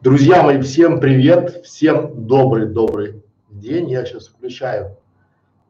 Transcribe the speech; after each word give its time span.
Друзья 0.00 0.44
мои, 0.44 0.60
всем 0.60 1.00
привет, 1.00 1.64
всем 1.66 2.28
добрый-добрый 2.28 3.24
день. 3.50 3.90
Я 3.90 4.04
сейчас 4.04 4.28
включаю 4.28 4.96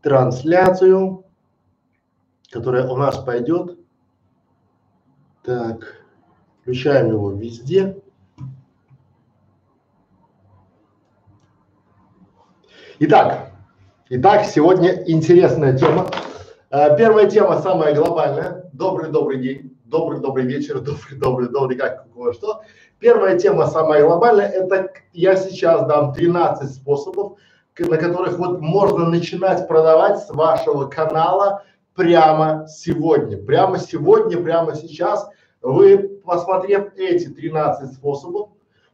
трансляцию, 0.02 1.24
которая 2.50 2.86
у 2.86 2.98
нас 2.98 3.16
пойдет. 3.16 3.78
Так, 5.42 6.04
включаем 6.60 7.08
его 7.08 7.30
везде. 7.32 7.98
Итак, 12.98 13.52
итак, 14.10 14.44
сегодня 14.44 15.02
интересная 15.10 15.78
тема. 15.78 16.10
Э, 16.68 16.94
первая 16.98 17.26
тема 17.30 17.62
самая 17.62 17.94
глобальная. 17.94 18.68
Добрый-добрый 18.74 19.40
день 19.40 19.71
добрый-добрый 19.92 20.46
вечер, 20.46 20.80
добрый-добрый-добрый, 20.80 21.76
как 21.76 22.10
кого 22.12 22.32
что. 22.32 22.62
Первая 22.98 23.38
тема, 23.38 23.66
самая 23.66 24.04
глобальная, 24.04 24.48
это 24.48 24.90
я 25.12 25.36
сейчас 25.36 25.86
дам 25.86 26.14
13 26.14 26.74
способов, 26.74 27.34
на 27.78 27.96
которых 27.98 28.38
вот 28.38 28.60
можно 28.60 29.06
начинать 29.06 29.68
продавать 29.68 30.18
с 30.20 30.30
вашего 30.30 30.86
канала 30.86 31.64
прямо 31.94 32.66
сегодня. 32.68 33.36
Прямо 33.36 33.78
сегодня, 33.78 34.42
прямо 34.42 34.74
сейчас 34.74 35.28
вы, 35.60 36.20
посмотрев 36.24 36.94
эти 36.96 37.28
13 37.28 37.92
способов, 37.92 38.50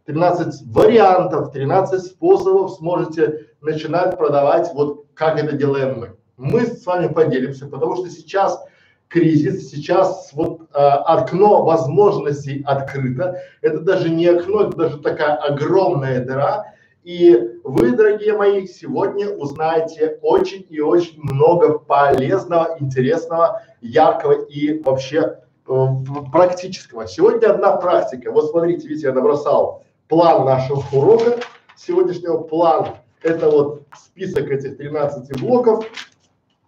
13 0.07 0.67
вариантов, 0.75 1.53
13 1.53 2.03
способов 2.03 2.73
сможете 2.73 3.47
начинать 3.61 4.17
продавать 4.17 4.71
вот 4.75 5.07
как 5.15 5.39
это 5.39 5.55
делаем 5.55 6.01
мы. 6.01 6.17
Мы 6.37 6.67
с 6.67 6.85
вами 6.87 7.13
поделимся, 7.13 7.67
потому 7.67 7.97
что 7.97 8.09
сейчас 8.09 8.65
кризис, 9.09 9.71
сейчас 9.71 10.31
вот 10.33 10.63
э, 10.73 10.79
окно 10.79 11.65
возможностей 11.65 12.63
открыто. 12.67 13.41
Это 13.63 13.81
даже 13.81 14.11
не 14.11 14.27
окно, 14.27 14.65
это 14.65 14.77
даже 14.77 14.99
такая 14.99 15.37
огромная 15.37 16.25
дыра. 16.25 16.75
И 17.05 17.59
вы, 17.65 17.93
дорогие 17.93 18.37
мои, 18.37 18.67
сегодня 18.67 19.31
узнаете 19.31 20.19
очень 20.21 20.67
и 20.69 20.81
очень 20.81 21.21
много 21.23 21.79
полезного, 21.79 22.77
интересного, 22.81 23.63
яркого 23.81 24.45
и 24.45 24.83
вообще 24.83 25.39
э, 25.67 25.87
практического. 26.31 27.07
Сегодня 27.07 27.49
одна 27.51 27.77
практика. 27.77 28.31
Вот 28.31 28.51
смотрите, 28.51 28.89
видите, 28.89 29.07
я 29.07 29.15
набросал 29.15 29.85
план 30.09 30.45
нашего 30.45 30.83
урока 30.93 31.39
сегодняшнего. 31.77 32.39
План– 32.43 32.89
это 33.23 33.49
вот 33.49 33.83
список 33.97 34.51
этих 34.51 34.77
13 34.77 35.41
блоков. 35.41 35.87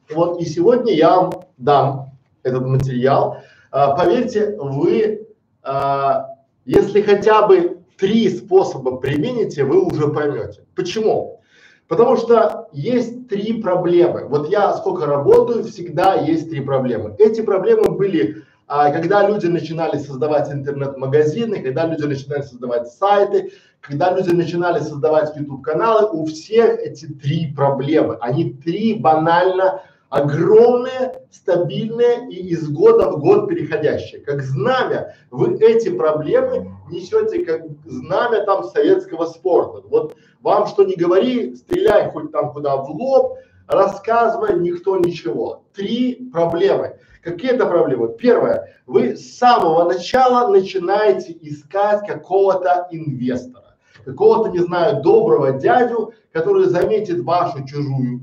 Вот 0.09 0.41
и 0.41 0.45
сегодня 0.47 0.95
я 0.95 1.21
вам 1.21 1.45
дам 1.59 2.10
этот 2.43 2.67
материал. 2.67 3.39
А, 3.71 3.97
поверьте, 3.97 4.57
вы, 4.59 5.27
а, 5.63 6.29
если 6.65 7.03
хотя 7.03 7.47
бы 7.47 7.81
три 7.99 8.29
способа 8.29 8.97
примените, 8.97 9.65
вы 9.65 9.83
уже 9.85 10.09
поймете. 10.09 10.65
Почему? 10.75 11.41
Потому 11.87 12.17
что 12.17 12.69
есть 12.73 13.29
три 13.29 13.61
проблемы. 13.61 14.25
Вот 14.27 14.49
я 14.49 14.73
сколько 14.75 15.07
работаю, 15.07 15.65
всегда 15.65 16.15
есть 16.15 16.49
три 16.49 16.61
проблемы. 16.61 17.17
Эти 17.19 17.41
проблемы 17.41 17.91
были, 17.91 18.45
а, 18.69 18.91
когда 18.93 19.29
люди 19.29 19.47
начинали 19.47 19.99
создавать 19.99 20.53
интернет-магазины, 20.53 21.61
когда 21.61 21.87
люди 21.87 22.05
начинали 22.05 22.43
создавать 22.43 22.87
сайты, 22.89 23.53
когда 23.81 24.15
люди 24.17 24.31
начинали 24.31 24.79
создавать 24.79 25.35
YouTube 25.37 25.63
каналы, 25.63 26.09
у 26.13 26.27
всех 26.27 26.79
эти 26.79 27.07
три 27.07 27.53
проблемы. 27.53 28.19
Они 28.21 28.53
три 28.53 28.95
банально 28.95 29.83
огромные, 30.11 31.23
стабильные 31.31 32.29
и 32.29 32.49
из 32.49 32.69
года 32.69 33.11
в 33.11 33.21
год 33.21 33.49
переходящие. 33.49 34.21
Как 34.21 34.43
знамя, 34.43 35.15
вы 35.31 35.57
эти 35.61 35.89
проблемы 35.89 36.75
несете 36.91 37.45
как 37.45 37.63
знамя 37.87 38.45
там 38.45 38.65
советского 38.65 39.27
спорта. 39.27 39.87
Вот 39.89 40.17
вам 40.41 40.67
что 40.67 40.85
не 40.85 40.97
говори, 40.97 41.55
стреляй 41.55 42.11
хоть 42.11 42.33
там 42.33 42.53
куда 42.53 42.77
в 42.77 42.91
лоб, 42.91 43.39
рассказывай, 43.69 44.59
никто 44.59 44.99
ничего. 44.99 45.65
Три 45.75 46.29
проблемы. 46.33 46.97
Какие 47.23 47.53
это 47.53 47.67
проблемы? 47.67 48.09
Первое, 48.09 48.75
вы 48.87 49.17
с 49.17 49.39
самого 49.39 49.85
начала 49.85 50.51
начинаете 50.51 51.37
искать 51.41 52.07
какого-то 52.07 52.89
инвестора, 52.91 53.77
какого-то, 54.05 54.51
не 54.51 54.59
знаю, 54.59 55.03
доброго 55.03 55.53
дядю, 55.53 56.15
который 56.33 56.67
заметит 56.67 57.21
вашу 57.21 57.65
чужую 57.65 58.19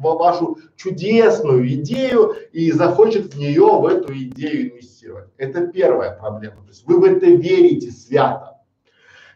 вашу 0.00 0.58
чудесную 0.76 1.68
идею 1.74 2.34
и 2.52 2.72
захочет 2.72 3.34
в 3.34 3.38
нее, 3.38 3.64
в 3.64 3.86
эту 3.86 4.12
идею 4.12 4.72
инвестировать. 4.72 5.28
Это 5.36 5.66
первая 5.66 6.16
проблема. 6.16 6.62
То 6.62 6.68
есть 6.68 6.86
вы 6.86 6.98
в 6.98 7.04
это 7.04 7.26
верите 7.26 7.90
свято. 7.90 8.58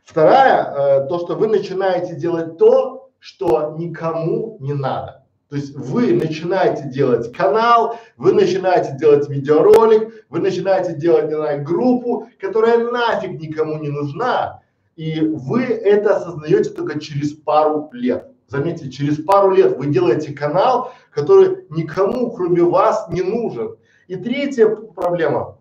Вторая, 0.05 1.05
э, 1.05 1.09
то, 1.09 1.19
что 1.21 1.37
вы 1.37 1.47
начинаете 1.47 2.15
делать 2.17 2.59
то, 2.59 3.11
что 3.19 3.77
никому 3.78 4.56
не 4.61 4.73
надо. 4.73 5.23
То 5.49 5.56
есть 5.56 5.77
вы 5.77 6.15
начинаете 6.15 6.89
делать 6.89 7.31
канал, 7.37 7.99
вы 8.17 8.33
начинаете 8.33 8.97
делать 8.99 9.29
видеоролик, 9.29 10.25
вы 10.31 10.41
начинаете 10.41 10.97
делать, 10.97 11.27
не 11.29 11.34
знаю, 11.34 11.62
группу, 11.62 12.27
которая 12.41 12.79
нафиг 12.91 13.39
никому 13.39 13.79
не 13.79 13.91
нужна, 13.91 14.62
и 14.97 15.21
вы 15.21 15.65
это 15.65 16.17
осознаете 16.17 16.71
только 16.71 16.99
через 16.99 17.34
пару 17.34 17.91
лет. 17.93 18.31
Заметьте, 18.49 18.91
через 18.91 19.17
пару 19.23 19.51
лет 19.51 19.79
вы 19.79 19.87
делаете 19.87 20.33
канал, 20.33 20.93
который 21.11 21.65
никому, 21.71 22.31
кроме 22.31 22.63
вас, 22.63 23.07
не 23.09 23.23
нужен. 23.23 23.77
И 24.09 24.17
третья 24.17 24.69
проблема. 24.69 25.59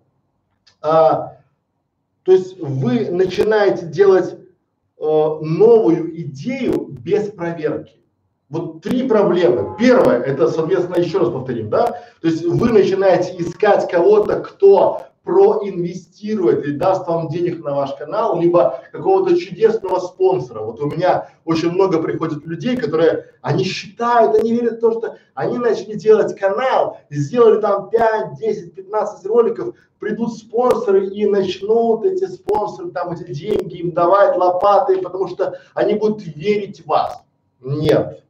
А, 0.81 1.38
то 2.24 2.31
есть 2.31 2.59
вы 2.59 3.09
начинаете 3.09 3.86
делать 3.86 4.36
а, 5.00 5.40
новую 5.42 6.19
идею 6.22 6.88
без 6.90 7.30
проверки. 7.30 8.02
Вот 8.50 8.81
три 8.81 9.08
проблемы. 9.08 9.78
Первое, 9.80 10.19
это, 10.19 10.50
соответственно, 10.50 10.98
еще 10.98 11.19
раз 11.19 11.30
повторим, 11.30 11.69
да, 11.69 11.88
то 12.22 12.28
есть 12.28 12.46
вы 12.46 12.69
начинаете 12.69 13.34
искать 13.42 13.90
кого-то, 13.90 14.42
кто 14.42 15.03
проинвестирует 15.23 16.65
и 16.65 16.71
даст 16.71 17.07
вам 17.07 17.29
денег 17.29 17.63
на 17.63 17.75
ваш 17.75 17.93
канал, 17.95 18.39
либо 18.39 18.81
какого-то 18.91 19.37
чудесного 19.37 19.99
спонсора. 19.99 20.61
Вот 20.63 20.79
у 20.81 20.87
меня 20.87 21.29
очень 21.45 21.71
много 21.71 22.01
приходит 22.01 22.45
людей, 22.45 22.75
которые, 22.75 23.27
они 23.41 23.63
считают, 23.63 24.35
они 24.35 24.53
верят 24.53 24.77
в 24.77 24.79
то, 24.79 24.91
что 24.91 25.17
они 25.35 25.59
начали 25.59 25.93
делать 25.93 26.37
канал, 26.39 26.99
сделали 27.09 27.61
там 27.61 27.89
5, 27.89 28.39
10, 28.39 28.73
15 28.73 29.25
роликов, 29.27 29.75
придут 29.99 30.33
спонсоры 30.33 31.07
и 31.07 31.27
начнут 31.27 32.03
эти 32.03 32.25
спонсоры 32.25 32.89
там 32.89 33.11
эти 33.11 33.31
деньги 33.31 33.77
им 33.77 33.91
давать 33.91 34.35
лопаты, 34.35 34.99
потому 35.01 35.27
что 35.27 35.59
они 35.75 35.93
будут 35.93 36.25
верить 36.25 36.81
в 36.81 36.88
вас. 36.88 37.21
Нет, 37.59 38.23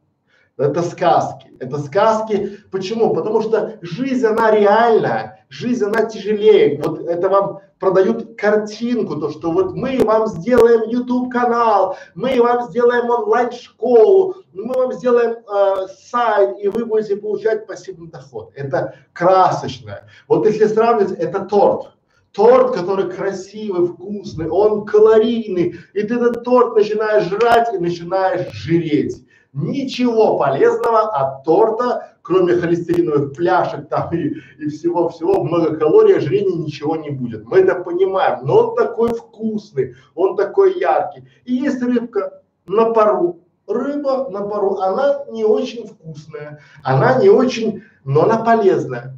это 0.58 0.82
сказки. 0.82 1.50
Это 1.58 1.78
сказки. 1.78 2.58
Почему? 2.70 3.14
Потому 3.14 3.40
что 3.40 3.78
жизнь, 3.80 4.26
она 4.26 4.50
реальная 4.50 5.41
жизнь 5.52 5.84
она 5.84 6.06
тяжелее. 6.06 6.80
Вот 6.82 7.00
это 7.00 7.28
вам 7.28 7.60
продают 7.78 8.36
картинку, 8.40 9.16
то 9.16 9.30
что 9.30 9.52
вот 9.52 9.74
мы 9.74 10.02
вам 10.02 10.26
сделаем 10.26 10.88
YouTube 10.88 11.30
канал, 11.30 11.96
мы 12.14 12.40
вам 12.40 12.70
сделаем 12.70 13.10
онлайн 13.10 13.52
школу, 13.52 14.36
мы 14.54 14.72
вам 14.72 14.92
сделаем 14.92 15.32
э, 15.32 15.86
сайт 16.00 16.58
и 16.58 16.68
вы 16.68 16.86
будете 16.86 17.16
получать 17.16 17.66
пассивный 17.66 18.08
доход. 18.08 18.52
Это 18.54 18.94
красочное. 19.12 20.08
Вот 20.26 20.46
если 20.46 20.66
сравнивать, 20.66 21.18
это 21.18 21.40
торт. 21.40 21.92
Торт, 22.32 22.74
который 22.74 23.10
красивый, 23.10 23.88
вкусный, 23.88 24.48
он 24.48 24.86
калорийный, 24.86 25.74
и 25.92 26.02
ты 26.02 26.14
этот 26.14 26.44
торт 26.44 26.74
начинаешь 26.74 27.24
жрать 27.24 27.74
и 27.74 27.78
начинаешь 27.78 28.50
жиреть. 28.52 29.26
Ничего 29.52 30.38
полезного 30.38 31.10
от 31.10 31.44
торта, 31.44 32.11
кроме 32.22 32.54
холестериновых 32.54 33.34
пляшек 33.34 33.88
там 33.88 34.12
и, 34.12 34.34
и 34.58 34.68
всего-всего, 34.68 35.42
много 35.42 35.76
калорий, 35.76 36.16
ожирения 36.16 36.56
ничего 36.56 36.96
не 36.96 37.10
будет. 37.10 37.44
Мы 37.44 37.58
это 37.58 37.82
понимаем, 37.82 38.46
но 38.46 38.68
он 38.68 38.76
такой 38.76 39.12
вкусный, 39.12 39.96
он 40.14 40.36
такой 40.36 40.78
яркий. 40.78 41.24
И 41.44 41.54
есть 41.54 41.82
рыбка 41.82 42.42
на 42.66 42.92
пару. 42.92 43.40
Рыба 43.66 44.28
на 44.28 44.42
пару, 44.42 44.78
она 44.78 45.24
не 45.30 45.44
очень 45.44 45.86
вкусная, 45.86 46.60
она 46.82 47.20
не 47.20 47.28
очень, 47.28 47.84
но 48.04 48.24
она 48.24 48.38
полезная. 48.42 49.16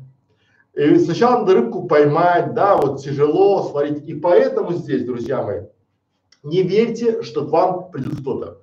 И 0.74 0.98
сначала 0.98 1.40
надо 1.40 1.54
рыбку 1.54 1.86
поймать, 1.86 2.52
да, 2.52 2.76
вот 2.76 3.00
тяжело 3.02 3.62
сварить. 3.62 4.06
И 4.06 4.14
поэтому 4.14 4.72
здесь, 4.72 5.04
друзья 5.04 5.42
мои, 5.42 5.62
не 6.42 6.62
верьте, 6.62 7.22
что 7.22 7.46
к 7.46 7.50
вам 7.50 7.90
придет 7.90 8.20
кто-то. 8.20 8.60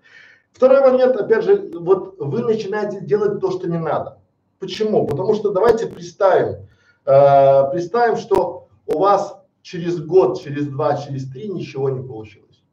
Второй 0.52 0.82
момент, 0.82 1.16
опять 1.16 1.44
же, 1.44 1.72
вот 1.74 2.16
вы 2.20 2.42
начинаете 2.42 3.02
делать 3.02 3.42
то, 3.42 3.50
что 3.50 3.68
не 3.68 3.80
надо. 3.80 4.21
Почему? 4.62 5.08
Потому 5.08 5.34
что 5.34 5.50
давайте 5.50 5.88
представим, 5.88 6.68
э, 7.06 7.72
представим, 7.72 8.16
что 8.16 8.68
у 8.86 9.00
вас 9.00 9.36
через 9.64 10.00
год, 10.00 10.40
через 10.40 10.68
два, 10.68 10.98
через 10.98 11.28
три 11.32 11.50
ничего 11.50 11.90
не 11.90 12.08
получилось. 12.08 12.64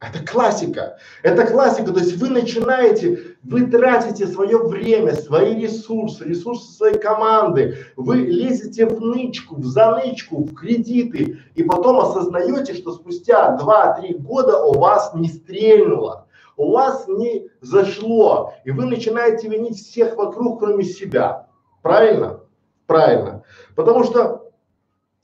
Это 0.00 0.24
классика. 0.26 0.96
Это 1.22 1.46
классика. 1.46 1.92
То 1.92 2.00
есть 2.00 2.16
вы 2.16 2.30
начинаете, 2.30 3.36
вы 3.42 3.66
тратите 3.66 4.26
свое 4.26 4.56
время, 4.56 5.14
свои 5.14 5.60
ресурсы, 5.60 6.24
ресурсы 6.24 6.72
своей 6.72 6.98
команды, 6.98 7.76
вы 7.96 8.16
лезете 8.16 8.86
в 8.86 8.98
нычку, 8.98 9.56
в 9.56 9.66
занычку, 9.66 10.42
в 10.42 10.54
кредиты, 10.54 11.40
и 11.54 11.62
потом 11.62 12.00
осознаете, 12.00 12.72
что 12.72 12.92
спустя 12.92 13.58
2-3 13.60 14.18
года 14.20 14.64
у 14.64 14.78
вас 14.78 15.12
не 15.12 15.28
стрельнуло, 15.28 16.25
у 16.56 16.72
вас 16.72 17.06
не 17.08 17.48
зашло, 17.60 18.54
и 18.64 18.70
вы 18.70 18.86
начинаете 18.86 19.48
винить 19.48 19.78
всех 19.78 20.16
вокруг, 20.16 20.60
кроме 20.60 20.84
себя. 20.84 21.48
Правильно? 21.82 22.40
Правильно. 22.86 23.42
Потому 23.74 24.04
что 24.04 24.52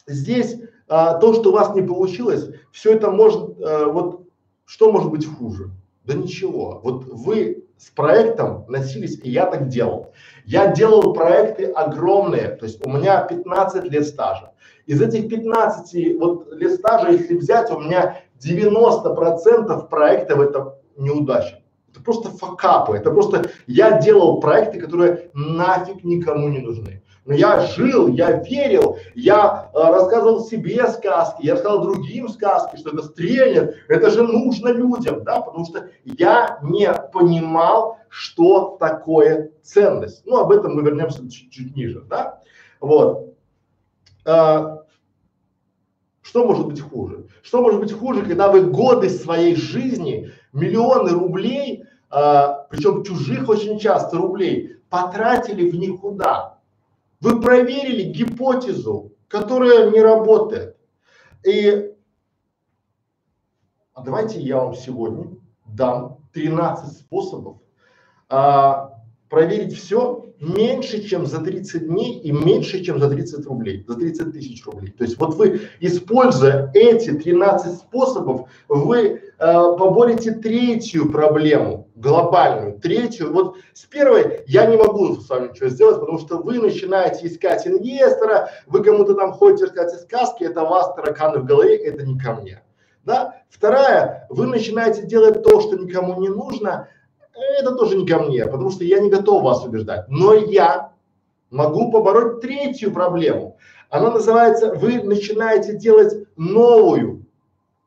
здесь 0.07 0.61
а, 0.89 1.15
то, 1.15 1.35
что 1.35 1.51
у 1.51 1.53
вас 1.53 1.75
не 1.75 1.83
получилось, 1.83 2.51
все 2.71 2.95
это 2.95 3.11
может, 3.11 3.57
а, 3.61 3.87
вот 3.87 4.27
что 4.65 4.93
может 4.93 5.11
быть 5.11 5.27
хуже? 5.27 5.71
Да 6.05 6.15
ничего. 6.15 6.81
Вот 6.83 7.05
вы 7.05 7.65
с 7.79 7.91
проектом 7.91 8.65
носились, 8.69 9.19
и 9.23 9.31
я 9.31 9.47
так 9.47 9.69
делал. 9.69 10.13
Я 10.45 10.69
делал 10.69 11.15
проекты 11.15 11.67
огромные, 11.67 12.49
то 12.51 12.67
есть 12.67 12.85
у 12.85 12.91
меня 12.91 13.23
15 13.23 13.85
лет 13.91 14.07
стажа. 14.07 14.53
Из 14.87 15.01
этих 15.01 15.29
15 15.29 16.19
вот 16.19 16.53
лет 16.53 16.75
стажа, 16.75 17.11
если 17.11 17.37
взять, 17.37 17.71
у 17.71 17.79
меня 17.79 18.21
90 18.41 19.15
процентов 19.15 19.89
проектов 19.89 20.41
это 20.41 20.79
неудача. 20.97 21.63
Это 21.91 22.03
просто 22.03 22.31
факапы, 22.31 22.97
это 22.97 23.11
просто 23.11 23.51
я 23.67 24.01
делал 24.01 24.41
проекты, 24.41 24.81
которые 24.81 25.31
нафиг 25.35 26.05
никому 26.05 26.49
не 26.49 26.61
нужны. 26.61 27.03
Но 27.25 27.35
я 27.35 27.67
жил, 27.67 28.09
я 28.09 28.43
верил, 28.43 28.99
я 29.15 29.71
э, 29.73 29.79
рассказывал 29.79 30.45
себе 30.45 30.89
сказки, 30.89 31.47
я 31.47 31.53
рассказывал 31.53 31.85
другим 31.85 32.29
сказки, 32.29 32.77
что 32.77 32.91
это 32.91 33.03
стрельнет, 33.03 33.77
это 33.89 34.11
же 34.11 34.25
нужно 34.25 34.69
людям, 34.69 35.23
да, 35.23 35.41
потому 35.41 35.65
что 35.65 35.89
я 36.05 36.59
не 36.63 36.93
понимал, 37.13 37.99
что 38.09 38.77
такое 38.81 39.53
ценность. 39.63 40.23
Ну, 40.27 40.39
об 40.39 40.51
этом 40.51 40.75
мы 40.75 40.83
вернемся 40.83 41.23
чуть-чуть 41.31 41.77
ниже, 41.77 42.01
да, 42.01 42.41
вот. 42.81 43.37
А, 44.25 44.83
что 46.23 46.45
может 46.45 46.67
быть 46.67 46.81
хуже? 46.81 47.27
Что 47.43 47.63
может 47.63 47.79
быть 47.79 47.93
хуже, 47.93 48.23
когда 48.23 48.51
вы 48.51 48.63
годы 48.63 49.09
своей 49.09 49.55
жизни, 49.55 50.33
миллионы 50.53 51.11
рублей, 51.11 51.85
а, 52.11 52.67
причем 52.71 53.05
чужих 53.05 53.49
очень 53.49 53.79
часто 53.79 54.17
рублей, 54.17 54.77
потратили 54.91 55.71
в 55.71 55.75
никуда? 55.75 56.59
Вы 57.21 57.41
проверили 57.41 58.03
гипотезу, 58.03 59.13
которая 59.29 59.91
не 59.91 60.01
работает. 60.01 60.77
И 61.47 61.93
а 63.95 64.03
давайте 64.03 64.41
я 64.41 64.57
вам 64.59 64.75
сегодня 64.75 65.37
дам 65.67 66.19
13 66.33 66.97
способов 66.97 67.59
а, 68.29 68.99
проверить 69.29 69.77
все 69.77 70.33
меньше, 70.41 71.03
чем 71.05 71.27
за 71.27 71.41
30 71.41 71.87
дней 71.87 72.19
и 72.21 72.33
меньше, 72.33 72.83
чем 72.83 72.99
за 72.99 73.09
30 73.09 73.47
рублей, 73.47 73.85
за 73.87 73.95
30 73.95 74.33
тысяч 74.33 74.65
рублей. 74.67 74.93
То 74.93 75.05
есть 75.05 75.19
вот 75.19 75.35
вы, 75.35 75.61
используя 75.81 76.71
эти 76.75 77.13
13 77.13 77.79
способов, 77.79 78.49
вы 78.69 79.32
поборете 79.43 80.33
третью 80.33 81.11
проблему, 81.11 81.89
глобальную, 81.97 82.79
третью. 82.79 83.33
Вот 83.33 83.57
с 83.73 83.85
первой 83.87 84.45
я 84.47 84.67
не 84.67 84.77
могу 84.77 85.17
с 85.17 85.29
вами 85.29 85.49
ничего 85.49 85.69
сделать, 85.69 85.99
потому 85.99 86.19
что 86.21 86.39
вы 86.39 86.61
начинаете 86.61 87.27
искать 87.27 87.67
инвестора, 87.67 88.51
вы 88.67 88.85
кому-то 88.85 89.15
там 89.15 89.33
ходите 89.33 89.65
рассказать 89.65 90.01
сказки, 90.03 90.45
это 90.45 90.63
у 90.63 90.69
вас 90.69 90.95
тараканы 90.95 91.41
в 91.41 91.45
голове, 91.45 91.77
это 91.77 92.05
не 92.05 92.17
ко 92.19 92.35
мне. 92.35 92.63
Да? 93.05 93.43
Вторая, 93.51 94.27
вы 94.31 94.47
начинаете 94.47 95.03
делать 95.03 95.43
то, 95.43 95.61
что 95.61 95.77
никому 95.77 96.21
не 96.21 96.29
нужно, 96.29 96.89
это 97.59 97.75
тоже 97.75 97.97
не 97.97 98.07
ко 98.07 98.21
мне, 98.21 98.45
потому 98.47 98.71
что 98.71 98.85
я 98.85 99.01
не 99.01 99.11
готов 99.11 99.43
вас 99.43 99.65
убеждать. 99.65 100.09
Но 100.09 100.35
я 100.35 100.93
могу 101.51 101.91
побороть 101.91 102.41
третью 102.41 102.93
проблему. 102.93 103.57
Она 103.91 104.13
называется, 104.13 104.73
вы 104.73 105.03
начинаете 105.03 105.77
делать 105.77 106.29
новую 106.37 107.27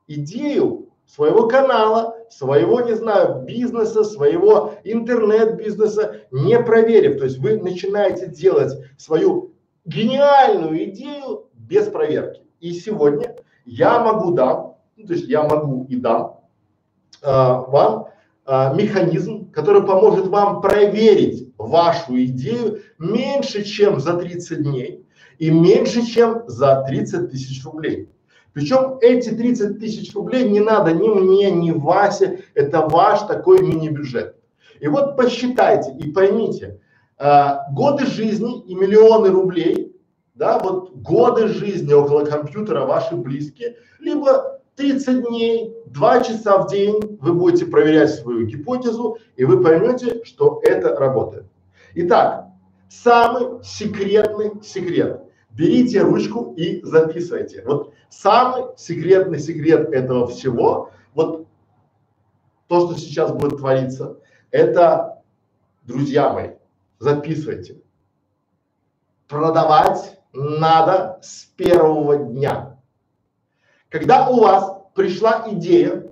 идею 0.06 0.85
своего 1.06 1.46
канала, 1.46 2.16
своего, 2.28 2.80
не 2.80 2.94
знаю, 2.94 3.42
бизнеса, 3.44 4.04
своего 4.04 4.74
интернет-бизнеса, 4.84 6.22
не 6.30 6.58
проверив. 6.60 7.18
То 7.18 7.24
есть 7.24 7.38
вы 7.38 7.58
начинаете 7.58 8.28
делать 8.28 8.72
свою 8.98 9.52
гениальную 9.84 10.90
идею 10.90 11.48
без 11.54 11.86
проверки. 11.86 12.42
И 12.60 12.72
сегодня 12.72 13.36
я 13.64 14.00
могу 14.00 14.32
дам, 14.32 14.76
ну, 14.96 15.06
то 15.06 15.12
есть 15.12 15.28
я 15.28 15.42
могу 15.42 15.86
и 15.88 15.96
дам 15.96 16.40
а, 17.22 17.60
вам 17.60 18.08
а, 18.44 18.74
механизм, 18.74 19.50
который 19.50 19.82
поможет 19.82 20.26
вам 20.26 20.60
проверить 20.60 21.52
вашу 21.58 22.22
идею 22.24 22.80
меньше, 22.98 23.64
чем 23.64 24.00
за 24.00 24.14
30 24.14 24.62
дней 24.62 25.06
и 25.38 25.50
меньше, 25.50 26.04
чем 26.06 26.42
за 26.46 26.84
30 26.86 27.30
тысяч 27.30 27.64
рублей. 27.64 28.08
Причем 28.56 28.96
эти 29.02 29.28
30 29.28 29.80
тысяч 29.80 30.14
рублей 30.14 30.48
не 30.48 30.60
надо 30.60 30.94
ни 30.94 31.10
мне, 31.10 31.50
ни 31.50 31.72
Васе, 31.72 32.42
это 32.54 32.88
ваш 32.88 33.20
такой 33.24 33.60
мини-бюджет. 33.60 34.34
И 34.80 34.88
вот 34.88 35.14
посчитайте 35.14 35.92
и 35.92 36.10
поймите, 36.10 36.80
э, 37.18 37.48
годы 37.72 38.06
жизни 38.06 38.62
и 38.62 38.74
миллионы 38.74 39.28
рублей, 39.28 39.94
да, 40.34 40.58
вот 40.58 40.96
годы 40.96 41.48
жизни 41.48 41.92
около 41.92 42.24
компьютера 42.24 42.86
ваши 42.86 43.14
близкие, 43.14 43.76
либо 43.98 44.62
30 44.76 45.28
дней, 45.28 45.74
2 45.88 46.20
часа 46.22 46.56
в 46.56 46.70
день 46.70 47.18
вы 47.20 47.34
будете 47.34 47.66
проверять 47.66 48.08
свою 48.08 48.46
гипотезу, 48.46 49.18
и 49.36 49.44
вы 49.44 49.62
поймете, 49.62 50.24
что 50.24 50.62
это 50.62 50.96
работает. 50.96 51.44
Итак, 51.94 52.46
самый 52.88 53.62
секретный 53.62 54.52
секрет. 54.62 55.20
Берите 55.50 56.00
ручку 56.00 56.54
и 56.56 56.80
записывайте. 56.82 57.62
Вот 57.66 57.92
самый 58.08 58.76
секретный 58.76 59.38
секрет 59.38 59.92
этого 59.92 60.26
всего, 60.28 60.90
вот 61.14 61.46
то, 62.68 62.86
что 62.86 62.98
сейчас 62.98 63.32
будет 63.32 63.58
твориться, 63.58 64.18
это, 64.50 65.22
друзья 65.82 66.32
мои, 66.32 66.50
записывайте. 66.98 67.80
Продавать 69.28 70.20
надо 70.32 71.18
с 71.22 71.44
первого 71.56 72.16
дня. 72.16 72.78
Когда 73.88 74.28
у 74.28 74.40
вас 74.40 74.82
пришла 74.94 75.44
идея 75.48 76.06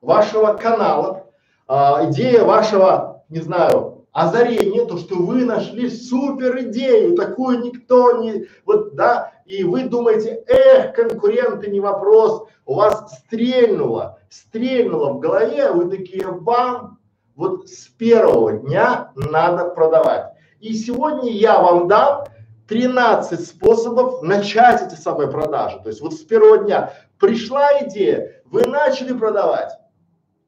вашего 0.00 0.54
канала, 0.54 1.26
а, 1.66 2.08
идея 2.10 2.44
вашего, 2.44 3.24
не 3.28 3.40
знаю, 3.40 4.06
озарения, 4.12 4.86
то, 4.86 4.98
что 4.98 5.16
вы 5.16 5.44
нашли 5.44 5.90
супер 5.90 6.60
идею, 6.64 7.16
такую 7.16 7.60
никто 7.60 8.18
не, 8.22 8.46
вот, 8.64 8.94
да, 8.94 9.33
и 9.46 9.64
вы 9.64 9.84
думаете, 9.84 10.42
эх, 10.46 10.94
конкуренты 10.94 11.70
не 11.70 11.80
вопрос, 11.80 12.48
у 12.64 12.74
вас 12.74 13.18
стрельнуло, 13.18 14.18
стрельнуло 14.30 15.12
в 15.12 15.20
голове, 15.20 15.70
вы 15.70 15.90
такие, 15.90 16.30
бам, 16.30 16.98
вот 17.34 17.68
с 17.68 17.88
первого 17.88 18.52
дня 18.52 19.12
надо 19.14 19.70
продавать. 19.70 20.32
И 20.60 20.72
сегодня 20.72 21.30
я 21.30 21.60
вам 21.60 21.88
дам 21.88 22.24
13 22.68 23.46
способов 23.46 24.22
начать 24.22 24.82
эти 24.82 24.98
самые 24.98 25.30
продажи. 25.30 25.78
То 25.82 25.88
есть 25.88 26.00
вот 26.00 26.14
с 26.14 26.20
первого 26.20 26.58
дня 26.58 26.94
пришла 27.18 27.68
идея, 27.82 28.42
вы 28.46 28.66
начали 28.66 29.12
продавать 29.12 29.72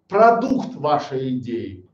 продукт 0.08 0.74
вашей 0.76 1.36
идеи. 1.36 1.86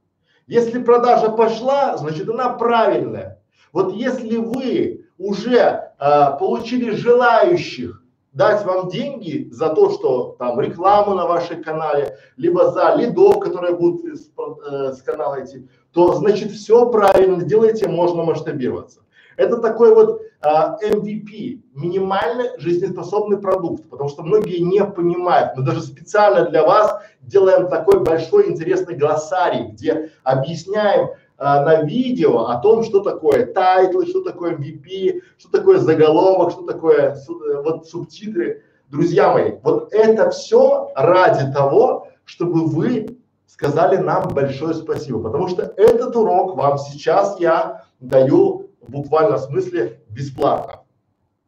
Если 0.47 0.83
продажа 0.83 1.31
пошла, 1.31 1.97
значит 1.97 2.29
она 2.29 2.51
правильная. 2.51 3.43
Вот 3.73 3.95
если 3.95 4.37
вы 4.37 5.07
уже 5.19 5.92
э, 6.03 6.39
получили 6.39 6.91
желающих 6.91 8.03
дать 8.33 8.65
вам 8.65 8.89
деньги 8.89 9.49
за 9.51 9.69
то, 9.69 9.91
что 9.91 10.37
там 10.39 10.59
рекламу 10.61 11.15
на 11.15 11.27
вашем 11.27 11.63
канале, 11.63 12.17
либо 12.37 12.71
за 12.71 12.95
лидов, 12.95 13.41
которые 13.41 13.75
будут 13.77 14.19
с, 14.19 14.31
э, 14.71 14.93
с 14.93 15.03
канала 15.03 15.45
идти, 15.45 15.69
то 15.93 16.15
значит 16.15 16.51
все 16.51 16.91
правильно 16.91 17.43
делаете, 17.45 17.89
можно 17.89 18.23
масштабироваться. 18.23 19.01
Это 19.37 19.59
такой 19.59 19.95
вот 19.95 20.23
а, 20.41 20.77
MVP, 20.83 21.61
минимально 21.75 22.59
жизнеспособный 22.59 23.39
продукт, 23.39 23.89
потому 23.89 24.09
что 24.09 24.23
многие 24.23 24.59
не 24.59 24.85
понимают. 24.85 25.53
Мы 25.57 25.63
даже 25.65 25.83
специально 25.83 26.49
для 26.49 26.65
вас 26.65 27.01
делаем 27.21 27.69
такой 27.69 28.01
большой 28.01 28.51
интересный 28.51 28.97
глоссарий, 28.97 29.69
где 29.69 30.11
объясняем 30.25 31.11
а, 31.45 31.65
на 31.65 31.83
видео 31.83 32.47
о 32.47 32.59
том, 32.59 32.85
что 32.85 33.01
такое 33.01 33.47
тайтлы, 33.47 34.07
что 34.07 34.23
такое 34.23 34.57
MVP, 34.57 35.23
что 35.39 35.51
такое 35.51 35.79
заголовок, 35.79 36.53
что 36.53 36.63
такое 36.63 37.17
э, 37.17 37.63
вот 37.65 37.89
субтитры. 37.89 38.63
Друзья 38.89 39.33
мои, 39.33 39.55
вот 39.65 39.93
это 39.93 40.31
все 40.31 40.93
ради 40.95 41.53
того, 41.53 42.07
чтобы 42.25 42.65
вы 42.67 43.19
сказали 43.47 43.97
нам 43.97 44.29
большое 44.29 44.75
спасибо, 44.75 45.21
потому 45.21 45.49
что 45.49 45.63
этот 45.77 46.15
урок 46.15 46.55
вам 46.55 46.79
сейчас 46.79 47.41
я 47.41 47.87
даю 47.99 48.71
в 48.81 48.93
буквальном 48.93 49.39
смысле 49.39 50.01
бесплатно. 50.11 50.85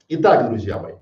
Итак, 0.08 0.48
друзья 0.48 0.80
мои, 0.80 0.94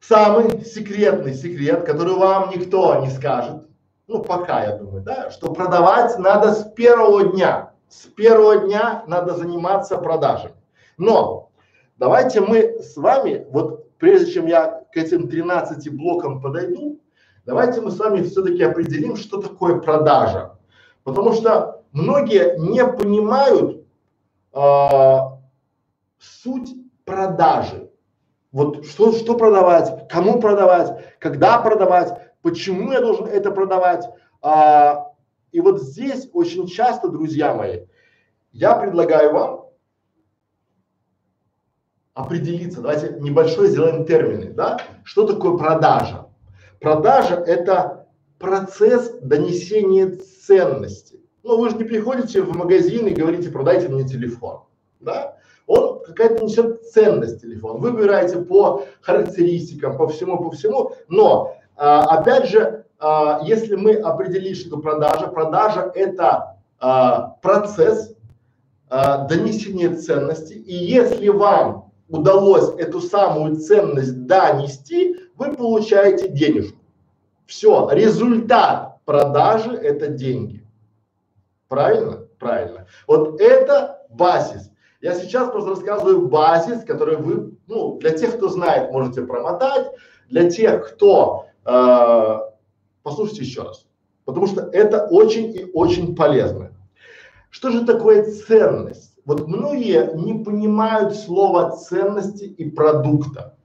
самый 0.00 0.64
секретный 0.64 1.34
секрет, 1.34 1.84
который 1.84 2.14
вам 2.14 2.48
никто 2.48 3.02
не 3.02 3.10
скажет, 3.10 3.68
ну 4.06 4.22
пока 4.22 4.64
я 4.64 4.76
думаю, 4.76 5.02
да, 5.02 5.30
что 5.30 5.52
продавать 5.52 6.18
надо 6.18 6.52
с 6.52 6.64
первого 6.72 7.24
дня. 7.32 7.72
С 7.88 8.06
первого 8.06 8.56
дня 8.58 9.04
надо 9.06 9.34
заниматься 9.34 9.98
продажами. 9.98 10.56
Но 10.96 11.50
давайте 11.96 12.40
мы 12.40 12.80
с 12.80 12.96
вами, 12.96 13.46
вот 13.50 13.96
прежде 13.98 14.32
чем 14.32 14.46
я 14.46 14.84
к 14.92 14.96
этим 14.96 15.28
13 15.28 15.96
блокам 15.96 16.40
подойду, 16.40 17.00
давайте 17.46 17.80
мы 17.80 17.90
с 17.90 17.98
вами 17.98 18.22
все-таки 18.22 18.62
определим, 18.62 19.16
что 19.16 19.40
такое 19.40 19.80
продажа. 19.80 20.58
Потому 21.04 21.32
что 21.32 21.82
многие 21.92 22.58
не 22.58 22.84
понимают 22.84 23.84
э, 24.52 25.18
суть 26.18 26.74
продажи. 27.04 27.90
Вот 28.52 28.86
что, 28.86 29.12
что 29.12 29.36
продавать, 29.36 30.08
кому 30.08 30.40
продавать, 30.40 31.18
когда 31.18 31.58
продавать, 31.58 32.23
почему 32.44 32.92
я 32.92 33.00
должен 33.00 33.26
это 33.26 33.50
продавать. 33.50 34.04
А, 34.42 35.12
и 35.50 35.60
вот 35.60 35.80
здесь 35.80 36.28
очень 36.32 36.66
часто, 36.66 37.08
друзья 37.08 37.54
мои, 37.54 37.86
я 38.52 38.76
предлагаю 38.76 39.32
вам 39.32 39.64
определиться, 42.12 42.82
давайте 42.82 43.16
небольшой 43.18 43.68
сделаем 43.68 44.04
термины, 44.04 44.52
да, 44.52 44.78
что 45.04 45.26
такое 45.26 45.56
продажа. 45.56 46.26
Продажа– 46.80 47.34
это 47.46 48.08
процесс 48.38 49.10
донесения 49.22 50.18
ценности. 50.46 51.20
Ну, 51.42 51.58
вы 51.58 51.70
же 51.70 51.78
не 51.78 51.84
приходите 51.84 52.42
в 52.42 52.54
магазин 52.54 53.06
и 53.06 53.14
говорите, 53.14 53.50
продайте 53.50 53.88
мне 53.88 54.06
телефон, 54.06 54.64
да? 55.00 55.38
Он 55.66 56.02
какая-то 56.04 56.44
несет 56.44 56.86
ценность 56.90 57.40
телефон. 57.40 57.80
Вы 57.80 57.92
выбираете 57.92 58.36
по 58.36 58.84
характеристикам, 59.00 59.96
по 59.96 60.08
всему, 60.08 60.36
по 60.36 60.50
всему, 60.50 60.92
но 61.08 61.56
а, 61.76 62.02
опять 62.18 62.48
же, 62.48 62.84
а, 62.98 63.40
если 63.44 63.74
мы 63.76 63.94
определили, 63.94 64.54
что 64.54 64.78
продажа, 64.78 65.28
продажа 65.28 65.90
это 65.94 66.56
а, 66.78 67.36
процесс 67.42 68.14
донесения 68.90 69.96
ценности, 69.96 70.52
и 70.52 70.72
если 70.72 71.28
вам 71.28 71.90
удалось 72.08 72.78
эту 72.78 73.00
самую 73.00 73.56
ценность 73.56 74.26
донести, 74.26 75.16
вы 75.36 75.52
получаете 75.52 76.28
денежку. 76.28 76.78
Все, 77.46 77.88
результат 77.90 78.98
продажи 79.04 79.72
это 79.72 80.08
деньги. 80.08 80.64
Правильно? 81.66 82.28
Правильно. 82.38 82.86
Вот 83.08 83.40
это 83.40 84.02
базис. 84.10 84.70
Я 85.00 85.14
сейчас 85.14 85.50
просто 85.50 85.70
рассказываю 85.70 86.28
базис, 86.28 86.84
который 86.84 87.16
вы, 87.16 87.56
ну, 87.66 87.98
для 87.98 88.10
тех, 88.10 88.36
кто 88.36 88.48
знает, 88.48 88.92
можете 88.92 89.22
промотать, 89.22 89.90
для 90.28 90.48
тех, 90.48 90.88
кто 90.88 91.46
э, 91.64 92.38
послушайте 93.02 93.42
еще 93.42 93.62
раз, 93.62 93.86
потому 94.24 94.46
что 94.46 94.62
это 94.62 95.06
очень 95.06 95.54
и 95.54 95.70
очень 95.72 96.14
полезно. 96.14 96.72
Что 97.50 97.70
же 97.70 97.84
такое 97.84 98.24
ценность? 98.24 99.14
Вот 99.24 99.46
многие 99.46 100.14
не 100.16 100.44
понимают 100.44 101.14
слова 101.14 101.70
ценности 101.70 102.44
и 102.44 102.68
продукта. 102.68 103.56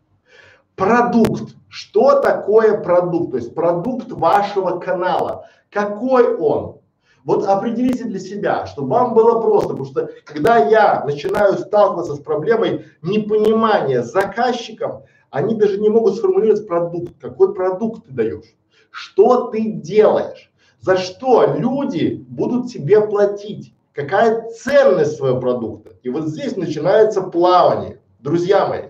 Продукт. 0.76 1.56
Что 1.68 2.20
такое 2.22 2.82
продукт? 2.82 3.32
То 3.32 3.38
есть 3.38 3.54
продукт 3.54 4.12
вашего 4.12 4.80
канала. 4.80 5.46
Какой 5.70 6.36
он? 6.36 6.80
Вот 7.26 7.46
определите 7.46 8.06
для 8.06 8.20
себя, 8.20 8.66
чтобы 8.66 8.90
вам 8.90 9.14
было 9.14 9.42
просто, 9.42 9.70
потому 9.70 9.86
что 9.86 10.10
когда 10.24 10.58
я 10.58 11.04
начинаю 11.06 11.54
сталкиваться 11.58 12.16
с 12.16 12.20
проблемой 12.20 12.86
непонимания 13.02 14.02
заказчиком, 14.04 15.04
они 15.32 15.56
даже 15.56 15.80
не 15.80 15.90
могут 15.90 16.16
сформулировать 16.16 16.68
продукт. 16.68 17.14
Какой 17.20 17.54
продукт 17.54 18.06
ты 18.06 18.12
даешь? 18.12 18.56
Что 18.92 19.48
ты 19.48 19.72
делаешь? 19.72 20.52
За 20.80 20.98
что 20.98 21.54
люди 21.56 22.26
будут 22.28 22.72
тебе 22.72 23.02
платить? 23.02 23.74
Какая 23.94 24.50
ценность 24.50 25.18
своего 25.18 25.40
продукта? 25.40 25.92
И 26.04 26.10
вот 26.10 26.28
здесь 26.28 26.56
начинается 26.56 27.22
плавание. 27.22 28.00
Друзья 28.20 28.68
мои, 28.68 28.84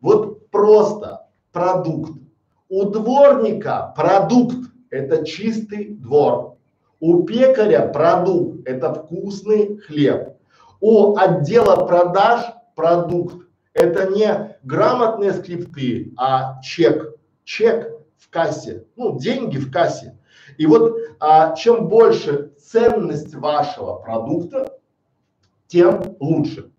вот 0.00 0.50
просто 0.50 1.26
продукт. 1.52 2.12
У 2.68 2.84
дворника 2.84 3.92
продукт– 3.96 4.56
это 4.90 5.24
чистый 5.24 5.94
двор. 5.94 6.56
У 7.00 7.22
пекаря 7.24 7.86
продукт– 7.88 8.60
это 8.68 8.94
вкусный 8.94 9.78
хлеб. 9.78 10.36
У 10.80 11.16
отдела 11.16 11.86
продаж 11.86 12.44
продукт 12.74 13.41
это 13.74 14.10
не 14.10 14.56
грамотные 14.62 15.32
скрипты, 15.32 16.12
а 16.16 16.60
чек. 16.62 17.16
Чек 17.44 17.90
в 18.18 18.30
кассе, 18.30 18.86
ну, 18.94 19.18
деньги 19.18 19.58
в 19.58 19.70
кассе. 19.70 20.16
И 20.56 20.66
вот 20.66 20.96
а, 21.18 21.56
чем 21.56 21.88
больше 21.88 22.52
ценность 22.58 23.34
вашего 23.34 23.96
продукта, 23.96 24.78
тем 25.66 26.16
лучше. 26.20 26.70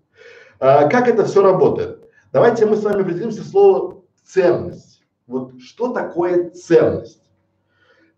А, 0.60 0.88
как 0.88 1.08
это 1.08 1.26
все 1.26 1.42
работает? 1.42 2.10
Давайте 2.32 2.66
мы 2.66 2.78
с 2.78 2.84
вами 2.84 3.02
определимся 3.02 3.44
слово 3.44 4.02
ценность. 4.24 5.04
Вот 5.28 5.60
что 5.60 5.94
такое 5.94 6.50
ценность? 6.52 7.22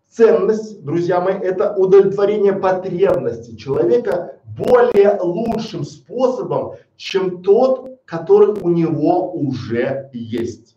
Ценность, 0.08 0.82
друзья 0.84 1.20
мои, 1.20 1.34
это 1.34 1.74
удовлетворение 1.74 2.52
потребностей 2.52 3.56
человека 3.56 4.35
более 4.56 5.18
лучшим 5.20 5.84
способом, 5.84 6.76
чем 6.96 7.42
тот, 7.42 8.00
который 8.04 8.60
у 8.60 8.68
него 8.68 9.32
уже 9.32 10.10
есть. 10.12 10.76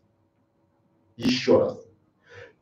Еще 1.15 1.59
раз. 1.59 1.85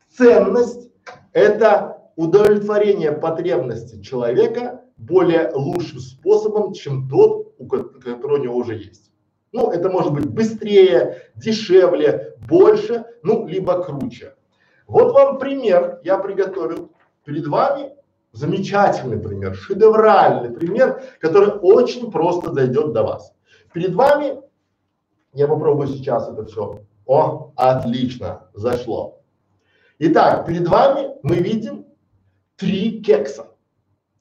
Ценность– 0.10 0.90
это 1.34 2.12
удовлетворение 2.16 3.12
потребностей 3.12 4.02
человека 4.02 4.82
более 4.98 5.52
лучшим 5.54 6.00
способом, 6.00 6.74
чем 6.74 7.08
тот, 7.08 7.54
у 7.60 7.68
который 7.68 8.40
у 8.40 8.44
него 8.44 8.56
уже 8.56 8.76
есть. 8.76 9.12
Ну, 9.52 9.72
это 9.72 9.90
может 9.90 10.14
быть 10.14 10.26
быстрее, 10.26 11.22
дешевле, 11.36 12.36
больше, 12.48 13.06
ну, 13.24 13.48
либо 13.48 13.82
круче. 13.84 14.34
Вот 14.88 15.14
вам 15.14 15.38
пример 15.40 16.00
я 16.04 16.18
приготовил 16.18 16.92
перед 17.24 17.48
вами. 17.48 17.92
Замечательный 18.38 19.18
пример, 19.18 19.56
шедевральный 19.56 20.52
пример, 20.52 21.02
который 21.20 21.50
очень 21.60 22.12
просто 22.12 22.52
дойдет 22.52 22.94
до 22.94 23.02
вас. 23.02 23.34
Перед 23.74 23.96
вами 23.96 24.40
я 25.34 25.48
попробую 25.48 25.88
сейчас 25.88 26.30
это 26.30 26.46
все. 26.46 26.82
О, 27.08 27.52
отлично, 27.56 28.44
зашло. 28.54 29.22
Итак, 29.98 30.46
перед 30.46 30.68
вами 30.68 31.16
мы 31.24 31.38
видим 31.38 31.88
три 32.58 33.02
кекса. 33.02 33.48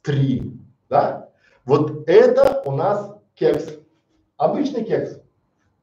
Три, 0.01 0.63
да? 0.89 1.29
Вот 1.67 2.09
это 2.09 2.63
у 2.65 2.73
нас 2.73 3.13
кекс. 3.35 3.69
Обычный 4.39 4.85
кекс. 4.85 5.21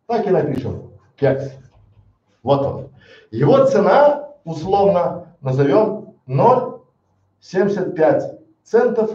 Так 0.07 0.25
и 0.25 0.31
напишем. 0.31 0.93
Кекс. 1.17 1.51
Вот 2.41 2.65
он. 2.65 2.89
Его 3.29 3.63
цена 3.65 4.29
условно 4.43 5.35
назовем 5.39 6.15
0,75 7.43 8.41
центов 8.63 9.11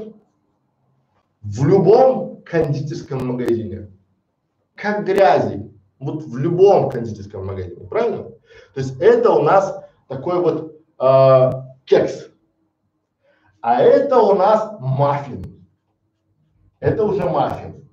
в 1.43 1.67
любом 1.67 2.43
кондитерском 2.43 3.27
магазине. 3.27 3.91
Как 4.75 5.05
грязи 5.07 5.73
вот 5.99 6.23
в 6.25 6.37
любом 6.37 6.91
кондитерском 6.91 7.47
магазине, 7.47 7.87
правильно? 7.87 8.25
То 8.75 8.81
есть 8.81 9.01
это 9.01 9.31
у 9.33 9.43
нас 9.43 9.83
такой 10.09 10.41
вот 10.41 10.81
э, 11.01 11.51
кекс. 11.85 12.31
А 13.61 13.81
это 13.81 14.19
у 14.19 14.35
нас 14.35 14.77
маффин. 14.79 15.67
Это 16.81 17.05
уже 17.05 17.25
маффин. 17.25 17.89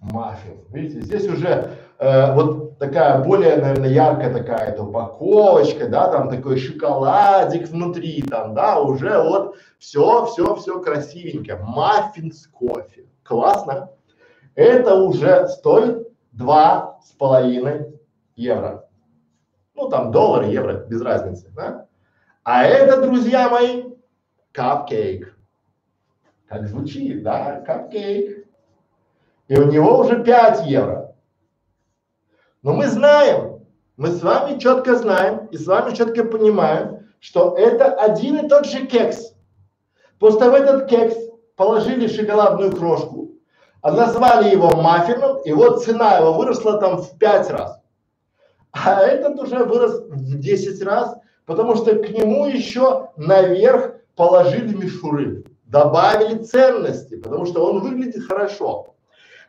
Маффин. 0.00 0.64
Видите, 0.68 1.00
здесь 1.02 1.26
уже 1.26 1.76
э, 1.98 2.34
вот 2.34 2.69
такая 2.80 3.22
более, 3.22 3.56
наверное, 3.56 3.90
яркая 3.90 4.34
такая 4.34 4.72
эта 4.72 4.82
упаковочка, 4.82 5.88
да, 5.88 6.10
там 6.10 6.28
такой 6.28 6.58
шоколадик 6.58 7.68
внутри, 7.68 8.22
там, 8.22 8.54
да, 8.54 8.80
уже 8.80 9.22
вот 9.22 9.54
все, 9.78 10.26
все, 10.26 10.56
все 10.56 10.80
красивенько. 10.80 11.58
Маффин 11.58 12.32
с 12.32 12.48
кофе. 12.48 13.06
Классно 13.22 13.90
это 14.54 14.94
уже 14.96 15.48
стоит 15.48 16.08
два 16.32 16.98
с 17.02 17.12
половиной 17.12 17.98
евро. 18.36 18.86
Ну 19.74 19.88
там 19.88 20.10
доллары, 20.10 20.46
евро, 20.46 20.84
без 20.86 21.00
разницы, 21.00 21.48
да? 21.54 21.86
А 22.42 22.64
это, 22.64 23.00
друзья 23.00 23.48
мои, 23.48 23.84
капкейк. 24.52 25.34
Как 26.46 26.66
звучит, 26.66 27.22
да, 27.22 27.60
капкейк. 27.60 28.46
И 29.48 29.56
у 29.56 29.70
него 29.70 30.00
уже 30.00 30.22
5 30.22 30.66
евро. 30.66 30.99
Но 32.62 32.74
мы 32.74 32.86
знаем, 32.88 33.60
мы 33.96 34.08
с 34.08 34.22
вами 34.22 34.58
четко 34.58 34.96
знаем 34.96 35.46
и 35.46 35.56
с 35.56 35.66
вами 35.66 35.94
четко 35.94 36.24
понимаем, 36.24 37.08
что 37.20 37.54
это 37.56 37.92
один 37.92 38.44
и 38.44 38.48
тот 38.48 38.66
же 38.66 38.86
кекс. 38.86 39.34
Просто 40.18 40.50
в 40.50 40.54
этот 40.54 40.88
кекс 40.88 41.16
положили 41.56 42.06
шоколадную 42.06 42.76
крошку, 42.76 43.32
а 43.82 43.92
назвали 43.92 44.50
его 44.50 44.70
маффином, 44.70 45.38
и 45.44 45.52
вот 45.52 45.84
цена 45.84 46.18
его 46.18 46.34
выросла 46.34 46.78
там 46.78 46.98
в 46.98 47.18
пять 47.18 47.50
раз. 47.50 47.80
А 48.72 49.00
этот 49.02 49.40
уже 49.40 49.64
вырос 49.64 50.00
в 50.08 50.38
10 50.38 50.82
раз, 50.84 51.16
Потому 51.50 51.74
что 51.74 51.96
к 51.96 52.08
нему 52.10 52.46
еще 52.46 53.08
наверх 53.16 53.94
положили 54.14 54.72
мишуры, 54.72 55.42
добавили 55.64 56.44
ценности, 56.44 57.16
потому 57.16 57.44
что 57.44 57.66
он 57.66 57.80
выглядит 57.80 58.22
хорошо. 58.22 58.89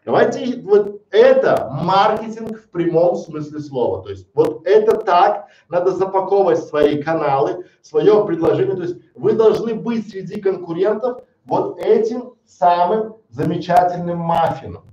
Давайте 0.04 0.60
вот 0.62 1.04
это 1.12 1.70
маркетинг 1.72 2.60
в 2.60 2.70
прямом 2.72 3.16
смысле 3.16 3.60
слова. 3.60 4.02
То 4.02 4.10
есть 4.10 4.28
вот 4.34 4.66
это 4.66 4.98
так 4.98 5.48
надо 5.70 5.92
запаковывать 5.92 6.64
свои 6.64 7.04
каналы, 7.04 7.66
свое 7.84 8.26
предложение. 8.26 8.76
То 8.76 8.84
есть 8.84 8.96
вы 9.14 9.34
должны 9.34 9.76
быть 9.76 10.10
среди 10.10 10.42
конкурентов 10.42 11.24
вот 11.46 11.80
этим 11.80 12.34
самым 12.46 13.18
замечательным 13.30 14.18
маффином. 14.18 14.86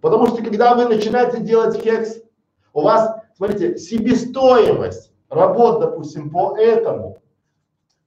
Потому 0.00 0.28
что 0.28 0.42
когда 0.42 0.74
вы 0.74 0.86
начинаете 0.86 1.40
делать 1.40 1.82
кекс, 1.82 2.22
у 2.72 2.82
вас, 2.82 3.20
смотрите, 3.36 3.76
себестоимость 3.76 5.12
работ, 5.28 5.80
допустим, 5.80 6.30
по 6.30 6.56
этому 6.56 7.18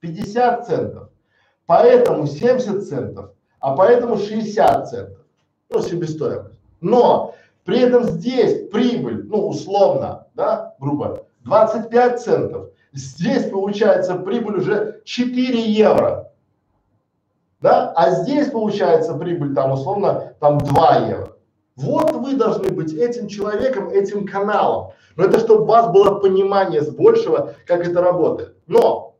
50 0.00 0.66
центов, 0.66 1.08
по 1.66 1.74
этому 1.74 2.26
70 2.26 2.82
центов, 2.82 3.30
а 3.60 3.76
по 3.76 3.82
этому 3.82 4.16
60 4.16 4.88
центов 4.88 5.21
себестоимость. 5.80 6.58
Но 6.80 7.34
при 7.64 7.80
этом 7.80 8.04
здесь 8.04 8.68
прибыль, 8.70 9.24
ну, 9.24 9.48
условно, 9.48 10.26
да, 10.34 10.74
грубо, 10.78 11.26
25 11.44 12.20
центов. 12.20 12.68
Здесь 12.92 13.48
получается 13.48 14.16
прибыль 14.16 14.56
уже 14.58 15.00
4 15.04 15.72
евро. 15.72 16.30
Да? 17.60 17.92
А 17.96 18.10
здесь 18.10 18.50
получается 18.50 19.14
прибыль 19.14 19.54
там 19.54 19.72
условно 19.72 20.34
там 20.40 20.58
2 20.58 20.96
евро. 21.08 21.36
Вот 21.76 22.12
вы 22.12 22.36
должны 22.36 22.70
быть 22.70 22.92
этим 22.92 23.28
человеком, 23.28 23.88
этим 23.88 24.26
каналом. 24.26 24.92
Но 25.16 25.24
это 25.24 25.38
чтобы 25.38 25.62
у 25.62 25.66
вас 25.66 25.90
было 25.90 26.18
понимание 26.18 26.82
с 26.82 26.90
большего, 26.90 27.54
как 27.66 27.86
это 27.86 28.02
работает. 28.02 28.56
Но 28.66 29.14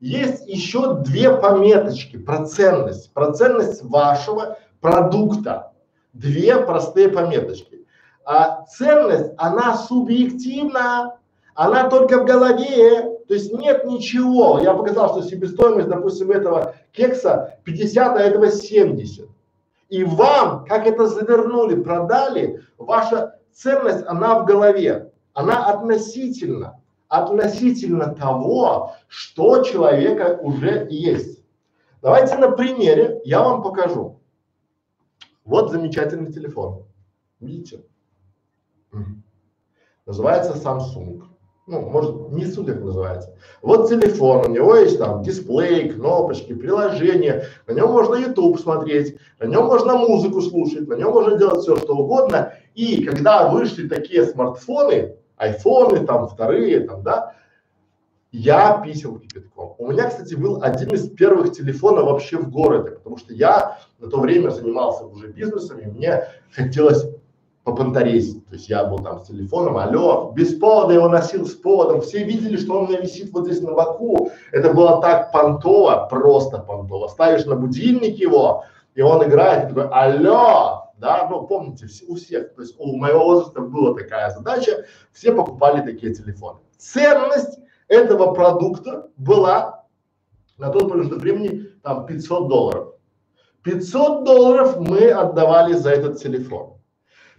есть 0.00 0.48
еще 0.48 0.94
две 0.94 1.36
пометочки 1.36 2.16
про 2.16 2.44
ценность. 2.44 3.12
Про 3.12 3.32
ценность 3.32 3.84
вашего 3.84 4.58
продукта 4.80 5.71
две 6.12 6.56
простые 6.58 7.08
пометочки. 7.08 7.86
А 8.24 8.64
ценность, 8.66 9.32
она 9.36 9.76
субъективна, 9.76 11.18
она 11.54 11.88
только 11.88 12.22
в 12.22 12.24
голове, 12.24 13.02
то 13.26 13.34
есть 13.34 13.52
нет 13.52 13.84
ничего. 13.84 14.60
Я 14.60 14.74
показал, 14.74 15.10
что 15.10 15.28
себестоимость, 15.28 15.88
допустим, 15.88 16.30
этого 16.30 16.74
кекса 16.92 17.58
50, 17.64 18.16
а 18.16 18.20
этого 18.20 18.50
70. 18.50 19.28
И 19.88 20.04
вам, 20.04 20.64
как 20.64 20.86
это 20.86 21.06
завернули, 21.06 21.82
продали, 21.82 22.62
ваша 22.78 23.38
ценность, 23.52 24.04
она 24.06 24.40
в 24.40 24.46
голове, 24.46 25.10
она 25.34 25.66
относительно, 25.66 26.80
относительно 27.08 28.14
того, 28.14 28.94
что 29.08 29.62
человека 29.62 30.38
уже 30.42 30.86
есть. 30.88 31.42
Давайте 32.00 32.36
на 32.36 32.50
примере 32.52 33.20
я 33.24 33.42
вам 33.42 33.62
покажу. 33.62 34.18
Вот 35.44 35.70
замечательный 35.70 36.32
телефон. 36.32 36.84
Видите? 37.40 37.84
Называется 40.06 40.52
Samsung. 40.52 41.22
Ну, 41.68 41.80
может, 41.80 42.32
не 42.32 42.44
суть 42.44 42.66
как 42.66 42.82
называется. 42.82 43.36
Вот 43.62 43.88
телефон, 43.88 44.46
у 44.46 44.48
него 44.50 44.74
есть 44.74 44.98
там 44.98 45.22
дисплей, 45.22 45.90
кнопочки, 45.90 46.54
приложения, 46.54 47.46
на 47.68 47.72
нем 47.72 47.92
можно 47.92 48.16
YouTube 48.16 48.58
смотреть, 48.58 49.16
на 49.38 49.46
нем 49.46 49.66
можно 49.66 49.96
музыку 49.96 50.40
слушать, 50.42 50.88
на 50.88 50.94
нем 50.94 51.12
можно 51.12 51.38
делать 51.38 51.60
все, 51.60 51.76
что 51.76 51.94
угодно. 51.96 52.52
И 52.74 53.04
когда 53.04 53.48
вышли 53.48 53.88
такие 53.88 54.24
смартфоны, 54.24 55.16
айфоны, 55.36 56.04
там, 56.04 56.26
вторые, 56.26 56.80
там, 56.80 57.04
да, 57.04 57.36
я 58.32 58.78
писал 58.78 59.18
кипятком. 59.18 59.74
У 59.78 59.92
меня, 59.92 60.08
кстати, 60.08 60.34
был 60.34 60.62
один 60.62 60.88
из 60.90 61.08
первых 61.10 61.52
телефонов 61.52 62.04
вообще 62.04 62.38
в 62.38 62.50
городе, 62.50 62.92
потому 62.92 63.18
что 63.18 63.34
я 63.34 63.78
на 63.98 64.08
то 64.08 64.20
время 64.20 64.48
занимался 64.48 65.04
уже 65.04 65.28
бизнесом, 65.28 65.78
и 65.78 65.86
мне 65.86 66.24
хотелось 66.50 67.06
попонтарезить. 67.62 68.46
То 68.48 68.54
есть 68.54 68.68
я 68.70 68.84
был 68.84 68.98
там 68.98 69.20
с 69.20 69.26
телефоном, 69.28 69.76
алло, 69.76 70.32
без 70.34 70.54
повода 70.54 70.94
его 70.94 71.08
носил 71.08 71.46
с 71.46 71.52
поводом. 71.52 72.00
Все 72.00 72.24
видели, 72.24 72.56
что 72.56 72.78
он 72.78 72.84
у 72.84 72.88
меня 72.88 73.00
висит 73.00 73.32
вот 73.32 73.46
здесь 73.46 73.60
на 73.60 73.72
боку. 73.72 74.30
Это 74.50 74.72
было 74.72 75.00
так 75.00 75.30
понтово, 75.30 76.08
просто 76.10 76.58
понтово. 76.58 77.08
Ставишь 77.08 77.44
на 77.44 77.54
будильник 77.54 78.16
его, 78.16 78.64
и 78.94 79.02
он 79.02 79.22
играет, 79.24 79.64
и 79.64 79.74
такой, 79.74 79.88
алло, 79.90 80.90
да, 80.96 81.28
ну 81.30 81.46
помните, 81.46 81.86
у 82.08 82.16
всех, 82.16 82.54
то 82.54 82.62
есть 82.62 82.74
у 82.78 82.96
моего 82.96 83.24
возраста 83.24 83.60
была 83.60 83.94
такая 83.94 84.30
задача, 84.30 84.86
все 85.12 85.32
покупали 85.32 85.84
такие 85.84 86.14
телефоны. 86.14 86.60
Ценность 86.78 87.58
этого 87.92 88.32
продукта 88.32 89.10
была 89.16 89.84
на 90.56 90.70
тот 90.70 90.88
промежуток 90.88 91.18
времени 91.18 91.66
там 91.82 92.06
500 92.06 92.48
долларов. 92.48 92.94
500 93.64 94.24
долларов 94.24 94.80
мы 94.80 95.10
отдавали 95.10 95.74
за 95.74 95.90
этот 95.90 96.18
телефон. 96.18 96.78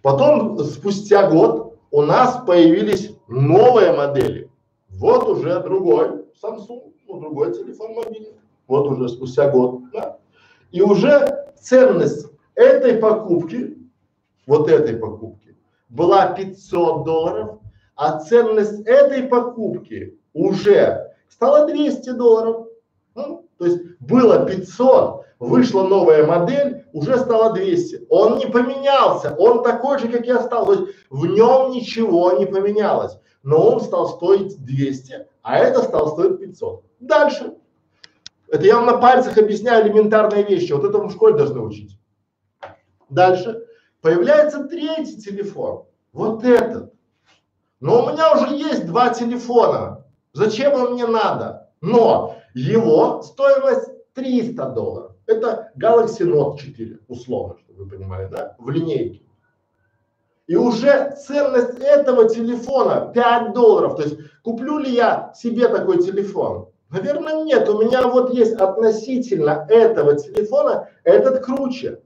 Потом, 0.04 0.60
спустя 0.60 1.30
год, 1.30 1.80
у 1.90 2.04
нас 2.04 2.44
появились 2.46 3.12
новые 3.28 3.94
модели. 3.94 4.50
Вот 4.90 5.28
уже 5.28 5.60
другой 5.62 6.26
Samsung, 6.42 6.94
ну, 7.08 7.20
другой 7.20 7.54
телефон 7.54 7.94
мобильный. 7.96 8.36
Вот 8.68 8.88
уже 8.88 9.10
спустя 9.10 9.50
год, 9.50 9.82
да. 9.92 10.20
И 10.72 10.82
уже 10.82 11.52
ценность 11.60 12.28
этой 12.54 12.98
покупки, 12.98 13.78
вот 14.46 14.70
этой 14.70 14.98
покупки, 14.98 15.58
была 15.90 16.28
500 16.28 17.06
долларов, 17.06 17.60
а 17.96 18.20
ценность 18.20 18.86
этой 18.86 19.24
покупки 19.24 20.20
уже 20.34 21.14
стало 21.30 21.68
200 21.68 22.12
долларов. 22.12 22.68
Ну, 23.16 23.48
то 23.58 23.66
есть 23.66 23.80
было 24.00 24.46
500, 24.46 25.26
вышла 25.40 25.88
новая 25.88 26.26
модель, 26.26 26.86
уже 26.94 27.18
стало 27.18 27.54
200. 27.54 28.08
Он 28.10 28.38
не 28.38 28.48
поменялся, 28.48 29.36
он 29.38 29.64
такой 29.64 30.00
же, 30.00 30.08
как 30.08 30.26
я 30.26 30.42
стал. 30.42 30.66
То 30.66 30.74
есть 30.74 30.96
в 31.10 31.26
нем 31.26 31.72
ничего 31.72 32.34
не 32.34 32.46
поменялось, 32.46 33.18
но 33.44 33.70
он 33.70 33.82
стал 33.82 34.10
стоить 34.10 34.64
200, 34.64 35.28
а 35.42 35.60
это 35.60 35.84
стал 35.84 36.14
стоить 36.14 36.40
500. 36.40 36.84
Дальше. 37.00 37.54
Это 38.48 38.66
я 38.66 38.76
вам 38.76 38.86
на 38.86 38.98
пальцах 38.98 39.38
объясняю 39.38 39.86
элементарные 39.86 40.44
вещи, 40.44 40.74
вот 40.74 40.84
это 40.84 41.00
в 41.00 41.12
школе 41.12 41.36
должны 41.36 41.60
учить. 41.60 41.98
Дальше. 43.10 43.66
Появляется 44.02 44.66
третий 44.66 45.18
телефон, 45.18 45.86
вот 46.12 46.44
этот. 46.44 46.94
Но 47.80 48.04
у 48.04 48.12
меня 48.12 48.34
уже 48.34 48.54
есть 48.54 48.86
два 48.86 49.10
телефона, 49.10 50.03
Зачем 50.34 50.74
он 50.74 50.94
мне 50.94 51.06
надо? 51.06 51.70
Но 51.82 52.38
его 52.56 53.22
стоимость 53.22 53.90
300 54.14 54.66
долларов. 54.70 55.12
Это 55.28 55.72
Galaxy 55.78 56.26
Note 56.26 56.58
4, 56.58 57.00
условно, 57.08 57.56
чтобы 57.60 57.84
вы 57.84 57.90
понимали, 57.90 58.28
да, 58.28 58.56
в 58.58 58.70
линейке. 58.70 59.22
И 60.48 60.56
уже 60.56 61.16
ценность 61.16 61.80
этого 61.80 62.28
телефона 62.28 63.12
5 63.14 63.54
долларов. 63.54 63.96
То 63.96 64.04
есть 64.04 64.18
куплю 64.44 64.80
ли 64.80 64.92
я 64.92 65.32
себе 65.36 65.68
такой 65.68 66.02
телефон? 66.02 66.70
Наверное, 66.90 67.44
нет. 67.44 67.70
У 67.70 67.82
меня 67.82 68.06
вот 68.08 68.34
есть 68.34 68.54
относительно 68.54 69.66
этого 69.70 70.16
телефона 70.16 70.90
этот 71.04 71.44
круче. 71.46 72.02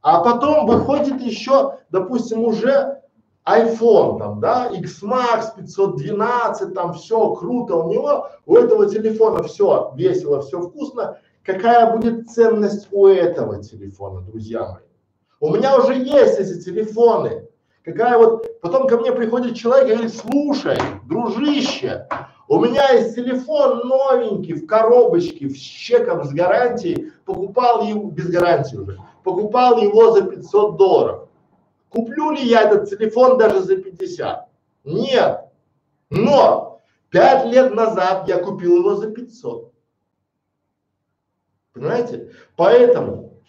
А 0.00 0.22
потом 0.22 0.66
выходит 0.66 1.20
еще, 1.20 1.78
допустим, 1.90 2.44
уже 2.44 3.01
iPhone 3.46 4.18
там, 4.18 4.40
да, 4.40 4.68
X-Max 4.68 5.56
512, 5.56 6.74
там 6.74 6.92
все 6.94 7.34
круто 7.34 7.76
у 7.76 7.92
него, 7.92 8.28
у 8.46 8.56
этого 8.56 8.88
телефона 8.88 9.42
все 9.42 9.92
весело, 9.96 10.40
все 10.40 10.60
вкусно. 10.60 11.18
Какая 11.44 11.96
будет 11.96 12.30
ценность 12.30 12.88
у 12.92 13.06
этого 13.06 13.62
телефона, 13.62 14.20
друзья 14.20 14.60
мои? 14.60 14.82
У 15.40 15.52
меня 15.52 15.76
уже 15.76 15.94
есть 15.94 16.38
эти 16.38 16.62
телефоны. 16.62 17.48
Какая 17.84 18.16
вот, 18.16 18.46
потом 18.60 18.86
ко 18.86 18.96
мне 18.96 19.10
приходит 19.10 19.56
человек 19.56 19.88
и 19.88 19.92
говорит, 19.92 20.14
слушай, 20.14 20.78
дружище, 21.08 22.06
у 22.46 22.60
меня 22.60 22.90
есть 22.90 23.16
телефон 23.16 23.88
новенький 23.88 24.54
в 24.54 24.66
коробочке, 24.66 25.48
в 25.48 25.58
чеком 25.58 26.24
с 26.24 26.32
гарантией, 26.32 27.10
покупал 27.24 27.82
его, 27.82 28.08
без 28.08 28.28
гарантии 28.28 28.76
уже, 28.76 28.98
покупал 29.24 29.78
его 29.78 30.12
за 30.12 30.22
500 30.22 30.76
долларов. 30.76 31.28
Куплю 31.92 32.30
ли 32.30 32.42
я 32.42 32.62
этот 32.62 32.88
телефон 32.88 33.36
даже 33.36 33.60
за 33.60 33.76
50? 33.76 34.48
Нет. 34.84 35.40
Но 36.08 36.80
пять 37.10 37.44
лет 37.44 37.74
назад 37.74 38.26
я 38.28 38.38
купил 38.38 38.78
его 38.78 38.94
за 38.94 39.10
500. 39.10 39.70
Понимаете? 41.74 42.32
Поэтому 42.56 43.42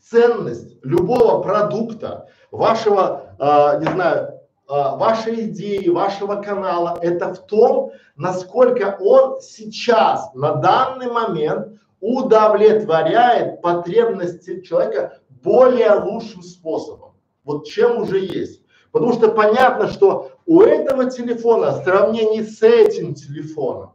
ценность 0.00 0.76
любого 0.82 1.42
продукта, 1.42 2.28
вашего, 2.50 3.34
э, 3.38 3.80
не 3.80 3.90
знаю, 3.90 4.28
э, 4.28 4.32
вашей 4.68 5.46
идеи, 5.46 5.88
вашего 5.88 6.42
канала, 6.42 6.98
это 7.00 7.32
в 7.32 7.46
том, 7.46 7.92
насколько 8.16 8.98
он 9.00 9.40
сейчас, 9.40 10.30
на 10.34 10.56
данный 10.56 11.10
момент, 11.10 11.80
удовлетворяет 12.00 13.62
потребности 13.62 14.60
человека 14.60 15.20
более 15.30 15.94
лучшим 15.94 16.42
способом 16.42 17.11
вот 17.44 17.66
чем 17.66 18.02
уже 18.02 18.18
есть. 18.18 18.62
Потому 18.90 19.12
что 19.14 19.28
понятно, 19.28 19.88
что 19.88 20.32
у 20.46 20.60
этого 20.60 21.10
телефона 21.10 21.72
в 21.72 21.84
сравнении 21.84 22.42
с 22.42 22.62
этим 22.62 23.14
телефоном 23.14 23.92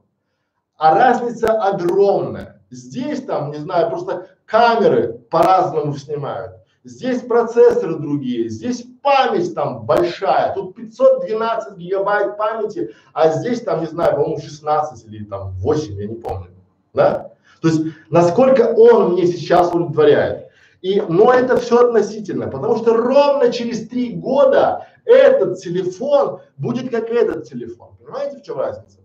а 0.77 0.93
разница 0.93 1.51
огромная. 1.61 2.61
Здесь 2.69 3.23
там, 3.23 3.51
не 3.51 3.57
знаю, 3.57 3.89
просто 3.89 4.29
камеры 4.45 5.19
по-разному 5.29 5.93
снимают. 5.95 6.53
Здесь 6.83 7.21
процессоры 7.21 7.97
другие, 7.97 8.47
здесь 8.49 8.85
память 9.01 9.53
там 9.53 9.85
большая, 9.85 10.53
тут 10.53 10.75
512 10.75 11.77
гигабайт 11.77 12.37
памяти, 12.37 12.93
а 13.13 13.29
здесь 13.29 13.61
там, 13.61 13.81
не 13.81 13.87
знаю, 13.87 14.15
по-моему 14.15 14.39
16 14.39 15.05
или 15.07 15.25
там 15.25 15.51
8, 15.57 15.99
я 15.99 16.07
не 16.07 16.15
помню, 16.15 16.49
да? 16.93 17.31
То 17.61 17.67
есть, 17.67 17.81
насколько 18.09 18.73
он 18.73 19.13
мне 19.13 19.25
сейчас 19.25 19.69
удовлетворяет. 19.73 20.46
И, 20.81 21.01
но 21.01 21.33
это 21.33 21.57
все 21.57 21.87
относительно, 21.87 22.47
потому 22.47 22.77
что 22.77 22.95
ровно 22.95 23.51
через 23.51 23.87
три 23.87 24.13
года 24.13 24.87
этот 25.05 25.59
телефон 25.59 26.41
будет 26.57 26.91
как 26.91 27.09
этот 27.09 27.45
телефон. 27.49 27.95
Понимаете, 27.97 28.37
в 28.37 28.43
чем 28.43 28.59
разница? 28.59 28.99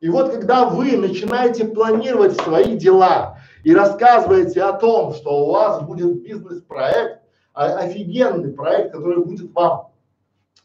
И 0.00 0.08
вот 0.08 0.30
когда 0.32 0.66
вы 0.66 0.96
начинаете 0.96 1.64
планировать 1.64 2.40
свои 2.40 2.76
дела 2.76 3.38
и 3.64 3.74
рассказываете 3.74 4.62
о 4.62 4.72
том, 4.74 5.12
что 5.12 5.46
у 5.46 5.50
вас 5.52 5.82
будет 5.82 6.22
бизнес-проект, 6.22 7.20
офигенный 7.52 8.52
проект, 8.52 8.92
который 8.92 9.24
будет 9.24 9.52
вам 9.52 9.88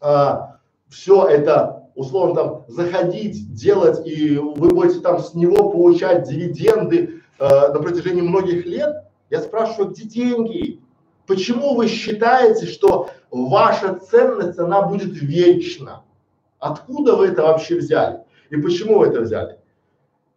а, 0.00 0.58
все 0.88 1.26
это 1.26 1.88
условно 1.96 2.34
там 2.34 2.64
заходить, 2.68 3.52
делать, 3.52 4.06
и 4.06 4.36
вы 4.36 4.68
будете 4.68 5.00
там 5.00 5.18
с 5.18 5.34
него 5.34 5.70
получать 5.70 6.28
дивиденды 6.28 7.22
а, 7.38 7.72
на 7.72 7.80
протяжении 7.80 8.22
многих 8.22 8.64
лет, 8.66 9.03
я 9.30 9.40
спрашиваю, 9.40 9.90
где 9.90 10.04
деньги? 10.04 10.80
Почему 11.26 11.74
вы 11.74 11.88
считаете, 11.88 12.66
что 12.66 13.10
ваша 13.30 13.94
ценность, 13.94 14.58
она 14.58 14.82
будет 14.82 15.20
вечна? 15.20 16.04
Откуда 16.58 17.16
вы 17.16 17.28
это 17.28 17.42
вообще 17.42 17.76
взяли? 17.76 18.20
И 18.50 18.56
почему 18.56 18.98
вы 18.98 19.06
это 19.06 19.20
взяли? 19.20 19.58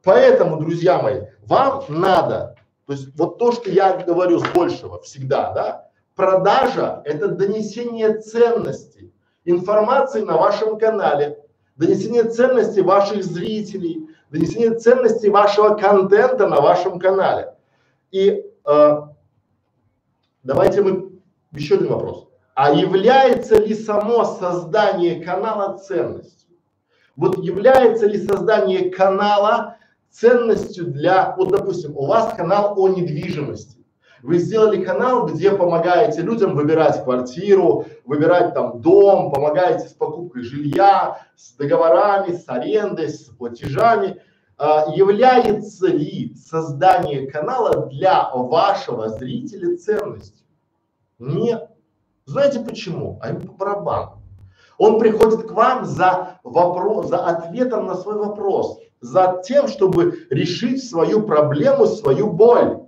Поэтому, 0.04 0.60
друзья 0.60 1.02
мои, 1.02 1.24
вам 1.46 1.84
надо, 1.90 2.56
то 2.86 2.94
есть 2.94 3.10
вот 3.18 3.38
то, 3.38 3.52
что 3.52 3.70
я 3.70 3.98
говорю 3.98 4.40
с 4.40 4.48
большего 4.54 5.02
всегда, 5.02 5.52
да, 5.52 5.90
продажа– 6.16 7.02
это 7.06 7.28
донесение 7.28 8.18
ценностей, 8.20 9.14
информации 9.44 10.22
на 10.22 10.38
вашем 10.38 10.80
канале, 10.80 11.38
донесение 11.76 12.24
ценностей 12.24 12.82
ваших 12.82 13.24
зрителей, 13.24 14.08
донесение 14.32 14.76
ценностей 14.76 15.30
вашего 15.30 15.76
контента 15.76 16.48
на 16.48 16.62
вашем 16.62 17.00
канале. 17.00 17.54
И 18.12 18.47
давайте 20.44 20.82
мы 20.82 21.12
еще 21.52 21.76
один 21.76 21.88
вопрос. 21.88 22.28
А 22.54 22.74
является 22.74 23.60
ли 23.60 23.74
само 23.76 24.26
создание 24.26 25.24
канала 25.24 25.78
ценностью? 25.78 26.56
Вот 27.16 27.38
является 27.38 28.08
ли 28.08 28.18
создание 28.18 28.90
канала 28.90 29.78
ценностью 30.10 30.88
для, 30.88 31.36
вот 31.38 31.52
допустим, 31.52 31.96
у 31.96 32.06
вас 32.08 32.34
канал 32.34 32.74
о 32.78 32.90
недвижимости. 32.90 33.78
Вы 34.24 34.40
сделали 34.40 34.84
канал, 34.84 35.28
где 35.28 35.52
помогаете 35.52 36.22
людям 36.22 36.56
выбирать 36.56 37.04
квартиру, 37.04 37.86
выбирать 38.06 38.54
там 38.54 38.82
дом, 38.82 39.32
помогаете 39.32 39.88
с 39.88 39.94
покупкой 39.94 40.42
жилья, 40.42 41.22
с 41.36 41.54
договорами, 41.54 42.34
с 42.34 42.50
арендой, 42.50 43.10
с 43.10 43.26
платежами. 43.26 44.22
А, 44.60 44.86
является 44.92 45.88
ли 45.88 46.36
создание 46.36 47.30
канала 47.30 47.86
для 47.88 48.32
вашего 48.34 49.08
зрителя 49.10 49.78
ценностью? 49.78 50.46
Нет. 51.20 51.70
Знаете 52.26 52.60
почему? 52.62 53.20
А 53.22 53.30
ему 53.30 53.42
по 53.42 53.54
барабану. 53.54 54.22
Он 54.80 55.00
приходит 55.00 55.48
к 55.48 55.52
вам 55.52 55.86
за 55.86 56.40
вопрос, 56.44 57.10
за 57.10 57.20
ответом 57.20 57.86
на 57.86 57.96
свой 57.96 58.18
вопрос, 58.18 58.80
за 59.00 59.42
тем, 59.46 59.68
чтобы 59.68 60.26
решить 60.32 60.84
свою 60.84 61.24
проблему, 61.24 61.86
свою 61.86 62.32
боль. 62.32 62.80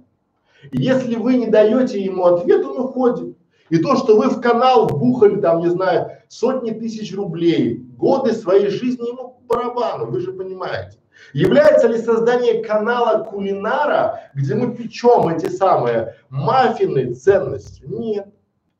Если 0.71 1.15
вы 1.15 1.37
не 1.37 1.47
даете 1.47 2.01
ему 2.01 2.25
ответ, 2.25 2.65
он 2.65 2.79
уходит. 2.79 3.37
И 3.69 3.77
то, 3.77 3.95
что 3.95 4.17
вы 4.17 4.29
в 4.29 4.41
канал 4.41 4.87
вбухали 4.87 5.39
там, 5.39 5.59
не 5.59 5.69
знаю, 5.69 6.17
сотни 6.27 6.71
тысяч 6.71 7.15
рублей, 7.15 7.77
годы 7.97 8.33
своей 8.33 8.69
жизни 8.69 9.07
ему 9.07 9.39
по 9.47 9.55
барабану, 9.55 10.07
вы 10.07 10.19
же 10.19 10.33
понимаете. 10.33 10.97
Является 11.33 11.87
ли 11.87 11.97
создание 11.97 12.63
канала 12.63 13.23
кулинара, 13.23 14.21
где 14.33 14.55
мы 14.55 14.75
печем 14.75 15.27
эти 15.29 15.47
самые 15.47 16.15
маффины 16.29 17.13
ценностью? 17.13 17.89
Нет. 17.89 18.27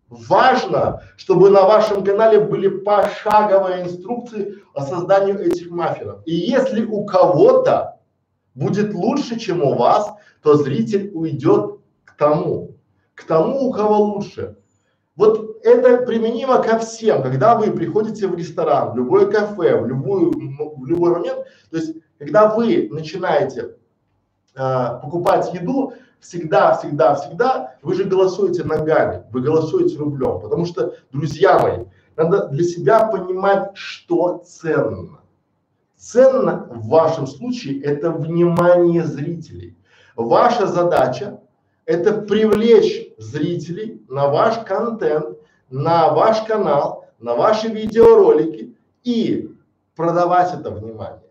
Важно, 0.10 1.04
чтобы 1.17 1.52
на 1.52 1.63
вашем 1.67 2.04
канале 2.04 2.39
были 2.39 2.67
пошаговые 2.67 3.84
инструкции 3.84 4.56
о 4.73 4.82
создании 4.82 5.39
этих 5.39 5.69
маффинов. 5.69 6.21
И 6.25 6.34
если 6.34 6.84
у 6.84 7.06
кого-то 7.06 7.99
будет 8.56 8.93
лучше, 8.93 9.39
чем 9.39 9.63
у 9.63 9.75
вас, 9.75 10.12
то 10.41 10.56
зритель 10.56 11.12
уйдет 11.13 11.80
к 12.06 12.17
тому, 12.17 12.75
к 13.13 13.23
тому, 13.23 13.67
у 13.67 13.71
кого 13.71 13.97
лучше. 13.97 14.58
Вот 15.15 15.60
это 15.63 16.06
применимо 16.06 16.60
ко 16.63 16.80
всем. 16.80 17.21
Когда 17.21 17.56
вы 17.56 17.71
приходите 17.71 18.28
в 18.28 18.36
ресторан, 18.36 18.93
в 18.93 18.97
любое 18.97 19.28
кафе, 19.28 19.80
в 19.80 19.86
любую, 19.86 20.32
в 20.32 20.86
любой 20.86 21.12
момент, 21.12 21.45
то 21.69 21.78
есть 21.78 21.97
когда 22.19 22.53
вы 22.53 22.89
начинаете 22.91 23.75
э, 24.55 24.99
покупать 25.01 25.51
еду, 25.53 25.93
всегда, 26.19 26.77
всегда, 26.77 27.15
всегда 27.15 27.75
вы 27.82 27.95
же 27.95 28.03
голосуете 28.03 28.63
ногами, 28.65 29.23
вы 29.32 29.41
голосуете 29.41 29.97
рублем, 29.97 30.41
потому 30.41 30.65
что, 30.65 30.95
друзья 31.12 31.58
мои, 31.60 31.86
надо 32.17 32.47
для 32.49 32.63
себя 32.63 33.05
понимать, 33.05 33.71
что 33.75 34.43
ценно. 34.45 35.21
Ценно 35.95 36.67
в 36.69 36.88
вашем 36.89 37.25
случае 37.25 37.82
это 37.82 38.12
внимание 38.12 39.05
зрителей. 39.05 39.77
Ваша 40.15 40.67
задача 40.67 41.39
это 41.86 42.21
привлечь 42.21 43.13
зрителей 43.17 44.03
на 44.10 44.27
ваш 44.27 44.60
контент, 44.65 45.38
на 45.69 46.10
ваш 46.10 46.41
канал, 46.41 47.05
на 47.19 47.36
ваши 47.36 47.69
видеоролики 47.69 48.77
и 49.03 49.55
продавать 49.95 50.53
это 50.53 50.71
внимание. 50.71 51.29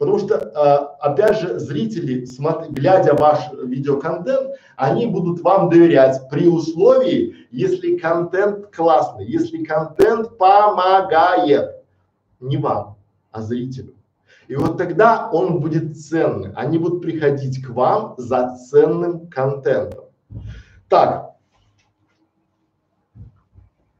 Потому 0.00 0.18
что, 0.18 0.36
э, 0.36 0.76
опять 1.00 1.40
же, 1.40 1.58
зрители, 1.58 2.26
глядя 2.70 3.12
ваш 3.12 3.52
видеоконтент, 3.52 4.52
они 4.76 5.06
будут 5.06 5.42
вам 5.42 5.68
доверять 5.68 6.26
при 6.30 6.48
условии, 6.48 7.46
если 7.50 7.98
контент 7.98 8.74
классный, 8.74 9.26
если 9.26 9.62
контент 9.62 10.38
помогает 10.38 11.84
не 12.40 12.56
вам, 12.56 12.96
а 13.30 13.42
зрителю. 13.42 13.92
И 14.48 14.56
вот 14.56 14.78
тогда 14.78 15.28
он 15.30 15.60
будет 15.60 16.00
ценный. 16.00 16.54
Они 16.54 16.78
будут 16.78 17.02
приходить 17.02 17.62
к 17.62 17.68
вам 17.68 18.14
за 18.16 18.56
ценным 18.56 19.26
контентом. 19.26 20.06
Так, 20.88 21.32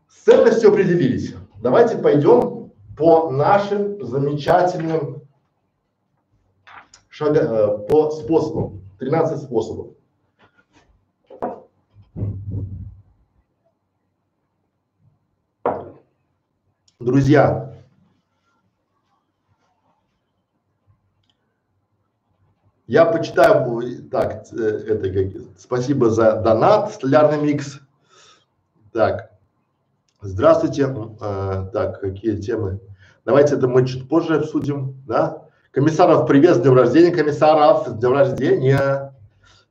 с 0.08 0.22
ценностью 0.24 0.70
определились. 0.70 1.34
Давайте 1.62 1.98
пойдем 1.98 2.72
по 2.96 3.28
нашим 3.30 4.02
замечательным 4.02 5.19
шага, 7.20 7.40
э, 7.40 7.78
по 7.87 8.11
способам, 8.11 8.80
13 8.98 9.42
способов. 9.42 9.88
Друзья, 16.98 17.74
я 22.87 23.04
почитаю, 23.04 24.09
так, 24.11 24.46
э, 24.52 24.56
это 24.56 25.42
спасибо 25.59 26.09
за 26.09 26.40
донат, 26.40 26.92
столярный 26.92 27.42
микс. 27.42 27.80
Так, 28.92 29.30
здравствуйте, 30.22 30.85
э, 30.85 31.70
так, 31.70 32.00
какие 32.00 32.37
темы? 32.37 32.80
Давайте 33.26 33.56
это 33.56 33.68
мы 33.68 33.87
чуть 33.87 34.09
позже 34.09 34.38
обсудим, 34.38 35.02
да? 35.06 35.49
Комиссаров, 35.72 36.26
привет, 36.26 36.56
с 36.56 36.61
днем 36.61 36.74
рождения, 36.74 37.12
комиссаров, 37.12 37.87
с 37.87 37.92
днем 37.92 38.12
рождения. 38.12 39.14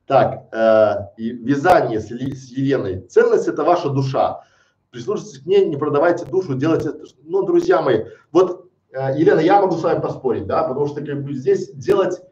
Так, 0.06 0.48
э, 0.50 0.94
вязание 1.18 2.00
с, 2.00 2.06
с 2.06 2.50
Еленой. 2.52 3.02
Ценность 3.02 3.46
это 3.46 3.64
ваша 3.64 3.90
душа. 3.90 4.40
Прислушайтесь 4.90 5.40
к 5.40 5.46
ней, 5.46 5.66
не 5.66 5.76
продавайте 5.76 6.24
душу, 6.24 6.54
делайте, 6.54 6.92
ну, 7.24 7.42
друзья 7.42 7.82
мои, 7.82 8.06
вот, 8.32 8.70
э, 8.92 9.18
Елена, 9.18 9.40
я 9.40 9.60
могу 9.60 9.76
с 9.76 9.82
вами 9.82 10.00
поспорить, 10.00 10.46
да, 10.46 10.62
потому 10.62 10.86
что 10.86 11.04
как 11.04 11.22
бы 11.22 11.34
здесь 11.34 11.70
делать 11.72 12.22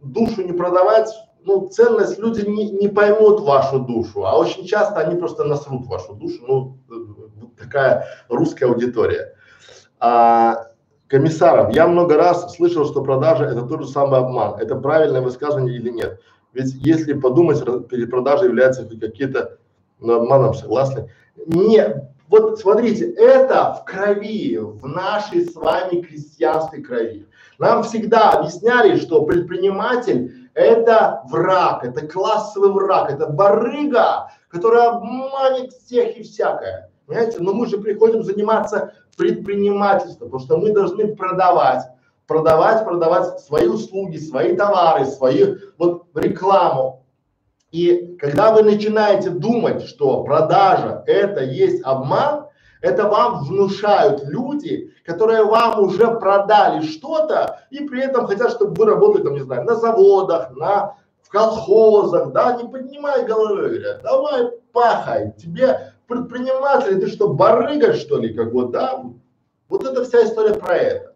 душу 0.00 0.42
не 0.42 0.52
продавать, 0.52 1.12
ну, 1.42 1.66
ценность 1.70 2.20
люди 2.20 2.46
не, 2.46 2.70
не 2.70 2.86
поймут 2.86 3.40
вашу 3.40 3.80
душу, 3.80 4.24
а 4.24 4.38
очень 4.38 4.64
часто 4.64 5.00
они 5.00 5.18
просто 5.18 5.42
насрут 5.42 5.88
вашу 5.88 6.14
душу, 6.14 6.38
ну, 6.46 6.78
вот 6.86 7.56
такая 7.56 8.06
русская 8.28 8.66
аудитория. 8.66 9.34
А, 9.98 10.69
комиссаров. 11.10 11.74
Я 11.74 11.88
много 11.88 12.16
раз 12.16 12.54
слышал, 12.54 12.86
что 12.86 13.02
продажа 13.02 13.44
это 13.44 13.62
тот 13.62 13.82
же 13.82 13.88
самый 13.88 14.20
обман. 14.20 14.58
Это 14.60 14.76
правильное 14.76 15.20
высказывание 15.20 15.76
или 15.76 15.90
нет? 15.90 16.20
Ведь 16.52 16.72
если 16.74 17.12
подумать, 17.14 17.62
перепродажа 17.88 18.44
является 18.44 18.84
какие-то 18.84 19.58
ну, 19.98 20.14
обманом, 20.14 20.54
согласны? 20.54 21.10
Нет. 21.46 22.04
Вот 22.28 22.60
смотрите, 22.60 23.12
это 23.12 23.74
в 23.74 23.84
крови, 23.84 24.56
в 24.56 24.86
нашей 24.86 25.46
с 25.46 25.54
вами 25.56 26.00
крестьянской 26.00 26.80
крови. 26.80 27.26
Нам 27.58 27.82
всегда 27.82 28.30
объясняли, 28.30 28.96
что 28.96 29.22
предприниматель 29.24 30.48
это 30.54 31.22
враг, 31.28 31.84
это 31.84 32.06
классовый 32.06 32.70
враг, 32.70 33.10
это 33.10 33.26
барыга, 33.26 34.30
который 34.48 34.82
обманет 34.82 35.72
всех 35.72 36.16
и 36.16 36.22
всякое. 36.22 36.89
Понимаете? 37.10 37.38
Но 37.40 37.52
мы 37.52 37.66
же 37.66 37.78
приходим 37.78 38.22
заниматься 38.22 38.94
предпринимательством, 39.16 40.30
потому 40.30 40.44
что 40.44 40.56
мы 40.58 40.70
должны 40.70 41.16
продавать, 41.16 41.82
продавать, 42.28 42.84
продавать 42.84 43.40
свои 43.40 43.66
услуги, 43.66 44.16
свои 44.16 44.54
товары, 44.54 45.06
свои 45.06 45.56
вот 45.76 46.04
рекламу. 46.14 47.04
И 47.72 48.16
когда 48.20 48.52
вы 48.52 48.62
начинаете 48.62 49.30
думать, 49.30 49.82
что 49.82 50.22
продажа 50.22 51.02
это 51.08 51.42
есть 51.42 51.82
обман, 51.82 52.46
это 52.80 53.08
вам 53.08 53.42
внушают 53.42 54.22
люди, 54.24 54.94
которые 55.04 55.42
вам 55.44 55.80
уже 55.80 56.16
продали 56.16 56.86
что-то 56.86 57.58
и 57.70 57.80
при 57.88 58.02
этом 58.04 58.28
хотят, 58.28 58.52
чтобы 58.52 58.74
вы 58.74 58.86
работали 58.86 59.24
там, 59.24 59.34
не 59.34 59.40
знаю, 59.40 59.64
на 59.64 59.74
заводах, 59.74 60.52
на 60.52 60.94
в 61.22 61.28
колхозах, 61.28 62.32
да, 62.32 62.56
не 62.56 62.68
поднимай 62.68 63.24
головы, 63.24 63.68
говорят, 63.68 64.02
давай 64.02 64.50
пахай, 64.72 65.32
тебе 65.32 65.92
предприниматель, 66.10 67.00
ты 67.00 67.06
что, 67.06 67.32
барыга 67.32 67.94
что 67.94 68.18
ли, 68.18 68.34
как 68.34 68.52
вот, 68.52 68.72
да? 68.72 69.02
Вот 69.68 69.84
это 69.84 70.04
вся 70.04 70.24
история 70.24 70.54
про 70.54 70.76
это. 70.76 71.14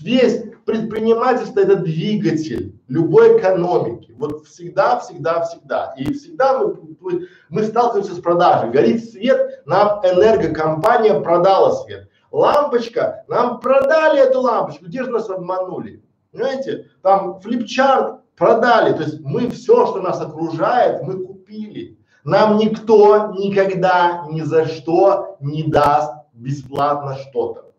Весь 0.00 0.42
предпринимательство 0.64 1.60
это 1.60 1.76
двигатель 1.76 2.74
любой 2.88 3.38
экономики. 3.38 4.14
Вот 4.18 4.46
всегда, 4.46 4.98
всегда, 4.98 5.42
всегда. 5.44 5.94
И 5.96 6.12
всегда 6.12 6.58
мы, 6.58 7.28
мы, 7.50 7.62
сталкиваемся 7.62 8.14
с 8.14 8.20
продажей. 8.20 8.70
Горит 8.70 9.08
свет, 9.10 9.62
нам 9.66 10.00
энергокомпания 10.04 11.20
продала 11.20 11.72
свет. 11.76 12.08
Лампочка, 12.32 13.24
нам 13.28 13.60
продали 13.60 14.20
эту 14.20 14.40
лампочку, 14.40 14.86
где 14.86 15.04
же 15.04 15.10
нас 15.10 15.30
обманули? 15.30 16.02
Понимаете? 16.32 16.90
Там 17.02 17.40
флипчарт 17.40 18.20
продали. 18.36 18.92
То 18.94 19.02
есть 19.02 19.20
мы 19.20 19.48
все, 19.50 19.86
что 19.86 20.00
нас 20.00 20.20
окружает, 20.20 21.02
мы 21.02 21.24
купили. 21.24 21.98
Нам 22.26 22.58
никто 22.58 23.34
никогда 23.34 24.26
ни 24.28 24.40
за 24.40 24.66
что 24.66 25.36
не 25.38 25.62
даст 25.62 26.12
бесплатно 26.32 27.14
что-то. 27.14 27.72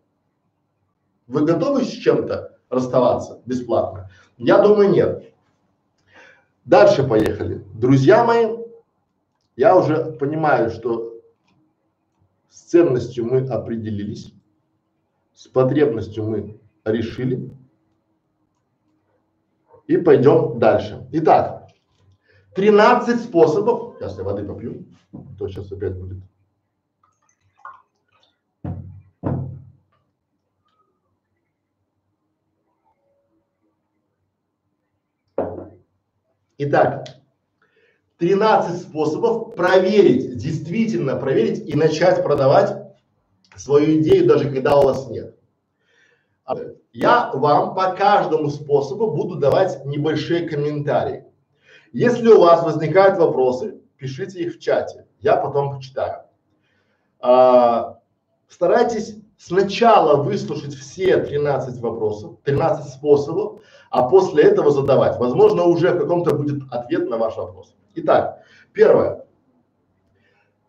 Вы 1.26 1.44
готовы 1.44 1.84
с 1.84 1.90
чем-то 1.90 2.56
расставаться 2.70 3.42
бесплатно? 3.44 4.10
Я 4.38 4.62
думаю, 4.62 4.88
нет. 4.88 5.34
Дальше 6.64 7.06
поехали. 7.06 7.62
Друзья 7.74 8.24
мои, 8.24 8.56
я 9.56 9.76
уже 9.76 10.12
понимаю, 10.12 10.70
что 10.70 11.20
с 12.48 12.62
ценностью 12.62 13.26
мы 13.26 13.46
определились, 13.46 14.32
с 15.34 15.46
потребностью 15.46 16.24
мы 16.24 16.58
решили 16.86 17.50
и 19.86 19.98
пойдем 19.98 20.58
дальше. 20.58 21.06
Итак, 21.12 21.57
13 22.58 23.20
способов, 23.22 23.94
сейчас 24.00 24.18
я 24.18 24.24
воды 24.24 24.44
попью, 24.44 24.84
то 25.38 25.46
сейчас 25.46 25.70
опять 25.70 25.94
будет 25.94 26.18
Итак, 36.60 37.06
13 38.16 38.82
способов 38.82 39.54
проверить, 39.54 40.36
действительно 40.36 41.14
проверить 41.14 41.60
и 41.60 41.76
начать 41.76 42.24
продавать 42.24 42.76
свою 43.54 44.00
идею, 44.00 44.26
даже 44.26 44.50
когда 44.50 44.80
у 44.80 44.82
вас 44.82 45.08
нет. 45.08 45.38
А, 46.44 46.56
я 46.92 47.30
вам 47.32 47.76
по 47.76 47.92
каждому 47.92 48.50
способу 48.50 49.12
буду 49.12 49.36
давать 49.36 49.84
небольшие 49.84 50.48
комментарии. 50.48 51.27
Если 51.98 52.28
у 52.28 52.38
вас 52.38 52.62
возникают 52.62 53.18
вопросы, 53.18 53.80
пишите 53.96 54.38
их 54.38 54.54
в 54.54 54.60
чате, 54.60 55.08
я 55.18 55.36
потом 55.36 55.74
почитаю. 55.74 56.26
А, 57.18 57.98
старайтесь 58.46 59.16
сначала 59.36 60.22
выслушать 60.22 60.74
все 60.74 61.16
13 61.16 61.80
вопросов, 61.80 62.36
13 62.44 62.92
способов, 62.92 63.62
а 63.90 64.08
после 64.08 64.44
этого 64.44 64.70
задавать. 64.70 65.18
Возможно, 65.18 65.64
уже 65.64 65.90
в 65.90 65.98
каком-то 65.98 66.36
будет 66.36 66.62
ответ 66.70 67.10
на 67.10 67.18
ваш 67.18 67.36
вопрос. 67.36 67.74
Итак, 67.96 68.44
первое. 68.72 69.26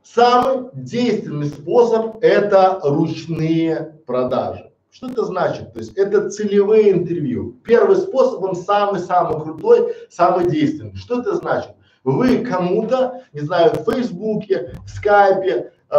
Самый 0.01 0.71
действенный 0.73 1.49
способ– 1.49 2.17
это 2.21 2.79
ручные 2.81 4.01
продажи. 4.07 4.68
Что 4.91 5.09
это 5.09 5.23
значит? 5.23 5.73
То 5.73 5.79
есть 5.79 5.93
это 5.97 6.29
целевые 6.29 6.91
интервью. 6.91 7.59
Первый 7.63 7.97
способ, 7.97 8.41
он 8.43 8.55
самый-самый 8.55 9.41
крутой, 9.41 9.95
самый 10.09 10.49
действенный. 10.49 10.95
Что 10.95 11.21
это 11.21 11.35
значит? 11.35 11.71
Вы 12.03 12.39
кому-то, 12.39 13.23
не 13.33 13.41
знаю, 13.41 13.71
в 13.73 13.91
Фейсбуке, 13.91 14.73
в 14.85 14.89
Скайпе, 14.89 15.71
э, 15.89 15.95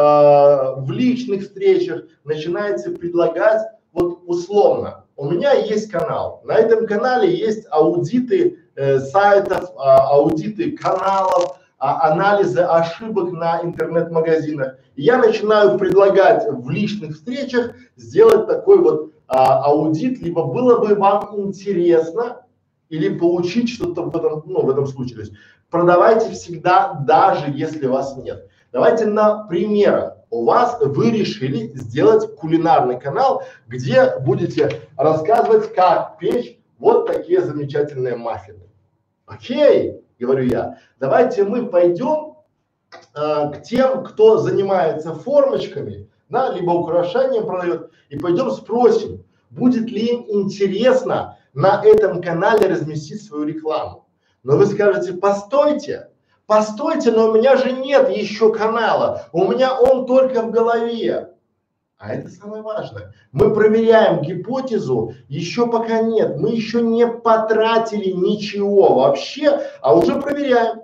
в 0.77 0.91
личных 0.91 1.43
встречах 1.43 2.05
начинаете 2.25 2.91
предлагать 2.91 3.63
вот 3.93 4.23
условно 4.27 5.05
у 5.21 5.31
меня 5.31 5.53
есть 5.53 5.91
канал. 5.91 6.41
На 6.45 6.55
этом 6.55 6.87
канале 6.87 7.31
есть 7.37 7.67
аудиты 7.71 8.59
э, 8.75 9.01
сайтов, 9.01 9.71
а, 9.77 10.09
аудиты 10.15 10.73
каналов, 10.79 11.60
а, 11.81 12.13
анализы 12.13 12.61
ошибок 12.61 13.33
на 13.33 13.63
интернет-магазинах. 13.63 14.77
Я 14.97 15.17
начинаю 15.17 15.79
предлагать 15.79 16.45
в 16.47 16.69
личных 16.69 17.15
встречах 17.17 17.73
сделать 17.97 18.47
такой 18.47 18.79
вот 18.79 19.13
а, 19.27 19.65
аудит, 19.65 20.21
либо 20.21 20.45
было 20.45 20.79
бы 20.79 20.95
вам 20.95 21.41
интересно 21.41 22.43
или 22.91 23.09
получить 23.17 23.71
что-то 23.71 24.03
в 24.03 24.15
этом, 24.15 24.43
ну, 24.45 24.61
в 24.61 24.69
этом 24.69 24.87
случае. 24.87 25.15
То 25.15 25.21
есть 25.23 25.33
продавайте 25.71 26.31
всегда, 26.33 27.01
даже 27.07 27.47
если 27.49 27.87
вас 27.87 28.15
нет. 28.19 28.47
Давайте 28.73 29.07
на 29.07 29.45
примерах 29.45 30.19
у 30.29 30.45
вас, 30.45 30.79
вы 30.81 31.11
решили 31.11 31.69
сделать 31.75 32.37
кулинарный 32.37 33.01
канал, 33.01 33.43
где 33.67 34.19
будете 34.19 34.83
рассказывать, 34.99 35.75
как 35.75 36.19
печь 36.19 36.59
вот 36.79 37.07
такие 37.07 37.41
замечательные 37.41 38.17
маффины. 38.17 38.69
Окей, 39.27 40.00
говорю 40.21 40.45
я, 40.45 40.79
давайте 40.99 41.45
мы 41.45 41.67
пойдем 41.67 42.37
э, 43.15 43.51
к 43.53 43.63
тем, 43.63 44.05
кто 44.05 44.39
занимается 44.39 45.15
формочками, 45.15 46.09
да, 46.29 46.53
либо 46.53 46.71
украшением 46.71 47.47
продает, 47.47 47.91
и 48.11 48.19
пойдем 48.19 48.51
спросим, 48.51 49.25
будет 49.51 49.91
ли 49.91 50.07
им 50.07 50.25
интересно 50.29 51.39
на 51.55 51.83
этом 51.83 52.23
канале 52.23 52.69
разместить 52.69 53.25
свою 53.25 53.45
рекламу. 53.45 54.07
Но 54.43 54.57
вы 54.57 54.67
скажете, 54.67 55.15
постойте, 55.15 56.11
Постойте, 56.51 57.13
но 57.13 57.31
у 57.31 57.33
меня 57.33 57.57
же 57.57 57.71
нет 57.71 58.11
еще 58.11 58.53
канала, 58.53 59.29
у 59.31 59.47
меня 59.47 59.79
он 59.79 60.05
только 60.05 60.43
в 60.43 60.51
голове. 60.51 61.30
А 62.01 62.15
это 62.15 62.31
самое 62.31 62.63
важное. 62.63 63.13
Мы 63.31 63.53
проверяем 63.53 64.23
гипотезу, 64.23 65.13
еще 65.29 65.71
пока 65.71 66.01
нет, 66.01 66.39
мы 66.39 66.49
еще 66.49 66.81
не 66.81 67.07
потратили 67.07 68.11
ничего 68.13 68.95
вообще, 68.95 69.61
а 69.83 69.95
уже 69.95 70.19
проверяем. 70.19 70.81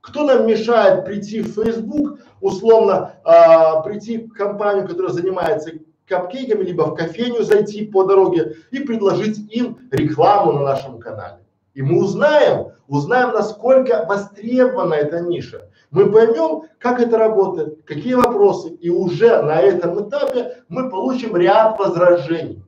Кто 0.00 0.24
нам 0.24 0.46
мешает 0.46 1.04
прийти 1.04 1.42
в 1.42 1.52
Facebook, 1.52 2.20
условно 2.40 3.16
э, 3.22 3.82
прийти 3.84 4.16
в 4.16 4.32
компанию, 4.32 4.88
которая 4.88 5.12
занимается 5.12 5.72
капкейками, 6.06 6.64
либо 6.64 6.84
в 6.84 6.94
кофейню 6.94 7.42
зайти 7.42 7.84
по 7.84 8.04
дороге 8.04 8.56
и 8.70 8.78
предложить 8.78 9.38
им 9.54 9.78
рекламу 9.90 10.52
на 10.52 10.60
нашем 10.60 10.98
канале. 10.98 11.45
И 11.76 11.82
мы 11.82 12.02
узнаем, 12.02 12.68
узнаем, 12.88 13.34
насколько 13.34 14.06
востребована 14.08 14.94
эта 14.94 15.20
ниша. 15.20 15.68
Мы 15.90 16.10
поймем, 16.10 16.62
как 16.78 17.00
это 17.00 17.18
работает, 17.18 17.82
какие 17.84 18.14
вопросы, 18.14 18.70
и 18.70 18.88
уже 18.88 19.42
на 19.42 19.60
этом 19.60 20.08
этапе 20.08 20.62
мы 20.70 20.88
получим 20.88 21.36
ряд 21.36 21.78
возражений. 21.78 22.64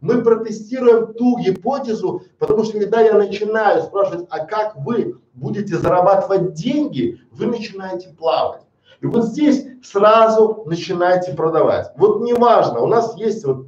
Мы 0.00 0.22
протестируем 0.22 1.12
ту 1.14 1.40
гипотезу, 1.40 2.22
потому 2.38 2.62
что 2.62 2.78
когда 2.78 3.00
я 3.00 3.14
начинаю 3.14 3.82
спрашивать, 3.82 4.28
а 4.30 4.46
как 4.46 4.76
вы 4.76 5.18
будете 5.34 5.76
зарабатывать 5.76 6.52
деньги, 6.52 7.20
вы 7.32 7.46
начинаете 7.46 8.10
плавать. 8.10 8.62
И 9.00 9.06
вот 9.06 9.24
здесь 9.24 9.66
сразу 9.82 10.62
начинаете 10.66 11.32
продавать. 11.32 11.90
Вот 11.96 12.20
неважно, 12.20 12.78
у 12.78 12.86
нас 12.86 13.16
есть 13.16 13.44
вот 13.44 13.66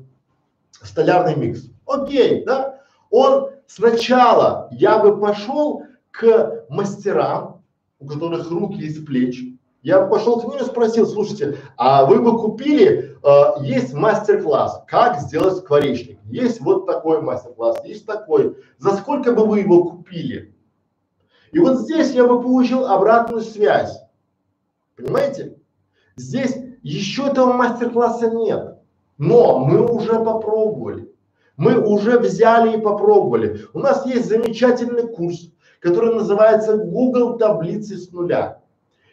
столярный 0.82 1.34
микс. 1.34 1.64
Окей, 1.84 2.44
да? 2.44 2.78
Он 3.10 3.51
Сначала 3.74 4.68
я 4.70 4.98
бы 4.98 5.18
пошел 5.18 5.84
к 6.10 6.66
мастерам, 6.68 7.62
у 8.00 8.06
которых 8.06 8.50
руки 8.50 8.78
из 8.82 9.02
плеч. 9.02 9.42
Я 9.82 10.04
пошел 10.06 10.40
к 10.40 10.44
ним 10.44 10.60
и 10.60 10.64
спросил, 10.64 11.06
слушайте, 11.06 11.56
а 11.78 12.04
вы 12.04 12.20
бы 12.20 12.38
купили, 12.38 13.16
э, 13.22 13.64
есть 13.64 13.94
мастер-класс, 13.94 14.84
как 14.86 15.20
сделать 15.20 15.56
скворечник. 15.56 16.18
Есть 16.26 16.60
вот 16.60 16.84
такой 16.84 17.22
мастер-класс, 17.22 17.82
есть 17.86 18.04
такой. 18.04 18.58
За 18.76 18.90
сколько 18.90 19.32
бы 19.32 19.46
вы 19.46 19.60
его 19.60 19.84
купили? 19.84 20.54
И 21.52 21.58
вот 21.58 21.78
здесь 21.78 22.12
я 22.12 22.26
бы 22.26 22.42
получил 22.42 22.84
обратную 22.84 23.40
связь. 23.40 24.02
Понимаете? 24.96 25.56
Здесь 26.16 26.54
еще 26.82 27.28
этого 27.28 27.54
мастер-класса 27.54 28.30
нет. 28.32 28.76
Но 29.16 29.60
мы 29.60 29.90
уже 29.90 30.22
попробовали. 30.22 31.11
Мы 31.56 31.78
уже 31.78 32.18
взяли 32.18 32.76
и 32.76 32.80
попробовали. 32.80 33.60
У 33.72 33.78
нас 33.78 34.06
есть 34.06 34.28
замечательный 34.28 35.06
курс, 35.06 35.50
который 35.80 36.14
называется 36.14 36.76
Google 36.76 37.36
таблицы 37.36 37.96
с 37.96 38.10
нуля. 38.10 38.60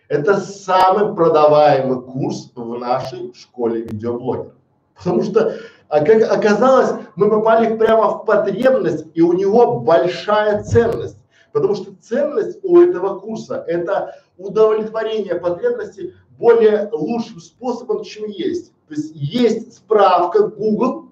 Это 0.07 0.37
самый 0.39 1.13
продаваемый 1.13 2.01
курс 2.01 2.51
в 2.55 2.77
нашей 2.77 3.33
школе 3.33 3.81
видеоблогеров. 3.81 4.53
Потому 4.95 5.23
что, 5.23 5.53
а 5.87 6.03
как 6.03 6.23
оказалось, 6.31 6.91
мы 7.15 7.29
попали 7.29 7.77
прямо 7.77 8.09
в 8.09 8.25
потребность, 8.25 9.05
и 9.13 9.21
у 9.21 9.33
него 9.33 9.79
большая 9.79 10.63
ценность. 10.63 11.17
Потому 11.51 11.75
что 11.75 11.93
ценность 12.01 12.59
у 12.63 12.79
этого 12.79 13.19
курса– 13.19 13.63
это 13.67 14.15
удовлетворение 14.37 15.35
потребности 15.35 16.15
более 16.37 16.89
лучшим 16.91 17.39
способом, 17.39 18.03
чем 18.03 18.29
есть. 18.29 18.71
То 18.87 18.95
есть 18.95 19.11
есть 19.13 19.77
справка 19.77 20.47
Google 20.47 21.08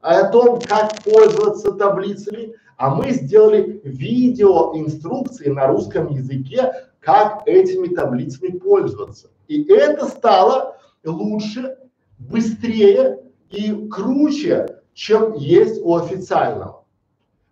о 0.00 0.28
том, 0.28 0.60
как 0.60 1.02
пользоваться 1.02 1.72
таблицами, 1.72 2.54
а 2.76 2.94
мы 2.94 3.10
сделали 3.10 3.80
видео 3.84 4.72
инструкции 4.76 5.48
на 5.48 5.66
русском 5.66 6.08
языке, 6.08 6.72
как 7.00 7.42
этими 7.46 7.88
таблицами 7.88 8.58
пользоваться. 8.58 9.28
И 9.48 9.64
это 9.64 10.06
стало 10.06 10.76
лучше, 11.04 11.76
быстрее 12.18 13.20
и 13.50 13.88
круче, 13.88 14.80
чем 14.94 15.34
есть 15.34 15.80
у 15.82 15.96
официального. 15.96 16.84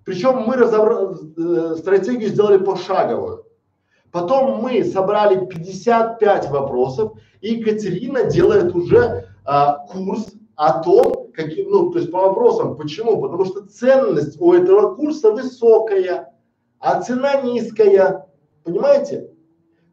Причем 0.05 0.45
мы 0.47 0.57
разобрали, 0.57 1.17
э, 1.37 1.77
стратегию 1.77 2.31
сделали 2.31 2.59
пошаговую. 2.59 3.45
Потом 4.13 4.63
мы 4.63 4.85
собрали 4.85 5.45
55 5.47 6.51
вопросов, 6.51 7.13
и 7.41 7.55
Екатерина 7.55 8.25
делает 8.25 8.75
уже 8.75 9.29
а, 9.45 9.85
курс 9.89 10.33
о 10.55 10.83
том, 10.83 11.16
каким, 11.37 11.71
ну, 11.71 11.91
то 11.91 11.99
есть 11.99 12.11
по 12.11 12.23
вопросам. 12.23 12.77
Почему? 12.77 13.21
Потому 13.21 13.45
что 13.45 13.67
ценность 13.67 14.41
у 14.41 14.53
этого 14.53 14.95
курса 14.97 15.31
высокая, 15.31 16.35
а 16.81 17.03
цена 17.03 17.43
низкая. 17.43 18.27
Понимаете? 18.65 19.31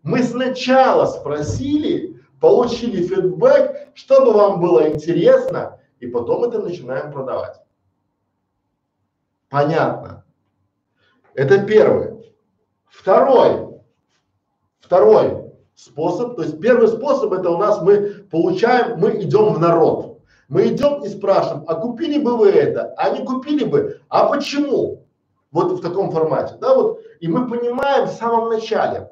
Мы 0.01 0.23
сначала 0.23 1.05
спросили, 1.05 2.19
получили 2.39 3.05
фидбэк, 3.05 3.91
чтобы 3.93 4.33
вам 4.33 4.59
было 4.59 4.89
интересно, 4.89 5.79
и 5.99 6.07
потом 6.07 6.45
это 6.45 6.59
начинаем 6.59 7.11
продавать. 7.11 7.57
Понятно. 9.49 10.25
Это 11.35 11.63
первое. 11.65 12.21
Второй. 12.87 13.81
Второй 14.79 15.43
способ, 15.75 16.35
то 16.35 16.43
есть 16.43 16.59
первый 16.59 16.87
способ 16.87 17.31
это 17.33 17.49
у 17.49 17.57
нас 17.57 17.81
мы 17.81 18.25
получаем, 18.29 18.99
мы 18.99 19.21
идем 19.21 19.53
в 19.53 19.59
народ. 19.59 20.12
Мы 20.53 20.67
идем 20.67 21.03
и 21.03 21.09
спрашиваем, 21.09 21.63
а 21.67 21.73
купили 21.73 22.21
бы 22.21 22.37
вы 22.37 22.51
это? 22.51 22.93
А 22.95 23.09
не 23.09 23.25
купили 23.25 23.63
бы? 23.63 23.99
А 24.07 24.27
почему? 24.27 25.03
Вот 25.51 25.71
в 25.71 25.81
таком 25.81 26.11
формате, 26.11 26.57
да, 26.61 26.75
вот. 26.75 26.99
И 27.19 27.27
мы 27.27 27.47
понимаем 27.47 28.05
в 28.05 28.11
самом 28.11 28.49
начале. 28.49 29.09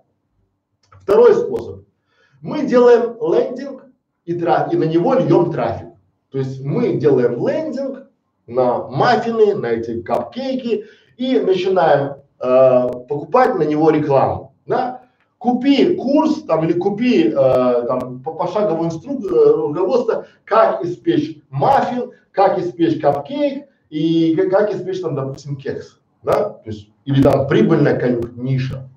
Второй 0.92 1.34
способ. 1.34 1.80
Мы 2.42 2.68
делаем 2.68 3.18
лендинг 3.20 3.86
и, 4.26 4.36
трафик, 4.36 4.74
и 4.74 4.78
на 4.78 4.84
него 4.84 5.16
льем 5.16 5.52
трафик. 5.52 5.88
То 6.30 6.38
есть 6.38 6.64
мы 6.64 6.94
делаем 6.98 7.44
лендинг 7.48 8.08
на 8.46 8.88
маффины, 8.88 9.56
на 9.56 9.66
эти 9.66 10.00
капкейки 10.04 10.86
и 11.18 11.40
начинаем 11.40 12.18
э, 12.40 12.90
покупать 13.10 13.56
на 13.56 13.64
него 13.64 13.90
рекламу. 13.90 14.54
Да? 14.68 14.91
Купи 15.42 15.96
курс 15.96 16.44
там 16.44 16.66
или 16.66 16.74
купи 16.74 17.30
э, 17.30 17.32
там 17.34 18.20
пошаговую 18.20 18.90
инструкцию, 18.90 19.36
э, 19.36 19.56
руководство, 19.56 20.28
как 20.46 20.86
испечь 20.86 21.42
маффин, 21.50 22.12
как 22.32 22.60
испечь 22.60 23.02
капкейк 23.02 23.66
и 23.90 24.36
как, 24.36 24.52
как 24.52 24.76
испечь 24.76 25.02
там, 25.02 25.16
допустим, 25.16 25.56
кекс. 25.56 26.00
Да? 26.22 26.50
То 26.50 26.70
есть, 26.70 26.90
или 27.06 27.24
там 27.24 27.48
прибыльная 27.48 27.96
какая-нибудь 27.96 28.38
ниша. 28.38 28.88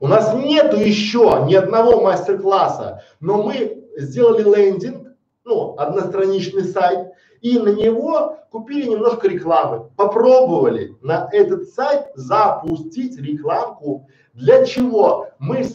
У 0.00 0.08
нас 0.08 0.34
нету 0.34 0.78
еще 0.78 1.44
ни 1.46 1.54
одного 1.54 2.00
мастер-класса, 2.00 3.04
но 3.20 3.40
мы 3.40 3.84
сделали 3.96 4.42
лендинг, 4.42 5.14
ну, 5.44 5.76
одностраничный 5.78 6.64
сайт, 6.64 7.12
и 7.42 7.58
на 7.58 7.70
него 7.70 8.38
купили 8.50 8.88
немножко 8.88 9.28
рекламы, 9.28 9.90
попробовали 9.96 10.96
на 11.02 11.28
этот 11.32 11.68
сайт 11.68 12.06
запустить 12.14 13.18
рекламку. 13.18 14.08
Для 14.32 14.64
чего? 14.64 15.28
Мы, 15.38 15.66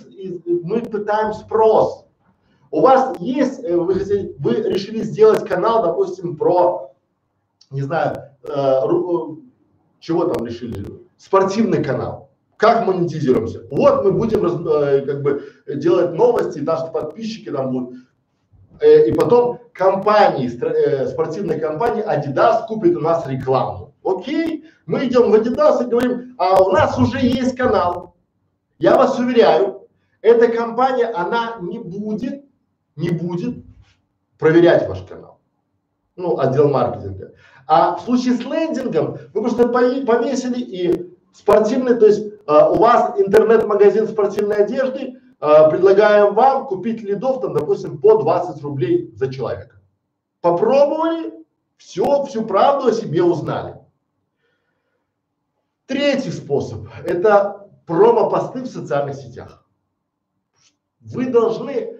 мы 0.64 0.82
пытаем 0.82 1.34
спрос. 1.34 2.06
У 2.72 2.82
вас 2.82 3.16
есть, 3.20 3.64
э, 3.64 3.76
вы, 3.76 3.96
хотели, 3.96 4.36
вы 4.40 4.56
решили 4.56 5.02
сделать 5.02 5.48
канал, 5.48 5.84
допустим, 5.84 6.36
про, 6.36 6.94
не 7.70 7.82
знаю, 7.82 8.32
э, 8.44 8.80
ру, 8.86 9.34
э, 9.34 9.36
чего 10.00 10.26
там 10.26 10.46
решили, 10.46 10.86
спортивный 11.18 11.84
канал 11.84 12.28
как 12.58 12.88
монетизируемся? 12.88 13.64
Вот 13.70 14.04
мы 14.04 14.12
будем 14.12 14.44
э, 14.68 15.06
как 15.06 15.22
бы 15.22 15.44
делать 15.68 16.14
новости, 16.14 16.60
наши 16.60 16.92
подписчики 16.92 17.52
там 17.52 17.72
будут. 17.72 18.00
Э, 18.80 19.08
и 19.08 19.14
потом 19.14 19.60
компании, 19.78 20.50
э, 20.50 21.08
спортивные 21.08 21.60
компании 21.60 22.04
Adidas 22.04 22.66
купит 22.68 22.96
у 22.98 23.00
нас 23.00 23.28
рекламу. 23.28 23.94
Окей, 24.04 24.66
мы 24.86 25.06
идем 25.06 25.32
в 25.32 25.36
Adidas 25.36 25.86
и 25.86 25.90
говорим, 25.90 26.36
а 26.38 26.64
у 26.64 26.72
нас 26.72 26.98
уже 26.98 27.20
есть 27.20 27.56
канал. 27.56 28.16
Я 28.80 28.96
вас 28.96 29.18
уверяю, 29.20 29.88
эта 30.22 30.48
компания, 30.50 31.06
она 31.06 31.58
не 31.62 31.80
будет, 31.80 32.44
не 32.96 33.10
будет 33.10 33.64
проверять 34.40 34.88
ваш 34.88 35.02
канал. 35.04 35.40
Ну, 36.16 36.38
отдел 36.40 36.70
маркетинга. 36.70 37.34
А 37.68 37.96
в 37.96 38.02
случае 38.02 38.34
с 38.34 38.40
лендингом 38.40 39.18
вы 39.34 39.42
просто 39.42 39.68
повесили 39.68 40.60
и 40.60 41.16
спортивный, 41.34 41.96
то 41.96 42.08
есть 42.08 42.34
а, 42.48 42.72
у 42.72 42.80
вас 42.80 43.20
интернет-магазин 43.20 44.08
спортивной 44.08 44.58
одежды, 44.64 45.20
предлагаем 45.40 46.34
вам 46.34 46.68
купить 46.68 47.02
лидов 47.02 47.42
там, 47.42 47.54
допустим, 47.54 48.00
по 48.00 48.18
20 48.18 48.62
рублей 48.64 49.12
за 49.16 49.32
человека. 49.32 49.80
Попробовали, 50.42 51.34
все, 51.78 52.26
всю 52.26 52.46
правду 52.46 52.88
о 52.88 52.94
себе 52.94 53.24
узнали. 53.24 53.76
Третий 55.86 56.32
способ– 56.32 56.88
это 57.06 57.70
промо-посты 57.86 58.62
в 58.62 58.68
социальных 58.68 59.16
сетях. 59.16 59.66
Вы 61.00 61.30
должны 61.30 61.98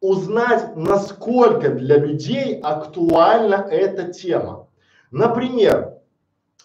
узнать, 0.00 0.76
насколько 0.76 1.70
для 1.70 1.98
людей 1.98 2.60
актуальна 2.60 3.66
эта 3.70 4.12
тема. 4.12 4.68
Например, 5.10 5.98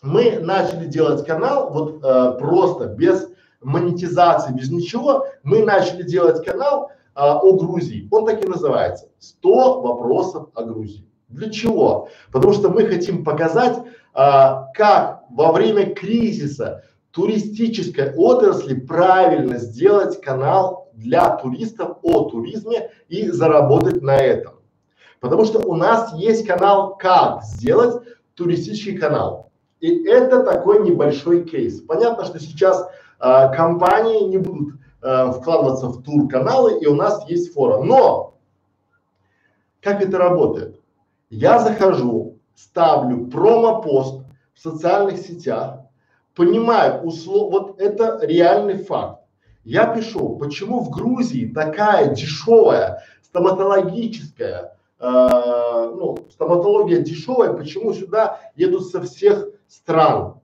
мы 0.01 0.39
начали 0.39 0.85
делать 0.85 1.25
канал 1.25 1.71
вот 1.71 2.03
э, 2.03 2.37
просто 2.39 2.87
без 2.87 3.29
монетизации, 3.61 4.53
без 4.53 4.69
ничего. 4.69 5.27
Мы 5.43 5.63
начали 5.63 6.03
делать 6.03 6.45
канал 6.45 6.89
э, 6.89 6.93
о 7.15 7.53
Грузии. 7.53 8.07
Он 8.11 8.25
так 8.25 8.43
и 8.43 8.47
называется. 8.47 9.07
100 9.19 9.81
вопросов 9.81 10.49
о 10.53 10.63
Грузии. 10.63 11.05
Для 11.29 11.49
чего? 11.49 12.09
Потому 12.31 12.53
что 12.53 12.69
мы 12.69 12.85
хотим 12.85 13.23
показать, 13.23 13.77
э, 13.77 13.83
как 14.13 15.23
во 15.29 15.51
время 15.51 15.93
кризиса 15.93 16.83
туристической 17.11 18.13
отрасли 18.15 18.73
правильно 18.73 19.57
сделать 19.57 20.21
канал 20.21 20.89
для 20.93 21.37
туристов 21.37 21.97
о 22.01 22.29
туризме 22.29 22.89
и 23.09 23.29
заработать 23.29 24.01
на 24.01 24.17
этом. 24.17 24.55
Потому 25.19 25.45
что 25.45 25.59
у 25.59 25.75
нас 25.75 26.13
есть 26.13 26.47
канал 26.47 26.97
«Как 26.97 27.43
сделать 27.43 28.03
туристический 28.35 28.97
канал». 28.97 29.51
И 29.79 30.05
это 30.05 30.43
такой 30.43 30.83
небольшой 30.83 31.43
кейс. 31.43 31.81
Понятно, 31.81 32.25
что 32.25 32.39
сейчас 32.39 32.87
а, 33.21 33.49
компании 33.49 34.27
не 34.27 34.39
будут 34.39 34.79
а, 35.01 35.31
вкладываться 35.31 35.87
в 35.87 36.01
тур-каналы, 36.01 36.79
и 36.79 36.87
у 36.87 36.95
нас 36.95 37.29
есть 37.29 37.53
фора. 37.53 37.83
Но 37.83 38.39
как 39.79 40.01
это 40.01 40.17
работает? 40.17 40.79
Я 41.29 41.59
захожу, 41.59 42.39
ставлю 42.55 43.27
промо-пост 43.27 44.25
в 44.53 44.59
социальных 44.59 45.19
сетях, 45.19 45.81
понимаю, 46.35 47.03
услов... 47.03 47.51
вот 47.51 47.79
это 47.79 48.19
реальный 48.23 48.83
факт. 48.83 49.21
Я 49.63 49.85
пишу, 49.85 50.37
почему 50.37 50.79
в 50.79 50.89
Грузии 50.89 51.45
такая 51.45 52.15
дешевая 52.15 53.03
стоматологическая, 53.21 54.77
э, 54.99 55.05
ну, 55.95 56.17
стоматология 56.31 56.99
дешевая, 56.99 57.53
почему 57.53 57.93
сюда 57.93 58.39
едут 58.55 58.87
со 58.87 59.01
всех 59.03 59.47
стран. 59.67 60.41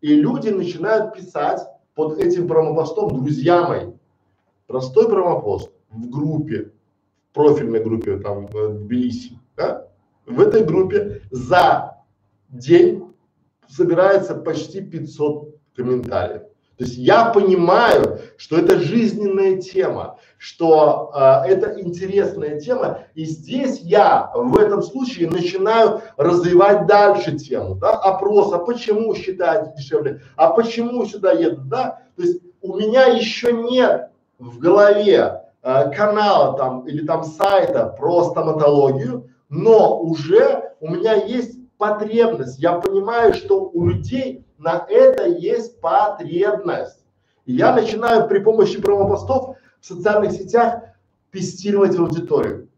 И 0.00 0.14
люди 0.14 0.48
начинают 0.48 1.14
писать 1.14 1.60
под 1.98 2.16
этим 2.18 2.46
промопостом, 2.46 3.08
друзья 3.08 3.66
мои, 3.66 3.90
простой 4.68 5.08
промопост 5.08 5.72
в 5.90 6.08
группе, 6.08 6.70
в 7.28 7.34
профильной 7.34 7.82
группе 7.82 8.18
там 8.18 8.46
в 8.46 8.74
Тбилиси, 8.74 9.36
да? 9.56 9.88
в 10.24 10.38
этой 10.40 10.62
группе 10.62 11.22
за 11.32 12.04
день 12.50 13.02
собирается 13.66 14.36
почти 14.36 14.80
500 14.80 15.56
комментариев. 15.74 16.42
То 16.78 16.84
есть 16.84 16.96
я 16.96 17.24
понимаю, 17.24 18.20
что 18.36 18.56
это 18.56 18.78
жизненная 18.78 19.60
тема, 19.60 20.18
что 20.38 21.10
э, 21.12 21.48
это 21.48 21.80
интересная 21.80 22.60
тема, 22.60 23.00
и 23.16 23.24
здесь 23.24 23.80
я 23.80 24.30
в 24.32 24.56
этом 24.56 24.84
случае 24.84 25.28
начинаю 25.28 26.02
развивать 26.16 26.86
дальше 26.86 27.36
тему, 27.36 27.74
да, 27.74 27.90
опрос, 27.90 28.52
а 28.52 28.58
почему 28.58 29.12
считаете 29.16 29.72
дешевле, 29.76 30.20
а 30.36 30.50
почему 30.50 31.04
сюда 31.04 31.32
едут, 31.32 31.68
да, 31.68 32.02
то 32.14 32.22
есть 32.22 32.40
у 32.62 32.76
меня 32.76 33.06
еще 33.06 33.52
нет 33.52 34.10
в 34.38 34.60
голове 34.60 35.42
э, 35.62 35.90
канала 35.90 36.56
там 36.56 36.86
или 36.86 37.04
там 37.04 37.24
сайта 37.24 37.92
про 37.98 38.30
стоматологию, 38.30 39.28
но 39.48 40.00
уже 40.00 40.74
у 40.78 40.88
меня 40.88 41.14
есть 41.14 41.58
потребность, 41.76 42.60
я 42.60 42.74
понимаю, 42.74 43.34
что 43.34 43.68
у 43.68 43.84
людей 43.84 44.44
на 44.58 44.84
это 44.88 45.26
есть 45.26 45.80
потребность. 45.80 47.04
И 47.46 47.54
я 47.54 47.74
начинаю 47.74 48.28
при 48.28 48.40
помощи 48.40 48.80
промопостов 48.80 49.56
в 49.80 49.86
социальных 49.86 50.32
сетях 50.32 50.82
тестировать 51.32 51.98
аудиторию. 51.98 52.68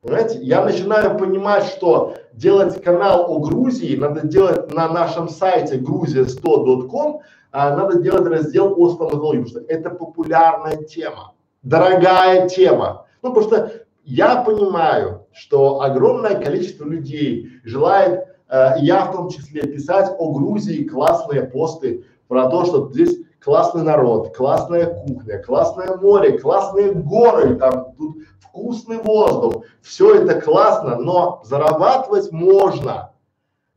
Понимаете? 0.00 0.38
Я 0.40 0.64
начинаю 0.64 1.18
понимать, 1.18 1.64
что 1.64 2.14
делать 2.32 2.82
канал 2.82 3.26
о 3.28 3.40
Грузии 3.40 3.96
надо 3.96 4.26
делать 4.26 4.72
на 4.72 4.88
нашем 4.88 5.28
сайте 5.28 5.78
грузия100.com, 5.78 7.20
а 7.50 7.76
надо 7.76 8.00
делать 8.00 8.26
раздел 8.28 8.74
о 8.78 8.90
стоматологии, 8.90 9.42
потому 9.42 9.48
что 9.48 9.72
это 9.72 9.90
популярная 9.90 10.76
тема, 10.84 11.34
дорогая 11.62 12.48
тема. 12.48 13.06
Ну, 13.22 13.34
потому 13.34 13.48
что 13.48 13.72
я 14.04 14.42
понимаю, 14.42 15.26
что 15.32 15.80
огромное 15.80 16.40
количество 16.40 16.84
людей 16.84 17.48
желает 17.64 18.35
я 18.50 19.06
в 19.06 19.12
том 19.12 19.28
числе 19.28 19.62
писать 19.62 20.14
о 20.18 20.32
Грузии 20.32 20.84
классные 20.84 21.44
посты 21.44 22.04
про 22.28 22.48
то, 22.48 22.64
что 22.64 22.90
здесь 22.92 23.18
классный 23.40 23.82
народ, 23.82 24.36
классная 24.36 24.86
кухня, 24.86 25.42
классное 25.42 25.96
море, 25.96 26.38
классные 26.38 26.92
горы, 26.92 27.56
там 27.56 27.94
тут 27.96 28.18
вкусный 28.40 28.98
воздух. 28.98 29.64
Все 29.82 30.16
это 30.16 30.40
классно, 30.40 30.96
но 30.96 31.42
зарабатывать 31.44 32.32
можно 32.32 33.12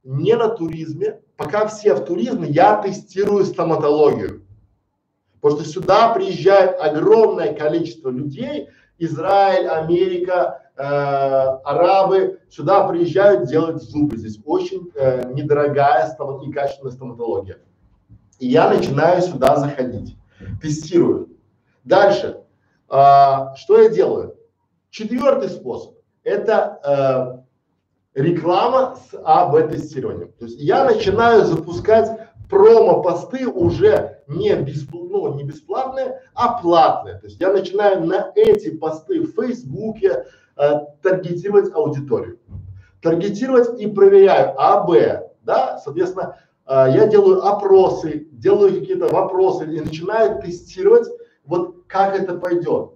не 0.04 0.36
на 0.36 0.50
туризме. 0.50 1.20
Пока 1.38 1.68
все 1.68 1.94
в 1.94 2.06
туризме, 2.06 2.48
я 2.50 2.82
тестирую 2.82 3.46
стоматологию. 3.46 4.44
Потому 5.40 5.62
что 5.62 5.70
сюда 5.70 6.14
приезжает 6.14 6.80
огромное 6.80 7.54
количество 7.54 8.10
людей, 8.10 8.70
Израиль, 8.98 9.68
Америка, 9.68 10.69
э, 10.80 10.82
арабы 10.82 12.40
сюда 12.50 12.88
приезжают 12.88 13.50
делать 13.50 13.82
зубы. 13.82 14.18
Здесь 14.18 14.40
очень 14.46 14.90
э, 14.96 15.32
недорогая 15.34 16.08
стомат 16.08 16.44
и 16.44 16.52
качественная 16.52 16.94
стоматология. 16.94 17.60
И 18.40 18.48
я 18.48 18.70
начинаю 18.70 19.22
сюда 19.22 19.58
заходить, 19.58 20.16
тестирую. 20.62 21.30
Дальше, 21.84 22.42
э, 22.90 22.96
что 23.56 23.82
я 23.82 23.90
делаю? 23.90 24.38
Четвертый 24.90 25.50
способ– 25.50 25.96
это 26.24 27.44
э, 28.16 28.22
реклама 28.22 28.96
с 28.96 29.22
АБ-тестированием. 29.24 30.32
То 30.40 30.46
есть 30.46 30.60
я 30.60 30.86
начинаю 30.86 31.46
запускать 31.46 32.30
промо-посты 32.50 33.48
уже 33.48 34.24
не, 34.28 34.56
бесп, 34.56 34.92
ну, 34.94 35.36
не 35.36 35.44
бесплатные, 35.44 36.22
а 36.34 36.60
платные. 36.62 37.20
То 37.20 37.28
есть 37.28 37.40
я 37.40 37.52
начинаю 37.52 38.06
на 38.06 38.32
эти 38.36 38.76
посты 38.76 39.22
в 39.22 39.34
Фейсбуке 39.34 40.26
э, 40.60 40.74
таргетировать 41.02 41.74
аудиторию. 41.74 42.40
Таргетировать 43.02 43.80
и 43.80 43.88
проверяю 43.88 44.54
А, 44.58 44.84
Б, 44.84 45.30
да, 45.42 45.80
соответственно, 45.84 46.38
э, 46.68 46.88
я 46.94 47.08
делаю 47.08 47.46
опросы, 47.46 48.28
делаю 48.32 48.80
какие-то 48.80 49.08
вопросы 49.08 49.66
и 49.66 49.80
начинаю 49.80 50.42
тестировать, 50.42 51.08
вот 51.46 51.86
как 51.88 52.20
это 52.20 52.36
пойдет. 52.36 52.92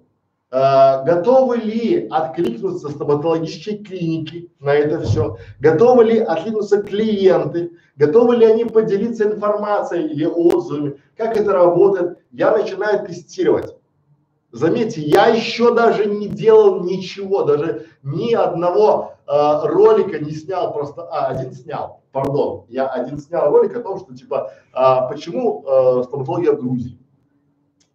Э, 0.52 1.04
готовы 1.06 1.58
ли 1.58 2.08
откликнуться 2.12 2.90
стоматологические 2.90 3.78
клиники 3.80 4.52
на 4.60 4.74
это 4.74 5.02
все? 5.02 5.38
Готовы 5.60 6.04
ли 6.04 6.20
откликнуться 6.20 6.84
клиенты? 6.84 7.72
Готовы 7.96 8.36
ли 8.36 8.46
они 8.46 8.66
поделиться 8.66 9.24
информацией 9.24 10.10
или 10.10 10.26
отзывами? 10.26 11.00
Как 11.18 11.38
это 11.38 11.54
работает? 11.54 12.20
Я 12.32 12.56
начинаю 12.56 13.06
тестировать. 13.06 13.76
Заметьте, 14.54 15.02
я 15.02 15.30
еще 15.30 15.74
даже 15.74 16.06
не 16.06 16.28
делал 16.28 16.84
ничего, 16.84 17.42
даже 17.42 17.88
ни 18.04 18.36
одного 18.36 19.16
э, 19.26 19.62
ролика 19.64 20.20
не 20.20 20.30
снял, 20.30 20.72
просто, 20.72 21.08
а, 21.10 21.30
один 21.30 21.54
снял, 21.54 22.04
пардон, 22.12 22.66
я 22.70 22.88
один 22.88 23.18
снял 23.18 23.50
ролик 23.50 23.76
о 23.76 23.82
том, 23.82 23.98
что 23.98 24.16
типа, 24.16 24.52
а, 24.72 25.08
почему 25.08 25.66
э, 25.66 26.04
стоматология 26.04 26.52
в 26.52 26.60
Грузии? 26.60 27.00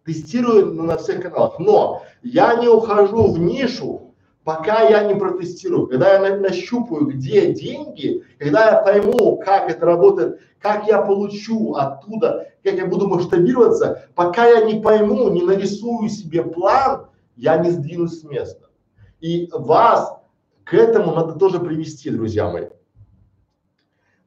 Тестирую 0.05 0.73
на 0.73 0.97
всех 0.97 1.21
каналах, 1.21 1.59
но 1.59 2.01
я 2.23 2.55
не 2.55 2.67
ухожу 2.67 3.31
в 3.31 3.39
нишу, 3.39 4.08
пока 4.49 4.81
я 4.81 5.03
не 5.03 5.13
протестирую. 5.13 5.85
Когда 5.85 6.13
я 6.13 6.19
на, 6.21 6.37
нащупаю, 6.37 7.05
где 7.05 7.53
деньги, 7.53 8.23
когда 8.39 8.71
я 8.71 8.81
пойму, 8.81 9.37
как 9.37 9.69
это 9.69 9.85
работает, 9.85 10.39
как 10.59 10.87
я 10.87 11.03
получу 11.03 11.75
оттуда, 11.75 12.47
как 12.63 12.73
я 12.73 12.87
буду 12.87 13.07
масштабироваться, 13.07 14.09
пока 14.15 14.47
я 14.47 14.65
не 14.65 14.81
пойму, 14.81 15.29
не 15.29 15.43
нарисую 15.43 16.09
себе 16.09 16.41
план, 16.41 17.09
я 17.35 17.57
не 17.57 17.69
сдвинусь 17.69 18.21
с 18.21 18.23
места. 18.23 18.71
И 19.19 19.51
вас 19.53 20.17
к 20.63 20.73
этому 20.73 21.13
надо 21.13 21.33
тоже 21.33 21.59
привести, 21.59 22.09
друзья 22.09 22.49
мои. 22.49 22.69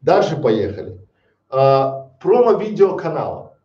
Дальше 0.02 0.36
поехали. 0.36 1.04
А, 1.50 2.12
промо-видео 2.20 2.94
канала. 2.94 3.58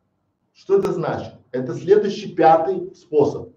Что 0.55 0.79
это 0.79 0.91
значит? 0.91 1.33
Это 1.51 1.75
следующий 1.75 2.33
пятый 2.33 2.95
способ. 2.95 3.49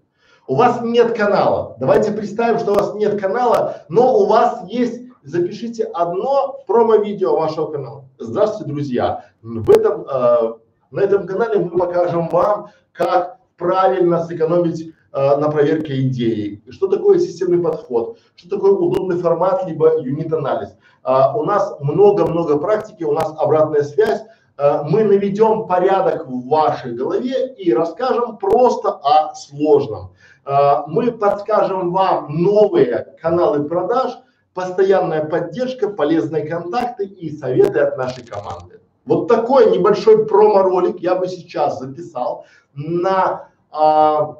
У 0.51 0.55
вас 0.55 0.81
нет 0.81 1.15
канала. 1.15 1.77
Давайте 1.79 2.11
представим, 2.11 2.59
что 2.59 2.73
у 2.73 2.75
вас 2.75 2.93
нет 2.95 3.21
канала, 3.21 3.83
но 3.87 4.17
у 4.17 4.25
вас 4.25 4.61
есть, 4.67 5.01
запишите 5.23 5.85
одно 5.85 6.59
промо-видео 6.67 7.37
вашего 7.39 7.71
канала. 7.71 8.03
Здравствуйте, 8.19 8.69
друзья. 8.69 9.23
В 9.41 9.71
этом, 9.71 10.01
э, 10.01 10.53
на 10.91 10.99
этом 10.99 11.25
канале 11.25 11.59
мы 11.59 11.79
покажем 11.79 12.27
вам, 12.27 12.67
как 12.91 13.37
правильно 13.55 14.25
сэкономить 14.25 14.93
э, 15.13 15.37
на 15.37 15.49
проверке 15.49 16.01
идеи, 16.01 16.61
что 16.69 16.87
такое 16.87 17.19
системный 17.19 17.63
подход, 17.63 18.17
что 18.35 18.49
такое 18.49 18.73
удобный 18.73 19.19
формат, 19.19 19.65
либо 19.65 20.01
юнит-анализ. 20.01 20.75
Э, 21.05 21.33
у 21.33 21.43
нас 21.43 21.77
много-много 21.79 22.57
практики, 22.57 23.05
у 23.05 23.13
нас 23.13 23.33
обратная 23.39 23.83
связь, 23.83 24.21
Э, 24.61 24.83
мы 24.83 25.03
наведем 25.03 25.65
порядок 25.65 26.27
в 26.27 26.47
вашей 26.47 26.93
голове 26.93 27.53
и 27.53 27.73
расскажем 27.73 28.37
просто 28.37 28.91
о 28.91 29.33
сложном. 29.33 30.13
Э, 30.45 30.83
мы 30.87 31.11
подскажем 31.11 31.91
вам 31.91 32.41
новые 32.41 33.15
каналы 33.21 33.63
продаж, 33.63 34.17
постоянная 34.53 35.25
поддержка, 35.25 35.89
полезные 35.89 36.47
контакты 36.47 37.05
и 37.05 37.35
советы 37.35 37.79
от 37.79 37.97
нашей 37.97 38.25
команды. 38.25 38.81
Вот 39.05 39.27
такой 39.27 39.71
небольшой 39.71 40.25
промо-ролик 40.25 40.99
я 40.99 41.15
бы 41.15 41.27
сейчас 41.27 41.79
записал 41.79 42.45
на 42.73 43.49
а, 43.71 44.37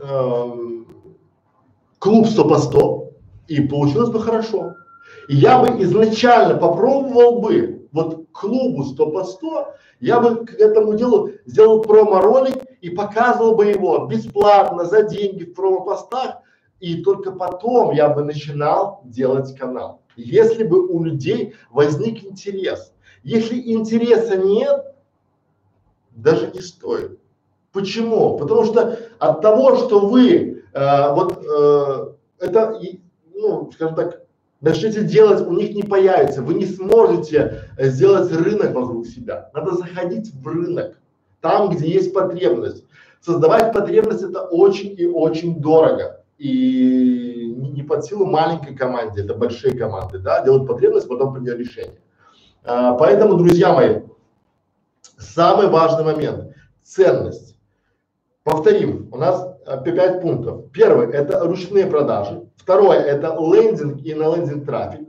а, 0.00 0.56
клуб 1.98 2.26
100 2.26 2.48
по 2.48 2.58
100 2.58 3.10
и 3.48 3.60
получилось 3.60 4.10
бы 4.10 4.20
хорошо. 4.20 4.74
Я 5.28 5.58
бы 5.58 5.82
изначально 5.82 6.56
попробовал 6.56 7.40
бы 7.40 7.77
вот 7.92 8.26
клубу 8.32 8.84
100 8.84 9.10
по 9.10 9.24
100, 9.24 9.74
я 10.00 10.20
бы 10.20 10.46
к 10.46 10.54
этому 10.54 10.94
делу 10.94 11.30
сделал 11.46 11.82
промо-ролик 11.82 12.64
и 12.80 12.90
показывал 12.90 13.54
бы 13.54 13.66
его 13.66 14.06
бесплатно, 14.06 14.84
за 14.84 15.02
деньги 15.02 15.44
в 15.44 15.54
промо-постах, 15.54 16.38
и 16.80 17.02
только 17.02 17.32
потом 17.32 17.92
я 17.92 18.08
бы 18.08 18.22
начинал 18.22 19.02
делать 19.04 19.56
канал. 19.56 20.02
Если 20.16 20.64
бы 20.64 20.86
у 20.86 21.02
людей 21.02 21.54
возник 21.70 22.24
интерес. 22.24 22.92
Если 23.22 23.72
интереса 23.72 24.36
нет, 24.36 24.94
даже 26.10 26.50
не 26.52 26.60
стоит. 26.60 27.18
Почему? 27.72 28.38
Потому 28.38 28.64
что 28.64 28.98
от 29.18 29.40
того, 29.40 29.76
что 29.76 30.08
вы 30.08 30.62
э, 30.72 31.12
вот 31.12 31.44
э, 31.44 32.14
это, 32.38 32.80
ну, 33.34 33.70
скажем 33.72 33.94
так, 33.94 34.22
начнете 34.60 35.04
делать, 35.04 35.46
у 35.46 35.52
них 35.52 35.74
не 35.74 35.82
появится. 35.82 36.42
Вы 36.42 36.54
не 36.54 36.66
сможете 36.66 37.64
э, 37.76 37.88
сделать 37.88 38.32
рынок 38.32 38.72
вокруг 38.74 39.06
себя. 39.06 39.50
Надо 39.54 39.76
заходить 39.76 40.32
в 40.34 40.46
рынок, 40.46 40.98
там, 41.40 41.70
где 41.70 41.88
есть 41.88 42.12
потребность. 42.12 42.84
Создавать 43.20 43.72
потребность 43.72 44.22
это 44.22 44.42
очень 44.42 44.94
и 44.96 45.06
очень 45.06 45.60
дорого. 45.60 46.24
И 46.38 47.52
не 47.56 47.82
под 47.82 48.04
силу 48.04 48.26
маленькой 48.26 48.76
команде, 48.76 49.22
это 49.22 49.34
большие 49.34 49.76
команды, 49.76 50.18
да, 50.18 50.44
делать 50.44 50.68
потребность, 50.68 51.08
потом 51.08 51.34
принять 51.34 51.58
решение. 51.58 52.00
А, 52.64 52.94
поэтому, 52.94 53.34
друзья 53.34 53.72
мои, 53.72 54.02
самый 55.16 55.68
важный 55.68 56.04
момент– 56.04 56.54
ценность. 56.82 57.56
Повторим, 58.44 59.08
у 59.12 59.18
нас 59.18 59.47
а, 59.68 59.76
пять 59.78 60.22
пунктов. 60.22 60.70
Первый– 60.72 61.10
это 61.12 61.40
ручные 61.40 61.86
продажи. 61.86 62.48
Второе– 62.56 62.98
это 63.00 63.36
лендинг 63.38 64.02
и 64.02 64.14
на 64.14 64.34
лендинг 64.34 64.64
трафик. 64.64 65.08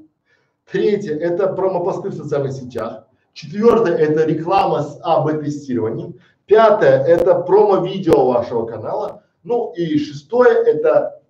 Третье– 0.71 1.15
это 1.19 1.47
промопосты 1.53 2.09
в 2.09 2.13
социальных 2.13 2.51
сетях. 2.51 3.07
Четвертое– 3.33 3.95
это 3.97 4.25
реклама 4.25 4.83
с 4.83 4.99
АБ-тестированием. 5.01 6.19
Пятое– 6.45 7.03
это 7.05 7.35
промо-видео 7.35 8.25
вашего 8.25 8.65
канала. 8.65 9.23
Ну 9.43 9.71
и 9.75 9.97
шестое– 9.97 10.53
это 10.65 11.21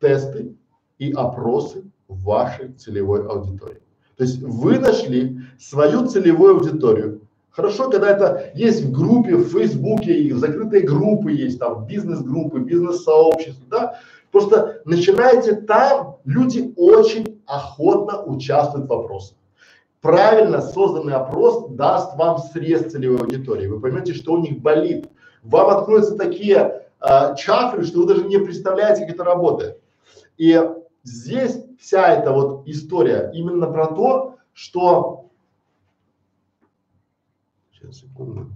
тесты 0.00 0.56
и 0.98 1.12
опросы 1.12 1.84
вашей 2.08 2.72
целевой 2.72 3.26
аудитории. 3.26 3.82
То 4.16 4.24
есть 4.24 4.40
вы 4.40 4.78
нашли 4.78 5.40
свою 5.58 6.06
целевую 6.06 6.56
аудиторию. 6.56 7.22
Хорошо, 7.52 7.90
когда 7.90 8.10
это 8.10 8.50
есть 8.54 8.82
в 8.82 8.92
группе, 8.92 9.36
в 9.36 9.48
Фейсбуке, 9.48 10.34
закрытые 10.34 10.84
группы 10.84 11.32
есть, 11.32 11.58
там 11.58 11.86
бизнес-группы, 11.86 12.60
бизнес-сообщества, 12.60 13.66
да. 13.70 13.98
Просто 14.30 14.80
начинаете 14.86 15.54
там, 15.54 16.16
люди 16.24 16.72
очень 16.76 17.42
охотно 17.46 18.22
участвуют 18.22 18.86
в 18.86 18.90
вопросах. 18.90 19.36
Правильно 20.00 20.62
созданный 20.62 21.12
опрос 21.12 21.68
даст 21.70 22.16
вам 22.16 22.38
срез 22.38 22.90
целевой 22.90 23.20
аудитории. 23.20 23.66
Вы 23.66 23.78
поймете, 23.78 24.14
что 24.14 24.32
у 24.32 24.38
них 24.38 24.60
болит. 24.60 25.08
Вам 25.42 25.68
откроются 25.68 26.16
такие 26.16 26.86
э, 27.00 27.34
чакры, 27.36 27.84
что 27.84 28.00
вы 28.00 28.06
даже 28.06 28.24
не 28.24 28.38
представляете, 28.38 29.04
как 29.04 29.14
это 29.14 29.24
работает. 29.24 29.78
И 30.38 30.58
здесь 31.04 31.58
вся 31.78 32.14
эта 32.14 32.32
вот 32.32 32.66
история 32.66 33.30
именно 33.34 33.66
про 33.66 33.88
то, 33.88 34.36
что 34.54 35.26
сейчас 37.82 38.00
секунду. 38.00 38.50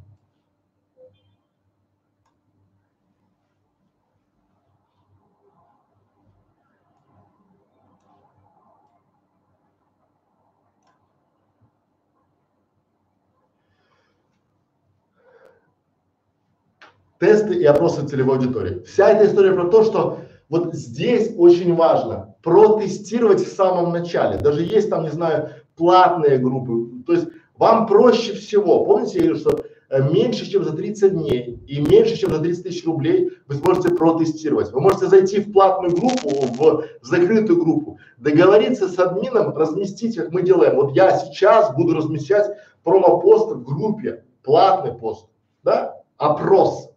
тесты 17.19 17.55
и 17.55 17.65
опросы 17.65 18.07
целевой 18.07 18.37
аудитории. 18.37 18.83
Вся 18.85 19.09
эта 19.09 19.27
история 19.27 19.55
про 19.55 19.69
то, 19.69 19.83
что 19.85 20.21
вот 20.51 20.75
здесь 20.75 21.33
очень 21.39 21.75
важно 21.75 22.37
протестировать 22.43 23.41
в 23.41 23.57
самом 23.57 23.91
начале. 23.91 24.39
Даже 24.39 24.63
есть 24.63 24.91
там, 24.91 25.05
не 25.05 25.11
знаю, 25.11 25.49
платные 25.77 26.37
группы. 26.37 27.03
То 27.07 27.15
есть 27.15 27.29
вам 27.59 27.87
проще 27.87 28.35
всего, 28.35 28.85
помните, 28.85 29.19
я 29.19 29.25
говорю, 29.25 29.39
что 29.39 29.65
э, 29.89 30.13
меньше, 30.13 30.51
чем 30.51 30.65
за 30.65 30.73
30 30.73 31.13
дней 31.13 31.63
и 31.67 31.81
меньше, 31.81 32.17
чем 32.17 32.31
за 32.31 32.41
30 32.41 32.65
тысяч 32.65 32.85
рублей 32.85 33.31
вы 33.47 33.55
сможете 33.55 33.91
протестировать. 33.91 34.73
Вы 34.73 34.81
можете 34.81 35.07
зайти 35.07 35.41
в 35.41 35.53
платную 35.53 35.95
группу, 35.95 36.29
в 36.59 36.85
закрытую 37.03 37.63
группу, 37.63 37.99
договориться 38.19 38.89
с 38.89 38.99
админом, 38.99 39.57
разместить, 39.57 40.17
как 40.17 40.33
мы 40.33 40.43
делаем. 40.43 40.77
Вот 40.77 40.95
я 40.95 41.17
сейчас 41.19 41.75
буду 41.75 41.95
размещать 41.95 42.47
промо-пост 42.85 43.53
в 43.53 43.65
группе, 43.65 44.25
платный 44.43 44.93
пост, 44.93 45.29
да, 45.65 45.97
опрос. 46.19 46.91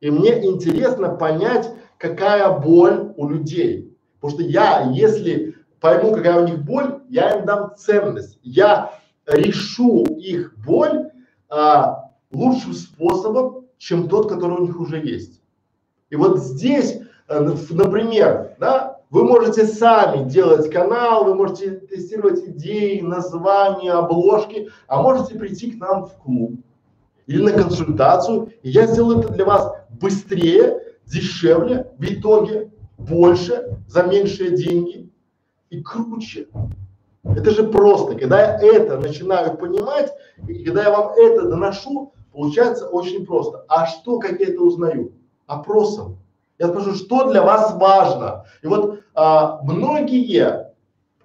И 0.00 0.10
мне 0.10 0.44
интересно 0.44 1.08
понять, 1.08 1.70
какая 1.98 2.58
боль 2.58 3.14
у 3.16 3.28
людей. 3.28 3.96
Потому 4.20 4.40
что 4.40 4.50
я, 4.50 4.90
если 4.90 5.54
пойму, 5.80 6.12
какая 6.12 6.42
у 6.42 6.46
них 6.46 6.62
боль, 6.62 7.00
я 7.08 7.38
им 7.38 7.46
дам 7.46 7.74
ценность. 7.76 8.38
Я 8.42 8.92
решу 9.26 10.04
их 10.04 10.54
боль 10.58 11.10
а, 11.48 12.10
лучшим 12.32 12.72
способом, 12.72 13.66
чем 13.78 14.08
тот, 14.08 14.28
который 14.28 14.58
у 14.58 14.66
них 14.66 14.78
уже 14.80 14.98
есть. 14.98 15.40
И 16.10 16.16
вот 16.16 16.38
здесь, 16.38 17.00
э, 17.28 17.40
например, 17.70 18.56
да, 18.58 19.00
вы 19.10 19.24
можете 19.24 19.66
сами 19.66 20.28
делать 20.28 20.70
канал, 20.70 21.24
вы 21.24 21.34
можете 21.34 21.70
тестировать 21.70 22.40
идеи, 22.46 23.00
названия, 23.00 23.92
обложки, 23.92 24.70
а 24.86 25.02
можете 25.02 25.36
прийти 25.36 25.72
к 25.72 25.80
нам 25.80 26.06
в 26.06 26.14
клуб 26.14 26.60
или 27.26 27.42
на 27.42 27.52
консультацию, 27.52 28.52
и 28.62 28.70
я 28.70 28.86
сделаю 28.86 29.20
это 29.20 29.32
для 29.32 29.44
вас 29.44 29.72
быстрее, 30.00 30.80
дешевле, 31.06 31.92
в 31.98 32.04
итоге 32.04 32.70
больше, 32.98 33.78
за 33.86 34.02
меньшие 34.02 34.56
деньги 34.56 35.10
и 35.70 35.82
круче. 35.82 36.48
Это 37.24 37.50
же 37.50 37.64
просто. 37.64 38.16
Когда 38.16 38.40
я 38.40 38.58
это 38.58 38.98
начинаю 38.98 39.56
понимать, 39.56 40.12
и 40.46 40.64
когда 40.64 40.82
я 40.82 40.90
вам 40.90 41.12
это 41.16 41.48
доношу, 41.48 42.12
получается 42.32 42.86
очень 42.88 43.24
просто. 43.24 43.64
А 43.68 43.86
что, 43.86 44.18
как 44.18 44.40
я 44.40 44.48
это 44.48 44.60
узнаю? 44.60 45.12
Опросом. 45.46 46.18
Я 46.58 46.68
скажу, 46.68 46.94
что 46.94 47.30
для 47.30 47.42
вас 47.42 47.74
важно. 47.74 48.44
И 48.62 48.66
вот 48.66 49.00
а, 49.14 49.60
многие 49.62 50.42
э, 50.44 50.70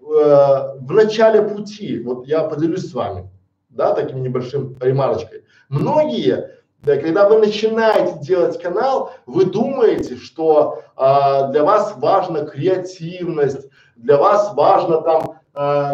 в 0.02 0.92
начале 0.92 1.44
пути, 1.44 2.00
вот 2.00 2.26
я 2.28 2.44
поделюсь 2.44 2.90
с 2.90 2.94
вами, 2.94 3.30
да, 3.70 3.94
таким 3.94 4.24
небольшим 4.24 4.76
ремарочкой. 4.82 5.44
Многие, 5.70 6.56
да, 6.80 6.98
когда 6.98 7.30
вы 7.30 7.38
начинаете 7.38 8.20
делать 8.22 8.60
канал, 8.62 9.12
вы 9.28 9.46
думаете, 9.46 10.16
что 10.16 10.82
а, 10.96 11.50
для 11.52 11.64
вас 11.64 11.94
важна 11.98 12.46
креативность, 12.46 13.70
для 13.96 14.18
вас 14.18 14.54
важно 14.56 15.02
там 15.02 15.39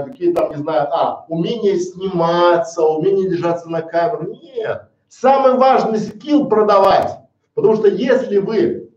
какие 0.03 0.33
там, 0.33 0.51
не 0.51 0.57
знаю, 0.57 0.87
а, 0.91 1.25
умение 1.27 1.79
сниматься, 1.79 2.83
умение 2.83 3.29
держаться 3.29 3.69
на 3.69 3.81
камеру. 3.81 4.35
Нет. 4.41 4.89
Самый 5.07 5.55
важный 5.55 5.99
скилл 5.99 6.47
продавать. 6.47 7.17
Потому 7.55 7.75
что 7.75 7.87
если 7.87 8.37
вы 8.37 8.91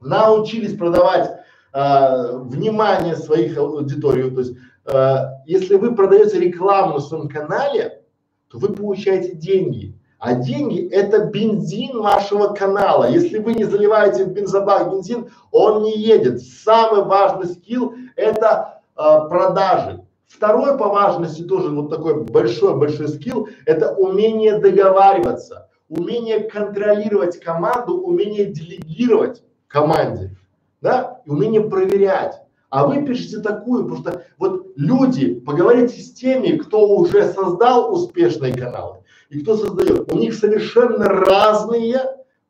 научились 0.00 0.76
продавать 0.76 1.30
э, 1.72 2.38
внимание 2.38 3.16
своих 3.16 3.56
аудиторий, 3.56 4.30
то 4.30 4.40
есть 4.40 4.56
э, 4.86 5.16
если 5.46 5.76
вы 5.76 5.94
продаете 5.94 6.38
рекламу 6.38 6.94
на 6.94 7.00
своем 7.00 7.28
канале, 7.28 8.02
то 8.50 8.58
вы 8.58 8.74
получаете 8.74 9.34
деньги. 9.34 9.98
А 10.18 10.34
деньги– 10.34 10.88
это 10.92 11.26
бензин 11.26 12.00
вашего 12.00 12.54
канала. 12.54 13.10
Если 13.10 13.38
вы 13.38 13.54
не 13.54 13.64
заливаете 13.64 14.24
в 14.24 14.28
бензобак 14.28 14.90
бензин, 14.90 15.30
он 15.50 15.82
не 15.82 15.98
едет. 15.98 16.40
Самый 16.40 17.04
важный 17.04 17.46
скилл– 17.46 17.94
это 18.16 18.82
э, 18.96 19.02
продажи. 19.28 20.03
Второй 20.26 20.76
по 20.78 20.88
важности 20.88 21.42
тоже 21.42 21.70
вот 21.70 21.90
такой 21.90 22.24
большой-большой 22.24 23.08
скилл– 23.08 23.48
это 23.66 23.94
умение 23.94 24.58
договариваться, 24.58 25.68
умение 25.88 26.40
контролировать 26.40 27.38
команду, 27.40 27.98
умение 27.98 28.46
делегировать 28.46 29.42
команде, 29.68 30.36
да, 30.80 31.20
и 31.24 31.30
умение 31.30 31.62
проверять. 31.62 32.40
А 32.70 32.86
вы 32.86 33.04
пишете 33.04 33.38
такую, 33.38 33.84
потому 33.84 34.02
что 34.02 34.24
вот 34.38 34.72
люди, 34.74 35.34
поговорите 35.34 36.00
с 36.00 36.12
теми, 36.12 36.56
кто 36.56 36.88
уже 36.88 37.32
создал 37.32 37.92
успешные 37.92 38.52
каналы 38.52 39.04
и 39.30 39.40
кто 39.40 39.56
создает. 39.56 40.12
У 40.12 40.16
них 40.16 40.34
совершенно 40.34 41.06
разные 41.06 42.00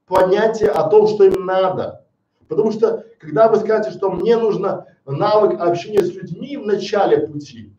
понятия 0.06 0.68
о 0.68 0.88
том, 0.88 1.08
что 1.08 1.24
им 1.24 1.44
надо. 1.44 2.03
Потому 2.48 2.72
что, 2.72 3.04
когда 3.18 3.48
вы 3.48 3.56
скажете, 3.56 3.96
что 3.96 4.10
мне 4.10 4.36
нужно 4.36 4.86
навык 5.06 5.60
общения 5.60 6.02
с 6.02 6.14
людьми 6.14 6.56
в 6.56 6.66
начале 6.66 7.26
пути, 7.26 7.72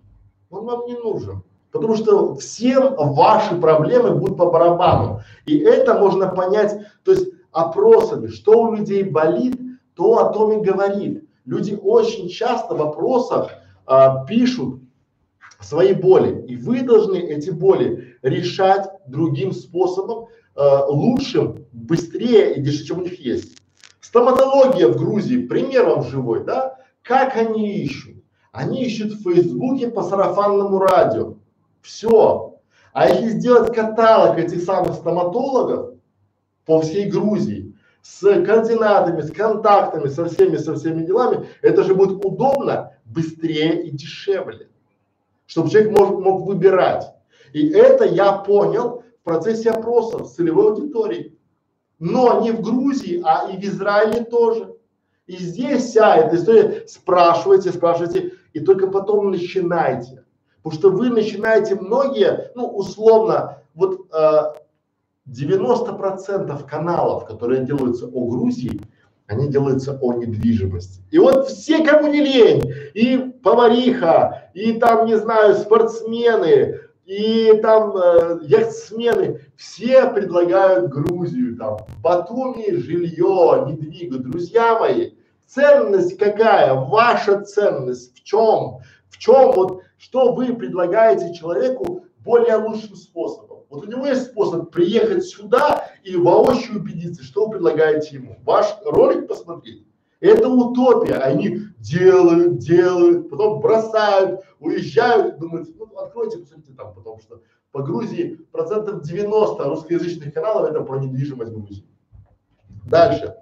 он 0.50 0.66
вам 0.66 0.86
не 0.86 0.96
нужен. 0.96 1.44
Потому 1.72 1.96
что 1.96 2.36
всем 2.36 2.96
ваши 2.96 3.56
проблемы 3.56 4.12
будут 4.12 4.38
по 4.38 4.50
барабану. 4.50 5.22
И 5.46 5.58
это 5.58 5.96
можно 5.96 6.28
понять, 6.28 6.80
то 7.04 7.12
есть 7.12 7.28
опросами, 7.52 8.28
что 8.28 8.64
у 8.64 8.76
людей 8.76 9.04
болит, 9.04 9.60
то 9.96 10.20
о 10.20 10.34
том 10.34 10.52
и 10.54 10.66
говорит. 10.66 11.28
Люди 11.46 11.78
очень 11.82 12.30
часто 12.30 12.74
в 12.76 12.78
вопросах 12.78 13.52
а, 13.86 14.26
пишут 14.26 14.82
свои 15.60 15.94
боли, 15.94 16.46
и 16.48 16.56
вы 16.56 16.82
должны 16.82 17.18
эти 17.18 17.50
боли 17.50 18.18
решать 18.22 18.90
другим 19.08 19.52
способом, 19.52 20.28
а, 20.56 20.86
лучшим, 20.86 21.66
быстрее 21.72 22.56
и 22.56 22.62
дешевле, 22.62 22.86
чем 22.86 22.98
у 23.00 23.02
них 23.02 23.20
есть. 23.20 23.58
Стоматология 24.16 24.88
в 24.88 24.96
Грузии, 24.96 25.46
пример 25.46 25.88
вам 25.88 26.04
живой, 26.04 26.46
да? 26.46 26.78
Как 27.02 27.36
они 27.36 27.80
ищут? 27.84 28.16
Они 28.54 28.86
ищут 28.86 29.12
в 29.12 29.24
Фейсбуке 29.24 29.90
по 29.90 30.04
сарафанному 30.04 30.80
радио. 30.80 31.34
Все. 31.82 32.58
А 32.94 33.10
если 33.10 33.38
сделать 33.38 33.76
каталог 33.76 34.38
этих 34.38 34.62
самых 34.64 34.94
стоматологов 34.94 35.96
по 36.66 36.80
всей 36.80 37.10
Грузии, 37.10 37.76
с 38.04 38.22
координатами, 38.22 39.20
с 39.20 39.32
контактами, 39.32 40.08
со 40.08 40.30
всеми, 40.30 40.56
со 40.56 40.76
всеми 40.76 41.04
делами, 41.04 41.50
это 41.62 41.84
же 41.84 41.94
будет 41.94 42.24
удобно, 42.24 42.94
быстрее 43.04 43.84
и 43.84 43.92
дешевле, 43.92 44.70
чтобы 45.46 45.70
человек 45.70 45.92
мог, 45.92 46.22
мог 46.22 46.48
выбирать. 46.48 47.14
И 47.52 47.68
это 47.68 48.06
я 48.06 48.32
понял 48.32 49.04
в 49.20 49.26
процессе 49.26 49.72
опросов 49.72 50.32
целевой 50.32 50.72
аудиторией. 50.72 51.38
Но 52.00 52.42
не 52.42 52.52
в 52.52 52.62
Грузии, 52.62 53.22
а 53.24 53.50
и 53.50 53.58
в 53.58 53.64
Израиле 53.64 54.24
тоже. 54.24 54.76
И 55.28 55.38
здесь 55.38 55.86
вся 55.86 56.18
эта 56.18 56.36
история, 56.36 56.84
спрашивайте, 56.88 57.72
спрашивайте, 57.72 58.34
и 58.54 58.60
только 58.60 58.88
потом 58.88 59.32
начинайте. 59.32 60.24
Потому 60.62 60.80
что 60.80 60.90
вы 60.92 61.10
начинаете 61.10 61.76
многие, 61.76 62.52
ну 62.56 62.68
условно, 62.68 63.60
вот 63.74 64.08
э, 64.14 64.42
90% 65.30 66.68
каналов, 66.68 67.26
которые 67.26 67.66
делаются 67.66 68.08
о 68.08 68.28
Грузии, 68.28 68.82
они 69.28 69.48
делаются 69.48 69.98
о 70.00 70.14
недвижимости. 70.14 71.02
И 71.10 71.18
вот 71.18 71.48
все, 71.48 71.84
кому 71.84 72.08
не 72.08 72.22
лень, 72.22 72.72
и 72.94 73.18
повариха, 73.44 74.52
и 74.54 74.74
там, 74.74 75.08
не 75.08 75.18
знаю, 75.18 75.56
спортсмены, 75.56 76.80
и 77.06 77.54
там 77.62 77.96
э, 77.96 78.40
яхтсмены, 78.44 79.42
все 79.56 80.10
предлагают 80.10 80.90
Грузию, 80.90 81.56
там, 81.58 81.78
Батуми, 82.02 82.76
жилье, 82.76 83.66
недвига. 83.68 84.18
Друзья 84.18 84.80
мои, 84.80 85.12
ценность 85.46 86.18
какая? 86.18 86.74
Ваша 86.74 87.42
ценность 87.42 88.16
в 88.16 88.24
чем? 88.24 88.80
В 89.10 89.18
чем 89.18 89.52
вот, 89.52 89.82
что 89.98 90.34
вы 90.34 90.54
предлагаете 90.56 91.34
человеку 91.34 92.06
более 92.20 92.56
лучшим 92.56 92.96
способом? 92.96 93.60
Вот 93.70 93.86
у 93.86 93.90
него 93.90 94.06
есть 94.06 94.28
способ 94.28 94.72
приехать 94.72 95.26
сюда 95.26 95.88
и 96.04 96.16
воочию 96.16 96.78
убедиться, 96.78 97.24
что 97.24 97.46
вы 97.46 97.54
предлагаете 97.54 98.16
ему. 98.16 98.38
Ваш 98.44 98.66
ролик 98.84 99.28
посмотреть. 99.28 99.86
Это 100.20 100.50
утопия. 100.50 101.16
Они 101.16 101.60
делают, 101.80 102.58
делают, 102.58 103.30
потом 103.30 103.60
бросают, 103.60 104.42
уезжают, 104.60 105.40
думают, 105.40 105.70
ну 105.78 105.86
откройте, 105.98 106.40
посмотрите 106.40 106.74
там, 106.74 106.94
потому 106.94 107.20
что 107.20 107.42
по 107.72 107.82
Грузии 107.84 108.40
процентов 108.52 109.04
90 109.04 109.64
русскоязычных 109.64 110.34
каналов 110.34 110.70
это 110.70 110.82
про 110.82 111.00
недвижимость 111.00 111.52
Грузии. 111.52 111.86
Дальше. 112.86 113.36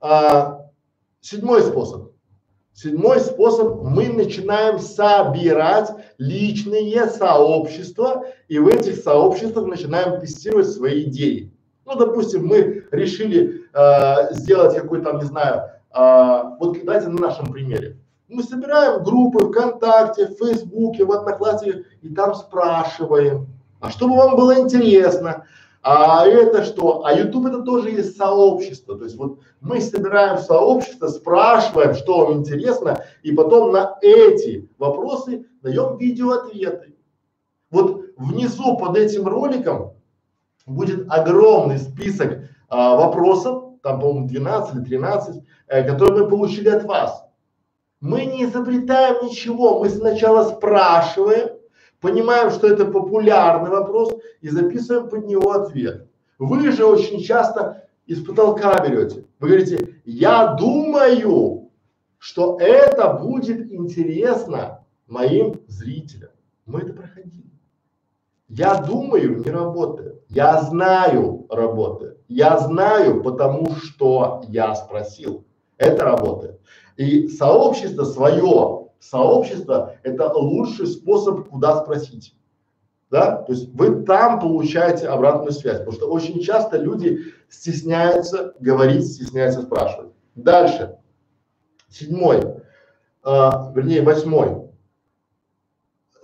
А, 0.00 0.70
седьмой 1.20 1.62
способ. 1.62 2.12
Седьмой 2.72 3.20
способ, 3.20 3.82
мы 3.82 4.08
начинаем 4.08 4.78
собирать 4.78 5.90
личные 6.16 7.06
сообщества 7.06 8.24
и 8.48 8.58
в 8.58 8.66
этих 8.66 8.96
сообществах 8.96 9.66
начинаем 9.66 10.18
тестировать 10.18 10.70
свои 10.70 11.04
идеи. 11.04 11.52
Ну, 11.84 11.96
допустим, 11.96 12.46
мы 12.46 12.86
решили 12.90 13.66
э, 13.74 14.34
сделать 14.34 14.74
какой-то, 14.74 15.12
не 15.12 15.24
знаю, 15.24 15.70
э, 15.94 16.42
вот 16.58 16.78
давайте 16.84 17.08
на 17.08 17.20
нашем 17.20 17.52
примере. 17.52 17.98
Мы 18.28 18.42
собираем 18.42 19.02
группы 19.02 19.46
ВКонтакте, 19.48 20.28
в 20.28 20.38
Фейсбуке, 20.38 21.04
в 21.04 21.12
Одноклассниках 21.12 21.82
и 22.00 22.08
там 22.08 22.34
спрашиваем, 22.34 23.46
а 23.80 23.90
чтобы 23.90 24.16
вам 24.16 24.36
было 24.36 24.58
интересно, 24.58 25.44
а 25.82 26.24
это 26.26 26.64
что? 26.64 27.04
А 27.04 27.12
YouTube 27.12 27.46
это 27.46 27.62
тоже 27.62 27.90
есть 27.90 28.16
сообщество. 28.16 28.96
То 28.96 29.04
есть 29.04 29.16
вот 29.16 29.40
мы 29.60 29.80
собираем 29.80 30.38
сообщество, 30.38 31.08
спрашиваем, 31.08 31.94
что 31.94 32.18
вам 32.18 32.38
интересно, 32.38 33.04
и 33.22 33.32
потом 33.32 33.72
на 33.72 33.98
эти 34.00 34.68
вопросы 34.78 35.46
даем 35.60 35.96
видеоответы. 35.98 36.94
Вот 37.70 38.02
внизу 38.16 38.76
под 38.76 38.96
этим 38.96 39.26
роликом 39.26 39.94
будет 40.66 41.10
огромный 41.10 41.78
список 41.78 42.38
а, 42.68 42.96
вопросов, 42.96 43.61
там, 43.82 44.00
по-моему, 44.00 44.28
12 44.28 44.74
или 44.74 44.84
13, 44.84 45.42
э, 45.66 45.84
которые 45.84 46.22
мы 46.22 46.28
получили 46.30 46.68
от 46.68 46.84
вас. 46.84 47.24
Мы 48.00 48.24
не 48.24 48.44
изобретаем 48.44 49.26
ничего, 49.26 49.80
мы 49.80 49.88
сначала 49.88 50.48
спрашиваем, 50.48 51.50
понимаем, 52.00 52.50
что 52.50 52.66
это 52.66 52.86
популярный 52.86 53.70
вопрос 53.70 54.12
и 54.40 54.48
записываем 54.48 55.08
под 55.08 55.26
него 55.26 55.52
ответ. 55.52 56.08
Вы 56.38 56.72
же 56.72 56.84
очень 56.84 57.22
часто 57.22 57.86
из 58.06 58.24
потолка 58.24 58.84
берете. 58.84 59.26
Вы 59.38 59.48
говорите, 59.48 60.00
я 60.04 60.54
думаю, 60.54 61.70
что 62.18 62.58
это 62.58 63.12
будет 63.14 63.70
интересно 63.70 64.84
моим 65.06 65.60
зрителям. 65.68 66.30
Мы 66.66 66.80
это 66.80 66.92
проходили. 66.92 67.51
Я 68.54 68.74
думаю, 68.74 69.42
не 69.42 69.50
работает. 69.50 70.22
Я 70.28 70.60
знаю, 70.60 71.46
работает. 71.48 72.18
Я 72.28 72.58
знаю, 72.58 73.22
потому 73.22 73.74
что 73.76 74.42
я 74.46 74.74
спросил. 74.74 75.46
Это 75.78 76.04
работает. 76.04 76.60
И 76.98 77.28
сообщество 77.28 78.04
свое 78.04 78.88
сообщество– 78.98 79.96
это 80.02 80.30
лучший 80.34 80.86
способ, 80.86 81.48
куда 81.48 81.82
спросить. 81.82 82.36
Да? 83.10 83.36
То 83.36 83.52
есть 83.52 83.70
вы 83.72 84.04
там 84.04 84.38
получаете 84.38 85.08
обратную 85.08 85.52
связь, 85.52 85.78
потому 85.78 85.92
что 85.92 86.10
очень 86.10 86.38
часто 86.40 86.76
люди 86.76 87.32
стесняются 87.48 88.52
говорить, 88.60 89.06
стесняются 89.06 89.62
спрашивать. 89.62 90.12
Дальше. 90.34 90.98
Седьмой, 91.88 92.40
э, 92.40 92.60
вернее 93.24 94.02
восьмой. 94.02 94.70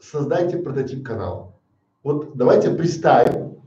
Создайте 0.02 0.58
прототип 0.58 1.06
канала. 1.06 1.47
Вот 2.08 2.30
давайте 2.32 2.70
представим, 2.70 3.58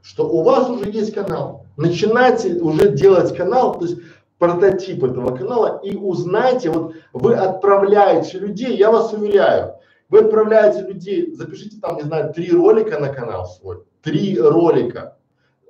что 0.00 0.28
у 0.28 0.44
вас 0.44 0.70
уже 0.70 0.88
есть 0.90 1.12
канал. 1.12 1.66
Начинайте 1.76 2.54
уже 2.60 2.92
делать 2.92 3.36
канал, 3.36 3.76
то 3.76 3.86
есть 3.86 3.98
прототип 4.38 5.02
этого 5.02 5.34
канала 5.34 5.80
и 5.82 5.96
узнайте, 5.96 6.70
вот 6.70 6.94
вы 7.12 7.34
отправляете 7.34 8.38
людей, 8.38 8.76
я 8.76 8.92
вас 8.92 9.12
уверяю, 9.12 9.74
вы 10.08 10.20
отправляете 10.20 10.82
людей, 10.82 11.34
запишите 11.34 11.80
там, 11.80 11.96
не 11.96 12.02
знаю, 12.02 12.32
три 12.32 12.52
ролика 12.52 13.00
на 13.00 13.08
канал 13.08 13.44
свой, 13.46 13.82
три 14.02 14.38
ролика, 14.38 15.16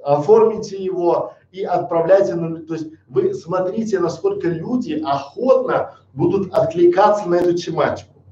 оформите 0.04 0.76
его 0.76 1.32
и 1.52 1.64
отправляйте, 1.64 2.34
на, 2.34 2.66
то 2.66 2.74
есть 2.74 2.88
вы 3.08 3.32
смотрите, 3.32 3.98
насколько 3.98 4.48
люди 4.48 5.02
охотно 5.02 5.94
будут 6.12 6.52
откликаться 6.52 7.26
на 7.30 7.36
эту 7.36 7.54
тематику. 7.54 8.22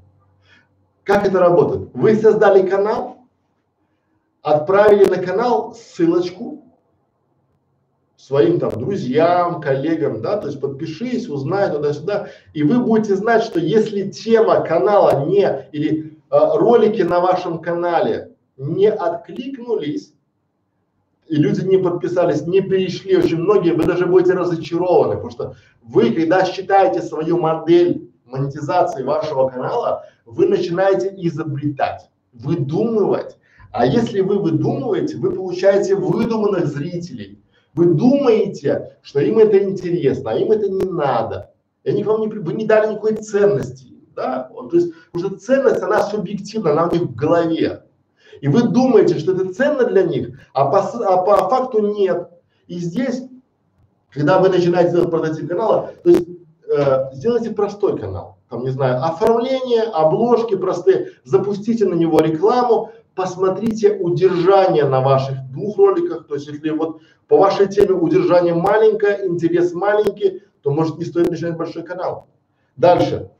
Как 1.03 1.25
это 1.25 1.39
работает? 1.39 1.89
Вы 1.95 2.15
создали 2.15 2.69
канал, 2.69 3.12
отправили 4.43 5.05
на 5.05 5.17
канал 5.17 5.73
ссылочку, 5.73 6.63
своим 8.15 8.59
там 8.59 8.71
друзьям, 8.79 9.59
коллегам, 9.59 10.21
да, 10.21 10.37
то 10.37 10.47
есть 10.47 10.61
подпишись, 10.61 11.27
узнай 11.27 11.69
туда-сюда, 11.71 12.29
и 12.53 12.63
вы 12.63 12.79
будете 12.79 13.15
знать, 13.15 13.43
что 13.43 13.59
если 13.59 14.09
тема 14.09 14.61
канала 14.61 15.25
не, 15.25 15.67
или 15.73 16.17
э, 16.29 16.37
ролики 16.55 17.01
на 17.01 17.19
вашем 17.19 17.59
канале 17.59 18.31
не 18.55 18.89
откликнулись, 18.89 20.13
и 21.27 21.35
люди 21.35 21.65
не 21.65 21.77
подписались, 21.77 22.45
не 22.45 22.61
перешли, 22.61 23.17
очень 23.17 23.37
многие, 23.37 23.71
вы 23.71 23.83
даже 23.83 24.05
будете 24.05 24.33
разочарованы, 24.33 25.15
потому 25.15 25.31
что 25.31 25.55
вы, 25.81 26.11
когда 26.11 26.45
считаете 26.45 27.01
свою 27.01 27.39
модель 27.39 28.09
монетизации 28.25 29.03
вашего 29.03 29.49
канала, 29.49 30.05
вы 30.25 30.47
начинаете 30.47 31.13
изобретать, 31.17 32.09
выдумывать. 32.31 33.37
А 33.73 33.87
если 33.87 34.21
вы 34.21 34.37
выдумываете, 34.37 35.17
вы 35.17 35.31
получаете 35.31 35.95
выдуманных 35.95 36.67
зрителей, 36.67 37.43
вы 37.73 37.85
думаете, 37.85 38.99
что 39.01 39.19
им 39.19 39.39
это 39.39 39.63
интересно, 39.63 40.29
а 40.29 40.35
им 40.35 40.51
это 40.51 40.69
не 40.69 40.85
надо. 40.85 41.51
И 41.83 41.89
они 41.89 42.03
вам 42.03 42.21
не, 42.21 42.27
вы 42.27 42.53
не 42.53 42.65
дали 42.65 42.91
никакой 42.91 43.15
ценности, 43.15 43.95
да? 44.15 44.47
То 44.69 44.75
есть 44.75 44.93
уже 45.11 45.29
ценность, 45.37 45.81
она 45.81 46.03
субъективна, 46.03 46.73
она 46.73 46.87
у 46.87 46.91
них 46.91 47.01
в 47.01 47.15
голове. 47.15 47.83
И 48.41 48.47
вы 48.47 48.61
думаете, 48.61 49.17
что 49.17 49.33
это 49.33 49.51
ценно 49.51 49.85
для 49.85 50.03
них, 50.03 50.39
а 50.53 50.65
по, 50.65 50.79
а 50.79 51.23
по 51.23 51.49
факту 51.49 51.79
нет. 51.95 52.29
И 52.67 52.77
здесь, 52.77 53.23
когда 54.11 54.37
вы 54.37 54.49
начинаете 54.49 54.91
делать 54.91 55.09
прототип 55.09 55.49
канала, 55.49 55.93
то 56.03 56.11
есть 56.11 56.27
э, 56.69 57.13
сделайте 57.13 57.49
простой 57.49 57.97
канал, 57.97 58.37
там, 58.53 58.63
не 58.63 58.69
знаю, 58.69 59.03
оформление, 59.03 59.81
обложки 59.81 60.55
простые, 60.55 61.13
запустите 61.23 61.85
на 61.87 61.95
него 61.95 62.19
рекламу, 62.19 62.91
посмотрите 63.15 63.97
удержание 63.97 64.85
на 64.85 65.01
ваших 65.01 65.49
двух 65.51 65.77
роликах, 65.77 66.27
то 66.27 66.35
есть 66.35 66.47
если 66.47 66.69
вот 66.69 67.01
по 67.27 67.37
вашей 67.37 67.67
теме 67.67 67.93
удержание 67.93 68.53
маленькое, 68.53 69.27
интерес 69.27 69.73
маленький, 69.73 70.43
то 70.61 70.69
может 70.69 70.99
не 70.99 71.05
стоит 71.05 71.31
начинать 71.31 71.57
большой 71.57 71.81
канал. 71.81 72.27
Дальше. 72.77 73.31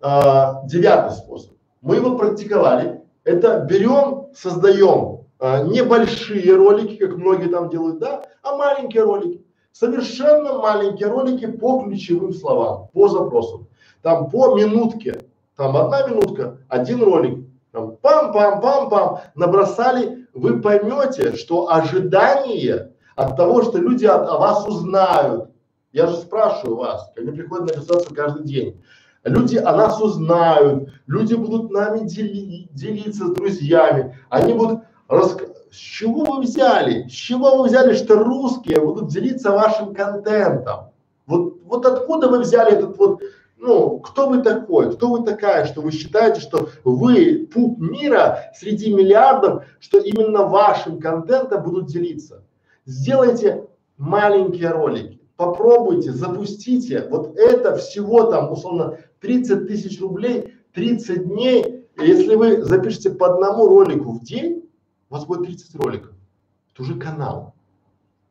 А, 0.00 0.62
девятый 0.64 1.16
способ. 1.16 1.50
Мы 1.82 1.96
его 1.96 2.16
практиковали. 2.16 3.02
Это 3.24 3.66
берем, 3.68 4.28
создаем 4.36 5.22
а, 5.40 5.64
небольшие 5.64 6.54
ролики, 6.54 6.96
как 6.96 7.16
многие 7.16 7.48
там 7.48 7.70
делают, 7.70 7.98
да, 7.98 8.22
а 8.42 8.56
маленькие 8.56 9.02
ролики. 9.02 9.44
Совершенно 9.78 10.54
маленькие 10.54 11.08
ролики 11.08 11.46
по 11.46 11.84
ключевым 11.84 12.32
словам, 12.32 12.88
по 12.92 13.06
запросам. 13.06 13.68
Там 14.02 14.28
по 14.28 14.56
минутке, 14.56 15.20
там 15.54 15.76
одна 15.76 16.04
минутка, 16.08 16.58
один 16.68 17.00
ролик, 17.00 17.46
там 17.70 17.96
пам-пам-пам-пам, 18.02 19.20
набросали, 19.36 20.26
вы 20.34 20.60
поймете, 20.60 21.36
что 21.36 21.70
ожидание 21.70 22.90
от 23.14 23.36
того, 23.36 23.62
что 23.62 23.78
люди 23.78 24.04
от, 24.04 24.28
о 24.28 24.38
вас 24.38 24.66
узнают, 24.66 25.50
я 25.92 26.08
же 26.08 26.16
спрашиваю 26.16 26.78
вас, 26.78 27.12
ко 27.14 27.22
мне 27.22 27.30
приходят 27.30 27.68
на 27.68 27.74
консультацию 27.74 28.16
каждый 28.16 28.46
день, 28.46 28.82
люди 29.22 29.58
о 29.58 29.76
нас 29.76 30.00
узнают, 30.00 30.88
люди 31.06 31.34
будут 31.34 31.70
нами 31.70 32.00
дели, 32.00 32.68
делиться 32.72 33.28
с 33.28 33.30
друзьями, 33.30 34.18
они 34.28 34.54
будут 34.54 34.80
рассказывать, 35.06 35.57
с 35.78 35.80
чего 35.80 36.24
вы 36.24 36.42
взяли, 36.42 37.06
с 37.06 37.12
чего 37.12 37.56
вы 37.56 37.68
взяли, 37.68 37.94
что 37.94 38.16
русские 38.16 38.80
будут 38.80 39.10
делиться 39.10 39.52
вашим 39.52 39.94
контентом? 39.94 40.90
Вот, 41.26 41.58
вот 41.64 41.86
откуда 41.86 42.26
вы 42.28 42.40
взяли 42.40 42.72
этот 42.72 42.98
вот 42.98 43.22
ну, 43.58 43.98
кто 44.00 44.28
вы 44.28 44.42
такой, 44.42 44.92
кто 44.94 45.08
вы 45.08 45.24
такая, 45.24 45.66
что 45.66 45.80
вы 45.80 45.92
считаете, 45.92 46.40
что 46.40 46.68
вы 46.82 47.48
пуп 47.52 47.78
мира 47.78 48.52
среди 48.56 48.92
миллиардов, 48.92 49.64
что 49.78 49.98
именно 49.98 50.44
вашим 50.44 51.00
контентом 51.00 51.62
будут 51.62 51.86
делиться. 51.86 52.42
Сделайте 52.84 53.64
маленькие 53.98 54.70
ролики, 54.70 55.20
попробуйте, 55.36 56.12
запустите, 56.12 57.06
вот 57.08 57.36
это 57.36 57.76
всего 57.76 58.24
там, 58.24 58.50
условно, 58.50 58.98
30 59.20 59.68
тысяч 59.68 60.00
рублей, 60.00 60.54
30 60.74 61.28
дней, 61.28 61.86
если 62.00 62.34
вы 62.34 62.64
запишете 62.64 63.10
по 63.10 63.32
одному 63.34 63.66
ролику 63.66 64.12
в 64.12 64.24
день, 64.24 64.67
у 65.10 65.14
вас 65.14 65.24
будет 65.24 65.46
30 65.46 65.74
роликов. 65.76 66.12
Это 66.72 66.82
уже 66.82 66.98
канал. 66.98 67.54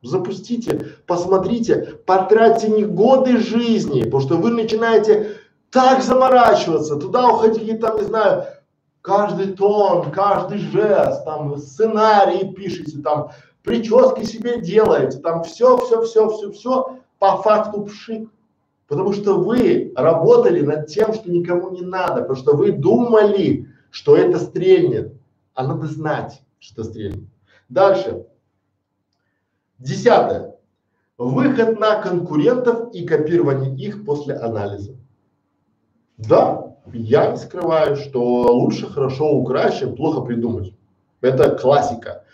Запустите, 0.02 0.94
посмотрите, 1.06 1.98
потратьте 2.06 2.68
не 2.68 2.84
годы 2.84 3.38
жизни, 3.38 4.04
потому 4.04 4.22
что 4.22 4.36
вы 4.36 4.50
начинаете 4.50 5.38
так 5.70 6.02
заморачиваться, 6.02 6.96
туда 6.96 7.28
уходить, 7.28 7.80
там, 7.80 7.96
не 7.98 8.04
знаю, 8.04 8.44
каждый 9.02 9.54
тон, 9.54 10.12
каждый 10.12 10.58
жест, 10.58 11.24
там, 11.24 11.56
сценарии 11.58 12.52
пишете, 12.52 12.98
там, 13.02 13.30
прически 13.64 14.24
себе 14.24 14.60
делаете, 14.60 15.18
там, 15.18 15.42
все, 15.42 15.76
все, 15.78 16.02
все, 16.02 16.30
все, 16.30 16.52
все, 16.52 16.98
по 17.18 17.36
факту 17.38 17.82
пшик. 17.82 18.30
Потому 18.86 19.12
что 19.12 19.34
вы 19.34 19.92
работали 19.96 20.60
над 20.62 20.86
тем, 20.86 21.12
что 21.12 21.30
никому 21.30 21.70
не 21.70 21.82
надо, 21.82 22.22
потому 22.22 22.36
что 22.36 22.56
вы 22.56 22.72
думали, 22.72 23.68
что 23.90 24.16
это 24.16 24.38
стрельнет, 24.38 25.12
а 25.54 25.66
надо 25.66 25.86
знать, 25.86 26.40
что 26.58 26.84
стрельнет. 26.84 27.28
Дальше. 27.68 28.26
Десятое. 29.78 30.56
Выход 31.16 31.78
на 31.80 32.00
конкурентов 32.00 32.94
и 32.94 33.06
копирование 33.06 33.74
их 33.76 34.04
после 34.04 34.34
анализа. 34.34 34.96
Да, 36.16 36.76
я 36.92 37.30
не 37.30 37.36
скрываю, 37.36 37.96
что 37.96 38.22
лучше 38.52 38.86
хорошо 38.86 39.32
украсть, 39.32 39.80
чем 39.80 39.94
плохо 39.94 40.20
придумать. 40.20 40.74
Это 41.20 41.56
классика. 41.56 42.24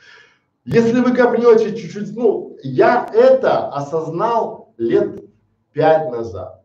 Если 0.64 1.00
вы 1.00 1.14
копнете 1.14 1.76
чуть-чуть, 1.76 2.14
ну, 2.16 2.56
я 2.62 3.08
это 3.12 3.68
осознал 3.68 4.72
лет 4.78 5.24
пять 5.72 6.10
назад. 6.10 6.62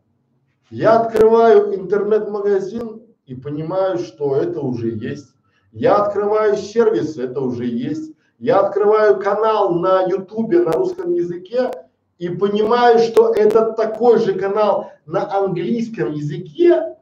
Я 0.69 0.99
открываю 1.01 1.75
интернет-магазин 1.75 3.01
и 3.25 3.35
понимаю, 3.35 3.97
что 3.97 4.35
это 4.35 4.61
уже 4.61 4.91
есть. 4.91 5.33
Я 5.71 5.97
открываю 5.97 6.57
сервис, 6.57 7.17
это 7.17 7.41
уже 7.41 7.65
есть. 7.65 8.13
Я 8.39 8.59
открываю 8.59 9.19
канал 9.19 9.73
на 9.75 10.03
ютубе 10.03 10.59
на 10.59 10.71
русском 10.71 11.13
языке 11.13 11.71
и 12.17 12.29
понимаю, 12.29 12.99
что 12.99 13.33
это 13.33 13.73
такой 13.73 14.19
же 14.19 14.33
канал 14.33 14.91
на 15.05 15.31
английском 15.31 16.11
языке, 16.11 16.97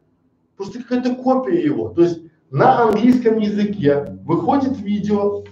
просто 0.56 0.82
какая-то 0.82 1.16
копия 1.16 1.64
его. 1.64 1.90
То 1.90 2.02
есть 2.02 2.22
на 2.50 2.82
английском 2.84 3.38
языке 3.38 4.18
выходит 4.24 4.80
видео, 4.80 5.44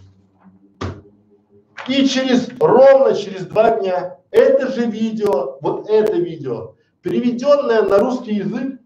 и 1.87 2.05
через 2.07 2.49
ровно 2.59 3.13
через 3.15 3.45
два 3.45 3.79
дня 3.79 4.17
это 4.31 4.71
же 4.71 4.85
видео, 4.87 5.57
вот 5.61 5.87
это 5.89 6.13
видео, 6.13 6.75
переведенное 7.01 7.83
на 7.83 7.99
русский 7.99 8.35
язык 8.35 8.79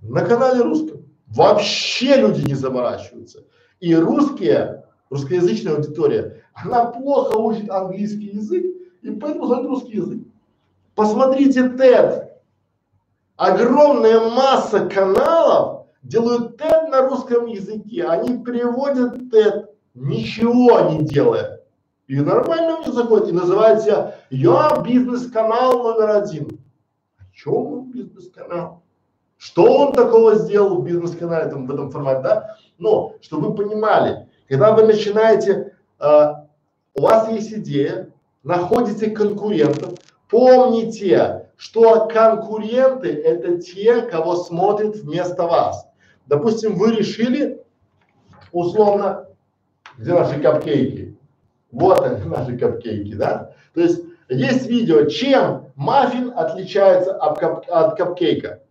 на 0.00 0.24
канале 0.24 0.62
русском. 0.62 0.93
Вообще 1.34 2.16
люди 2.16 2.46
не 2.46 2.54
заморачиваются. 2.54 3.44
И 3.80 3.94
русские 3.94 4.84
русскоязычная 5.10 5.74
аудитория, 5.74 6.44
она 6.54 6.86
плохо 6.86 7.36
учит 7.36 7.68
английский 7.70 8.30
язык 8.36 8.64
и 9.02 9.10
поэтому 9.10 9.46
знает 9.46 9.66
русский 9.66 9.96
язык. 9.96 10.22
Посмотрите 10.94 11.68
TED. 11.68 12.28
Огромная 13.36 14.30
масса 14.30 14.86
каналов 14.86 15.88
делают 16.04 16.60
TED 16.60 16.88
на 16.88 17.08
русском 17.08 17.46
языке. 17.46 18.04
Они 18.04 18.42
переводят 18.44 19.16
TED, 19.32 19.66
ничего 19.94 20.80
не 20.90 21.04
делая. 21.04 21.62
И 22.06 22.20
нормально 22.20 22.76
у 22.76 22.78
них 22.84 22.94
заходит. 22.94 23.30
И 23.30 23.32
называется 23.32 24.14
«Я 24.30 24.80
бизнес-канал 24.84 25.82
номер 25.82 26.10
один». 26.10 26.60
О 27.18 27.24
чем 27.34 27.90
бизнес-канал? 27.90 28.83
Что 29.44 29.64
он 29.64 29.92
такого 29.92 30.36
сделал 30.36 30.80
в 30.80 30.84
бизнес-канале 30.86 31.50
там, 31.50 31.66
в 31.66 31.70
этом 31.70 31.90
формате, 31.90 32.22
да? 32.22 32.56
Но, 32.78 33.16
чтобы 33.20 33.48
вы 33.48 33.54
понимали, 33.54 34.26
когда 34.48 34.72
вы 34.72 34.86
начинаете, 34.86 35.76
э, 36.00 36.26
у 36.94 37.02
вас 37.02 37.28
есть 37.28 37.52
идея, 37.52 38.08
находите 38.42 39.10
конкурентов, 39.10 39.98
помните, 40.30 41.50
что 41.58 42.08
конкуренты 42.08 43.12
это 43.12 43.60
те, 43.60 44.00
кого 44.00 44.36
смотрят 44.36 44.96
вместо 44.96 45.42
вас. 45.42 45.86
Допустим, 46.24 46.78
вы 46.78 46.96
решили, 46.96 47.62
условно, 48.50 49.26
где 49.98 50.14
наши 50.14 50.40
капкейки? 50.40 51.18
Вот 51.70 52.02
они, 52.02 52.24
наши 52.30 52.56
капкейки, 52.56 53.14
да? 53.14 53.52
То 53.74 53.82
есть 53.82 54.00
есть 54.30 54.66
видео, 54.68 55.04
чем 55.04 55.66
маффин 55.76 56.32
отличается 56.34 57.14
от, 57.14 57.38
кап, 57.38 57.66
от 57.68 57.98
капкейка. 57.98 58.63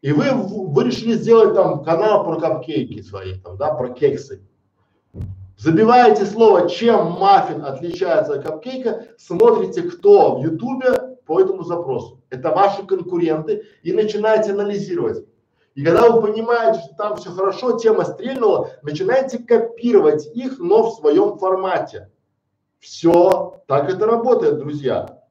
И 0.00 0.12
вы, 0.12 0.30
вы 0.32 0.84
решили 0.84 1.14
сделать 1.14 1.54
там 1.54 1.82
канал 1.82 2.24
про 2.24 2.38
капкейки 2.38 3.02
свои, 3.02 3.34
там, 3.40 3.56
да, 3.56 3.74
про 3.74 3.88
кексы. 3.88 4.46
Забиваете 5.56 6.24
слово, 6.24 6.68
чем 6.68 7.12
маффин 7.12 7.64
отличается 7.64 8.34
от 8.34 8.44
капкейка, 8.44 9.08
смотрите, 9.18 9.82
кто 9.82 10.36
в 10.36 10.44
ютубе 10.44 11.18
по 11.26 11.40
этому 11.40 11.64
запросу. 11.64 12.22
Это 12.30 12.50
ваши 12.50 12.86
конкуренты 12.86 13.64
и 13.82 13.92
начинаете 13.92 14.52
анализировать. 14.52 15.26
И 15.74 15.84
когда 15.84 16.10
вы 16.10 16.22
понимаете, 16.22 16.80
что 16.80 16.94
там 16.94 17.16
все 17.16 17.30
хорошо, 17.30 17.76
тема 17.76 18.04
стрельнула, 18.04 18.70
начинаете 18.82 19.38
копировать 19.38 20.26
их, 20.34 20.60
но 20.60 20.90
в 20.90 20.94
своем 20.94 21.38
формате. 21.38 22.10
Все, 22.78 23.60
так 23.66 23.90
это 23.90 24.06
работает, 24.06 24.58
друзья. 24.58 25.22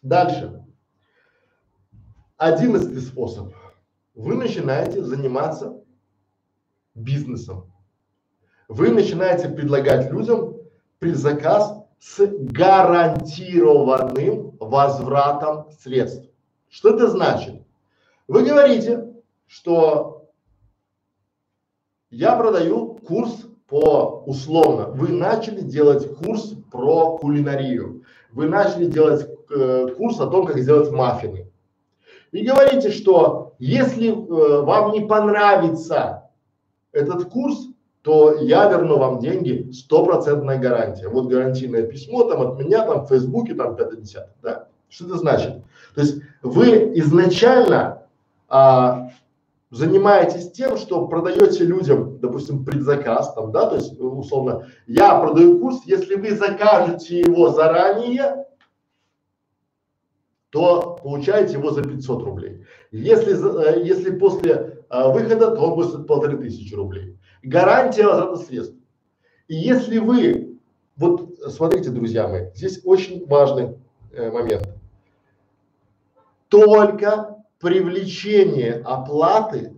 Дальше. 0.00 0.59
Одиннадцатый 2.40 3.02
способ. 3.02 3.52
Вы 4.14 4.34
начинаете 4.34 5.04
заниматься 5.04 5.84
бизнесом 6.94 7.70
вы 8.70 8.88
начинаете 8.90 9.48
предлагать 9.48 10.12
людям 10.12 10.54
предзаказ 11.00 11.74
с 11.98 12.24
гарантированным 12.24 14.56
возвратом 14.60 15.72
средств. 15.72 16.30
Что 16.68 16.94
это 16.94 17.08
значит? 17.08 17.66
Вы 18.28 18.44
говорите, 18.44 19.12
что 19.48 20.30
я 22.10 22.36
продаю 22.36 22.94
курс 22.94 23.44
по 23.66 24.22
условно. 24.24 24.86
Вы 24.86 25.08
начали 25.08 25.62
делать 25.62 26.14
курс 26.14 26.54
про 26.70 27.18
кулинарию. 27.18 28.04
Вы 28.30 28.48
начали 28.48 28.86
делать 28.86 29.28
э, 29.50 29.88
курс 29.96 30.20
о 30.20 30.28
том, 30.28 30.46
как 30.46 30.60
сделать 30.60 30.92
маффины. 30.92 31.49
И 32.32 32.44
говорите, 32.44 32.90
что 32.90 33.54
если 33.58 34.10
э, 34.10 34.60
вам 34.62 34.92
не 34.92 35.00
понравится 35.00 36.30
этот 36.92 37.24
курс, 37.28 37.68
то 38.02 38.36
я 38.36 38.68
верну 38.68 38.98
вам 38.98 39.18
деньги, 39.18 39.70
стопроцентная 39.72 40.58
гарантия. 40.58 41.08
Вот 41.08 41.26
гарантийное 41.26 41.82
письмо 41.82 42.24
там 42.24 42.40
от 42.40 42.58
меня, 42.58 42.86
там 42.86 43.04
в 43.04 43.08
Фейсбуке, 43.08 43.54
там 43.54 43.76
50 43.76 44.36
да. 44.42 44.68
Что 44.88 45.06
это 45.06 45.18
значит? 45.18 45.62
То 45.94 46.00
есть 46.00 46.22
вы 46.42 46.98
изначально 46.98 48.02
а, 48.48 49.10
занимаетесь 49.70 50.50
тем, 50.50 50.76
что 50.76 51.06
продаете 51.06 51.64
людям, 51.64 52.18
допустим, 52.18 52.64
предзаказ 52.64 53.34
там, 53.34 53.52
да, 53.52 53.66
то 53.66 53.76
есть 53.76 53.98
условно, 54.00 54.66
я 54.86 55.18
продаю 55.20 55.60
курс, 55.60 55.82
если 55.84 56.16
вы 56.16 56.34
закажете 56.34 57.20
его 57.20 57.50
заранее, 57.50 58.46
то 60.50 60.89
получаете 61.02 61.54
его 61.54 61.70
за 61.70 61.82
500 61.82 62.22
рублей. 62.22 62.64
Если, 62.90 63.34
э, 63.34 63.82
если 63.84 64.10
после 64.16 64.84
э, 64.88 65.12
выхода, 65.12 65.54
то 65.54 65.62
он 65.62 65.74
будет 65.74 66.06
полторы 66.06 66.38
тысячи 66.38 66.74
рублей 66.74 67.16
гарантия 67.42 68.06
возврата 68.06 68.36
средств. 68.36 68.76
И 69.48 69.56
если 69.56 69.98
вы, 69.98 70.58
вот 70.96 71.38
смотрите, 71.48 71.90
друзья 71.90 72.28
мои, 72.28 72.50
здесь 72.54 72.80
очень 72.84 73.26
важный 73.26 73.76
э, 74.12 74.30
момент. 74.30 74.68
Только 76.48 77.44
привлечение 77.58 78.74
оплаты 78.84 79.76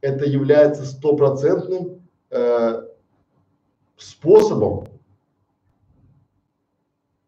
это 0.00 0.24
является 0.24 0.84
стопроцентным 0.84 2.02
э, 2.30 2.82
способом. 3.96 4.88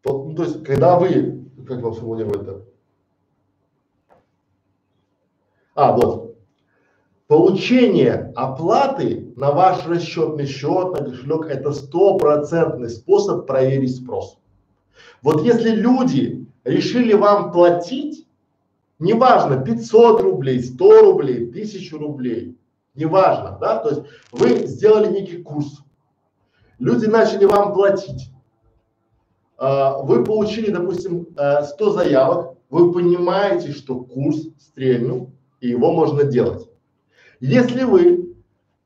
Вот, 0.04 0.26
ну, 0.26 0.34
то 0.34 0.42
есть, 0.42 0.64
когда 0.64 0.98
вы, 0.98 1.48
как 1.66 1.80
вам 1.80 1.94
сформулировать 1.94 2.42
это? 2.42 2.64
А, 5.74 5.92
вот, 5.92 6.24
Получение 7.26 8.32
оплаты 8.36 9.32
на 9.36 9.50
ваш 9.50 9.86
расчетный 9.86 10.46
счет, 10.46 10.92
на 10.92 11.06
кошелек– 11.06 11.46
это 11.48 11.72
стопроцентный 11.72 12.90
способ 12.90 13.46
проверить 13.46 13.96
спрос. 13.96 14.36
Вот 15.22 15.42
если 15.42 15.70
люди 15.70 16.46
решили 16.64 17.14
вам 17.14 17.50
платить, 17.50 18.28
неважно, 18.98 19.56
500 19.56 20.20
рублей, 20.20 20.62
100 20.62 21.00
рублей, 21.00 21.48
1000 21.48 21.96
рублей, 21.96 22.58
неважно, 22.94 23.56
да, 23.58 23.78
то 23.78 23.88
есть 23.88 24.02
вы 24.30 24.66
сделали 24.66 25.10
некий 25.10 25.38
курс, 25.38 25.80
люди 26.78 27.06
начали 27.06 27.46
вам 27.46 27.72
платить, 27.72 28.30
а, 29.56 30.02
вы 30.02 30.24
получили, 30.24 30.70
допустим, 30.70 31.28
100 31.32 31.36
э, 31.38 31.92
заявок, 31.92 32.58
вы 32.68 32.92
понимаете, 32.92 33.72
что 33.72 33.98
курс 33.98 34.48
стрельнул 34.58 35.33
и 35.64 35.68
его 35.68 35.92
можно 35.92 36.24
делать. 36.24 36.68
Если 37.40 37.84
вы 37.84 38.34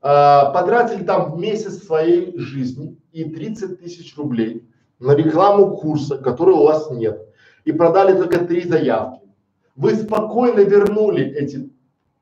а, 0.01 0.51
потратили 0.51 1.03
там 1.03 1.39
месяц 1.39 1.83
своей 1.83 2.37
жизни 2.37 2.97
и 3.11 3.25
30 3.25 3.81
тысяч 3.81 4.15
рублей 4.15 4.65
на 4.97 5.13
рекламу 5.13 5.75
курса, 5.75 6.17
который 6.17 6.53
у 6.53 6.63
вас 6.63 6.89
нет, 6.89 7.19
и 7.65 7.73
продали 7.73 8.17
только 8.17 8.45
три 8.45 8.65
заявки, 8.65 9.27
вы 9.75 9.93
спокойно 9.93 10.61
вернули 10.61 11.25
эти 11.25 11.69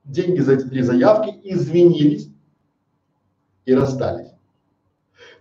деньги 0.03 0.39
за 0.39 0.53
эти 0.53 0.63
три 0.63 0.81
заявки, 0.81 1.39
извинились 1.43 2.31
и 3.65 3.75
расстались. 3.75 4.31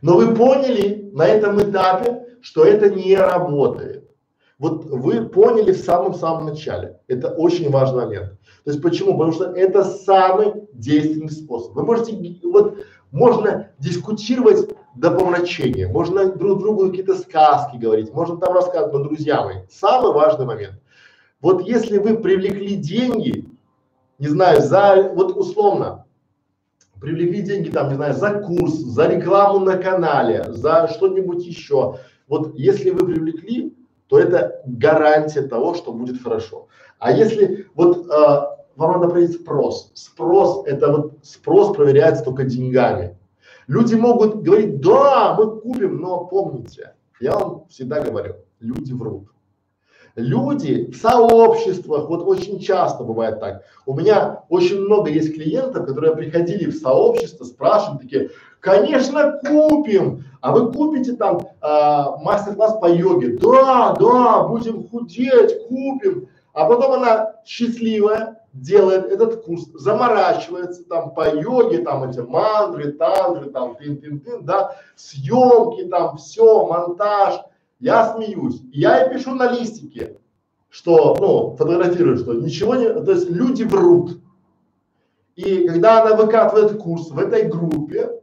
Но 0.02 0.18
вы 0.18 0.34
поняли 0.34 1.08
на 1.14 1.26
этом 1.26 1.58
этапе, 1.62 2.36
что 2.42 2.66
это 2.66 2.90
не 2.90 3.16
работает. 3.16 3.95
Вот 4.58 4.86
вы 4.86 5.28
поняли 5.28 5.72
в 5.72 5.78
самом-самом 5.78 6.46
начале. 6.46 6.98
Это 7.08 7.28
очень 7.28 7.70
важный 7.70 8.06
момент. 8.06 8.40
То 8.64 8.70
есть 8.70 8.82
почему? 8.82 9.12
Потому 9.12 9.32
что 9.32 9.44
это 9.44 9.84
самый 9.84 10.66
действенный 10.72 11.30
способ. 11.30 11.74
Вы 11.74 11.84
можете, 11.84 12.40
вот, 12.42 12.78
можно 13.10 13.70
дискутировать 13.78 14.70
до 14.94 15.10
помрачения, 15.10 15.88
можно 15.88 16.32
друг 16.32 16.60
другу 16.60 16.88
какие-то 16.88 17.16
сказки 17.16 17.76
говорить, 17.76 18.14
можно 18.14 18.38
там 18.38 18.54
рассказывать, 18.54 18.94
но, 18.94 19.04
друзья 19.04 19.44
мои, 19.44 19.56
самый 19.68 20.12
важный 20.12 20.46
момент. 20.46 20.80
Вот 21.42 21.62
если 21.66 21.98
вы 21.98 22.16
привлекли 22.16 22.76
деньги, 22.76 23.46
не 24.18 24.28
знаю, 24.28 24.62
за, 24.62 25.12
вот 25.14 25.36
условно, 25.36 26.06
привлекли 26.98 27.42
деньги 27.42 27.68
там, 27.68 27.90
не 27.90 27.96
знаю, 27.96 28.14
за 28.14 28.40
курс, 28.40 28.72
за 28.72 29.06
рекламу 29.06 29.60
на 29.60 29.76
канале, 29.76 30.46
за 30.48 30.88
что-нибудь 30.88 31.44
еще. 31.44 31.98
Вот 32.26 32.54
если 32.56 32.88
вы 32.88 33.06
привлекли, 33.06 33.76
то 34.08 34.18
это 34.18 34.60
гарантия 34.64 35.42
того, 35.42 35.74
что 35.74 35.92
будет 35.92 36.22
хорошо. 36.22 36.68
А 36.98 37.12
если 37.12 37.66
вот 37.74 38.06
э, 38.08 38.56
вам 38.76 38.92
надо 38.92 39.08
проверить 39.08 39.40
спрос. 39.40 39.90
Спрос 39.94 40.66
это 40.66 40.92
вот 40.92 41.18
спрос 41.22 41.74
проверяется 41.74 42.24
только 42.24 42.44
деньгами. 42.44 43.16
Люди 43.66 43.94
могут 43.94 44.42
говорить, 44.42 44.80
да, 44.80 45.34
мы 45.36 45.60
купим, 45.60 46.00
но 46.00 46.24
помните, 46.26 46.94
я 47.20 47.36
вам 47.36 47.66
всегда 47.68 48.00
говорю, 48.00 48.36
люди 48.60 48.92
врут. 48.92 49.28
Люди 50.14 50.90
в 50.90 50.96
сообществах, 50.96 52.08
вот 52.08 52.22
очень 52.26 52.58
часто 52.58 53.04
бывает 53.04 53.38
так. 53.40 53.64
У 53.84 53.94
меня 53.94 54.44
очень 54.48 54.80
много 54.80 55.10
есть 55.10 55.34
клиентов, 55.34 55.86
которые 55.86 56.14
приходили 56.14 56.70
в 56.70 56.74
сообщество, 56.74 57.44
спрашивают 57.44 58.02
такие, 58.02 58.30
конечно 58.60 59.38
купим, 59.44 60.24
а 60.46 60.52
вы 60.52 60.72
купите 60.72 61.14
там 61.14 61.40
а, 61.60 62.18
мастер-класс 62.18 62.78
по 62.80 62.88
йоге? 62.88 63.36
Да, 63.36 63.96
да, 63.98 64.44
будем 64.44 64.88
худеть, 64.88 65.66
купим. 65.66 66.28
А 66.52 66.68
потом 66.68 66.92
она 66.92 67.34
счастливая, 67.44 68.46
делает 68.52 69.06
этот 69.06 69.44
курс, 69.44 69.64
заморачивается 69.74 70.84
там 70.84 71.10
по 71.14 71.28
йоге, 71.34 71.78
там 71.78 72.04
эти 72.04 72.20
мантры, 72.20 72.92
тантры, 72.92 73.50
там 73.50 73.74
тын-тын-тын, 73.74 74.44
да, 74.44 74.76
съемки 74.94 75.88
там, 75.88 76.16
все, 76.16 76.64
монтаж. 76.64 77.40
Я 77.80 78.14
смеюсь. 78.14 78.62
Я 78.70 79.04
и 79.04 79.12
пишу 79.12 79.34
на 79.34 79.50
листике, 79.50 80.16
что, 80.68 81.16
ну, 81.18 81.56
фотографирую, 81.56 82.18
что 82.18 82.34
ничего 82.34 82.76
не, 82.76 82.88
то 82.88 83.10
есть 83.10 83.28
люди 83.28 83.64
врут. 83.64 84.20
И 85.34 85.66
когда 85.66 86.02
она 86.02 86.14
выкатывает 86.14 86.80
курс 86.80 87.10
в 87.10 87.18
этой 87.18 87.48
группе, 87.48 88.15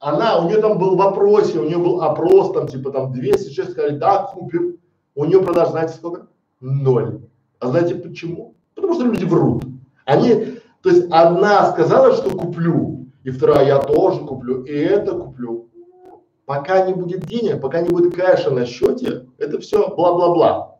она, 0.00 0.38
у 0.38 0.48
нее 0.48 0.60
там 0.62 0.78
был 0.78 0.96
вопрос, 0.96 1.54
у 1.54 1.62
нее 1.62 1.76
был 1.76 2.00
опрос, 2.02 2.52
там 2.52 2.66
типа 2.66 2.90
там 2.90 3.12
200 3.12 3.52
человек 3.52 3.72
сказали, 3.72 3.98
да, 3.98 4.22
купим. 4.22 4.78
У 5.14 5.26
нее 5.26 5.42
продаж, 5.42 5.68
знаете 5.70 5.94
сколько? 5.94 6.28
Ноль. 6.60 7.20
А 7.58 7.68
знаете 7.68 7.96
почему? 7.96 8.54
Потому 8.74 8.94
что 8.94 9.04
люди 9.04 9.26
врут. 9.26 9.64
Они, 10.06 10.56
то 10.82 10.88
есть 10.88 11.04
одна 11.10 11.70
сказала, 11.72 12.14
что 12.14 12.30
куплю, 12.30 13.08
и 13.24 13.30
вторая, 13.30 13.66
я 13.66 13.78
тоже 13.78 14.24
куплю, 14.24 14.64
и 14.64 14.72
это 14.72 15.12
куплю. 15.12 15.68
Пока 16.46 16.86
не 16.86 16.94
будет 16.94 17.26
денег, 17.26 17.60
пока 17.60 17.82
не 17.82 17.90
будет 17.90 18.14
кэша 18.14 18.50
на 18.50 18.64
счете, 18.64 19.26
это 19.36 19.60
все 19.60 19.94
бла-бла-бла. 19.94 20.78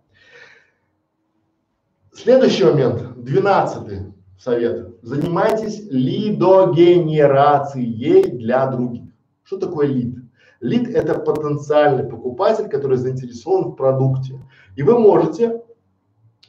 Следующий 2.14 2.64
момент, 2.64 3.22
двенадцатый 3.22 4.14
совет. 4.38 4.94
Занимайтесь 5.02 5.82
лидогенерацией 5.90 8.30
для 8.30 8.66
других. 8.66 9.09
Что 9.50 9.58
такое 9.58 9.88
лид? 9.88 10.14
Лид– 10.60 10.88
это 10.94 11.14
потенциальный 11.18 12.04
покупатель, 12.04 12.68
который 12.68 12.98
заинтересован 12.98 13.72
в 13.72 13.74
продукте. 13.74 14.40
И 14.76 14.82
вы 14.84 14.96
можете 14.96 15.62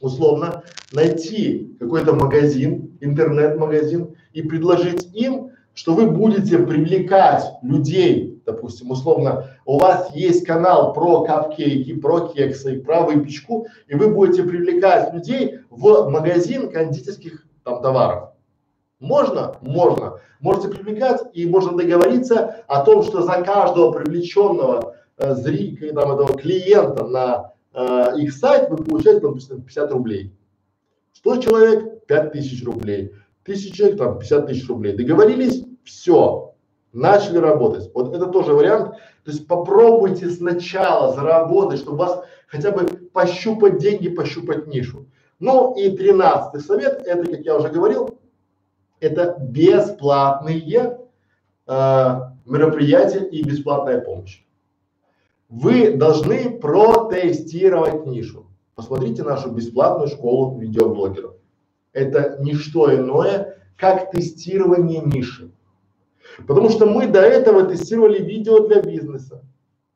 условно 0.00 0.62
найти 0.92 1.76
какой-то 1.80 2.12
магазин, 2.14 2.96
интернет-магазин 3.00 4.14
и 4.34 4.42
предложить 4.42 5.12
им, 5.14 5.50
что 5.74 5.94
вы 5.94 6.12
будете 6.12 6.60
привлекать 6.60 7.42
людей, 7.62 8.40
допустим, 8.46 8.92
условно, 8.92 9.48
у 9.66 9.80
вас 9.80 10.14
есть 10.14 10.46
канал 10.46 10.92
про 10.92 11.24
капкейки, 11.24 11.98
про 11.98 12.28
кексы, 12.28 12.80
про 12.80 13.00
выпечку, 13.00 13.66
и 13.88 13.96
вы 13.96 14.14
будете 14.14 14.44
привлекать 14.44 15.12
людей 15.12 15.58
в 15.70 16.08
магазин 16.08 16.70
кондитерских 16.70 17.48
там 17.64 17.82
товаров. 17.82 18.31
Можно? 19.02 19.56
Можно. 19.62 20.20
Можете 20.38 20.68
привлекать 20.68 21.22
и 21.34 21.44
можно 21.44 21.76
договориться 21.76 22.64
о 22.68 22.84
том, 22.84 23.02
что 23.02 23.22
за 23.22 23.42
каждого 23.42 23.90
привлеченного 23.90 24.94
э, 25.18 25.34
зрителя, 25.34 25.92
там, 25.92 26.12
этого 26.12 26.38
клиента 26.38 27.04
на 27.04 27.52
э, 27.74 28.20
их 28.20 28.32
сайт 28.32 28.70
вы 28.70 28.76
получаете, 28.76 29.20
допустим, 29.20 29.62
50 29.62 29.90
рублей. 29.90 30.32
100 31.14 31.36
человек 31.38 32.06
5000 32.06 32.64
рублей, 32.64 33.12
1000 33.42 33.74
человек 33.74 33.98
там 33.98 34.18
50 34.20 34.46
тысяч 34.46 34.68
рублей. 34.68 34.96
Договорились, 34.96 35.64
все, 35.82 36.54
начали 36.92 37.38
работать. 37.38 37.90
Вот 37.94 38.14
это 38.14 38.26
тоже 38.26 38.54
вариант. 38.54 38.94
То 39.24 39.32
есть 39.32 39.48
попробуйте 39.48 40.30
сначала 40.30 41.12
заработать, 41.12 41.80
чтобы 41.80 41.98
вас 41.98 42.22
хотя 42.46 42.70
бы 42.70 42.84
пощупать 43.12 43.78
деньги, 43.78 44.08
пощупать 44.08 44.68
нишу. 44.68 45.06
Ну 45.40 45.74
и 45.74 45.90
тринадцатый 45.96 46.60
совет, 46.60 47.02
это, 47.04 47.28
как 47.28 47.40
я 47.40 47.56
уже 47.56 47.68
говорил, 47.68 48.16
это 49.02 49.36
бесплатные 49.40 50.98
э, 51.66 52.20
мероприятия 52.46 53.24
и 53.24 53.42
бесплатная 53.42 54.00
помощь. 54.00 54.44
Вы 55.48 55.96
должны 55.96 56.58
протестировать 56.58 58.06
нишу. 58.06 58.46
Посмотрите 58.74 59.22
нашу 59.24 59.50
бесплатную 59.50 60.08
школу 60.08 60.58
видеоблогеров. 60.58 61.34
Это 61.92 62.38
не 62.40 62.54
что 62.54 62.94
иное, 62.94 63.58
как 63.76 64.12
тестирование 64.12 65.00
ниши. 65.00 65.50
Потому 66.46 66.70
что 66.70 66.86
мы 66.86 67.08
до 67.08 67.20
этого 67.20 67.64
тестировали 67.64 68.22
видео 68.22 68.66
для 68.66 68.80
бизнеса. 68.80 69.44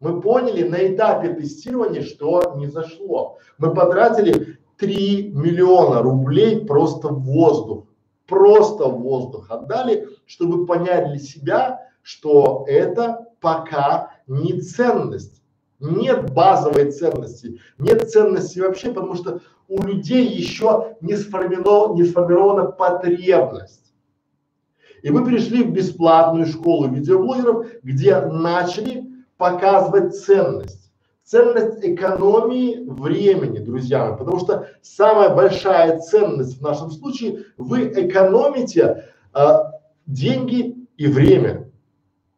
Мы 0.01 0.21
поняли 0.21 0.69
на 0.69 0.87
этапе 0.87 1.33
тестирования, 1.33 2.03
что 2.03 2.55
не 2.57 2.67
зашло. 2.67 3.39
Мы 3.57 3.73
потратили 3.73 4.59
3 4.77 5.33
миллиона 5.33 6.03
рублей 6.03 6.67
просто 6.67 7.09
в 7.09 7.23
воздух. 7.23 7.87
Просто 8.27 8.87
воздух 8.87 9.51
отдали, 9.51 10.09
чтобы 10.27 10.67
понять 10.67 11.11
для 11.11 11.19
себя, 11.19 11.89
что 12.03 12.65
это 12.67 13.29
пока 13.41 14.13
не 14.27 14.61
ценность. 14.61 15.43
Нет 15.79 16.33
базовой 16.33 16.91
ценности, 16.91 17.61
нет 17.79 18.11
ценности 18.11 18.61
вообще, 18.61 18.93
потому 18.93 19.15
что 19.15 19.41
у 19.69 19.83
людей 19.83 20.27
еще 20.27 20.97
не 21.01 21.17
сформирована, 21.17 21.95
не 21.95 22.05
сформирована 22.05 22.67
потребность. 22.67 23.93
И 25.03 25.11
мы 25.11 25.25
пришли 25.25 25.63
в 25.63 25.73
бесплатную 25.73 26.47
школу 26.47 26.89
видеоблогеров, 26.89 27.67
где 27.83 28.21
начали 28.21 29.07
показывать 29.37 30.17
ценность. 30.17 30.86
Ценность 31.27 31.85
экономии 31.85 32.89
времени, 32.89 33.59
друзья 33.59 34.07
мои, 34.07 34.17
потому 34.17 34.39
что 34.39 34.69
самая 34.81 35.35
большая 35.35 35.99
ценность 35.99 36.59
в 36.59 36.63
нашем 36.63 36.93
случае, 36.93 37.47
вы 37.57 37.89
экономите 37.89 39.11
а, 39.33 39.73
деньги 40.07 40.77
и 40.97 41.09
время. 41.09 41.69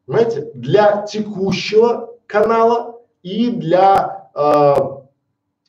Понимаете, 0.06 0.50
для 0.54 1.02
текущего 1.02 2.14
канала 2.26 2.98
и 3.22 3.50
для 3.50 4.30
э, 4.34 4.74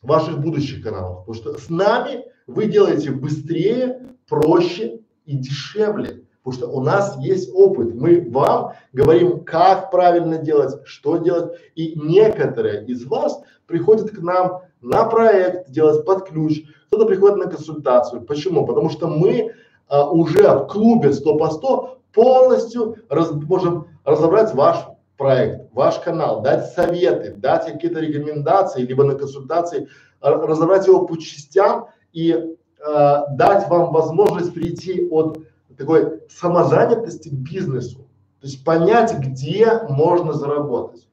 ваших 0.02 0.40
будущих 0.40 0.82
каналов. 0.82 1.26
Потому 1.26 1.34
что 1.34 1.58
с 1.58 1.70
нами 1.70 2.24
вы 2.48 2.68
делаете 2.68 3.12
быстрее, 3.12 4.08
проще 4.30 5.02
и 5.26 5.36
дешевле. 5.36 6.19
Потому 6.50 6.52
что 6.52 6.80
у 6.80 6.82
нас 6.82 7.16
есть 7.20 7.52
опыт. 7.54 7.94
Мы 7.94 8.28
вам 8.32 8.74
говорим, 8.92 9.44
как 9.44 9.92
правильно 9.92 10.40
делать, 10.40 10.80
что 10.86 11.18
делать. 11.18 11.60
И 11.76 11.94
некоторые 11.96 12.86
из 12.86 13.06
вас 13.06 13.40
приходят 13.68 14.10
к 14.10 14.20
нам 14.20 14.62
на 14.82 15.04
проект 15.06 15.70
делать 15.70 16.04
под 16.06 16.28
ключ, 16.28 16.64
кто-то 16.88 17.06
приходит 17.06 17.38
на 17.38 17.52
консультацию. 17.52 18.24
Почему? 18.24 18.66
Потому 18.66 18.90
что 18.90 19.08
мы 19.08 19.54
а, 19.88 20.10
уже 20.10 20.42
в 20.42 20.68
клубе 20.68 21.14
100 21.14 21.38
по 21.38 21.50
100 21.52 22.00
полностью 22.14 22.96
раз, 23.10 23.32
можем 23.32 23.88
разобрать 24.04 24.56
ваш 24.56 24.78
проект, 25.18 25.72
ваш 25.74 26.00
канал, 26.00 26.42
дать 26.42 26.72
советы, 26.72 27.36
дать 27.38 27.66
какие-то 27.66 28.00
рекомендации, 28.00 28.82
либо 28.82 29.04
на 29.04 29.14
консультации, 29.14 29.88
разобрать 30.20 30.88
его 30.88 31.06
по 31.06 31.16
частям 31.18 31.90
и 32.12 32.32
э, 32.32 33.18
дать 33.34 33.70
вам 33.70 33.92
возможность 33.92 34.54
перейти 34.54 35.08
от 35.12 35.40
такой 35.80 36.22
самозанятости 36.30 37.30
бизнесу. 37.30 38.00
То 38.42 38.48
есть 38.48 38.64
понять, 38.64 39.18
где 39.18 39.82
можно 39.90 40.34
заработать. 40.34 41.08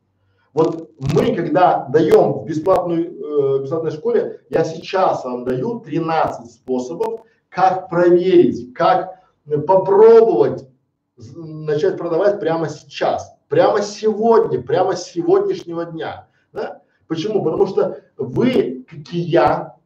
Вот 0.52 0.90
мы, 0.98 1.34
когда 1.34 1.86
даем 1.86 2.40
в 2.40 2.46
бесплатную, 2.46 3.58
э, 3.58 3.62
бесплатной 3.62 3.92
школе, 3.92 4.40
я 4.50 4.64
сейчас 4.64 5.24
вам 5.24 5.44
даю 5.44 5.80
13 5.80 6.50
способов, 6.50 7.20
как 7.48 7.88
проверить, 7.88 8.74
как 8.74 9.20
попробовать 9.66 10.68
начать 11.16 11.96
продавать 11.96 12.40
прямо 12.40 12.68
сейчас, 12.68 13.36
прямо 13.48 13.82
сегодня, 13.82 14.60
прямо 14.60 14.96
с 14.96 15.04
сегодняшнего 15.04 15.84
дня. 15.84 16.26
Да? 16.52 16.82
Почему? 17.06 17.42
Потому 17.44 17.66
что 17.66 18.00
вы, 18.16 18.84
как 18.88 19.12
и 19.12 19.18
я, 19.18 19.76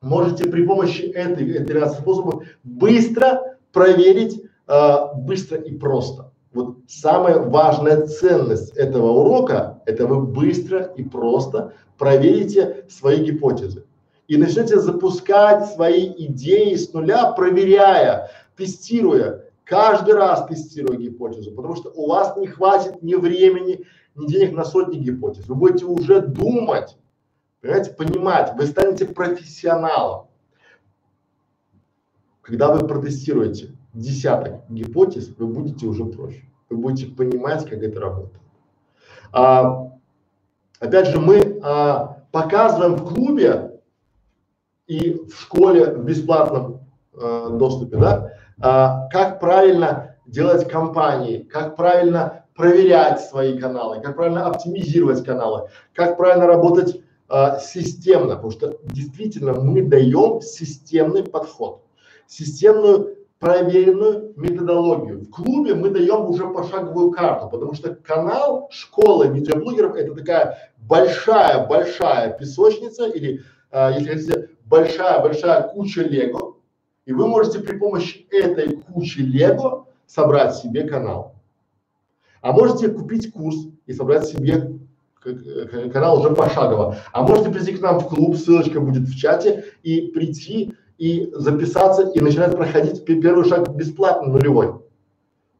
можете 0.00 0.48
при 0.48 0.66
помощи 0.66 1.02
этой 1.02 1.64
13 1.64 2.00
способов 2.00 2.44
быстро 2.62 3.51
проверить, 3.72 4.42
э, 4.68 4.96
быстро 5.16 5.58
и 5.58 5.74
просто. 5.76 6.32
Вот 6.52 6.76
самая 6.86 7.38
важная 7.38 8.06
ценность 8.06 8.76
этого 8.76 9.10
урока– 9.20 9.82
это 9.86 10.06
вы 10.06 10.20
быстро 10.20 10.92
и 10.96 11.02
просто 11.02 11.72
проверите 11.96 12.84
свои 12.88 13.24
гипотезы 13.24 13.84
и 14.28 14.36
начнете 14.36 14.78
запускать 14.78 15.66
свои 15.72 16.12
идеи 16.26 16.74
с 16.74 16.92
нуля, 16.92 17.32
проверяя, 17.32 18.30
тестируя, 18.56 19.44
каждый 19.64 20.14
раз 20.14 20.46
тестируя 20.46 20.96
гипотезу, 20.96 21.52
потому 21.52 21.76
что 21.76 21.90
у 21.90 22.08
вас 22.08 22.36
не 22.36 22.46
хватит 22.46 23.02
ни 23.02 23.14
времени, 23.14 23.84
ни 24.14 24.26
денег 24.26 24.52
на 24.52 24.64
сотни 24.64 24.98
гипотез. 24.98 25.46
Вы 25.48 25.54
будете 25.54 25.84
уже 25.84 26.20
думать, 26.20 26.96
понимать, 27.60 28.52
вы 28.56 28.66
станете 28.66 29.06
профессионалом. 29.06 30.28
Когда 32.42 32.72
вы 32.72 32.86
протестируете 32.86 33.74
десяток 33.94 34.68
гипотез, 34.68 35.32
вы 35.38 35.46
будете 35.46 35.86
уже 35.86 36.04
проще. 36.04 36.44
Вы 36.68 36.76
будете 36.76 37.14
понимать, 37.14 37.68
как 37.68 37.82
это 37.82 38.00
работает. 38.00 38.42
А, 39.32 39.92
опять 40.80 41.08
же, 41.08 41.20
мы 41.20 41.60
а, 41.62 42.24
показываем 42.32 42.96
в 42.96 43.14
клубе 43.14 43.80
и 44.86 45.14
в 45.24 45.40
школе 45.40 45.94
в 45.94 46.04
бесплатном 46.04 46.80
а, 47.14 47.50
доступе, 47.50 47.96
да, 47.96 48.32
а, 48.60 49.08
как 49.08 49.38
правильно 49.38 50.16
делать 50.26 50.68
кампании, 50.68 51.38
как 51.38 51.76
правильно 51.76 52.46
проверять 52.54 53.20
свои 53.20 53.58
каналы, 53.58 54.00
как 54.00 54.16
правильно 54.16 54.46
оптимизировать 54.46 55.24
каналы, 55.24 55.68
как 55.94 56.16
правильно 56.16 56.46
работать 56.46 57.00
а, 57.28 57.58
системно, 57.58 58.34
потому 58.34 58.50
что 58.50 58.78
действительно 58.84 59.54
мы 59.54 59.82
даем 59.82 60.40
системный 60.40 61.24
подход, 61.24 61.82
системную 62.32 63.18
проверенную 63.38 64.32
методологию. 64.36 65.20
В 65.20 65.30
клубе 65.30 65.74
мы 65.74 65.90
даем 65.90 66.26
уже 66.26 66.46
пошаговую 66.48 67.10
карту, 67.10 67.48
потому 67.48 67.74
что 67.74 67.94
канал 67.94 68.68
школы 68.70 69.28
видеоблогеров 69.28 69.96
это 69.96 70.14
такая 70.14 70.58
большая-большая 70.78 72.38
песочница 72.38 73.06
или, 73.08 73.42
а, 73.70 73.90
если 73.90 74.08
хотите, 74.08 74.48
большая-большая 74.64 75.68
куча 75.68 76.02
лего, 76.02 76.56
и 77.04 77.12
вы 77.12 77.26
можете 77.26 77.58
при 77.58 77.76
помощи 77.76 78.26
этой 78.30 78.76
кучи 78.76 79.18
лего 79.18 79.88
собрать 80.06 80.54
себе 80.54 80.84
канал. 80.84 81.34
А 82.40 82.52
можете 82.52 82.88
купить 82.88 83.32
курс 83.32 83.56
и 83.86 83.92
собрать 83.92 84.26
себе 84.26 84.78
канал 85.92 86.20
уже 86.20 86.34
пошагово. 86.34 86.96
А 87.12 87.22
можете 87.22 87.50
прийти 87.50 87.76
к 87.76 87.80
нам 87.80 88.00
в 88.00 88.08
клуб, 88.08 88.36
ссылочка 88.36 88.80
будет 88.80 89.08
в 89.08 89.16
чате, 89.16 89.64
и 89.82 90.08
прийти 90.08 90.74
и 91.02 91.32
записаться 91.34 92.02
и 92.10 92.20
начинать 92.20 92.56
проходить 92.56 93.04
первый 93.04 93.44
шаг 93.44 93.74
бесплатно, 93.74 94.28
нулевой. 94.28 94.74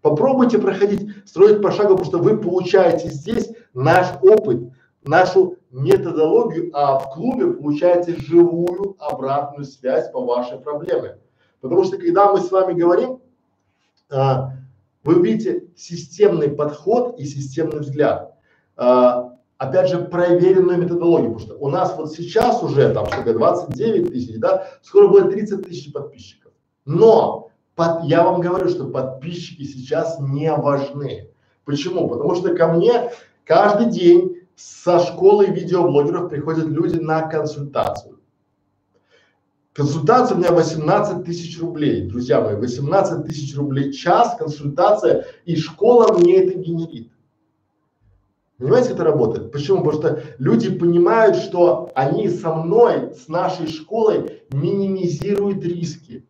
Попробуйте 0.00 0.56
проходить, 0.60 1.10
строить 1.26 1.60
пошагово, 1.60 1.96
потому 1.96 2.04
что 2.04 2.18
вы 2.18 2.38
получаете 2.38 3.08
здесь 3.08 3.50
наш 3.74 4.06
опыт, 4.22 4.70
нашу 5.02 5.56
методологию, 5.72 6.70
а 6.72 7.00
в 7.00 7.10
клубе 7.14 7.54
получаете 7.54 8.14
живую 8.14 8.94
обратную 9.00 9.64
связь 9.64 10.12
по 10.12 10.24
вашей 10.24 10.58
проблеме. 10.60 11.18
Потому 11.60 11.82
что 11.82 11.96
когда 11.96 12.30
мы 12.30 12.40
с 12.40 12.52
вами 12.52 12.78
говорим, 12.78 13.18
а, 14.12 14.52
вы 15.02 15.16
увидите 15.16 15.64
системный 15.76 16.50
подход 16.50 17.18
и 17.18 17.24
системный 17.24 17.80
взгляд. 17.80 18.32
А, 18.76 19.31
опять 19.62 19.90
же, 19.90 19.98
проверенную 19.98 20.78
методологию, 20.78 21.32
потому 21.32 21.46
что 21.46 21.64
у 21.64 21.68
нас 21.68 21.96
вот 21.96 22.12
сейчас 22.12 22.62
уже 22.64 22.92
там 22.92 23.06
сколько, 23.06 23.32
29 23.32 24.10
тысяч, 24.10 24.38
да, 24.38 24.66
скоро 24.82 25.06
будет 25.06 25.30
30 25.30 25.64
тысяч 25.64 25.92
подписчиков. 25.92 26.52
Но 26.84 27.50
под, 27.76 28.02
я 28.04 28.24
вам 28.24 28.40
говорю, 28.40 28.68
что 28.68 28.88
подписчики 28.88 29.62
сейчас 29.62 30.18
не 30.18 30.52
важны. 30.52 31.30
Почему? 31.64 32.08
Потому 32.08 32.34
что 32.34 32.56
ко 32.56 32.72
мне 32.72 33.12
каждый 33.44 33.86
день 33.86 34.36
со 34.56 34.98
школы 34.98 35.46
видеоблогеров 35.46 36.28
приходят 36.28 36.66
люди 36.66 36.96
на 36.96 37.22
консультацию. 37.22 38.18
Консультация 39.74 40.36
у 40.36 40.40
меня 40.40 40.50
18 40.50 41.24
тысяч 41.24 41.60
рублей, 41.60 42.08
друзья 42.08 42.40
мои, 42.40 42.56
18 42.56 43.24
тысяч 43.26 43.56
рублей 43.56 43.92
час, 43.92 44.34
консультация, 44.36 45.24
и 45.44 45.54
школа 45.54 46.12
мне 46.18 46.42
это 46.42 46.58
генерит. 46.58 47.12
Понимаете, 48.62 48.90
как 48.90 48.94
это 48.98 49.04
работает? 49.04 49.50
Почему? 49.50 49.82
Потому 49.82 50.00
что 50.00 50.22
люди 50.38 50.70
понимают, 50.70 51.34
что 51.34 51.90
они 51.96 52.28
со 52.28 52.54
мной, 52.54 53.12
с 53.12 53.26
нашей 53.26 53.66
школой 53.66 54.44
минимизируют 54.52 55.64
риски. 55.64 56.24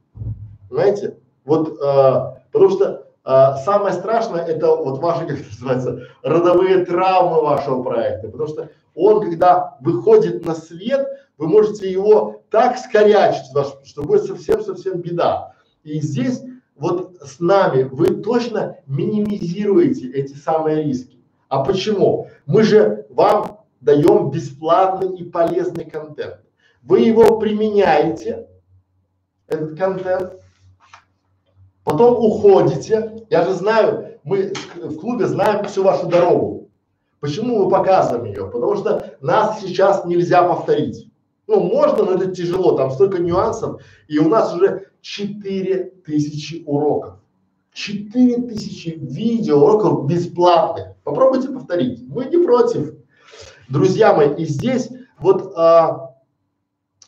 Понимаете? 0.70 1.18
Вот, 1.44 1.78
э, 1.78 2.42
потому 2.50 2.70
что 2.70 3.06
э, 3.22 3.54
самое 3.66 3.92
страшное 3.92 4.46
это 4.46 4.74
вот 4.74 4.98
ваши, 5.00 5.26
как 5.26 5.40
это 5.40 5.48
называется, 5.50 6.08
родовые 6.22 6.86
травмы 6.86 7.42
вашего 7.42 7.82
проекта. 7.82 8.28
Потому 8.28 8.48
что 8.48 8.70
он, 8.94 9.20
когда 9.20 9.76
выходит 9.80 10.46
на 10.46 10.54
свет, 10.54 11.06
вы 11.36 11.48
можете 11.48 11.92
его 11.92 12.44
так 12.48 12.78
скорячить, 12.78 13.44
что 13.84 14.02
будет 14.02 14.24
совсем-совсем 14.24 15.02
беда. 15.02 15.52
И 15.82 16.00
здесь 16.00 16.40
вот 16.76 17.18
с 17.20 17.40
нами 17.40 17.82
вы 17.82 18.22
точно 18.22 18.78
минимизируете 18.86 20.10
эти 20.12 20.32
самые 20.32 20.84
риски. 20.84 21.21
А 21.52 21.62
почему? 21.62 22.30
Мы 22.46 22.62
же 22.62 23.04
вам 23.10 23.58
даем 23.82 24.30
бесплатный 24.30 25.14
и 25.18 25.24
полезный 25.24 25.84
контент. 25.84 26.40
Вы 26.82 27.00
его 27.00 27.38
применяете, 27.38 28.48
этот 29.48 29.76
контент, 29.76 30.40
потом 31.84 32.24
уходите. 32.24 33.26
Я 33.28 33.44
же 33.44 33.52
знаю, 33.52 34.18
мы 34.24 34.54
в 34.76 34.96
клубе 34.96 35.26
знаем 35.26 35.62
всю 35.66 35.82
вашу 35.82 36.06
дорогу. 36.06 36.70
Почему 37.20 37.64
мы 37.64 37.70
показываем 37.70 38.24
ее? 38.24 38.46
Потому 38.46 38.74
что 38.76 39.14
нас 39.20 39.60
сейчас 39.60 40.06
нельзя 40.06 40.44
повторить. 40.44 41.12
Ну, 41.46 41.60
можно, 41.60 42.04
но 42.04 42.12
это 42.12 42.34
тяжело, 42.34 42.78
там 42.78 42.90
столько 42.90 43.18
нюансов. 43.18 43.82
И 44.08 44.18
у 44.18 44.26
нас 44.30 44.54
уже 44.54 44.86
4000 45.02 46.62
уроков. 46.64 47.16
4000 47.72 48.98
видео 49.00 49.64
уроков 49.64 50.06
бесплатных. 50.06 50.96
Попробуйте 51.04 51.48
повторить. 51.48 52.06
Мы 52.06 52.26
не 52.26 52.44
против. 52.44 52.94
Друзья 53.68 54.12
мои, 54.12 54.34
и 54.34 54.44
здесь 54.44 54.90
вот 55.18 55.54
а, 55.56 56.16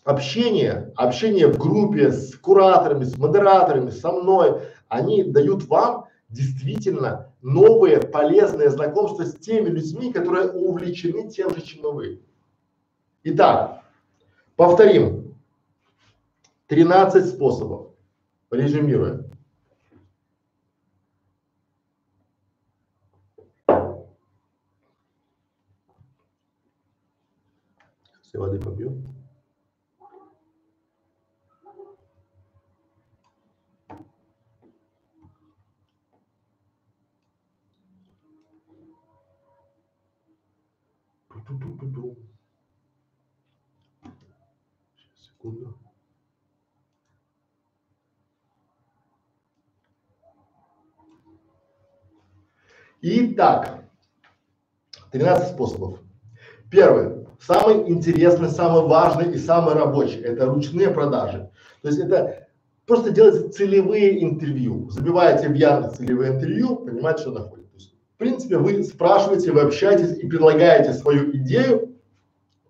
общение, 0.05 0.93
общение 0.97 1.49
в 1.49 1.59
группе 1.59 2.11
с 2.11 2.35
кураторами, 2.37 3.05
с 3.05 3.17
модераторами, 3.19 3.91
со 3.91 4.12
мной, 4.12 4.62
они 4.89 5.25
дают 5.25 5.65
вам 5.65 6.07
действительно 6.31 7.33
новые 7.43 8.01
полезные 8.01 8.71
знакомства 8.71 9.25
с 9.25 9.35
теми 9.35 9.69
людьми, 9.69 10.12
которые 10.12 10.51
увлечены 10.51 11.29
тем 11.29 11.55
же, 11.55 11.61
чем 11.61 11.87
и 11.87 11.93
вы. 11.93 12.23
Итак, 13.25 13.83
повторим. 14.57 15.35
13 16.69 17.27
способов. 17.27 17.89
Резюмируем. 18.51 19.34
Все 28.35 28.41
воды 28.41 28.59
попью. 28.59 29.01
Сейчас, 44.97 45.26
секунду. 45.26 45.78
Итак, 53.01 53.85
13 55.12 55.55
способов. 55.55 56.03
Первый, 56.75 57.25
самый 57.41 57.89
интересный, 57.89 58.49
самый 58.49 58.83
важный 58.89 59.33
и 59.33 59.39
самый 59.39 59.75
рабочий– 59.75 60.20
это 60.25 60.47
ручные 60.47 60.91
продажи. 60.91 61.49
То 61.83 61.89
есть 61.89 62.01
это 62.01 62.49
просто 62.85 63.11
делайте 63.11 63.49
целевые 63.51 64.25
интервью, 64.25 64.91
забиваете 64.91 65.49
в 65.51 65.55
Яндекс 65.55 65.99
целевые 65.99 66.33
интервью, 66.33 66.75
понимаете, 66.79 67.20
что 67.20 67.31
находит. 67.31 67.70
То 67.70 67.77
есть, 67.77 67.95
в 68.14 68.18
принципе, 68.18 68.57
вы 68.57 68.83
спрашиваете, 68.83 69.53
вы 69.53 69.61
общаетесь 69.61 70.18
и 70.18 70.27
предлагаете 70.27 70.95
свою 70.95 71.31
идею, 71.37 71.95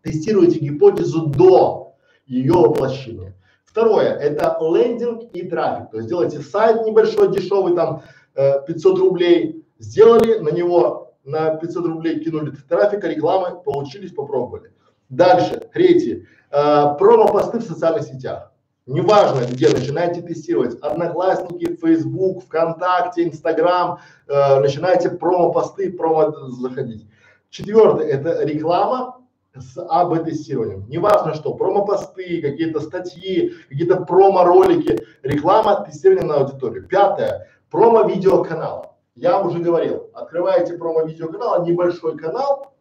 тестируете 0.03 0.59
гипотезу 0.59 1.29
до 1.29 1.95
ее 2.27 2.53
воплощения. 2.53 3.35
Второе– 3.65 4.11
это 4.21 4.59
лендинг 4.61 5.31
и 5.33 5.49
трафик. 5.49 5.91
То 5.93 5.97
есть 5.97 6.11
делаете 6.11 6.41
сайт 6.41 6.85
небольшой, 6.85 7.33
дешевый, 7.33 7.75
там 7.75 8.03
э, 8.35 8.67
500 8.67 8.99
рублей, 8.99 9.65
сделали 9.79 10.41
на 10.41 10.51
него 10.51 11.04
на 11.25 11.57
500 11.57 11.87
рублей 11.87 12.21
кинули 12.21 12.53
трафика, 12.69 13.09
рекламы, 13.09 13.61
получились, 13.61 14.13
попробовали. 14.13 14.73
Дальше, 15.09 15.61
третий, 15.73 16.27
э, 16.51 16.95
промо-посты 16.99 17.59
в 17.59 17.63
социальных 17.63 18.05
сетях. 18.05 18.53
Неважно 18.87 19.47
где, 19.47 19.71
начинайте 19.71 20.21
тестировать. 20.21 20.79
Одноклассники, 20.81 21.75
Facebook, 21.77 22.45
ВКонтакте, 22.45 23.25
Инстаграм, 23.25 23.99
э, 24.29 24.61
начинайте 24.61 25.09
промо-посты, 25.11 25.91
промо 25.91 26.33
заходить. 26.51 27.07
Четвертое– 27.49 28.07
это 28.09 28.45
реклама 28.45 29.21
с 29.55 29.79
АБ-тестированием. 29.79 30.87
Неважно 30.89 31.35
что, 31.35 31.55
промо-посты, 31.55 32.43
какие-то 32.43 32.81
статьи, 32.81 33.55
какие-то 33.71 34.05
промо-ролики, 34.05 35.01
реклама, 35.23 35.85
тестирование 35.87 36.27
на 36.27 36.35
аудиторию. 36.41 36.87
Пятое– 36.87 37.49
промо-видеоканал. 37.71 38.94
Я 39.15 39.41
уже 39.41 39.61
говорил, 39.61 40.11
открываете 40.13 40.77
промо-видеоканал, 40.77 41.65
небольшой 41.65 42.19
канал, 42.19 42.75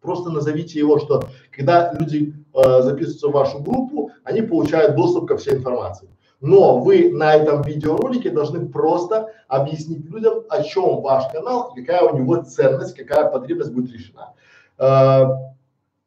просто 0.00 0.30
назовите 0.30 0.80
его, 0.80 0.98
что 0.98 1.24
когда 1.52 1.92
люди 1.92 2.34
э, 2.52 2.82
записываются 2.82 3.28
в 3.28 3.32
вашу 3.32 3.60
группу, 3.60 4.10
они 4.24 4.42
получают 4.42 4.96
доступ 4.96 5.28
ко 5.28 5.36
всей 5.36 5.54
информации. 5.54 6.08
Но 6.40 6.78
вы 6.78 7.12
на 7.12 7.34
этом 7.34 7.62
видеоролике 7.62 8.30
должны 8.30 8.68
просто 8.68 9.32
объяснить 9.46 10.04
людям, 10.06 10.42
о 10.48 10.62
чем 10.64 11.00
ваш 11.00 11.32
канал, 11.32 11.72
какая 11.74 12.02
у 12.02 12.18
него 12.18 12.42
ценность, 12.42 12.96
какая 12.96 13.30
потребность 13.30 13.72
будет 13.72 13.92
решена. 13.92 14.34
Э, 14.78 15.26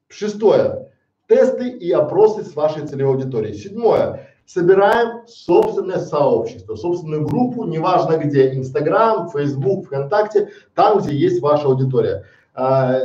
шестое. 0.10 0.92
Тесты 1.28 1.70
и 1.70 1.92
опросы 1.92 2.44
с 2.44 2.56
вашей 2.56 2.86
целевой 2.88 3.16
аудиторией. 3.16 3.56
Седьмое 3.56 4.29
собираем 4.50 5.28
собственное 5.28 6.00
сообщество, 6.00 6.76
собственную 6.76 7.24
группу, 7.24 7.66
неважно 7.66 8.18
где, 8.18 8.56
Инстаграм, 8.56 9.30
Фейсбук, 9.30 9.86
ВКонтакте, 9.86 10.50
там, 10.74 10.98
где 10.98 11.16
есть 11.16 11.40
ваша 11.40 11.68
аудитория. 11.68 12.26
А, 12.56 13.00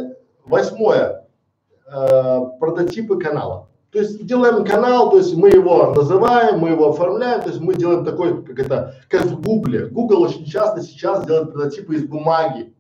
восьмое, 0.47 1.26
а, 1.86 2.47
прототипы 2.59 3.18
канала. 3.18 3.68
То 3.90 3.99
есть 3.99 4.24
делаем 4.24 4.64
канал, 4.64 5.11
то 5.11 5.18
есть 5.18 5.36
мы 5.36 5.51
его 5.51 5.92
называем, 5.92 6.61
мы 6.61 6.70
его 6.70 6.88
оформляем, 6.88 7.42
то 7.42 7.51
есть 7.51 7.61
мы 7.61 7.74
делаем 7.74 8.07
такой, 8.07 8.42
как 8.42 8.59
это, 8.59 8.95
как 9.11 9.26
в 9.26 9.42
Гугле. 9.42 9.86
Google 9.86 10.22
очень 10.22 10.47
часто 10.47 10.80
сейчас 10.80 11.26
делает 11.26 11.53
прототипы 11.53 11.95
из 11.95 12.05
бумаги, 12.05 12.74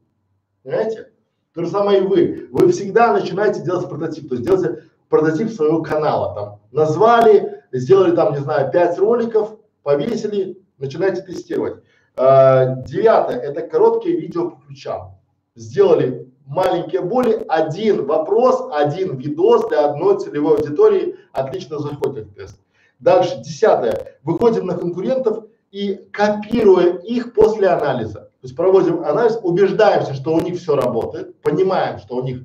понимаете? 0.62 1.10
То 1.52 1.64
же 1.64 1.70
самое 1.70 2.00
и 2.00 2.06
вы. 2.06 2.48
Вы 2.50 2.72
всегда 2.72 3.12
начинаете 3.12 3.62
делать 3.62 3.88
прототип, 3.90 4.26
то 4.30 4.36
есть 4.36 4.46
делаете 4.46 4.84
прототип 5.10 5.50
своего 5.50 5.82
канала, 5.82 6.34
там, 6.34 6.60
назвали, 6.72 7.62
сделали 7.78 8.14
там, 8.14 8.32
не 8.32 8.40
знаю, 8.40 8.70
пять 8.70 8.98
роликов, 8.98 9.56
повесили, 9.82 10.62
начинайте 10.78 11.22
тестировать. 11.22 11.82
А, 12.16 12.82
девятое– 12.82 13.38
это 13.40 13.62
короткие 13.62 14.20
видео 14.20 14.50
по 14.50 14.60
ключам. 14.66 15.18
Сделали 15.56 16.32
маленькие 16.46 17.00
боли, 17.00 17.44
один 17.48 18.06
вопрос, 18.06 18.68
один 18.72 19.16
видос 19.16 19.68
для 19.68 19.86
одной 19.86 20.18
целевой 20.18 20.56
аудитории, 20.56 21.16
отлично 21.32 21.78
заходит 21.78 22.34
тест. 22.34 22.60
Дальше, 23.00 23.40
десятое, 23.40 24.18
выходим 24.22 24.66
на 24.66 24.76
конкурентов 24.76 25.44
и 25.70 25.94
копируя 26.12 26.98
их 26.98 27.34
после 27.34 27.68
анализа. 27.68 28.20
То 28.20 28.46
есть 28.46 28.56
проводим 28.56 29.02
анализ, 29.04 29.38
убеждаемся, 29.42 30.14
что 30.14 30.34
у 30.34 30.40
них 30.40 30.60
все 30.60 30.76
работает, 30.76 31.40
понимаем, 31.40 31.98
что 31.98 32.16
у 32.16 32.22
них 32.22 32.42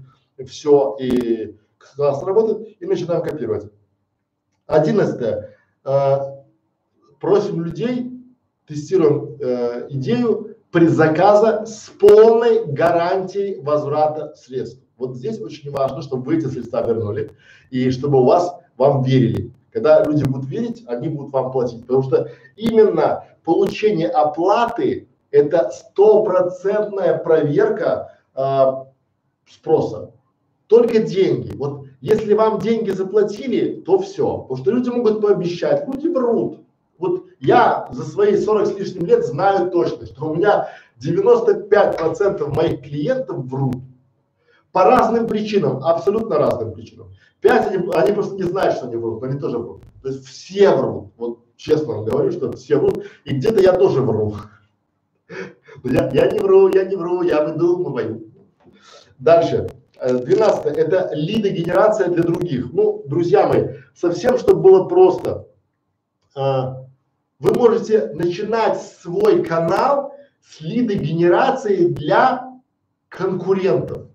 все 0.48 0.96
и 1.00 1.58
классно 1.78 2.28
работает 2.28 2.82
и 2.82 2.86
начинаем 2.86 3.22
копировать. 3.22 3.72
Одиннадцатое. 4.70 5.56
Э, 5.84 6.18
просим 7.20 7.64
людей, 7.64 8.12
тестируем 8.68 9.36
э, 9.40 9.88
идею 9.90 10.58
предзаказа 10.72 11.66
с 11.66 11.90
полной 12.00 12.66
гарантией 12.66 13.60
возврата 13.62 14.36
средств. 14.36 14.84
Вот 14.98 15.16
здесь 15.16 15.42
очень 15.42 15.72
важно, 15.72 16.04
чтобы 16.04 16.24
вы 16.24 16.38
эти 16.38 16.46
средства 16.46 16.86
вернули 16.86 17.32
и 17.72 17.90
чтобы 17.90 18.22
у 18.22 18.26
вас, 18.26 18.56
вам 18.78 19.02
верили. 19.02 19.52
Когда 19.72 20.04
люди 20.04 20.24
будут 20.24 20.48
верить, 20.48 20.84
они 20.88 21.10
будут 21.10 21.34
вам 21.34 21.52
платить, 21.52 21.82
потому 21.82 22.04
что 22.04 22.30
именно 22.56 23.26
получение 23.44 24.08
оплаты– 24.08 25.10
это 25.32 25.72
стопроцентная 25.72 27.18
проверка 27.18 28.20
э, 28.36 28.66
спроса. 29.50 30.12
Только 30.68 31.00
деньги. 31.00 31.56
Вот 31.56 31.79
если 32.02 32.34
вам 32.34 32.60
деньги 32.60 32.92
заплатили, 32.92 33.82
то 33.82 34.00
все. 34.00 34.40
Потому 34.40 34.58
что 34.58 34.72
люди 34.72 34.90
могут 34.90 35.22
пообещать, 35.22 35.88
люди 35.88 36.08
врут. 36.08 36.60
Вот 36.98 37.26
я 37.40 37.88
за 37.92 38.04
свои 38.04 38.38
40 38.38 38.68
с 38.68 38.78
лишним 38.78 39.06
лет 39.06 39.26
знаю 39.26 39.72
точно, 39.72 40.06
что 40.06 40.30
у 40.30 40.36
меня 40.36 40.70
95% 41.02 42.54
моих 42.54 42.82
клиентов 42.82 43.46
врут. 43.46 43.78
По 44.72 44.84
разным 44.84 45.28
причинам, 45.28 45.84
абсолютно 45.84 46.38
разным 46.38 46.74
причинам. 46.74 47.08
Пять 47.42 47.68
они, 47.68 47.90
они 47.94 48.12
просто 48.12 48.36
не 48.36 48.44
знают, 48.44 48.76
что 48.76 48.86
они 48.86 48.98
врут, 48.98 49.22
но 49.22 49.28
они 49.28 49.40
тоже 49.40 49.58
врут. 49.58 49.82
То 50.02 50.10
есть 50.10 50.26
все 50.26 50.76
врут. 50.76 51.14
Вот 51.18 51.40
честно 51.56 51.94
вам 51.94 52.06
говорю, 52.06 52.32
что 52.32 52.52
все 52.52 52.78
врут. 52.78 53.06
И 53.24 53.34
где-то 53.34 53.62
я 53.62 53.74
тоже 53.74 54.02
вру. 54.02 54.36
Я, 55.84 56.10
я 56.12 56.32
не 56.32 56.40
вру, 56.40 56.68
я 56.70 56.84
не 56.84 56.96
вру, 56.96 57.22
я 57.22 57.46
выдумываю. 57.46 58.24
Дальше. 59.20 59.70
Э, 60.02 60.14
двенадцатое– 60.14 60.74
это 60.76 61.10
лиды 61.14 61.50
генерация 61.50 62.08
для 62.08 62.24
других. 62.24 62.72
Ну, 62.72 63.04
друзья 63.06 63.48
мои, 63.48 63.68
совсем, 63.94 64.38
чтобы 64.38 64.62
было 64.62 64.86
просто, 64.86 65.48
а, 66.36 66.86
вы 67.40 67.54
можете 67.54 68.12
начинать 68.14 68.82
свой 68.82 69.44
канал 69.44 70.14
с 70.42 70.62
лиды 70.62 70.96
генерации 70.96 71.88
для 71.88 72.50
конкурентов. 73.10 74.08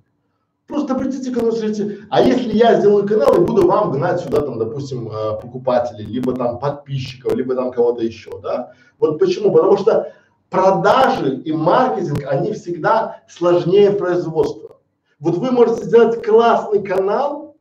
Просто 0.66 0.94
придите 0.94 1.30
к 1.30 1.36
нам 1.36 1.50
и 1.50 1.52
скажите, 1.52 1.98
а 2.08 2.22
если 2.22 2.56
я 2.56 2.80
сделаю 2.80 3.06
канал 3.06 3.34
и 3.34 3.44
буду 3.44 3.66
вам 3.66 3.92
гнать 3.92 4.20
сюда, 4.20 4.40
там, 4.40 4.58
допустим, 4.58 5.08
э, 5.08 5.40
покупателей, 5.40 6.06
либо 6.06 6.34
там 6.34 6.58
подписчиков, 6.58 7.34
либо 7.34 7.54
там 7.54 7.70
кого-то 7.70 8.02
еще, 8.02 8.30
да? 8.40 8.72
Вот 8.98 9.18
почему? 9.18 9.52
Потому 9.52 9.76
что 9.76 10.12
продажи 10.48 11.36
и 11.36 11.52
маркетинг, 11.52 12.24
они 12.26 12.52
всегда 12.52 13.20
сложнее 13.28 13.90
производства. 13.90 14.73
Вот 15.24 15.38
вы 15.38 15.52
можете 15.52 15.86
сделать 15.86 16.22
классный 16.22 16.82
канал, 16.82 17.56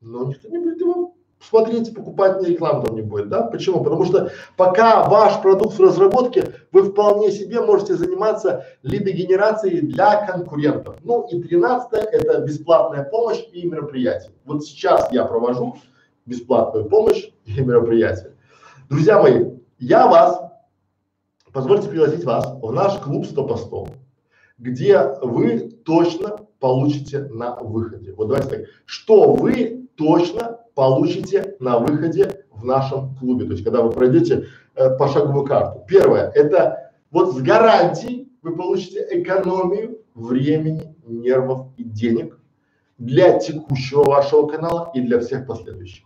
но 0.00 0.24
никто 0.24 0.48
не 0.48 0.58
будет 0.58 0.80
его 0.80 1.14
смотреть, 1.38 1.94
покупать, 1.94 2.42
ни 2.42 2.46
рекламу 2.46 2.82
там 2.82 2.96
не 2.96 3.02
будет, 3.02 3.28
да? 3.28 3.42
Почему? 3.42 3.84
Потому 3.84 4.04
что 4.04 4.32
пока 4.56 5.08
ваш 5.08 5.40
продукт 5.40 5.78
в 5.78 5.80
разработке, 5.80 6.54
вы 6.72 6.82
вполне 6.82 7.30
себе 7.30 7.60
можете 7.60 7.94
заниматься 7.94 8.66
лидогенерацией 8.82 9.82
для 9.82 10.26
конкурентов. 10.26 10.96
Ну 11.04 11.24
и 11.28 11.40
тринадцатое– 11.40 12.02
это 12.12 12.40
бесплатная 12.40 13.04
помощь 13.04 13.44
и 13.52 13.64
мероприятия. 13.64 14.32
Вот 14.44 14.64
сейчас 14.64 15.12
я 15.12 15.24
провожу 15.24 15.76
бесплатную 16.26 16.86
помощь 16.86 17.30
и 17.44 17.60
мероприятия. 17.60 18.32
Друзья 18.90 19.22
мои, 19.22 19.52
я 19.78 20.08
вас, 20.08 20.42
позвольте 21.52 21.88
пригласить 21.88 22.24
вас 22.24 22.58
в 22.60 22.72
наш 22.72 22.98
клуб 22.98 23.24
100 23.24 23.46
по 23.46 23.56
100, 23.56 23.88
где 24.58 25.00
вы 25.22 25.60
точно 25.84 26.47
получите 26.60 27.20
на 27.30 27.56
выходе. 27.56 28.12
Вот 28.16 28.28
давайте 28.28 28.48
так, 28.48 28.60
что 28.84 29.32
вы 29.34 29.88
точно 29.96 30.60
получите 30.74 31.56
на 31.60 31.78
выходе 31.78 32.44
в 32.50 32.64
нашем 32.64 33.14
клубе, 33.16 33.46
то 33.46 33.52
есть 33.52 33.64
когда 33.64 33.82
вы 33.82 33.90
пройдете 33.90 34.46
э, 34.74 34.96
пошаговую 34.96 35.44
карту. 35.44 35.84
Первое, 35.86 36.30
это 36.30 36.92
вот 37.10 37.34
с 37.34 37.40
гарантией 37.40 38.30
вы 38.42 38.56
получите 38.56 39.06
экономию 39.10 39.98
времени, 40.14 40.94
нервов 41.06 41.68
и 41.76 41.84
денег 41.84 42.38
для 42.98 43.38
текущего 43.38 44.04
вашего 44.04 44.46
канала 44.46 44.90
и 44.94 45.00
для 45.00 45.20
всех 45.20 45.46
последующих. 45.46 46.04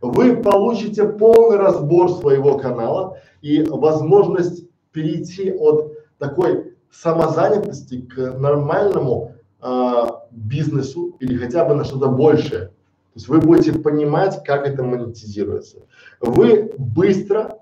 Вы 0.00 0.36
получите 0.36 1.04
полный 1.06 1.58
разбор 1.58 2.10
своего 2.10 2.56
канала 2.56 3.18
и 3.42 3.62
возможность 3.62 4.64
перейти 4.92 5.52
от 5.52 5.92
такой 6.18 6.74
самозанятости 6.90 8.00
к 8.00 8.38
нормальному 8.38 9.34
э, 9.62 10.06
бизнесу 10.30 11.16
или 11.20 11.36
хотя 11.36 11.64
бы 11.64 11.74
на 11.74 11.84
что-то 11.84 12.08
большее. 12.08 12.66
То 12.68 13.16
есть 13.16 13.28
вы 13.28 13.40
будете 13.40 13.72
понимать, 13.72 14.42
как 14.44 14.66
это 14.66 14.82
монетизируется. 14.82 15.78
Вы 16.20 16.72
быстро 16.78 17.58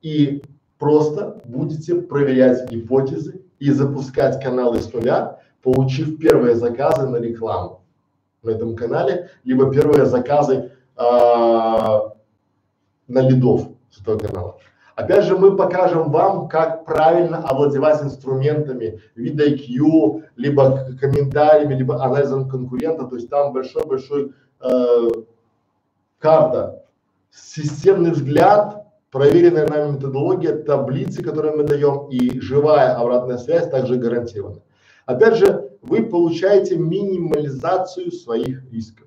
и 0.00 0.42
просто 0.78 1.40
будете 1.44 1.96
проверять 1.96 2.70
гипотезы 2.70 3.42
и 3.58 3.70
запускать 3.70 4.42
каналы 4.42 4.80
с 4.80 4.92
нуля, 4.92 5.40
получив 5.62 6.18
первые 6.18 6.54
заказы 6.54 7.08
на 7.08 7.16
рекламу 7.16 7.82
на 8.42 8.50
этом 8.50 8.76
канале, 8.76 9.30
либо 9.44 9.70
первые 9.72 10.06
заказы 10.06 10.72
э, 10.96 11.02
на 13.08 13.20
лидов 13.20 13.68
с 13.90 14.00
этого 14.00 14.18
канала. 14.18 14.58
Опять 14.98 15.26
же, 15.26 15.38
мы 15.38 15.54
покажем 15.54 16.10
вам, 16.10 16.48
как 16.48 16.84
правильно 16.84 17.38
овладевать 17.38 18.02
инструментами 18.02 19.00
вида 19.14 19.48
IQ, 19.48 20.24
либо 20.34 20.88
комментариями, 21.00 21.74
либо 21.74 22.02
анализом 22.02 22.48
конкурента. 22.48 23.04
То 23.04 23.14
есть 23.14 23.30
там 23.30 23.52
большой-большой 23.52 24.32
э, 24.60 25.08
карта, 26.18 26.84
системный 27.30 28.10
взгляд, 28.10 28.88
проверенная 29.12 29.68
нами 29.68 29.92
методология, 29.92 30.56
таблицы, 30.56 31.22
которые 31.22 31.54
мы 31.54 31.62
даем, 31.62 32.08
и 32.08 32.40
живая 32.40 32.96
обратная 32.96 33.38
связь 33.38 33.70
также 33.70 33.94
гарантирована. 33.94 34.62
Опять 35.06 35.36
же, 35.36 35.70
вы 35.80 36.06
получаете 36.06 36.76
минимализацию 36.76 38.10
своих 38.10 38.68
рисков, 38.72 39.06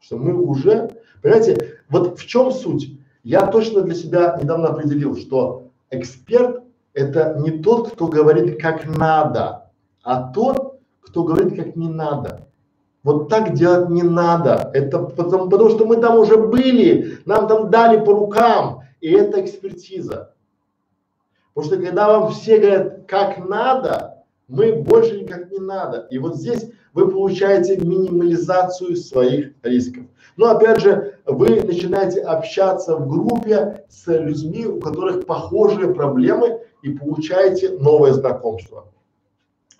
что 0.00 0.16
мы 0.16 0.32
уже, 0.32 0.96
понимаете, 1.20 1.80
вот 1.90 2.18
в 2.18 2.24
чем 2.24 2.50
суть? 2.52 2.98
Я 3.26 3.48
точно 3.48 3.82
для 3.82 3.96
себя 3.96 4.38
недавно 4.40 4.68
определил, 4.68 5.16
что 5.16 5.72
эксперт 5.90 6.62
это 6.94 7.36
не 7.40 7.58
тот, 7.60 7.90
кто 7.90 8.06
говорит 8.06 8.62
как 8.62 8.86
надо, 8.86 9.72
а 10.04 10.32
тот, 10.32 10.78
кто 11.00 11.24
говорит 11.24 11.56
как 11.56 11.74
не 11.74 11.88
надо. 11.88 12.46
Вот 13.02 13.28
так 13.28 13.54
делать 13.54 13.88
не 13.88 14.04
надо. 14.04 14.70
Это 14.74 15.00
потому, 15.00 15.48
потому 15.48 15.70
что 15.70 15.86
мы 15.86 15.96
там 15.96 16.16
уже 16.20 16.36
были, 16.36 17.18
нам 17.24 17.48
там 17.48 17.68
дали 17.68 17.98
по 17.98 18.12
рукам, 18.12 18.82
и 19.00 19.10
это 19.10 19.44
экспертиза. 19.44 20.32
Потому 21.52 21.74
что 21.74 21.84
когда 21.84 22.06
вам 22.06 22.30
все 22.30 22.60
говорят 22.60 23.06
как 23.08 23.38
надо, 23.44 24.22
мы 24.46 24.72
больше 24.72 25.20
никак 25.20 25.50
не 25.50 25.58
надо. 25.58 26.06
И 26.12 26.18
вот 26.18 26.36
здесь 26.36 26.70
вы 26.92 27.10
получаете 27.10 27.76
минимализацию 27.78 28.94
своих 28.94 29.52
рисков. 29.64 30.05
Но 30.36 30.50
опять 30.50 30.80
же, 30.80 31.18
вы 31.24 31.62
начинаете 31.62 32.20
общаться 32.20 32.96
в 32.96 33.08
группе 33.08 33.84
с 33.88 34.06
людьми, 34.06 34.66
у 34.66 34.80
которых 34.80 35.26
похожие 35.26 35.94
проблемы 35.94 36.60
и 36.82 36.90
получаете 36.90 37.70
новое 37.78 38.12
знакомство. 38.12 38.86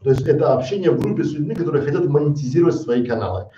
То 0.02 0.10
есть 0.10 0.26
это 0.26 0.54
общение 0.54 0.90
в 0.90 1.00
группе 1.00 1.24
с 1.24 1.32
людьми, 1.32 1.54
которые 1.54 1.82
хотят 1.82 2.06
монетизировать 2.06 2.76
свои 2.76 3.04
каналы. 3.04 3.50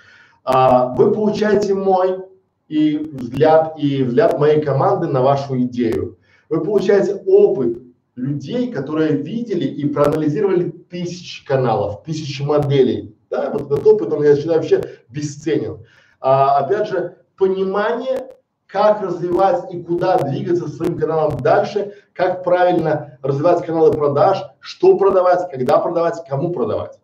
А, 0.43 0.93
вы 0.95 1.11
получаете 1.11 1.73
мой 1.73 2.19
и 2.67 2.97
взгляд, 2.97 3.75
и 3.77 4.03
взгляд 4.03 4.39
моей 4.39 4.61
команды 4.61 5.07
на 5.07 5.21
вашу 5.21 5.59
идею. 5.61 6.17
Вы 6.49 6.63
получаете 6.63 7.15
опыт 7.25 7.79
людей, 8.15 8.71
которые 8.71 9.17
видели 9.17 9.65
и 9.65 9.87
проанализировали 9.87 10.69
тысячи 10.89 11.45
каналов, 11.45 12.03
тысячи 12.03 12.41
моделей. 12.41 13.15
Да, 13.29 13.51
вот 13.51 13.71
этот 13.71 13.85
опыт, 13.85 14.11
он, 14.11 14.23
я 14.23 14.35
считаю, 14.35 14.59
вообще 14.59 14.83
бесценен. 15.09 15.79
А, 16.19 16.57
опять 16.59 16.87
же, 16.87 17.17
понимание, 17.37 18.29
как 18.67 19.01
развивать 19.01 19.73
и 19.73 19.81
куда 19.81 20.17
двигаться 20.19 20.67
своим 20.67 20.97
каналом 20.97 21.39
дальше, 21.39 21.93
как 22.13 22.43
правильно 22.43 23.17
развивать 23.23 23.65
каналы 23.65 23.91
продаж, 23.91 24.43
что 24.59 24.97
продавать, 24.97 25.49
когда 25.49 25.79
продавать, 25.79 26.23
кому 26.27 26.51
продавать. 26.51 26.99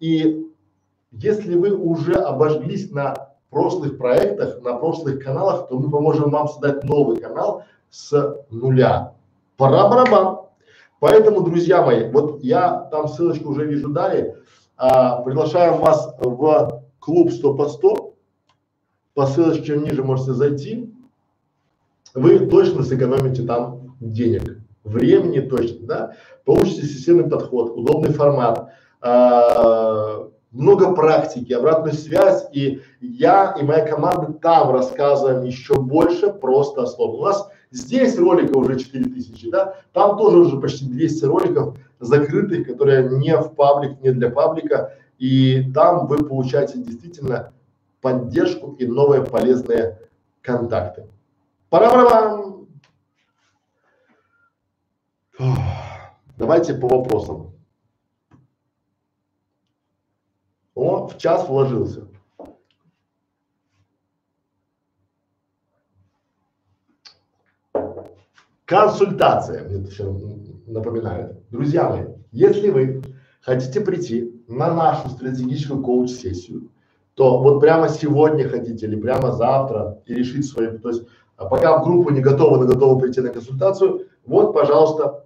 И 0.00 0.50
если 1.12 1.54
вы 1.54 1.76
уже 1.76 2.14
обожглись 2.14 2.90
на 2.90 3.34
прошлых 3.50 3.98
проектах, 3.98 4.60
на 4.62 4.74
прошлых 4.74 5.22
каналах, 5.22 5.68
то 5.68 5.78
мы 5.78 5.90
поможем 5.90 6.30
вам 6.30 6.48
создать 6.48 6.82
новый 6.82 7.18
канал 7.18 7.62
с 7.90 8.44
нуля. 8.50 9.14
Пора 9.56 9.88
барабан. 9.88 10.38
Поэтому, 10.98 11.42
друзья 11.42 11.82
мои, 11.82 12.10
вот 12.10 12.42
я 12.42 12.88
там 12.90 13.06
ссылочку 13.06 13.50
уже 13.50 13.66
вижу 13.66 13.90
дали, 13.90 14.36
а, 14.76 15.22
приглашаем 15.22 15.78
вас 15.78 16.16
в 16.18 16.82
клуб 16.98 17.30
100 17.30 17.54
по 17.54 17.68
100, 17.68 18.03
по 19.14 19.26
ссылочке 19.26 19.76
ниже 19.76 20.02
можете 20.02 20.32
зайти, 20.32 20.92
вы 22.14 22.46
точно 22.46 22.82
сэкономите 22.82 23.42
там 23.42 23.96
денег, 24.00 24.58
времени 24.82 25.40
точно, 25.40 25.86
да, 25.86 26.12
получите 26.44 26.82
системный 26.82 27.28
подход, 27.28 27.72
удобный 27.76 28.12
формат, 28.12 28.72
э, 29.02 30.28
много 30.50 30.94
практики, 30.94 31.52
обратную 31.52 31.94
связь, 31.94 32.46
и 32.52 32.80
я 33.00 33.56
и 33.60 33.64
моя 33.64 33.86
команда 33.86 34.32
там 34.34 34.70
рассказываем 34.70 35.44
еще 35.44 35.74
больше 35.74 36.32
просто 36.32 36.82
основ. 36.82 37.14
У 37.14 37.24
нас 37.24 37.48
здесь 37.72 38.16
роликов 38.16 38.56
уже 38.56 38.78
4000, 38.78 39.50
да, 39.50 39.74
там 39.92 40.16
тоже 40.16 40.38
уже 40.38 40.60
почти 40.60 40.86
200 40.86 41.24
роликов 41.24 41.76
закрытых, 41.98 42.66
которые 42.68 43.18
не 43.18 43.36
в 43.36 43.54
паблик, 43.54 44.00
не 44.00 44.12
для 44.12 44.30
паблика, 44.30 44.92
и 45.18 45.72
там 45.72 46.06
вы 46.06 46.18
получаете 46.18 46.78
действительно 46.78 47.52
поддержку 48.04 48.74
и 48.74 48.86
новые 48.86 49.24
полезные 49.24 49.98
контакты. 50.42 51.08
Пара-пара-пам! 51.70 52.68
Давайте 56.36 56.74
по 56.74 56.86
вопросам. 56.86 57.54
О, 60.74 61.06
в 61.08 61.16
час 61.16 61.48
вложился. 61.48 62.06
Консультация, 68.66 69.64
мне 69.64 69.80
это 69.80 69.90
все 69.90 70.12
напоминает. 70.66 71.48
Друзья 71.48 71.88
мои, 71.88 72.04
если 72.32 72.68
вы 72.68 73.02
хотите 73.40 73.80
прийти 73.80 74.44
на 74.46 74.74
нашу 74.74 75.08
стратегическую 75.08 75.82
коуч-сессию, 75.82 76.70
то 77.14 77.38
вот 77.40 77.60
прямо 77.60 77.88
сегодня 77.88 78.48
хотите 78.48 78.86
или 78.86 78.96
прямо 78.96 79.32
завтра 79.32 80.02
и 80.06 80.14
решить 80.14 80.46
свои, 80.46 80.78
то 80.78 80.88
есть 80.88 81.04
а 81.36 81.46
пока 81.46 81.78
в 81.78 81.84
группу 81.84 82.10
не 82.10 82.20
готовы, 82.20 82.58
но 82.58 82.66
готовы 82.66 83.00
прийти 83.00 83.20
на 83.20 83.30
консультацию, 83.30 84.06
вот, 84.24 84.52
пожалуйста, 84.52 85.24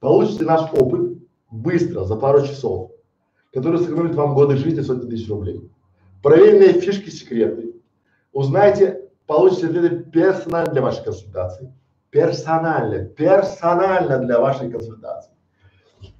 получите 0.00 0.44
наш 0.44 0.72
опыт 0.72 1.18
быстро, 1.50 2.04
за 2.04 2.16
пару 2.16 2.44
часов, 2.44 2.92
который 3.52 3.78
сэкономит 3.78 4.14
вам 4.14 4.34
годы 4.34 4.56
жизни 4.56 4.80
сотни 4.80 5.08
тысяч 5.08 5.28
рублей. 5.28 5.70
Проверенные 6.22 6.80
фишки, 6.80 7.10
секреты. 7.10 7.74
Узнайте, 8.32 9.08
получите 9.26 9.68
ответы 9.68 10.00
персонально 10.10 10.72
для 10.72 10.82
вашей 10.82 11.04
консультации. 11.04 11.72
Персонально, 12.10 13.04
персонально 13.04 14.18
для 14.18 14.40
вашей 14.40 14.70
консультации. 14.70 15.32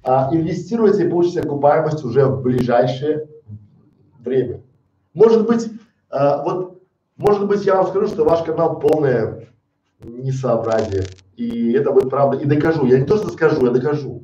А, 0.03 0.29
инвестируйте 0.31 1.05
и 1.05 1.09
получите 1.09 1.41
окупаемость 1.41 2.03
уже 2.05 2.25
в 2.25 2.41
ближайшее 2.41 3.28
время. 4.29 4.61
Может 5.13 5.45
быть, 5.45 5.69
а, 6.09 6.43
вот, 6.43 6.81
может 7.17 7.47
быть, 7.47 7.65
я 7.65 7.75
вам 7.75 7.87
скажу, 7.87 8.07
что 8.07 8.23
ваш 8.23 8.43
канал 8.43 8.79
полное 8.79 9.49
несообразие. 10.01 11.03
И 11.35 11.73
это 11.73 11.91
будет 11.91 12.09
правда. 12.09 12.37
И 12.37 12.45
докажу. 12.45 12.85
Я 12.85 12.99
не 12.99 13.05
то, 13.05 13.17
что 13.17 13.29
скажу, 13.29 13.65
я 13.65 13.71
докажу. 13.71 14.23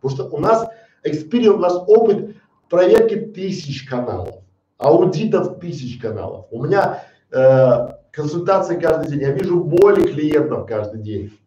Потому 0.00 0.14
что 0.14 0.36
у 0.36 0.40
нас 0.40 0.68
experience, 1.02 1.56
у 1.56 1.60
нас 1.60 1.74
опыт 1.86 2.36
проверки 2.68 3.16
тысяч 3.16 3.86
каналов, 3.86 4.36
аудитов 4.78 5.60
тысяч 5.60 6.00
каналов. 6.00 6.46
У 6.50 6.64
меня 6.64 7.04
э, 7.30 7.88
консультации 8.10 8.78
каждый 8.78 9.10
день. 9.10 9.20
Я 9.20 9.32
вижу 9.32 9.62
боли 9.62 10.06
клиентов 10.06 10.66
каждый 10.66 11.00
день. 11.00 11.38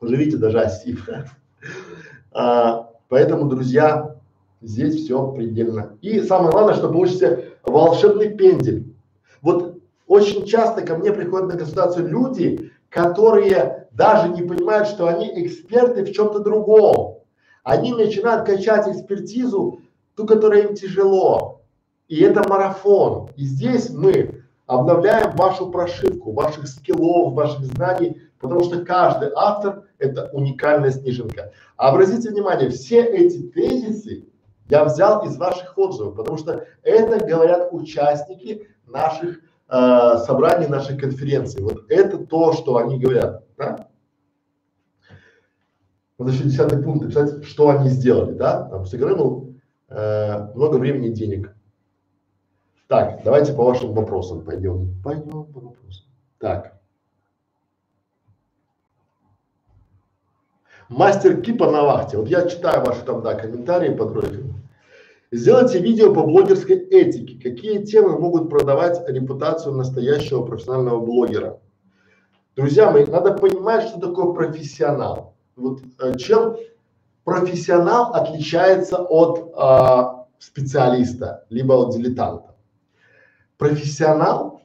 Уже 0.00 0.16
видите, 0.16 0.36
даже 0.36 0.60
осип. 0.60 1.00
а, 2.32 2.90
поэтому, 3.08 3.48
друзья, 3.48 4.16
Здесь 4.62 5.04
все 5.04 5.32
предельно. 5.32 5.98
И 6.02 6.20
самое 6.20 6.52
главное, 6.52 6.74
что 6.74 6.88
получите 6.88 7.50
волшебный 7.64 8.30
пендель. 8.30 8.94
Вот 9.42 9.80
очень 10.06 10.46
часто 10.46 10.82
ко 10.82 10.96
мне 10.96 11.12
приходят 11.12 11.48
на 11.48 11.58
консультацию 11.58 12.08
люди, 12.08 12.70
которые 12.88 13.88
даже 13.90 14.28
не 14.28 14.42
понимают, 14.42 14.86
что 14.86 15.08
они 15.08 15.28
эксперты 15.44 16.04
в 16.04 16.12
чем-то 16.12 16.38
другом. 16.38 17.18
Они 17.64 17.92
начинают 17.92 18.46
качать 18.46 18.86
экспертизу, 18.88 19.80
ту, 20.14 20.26
которая 20.26 20.68
им 20.68 20.74
тяжело. 20.74 21.62
И 22.08 22.22
это 22.22 22.48
марафон. 22.48 23.30
И 23.36 23.44
здесь 23.44 23.90
мы 23.90 24.44
обновляем 24.66 25.34
вашу 25.34 25.70
прошивку, 25.70 26.32
ваших 26.32 26.68
скиллов, 26.68 27.34
ваших 27.34 27.64
знаний, 27.64 28.22
потому 28.38 28.62
что 28.62 28.84
каждый 28.84 29.30
автор– 29.34 29.84
это 29.98 30.30
уникальная 30.32 30.90
снежинка. 30.90 31.52
Обратите 31.76 32.30
внимание, 32.30 32.70
все 32.70 33.02
эти 33.02 33.42
тезисы 33.48 34.26
я 34.68 34.84
взял 34.84 35.24
из 35.24 35.36
ваших 35.36 35.76
отзывов, 35.76 36.16
потому 36.16 36.36
что 36.36 36.64
это 36.82 37.24
говорят 37.24 37.68
участники 37.72 38.68
наших 38.86 39.40
э, 39.68 40.18
собраний, 40.26 40.66
нашей 40.66 40.96
конференции. 40.96 41.60
Вот 41.60 41.84
это 41.88 42.18
то, 42.18 42.52
что 42.52 42.76
они 42.76 42.98
говорят. 42.98 43.44
Да? 43.56 43.88
Вот 46.18 46.30
еще 46.30 46.44
десятый 46.44 46.82
пункт 46.82 47.02
написать, 47.02 47.44
что 47.44 47.70
они 47.70 47.88
сделали, 47.88 48.32
да? 48.34 48.68
Там 48.68 48.86
сэкономил 48.86 49.54
э, 49.88 50.54
много 50.54 50.76
времени 50.76 51.08
и 51.08 51.12
денег. 51.12 51.54
Так, 52.86 53.22
давайте 53.24 53.54
по 53.54 53.64
вашим 53.64 53.92
вопросам 53.94 54.44
пойдем. 54.44 55.02
Пойдем 55.02 55.44
по 55.46 55.60
вопросам. 55.60 56.06
Так. 56.38 56.81
Мастер 60.92 61.40
Кипа 61.40 61.70
на 61.70 61.84
вахте. 61.84 62.18
Вот 62.18 62.28
я 62.28 62.46
читаю 62.46 62.84
ваши 62.84 63.02
там, 63.02 63.22
да, 63.22 63.34
комментарии 63.34 63.94
под 63.94 64.12
роликами. 64.12 64.54
Сделайте 65.30 65.78
видео 65.78 66.12
по 66.12 66.22
блогерской 66.22 66.76
этике. 66.76 67.40
Какие 67.42 67.82
темы 67.82 68.18
могут 68.18 68.50
продавать 68.50 69.00
репутацию 69.08 69.74
настоящего 69.74 70.44
профессионального 70.44 71.00
блогера? 71.00 71.60
Друзья 72.56 72.90
мои, 72.90 73.06
надо 73.06 73.32
понимать, 73.32 73.88
что 73.88 74.00
такое 74.00 74.34
профессионал. 74.34 75.34
Вот 75.56 75.80
э, 75.98 76.18
чем 76.18 76.56
профессионал 77.24 78.12
отличается 78.12 78.98
от 78.98 79.54
э, 79.56 80.24
специалиста, 80.38 81.46
либо 81.48 81.72
от 81.72 81.96
дилетанта. 81.96 82.54
Профессионал, 83.56 84.60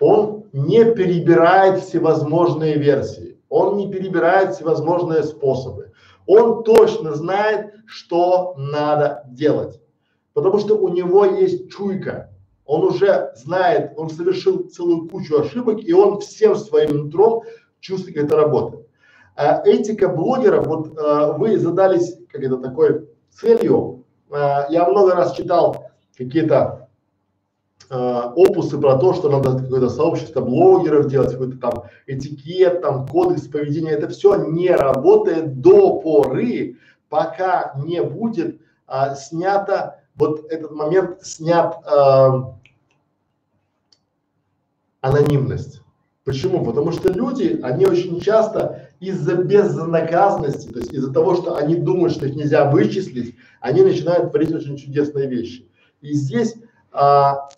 он 0.00 0.46
не 0.52 0.84
перебирает 0.86 1.78
всевозможные 1.84 2.78
версии, 2.78 3.27
он 3.48 3.76
не 3.76 3.90
перебирает 3.90 4.54
всевозможные 4.54 5.22
способы. 5.22 5.92
Он 6.26 6.62
точно 6.62 7.14
знает, 7.14 7.72
что 7.86 8.54
надо 8.56 9.24
делать, 9.28 9.80
потому 10.34 10.58
что 10.58 10.76
у 10.76 10.88
него 10.88 11.24
есть 11.24 11.70
чуйка, 11.70 12.30
он 12.66 12.84
уже 12.84 13.32
знает, 13.34 13.92
он 13.96 14.10
совершил 14.10 14.68
целую 14.68 15.08
кучу 15.08 15.40
ошибок, 15.40 15.82
и 15.82 15.92
он 15.94 16.20
всем 16.20 16.54
своим 16.54 16.96
нутром 16.96 17.42
чувствует, 17.80 18.16
как 18.16 18.24
это 18.26 18.36
работает. 18.36 18.86
А 19.36 19.62
этика 19.64 20.08
блогера, 20.08 20.60
вот 20.60 20.98
а, 20.98 21.32
вы 21.32 21.56
задались 21.56 22.18
как 22.30 22.42
это 22.42 22.58
такой 22.58 23.08
целью, 23.30 24.04
а, 24.30 24.66
я 24.68 24.86
много 24.86 25.14
раз 25.14 25.32
читал 25.32 25.86
какие-то 26.16 26.87
а, 27.90 28.32
опусы 28.34 28.78
про 28.78 28.98
то, 28.98 29.14
что 29.14 29.30
надо 29.30 29.58
какое-то 29.58 29.88
сообщество 29.88 30.40
блогеров 30.40 31.08
делать, 31.08 31.32
какой-то 31.32 31.58
там 31.58 31.84
этикет, 32.06 32.82
там 32.82 33.06
кодекс 33.06 33.42
поведения, 33.42 33.92
это 33.92 34.08
все 34.08 34.34
не 34.50 34.70
работает 34.70 35.60
до 35.60 36.00
поры, 36.00 36.76
пока 37.08 37.72
не 37.76 38.02
будет 38.02 38.60
а, 38.86 39.14
снято 39.14 40.02
вот 40.16 40.50
этот 40.50 40.72
момент 40.72 41.22
снят 41.22 41.78
а, 41.86 42.54
анонимность. 45.00 45.82
Почему? 46.24 46.62
Потому 46.62 46.92
что 46.92 47.10
люди, 47.10 47.58
они 47.62 47.86
очень 47.86 48.20
часто 48.20 48.90
из-за 49.00 49.36
безнаказанности, 49.36 50.68
то 50.68 50.80
есть 50.80 50.92
из-за 50.92 51.10
того, 51.10 51.36
что 51.36 51.56
они 51.56 51.76
думают, 51.76 52.12
что 52.12 52.26
их 52.26 52.36
нельзя 52.36 52.70
вычислить, 52.70 53.36
они 53.60 53.80
начинают 53.80 54.30
творить 54.30 54.52
очень 54.52 54.76
чудесные 54.76 55.26
вещи. 55.26 55.70
И 56.02 56.12
здесь 56.12 56.54
а, 56.92 57.48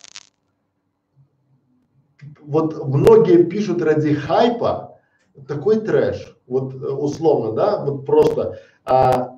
вот 2.41 2.87
многие 2.87 3.43
пишут 3.43 3.81
ради 3.81 4.13
хайпа 4.13 4.99
такой 5.47 5.79
трэш, 5.79 6.37
вот 6.47 6.73
условно, 6.73 7.53
да, 7.53 7.83
вот 7.83 8.05
просто 8.05 8.59
а, 8.83 9.35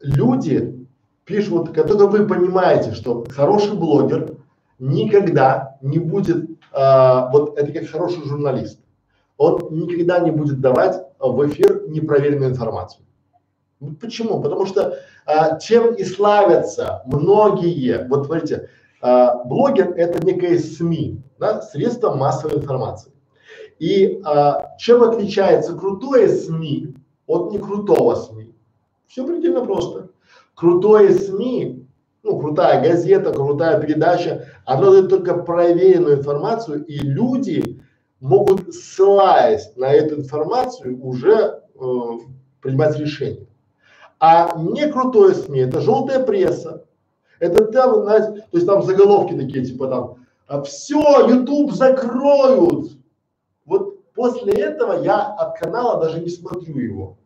люди 0.00 0.86
пишут, 1.24 1.50
вот, 1.50 1.72
когда 1.72 2.06
вы 2.06 2.26
понимаете, 2.26 2.92
что 2.92 3.24
хороший 3.28 3.74
блогер 3.74 4.36
никогда 4.78 5.76
не 5.82 5.98
будет 5.98 6.48
а, 6.72 7.30
вот 7.32 7.58
это 7.58 7.72
как 7.72 7.88
хороший 7.88 8.24
журналист, 8.24 8.80
он 9.36 9.68
никогда 9.70 10.20
не 10.20 10.30
будет 10.30 10.60
давать 10.60 11.00
в 11.18 11.46
эфир 11.48 11.88
непроверенную 11.88 12.50
информацию. 12.50 13.04
Почему? 14.00 14.40
Потому 14.40 14.66
что 14.66 14.98
а, 15.26 15.58
чем 15.58 15.94
и 15.94 16.04
славятся 16.04 17.02
многие, 17.06 18.06
вот 18.08 18.26
смотрите, 18.26 18.70
а, 19.00 19.42
блогер 19.44 19.92
это 19.96 20.24
некое 20.24 20.58
СМИ, 20.58 21.22
да, 21.38 21.62
средство 21.62 22.14
массовой 22.14 22.56
информации. 22.58 23.12
И 23.78 24.20
а, 24.24 24.76
чем 24.78 25.02
отличается 25.02 25.74
крутое 25.76 26.28
СМИ 26.28 26.94
от 27.26 27.52
некрутого 27.52 28.14
СМИ? 28.14 28.54
Все 29.06 29.26
предельно 29.26 29.64
просто. 29.64 30.10
Крутое 30.54 31.12
СМИ 31.14 31.88
ну, 32.22 32.38
крутая 32.38 32.82
газета, 32.82 33.32
крутая 33.32 33.80
передача, 33.80 34.46
она 34.64 34.90
дает 34.90 35.08
только 35.08 35.34
проверенную 35.34 36.18
информацию, 36.18 36.84
и 36.84 36.98
люди 36.98 37.80
могут, 38.20 38.74
ссылаясь 38.74 39.74
на 39.76 39.92
эту 39.92 40.16
информацию, 40.16 41.02
уже 41.04 41.62
э, 41.74 41.88
принимать 42.60 42.98
решения. 42.98 43.46
А 44.20 44.58
не 44.58 44.90
крутое 44.90 45.34
СМИ, 45.34 45.60
это 45.60 45.80
желтая 45.80 46.24
пресса. 46.24 46.84
Это 47.40 47.64
там, 47.66 48.02
знаете, 48.02 48.44
то 48.50 48.56
есть 48.56 48.66
там 48.66 48.82
заголовки 48.82 49.34
такие, 49.34 49.64
типа 49.64 49.88
там, 49.88 50.16
«А 50.46 50.62
все, 50.62 51.28
YouTube 51.28 51.72
закроют. 51.72 52.92
Вот 53.66 54.12
после 54.14 54.52
этого 54.54 55.02
я 55.02 55.20
от 55.20 55.58
канала 55.58 56.00
даже 56.00 56.20
не 56.20 56.30
смотрю 56.30 56.78
его. 56.78 57.16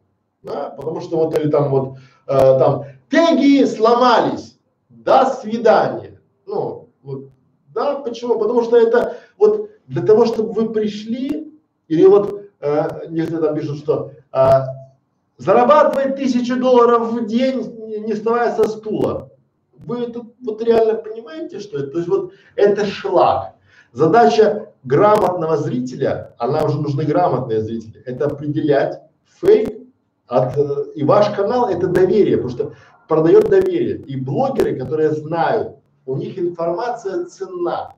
Да, 0.43 0.75
потому 0.77 1.01
что 1.01 1.19
вот 1.19 1.39
или 1.39 1.49
там 1.49 1.71
вот 1.71 1.99
э, 2.27 2.59
там 2.59 2.85
теги 3.09 3.65
сломались, 3.65 4.59
до 4.89 5.27
свидания. 5.27 6.21
Ну, 6.47 6.89
вот, 7.03 7.27
да, 7.73 7.95
почему? 7.97 8.39
Потому 8.39 8.63
что 8.63 8.77
это 8.77 9.19
вот 9.39 9.71
для 9.87 10.03
того, 10.03 10.27
чтобы 10.27 10.53
вы 10.53 10.73
пришли, 10.73 11.53
или 11.87 12.07
вот 12.07 12.43
э, 12.61 13.07
некоторые 13.09 13.47
там 13.47 13.55
пишут, 13.55 13.79
что 13.79 14.11
э, 14.33 14.49
зарабатывает 15.39 16.17
тысячу 16.17 16.59
долларов 16.59 17.13
в 17.13 17.27
день, 17.27 17.61
не, 17.87 17.99
не 18.01 18.13
вставая 18.15 18.55
со 18.55 18.69
стула. 18.69 19.22
Вы 19.87 20.05
это 20.05 20.23
вот 20.45 20.63
реально 20.63 20.95
понимаете, 20.95 21.61
что 21.61 21.79
это? 21.79 21.89
То 21.89 21.99
есть 21.99 22.09
вот 22.09 22.33
это 22.57 22.87
шлак. 22.87 23.55
Задача 23.93 24.73
грамотного 24.85 25.57
зрителя, 25.57 26.35
она 26.39 26.65
уже 26.65 26.81
нужны 26.81 27.05
грамотные 27.05 27.61
зрители, 27.61 28.03
это 28.05 28.27
определять 28.27 29.03
фейк 29.41 29.83
от, 30.27 30.57
э, 30.57 30.85
и 30.95 31.05
ваш 31.05 31.29
канал 31.31 31.69
это 31.69 31.87
доверие, 31.89 32.39
потому 32.39 32.51
что 32.51 32.73
продает 33.07 33.49
доверие. 33.51 33.99
И 33.99 34.17
блогеры, 34.17 34.79
которые 34.79 35.11
знают, 35.11 35.77
у 36.07 36.17
них 36.17 36.39
информация 36.39 37.27
ценна, 37.27 37.95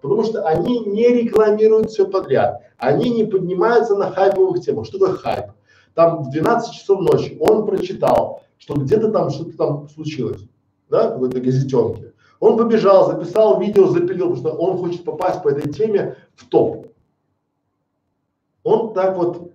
потому 0.00 0.24
что 0.24 0.46
они 0.46 0.80
не 0.80 1.08
рекламируют 1.08 1.90
все 1.90 2.06
подряд, 2.06 2.62
они 2.78 3.10
не 3.10 3.24
поднимаются 3.24 3.94
на 3.94 4.10
хайповых 4.10 4.64
темах. 4.64 4.86
Что 4.86 4.98
такое 4.98 5.16
хайп? 5.16 5.46
Там 5.94 6.24
в 6.24 6.30
12 6.30 6.72
часов 6.72 7.00
ночи 7.00 7.36
он 7.40 7.66
прочитал, 7.66 8.42
что 8.58 8.74
где-то 8.74 9.12
там 9.12 9.30
что-то 9.30 9.56
там 9.56 9.88
случилось, 9.88 10.42
да, 10.88 11.10
какой-то 11.10 11.40
газетенке. 11.40 12.12
Он 12.40 12.56
побежал, 12.56 13.06
записал 13.06 13.60
видео, 13.60 13.86
запилил, 13.86 14.34
потому 14.34 14.36
что 14.36 14.50
он 14.52 14.76
хочет 14.78 15.04
попасть 15.04 15.42
по 15.42 15.48
этой 15.48 15.72
теме 15.72 16.16
в 16.34 16.46
топ. 16.46 16.88
Он 18.62 18.92
так 18.92 19.16
вот 19.16 19.52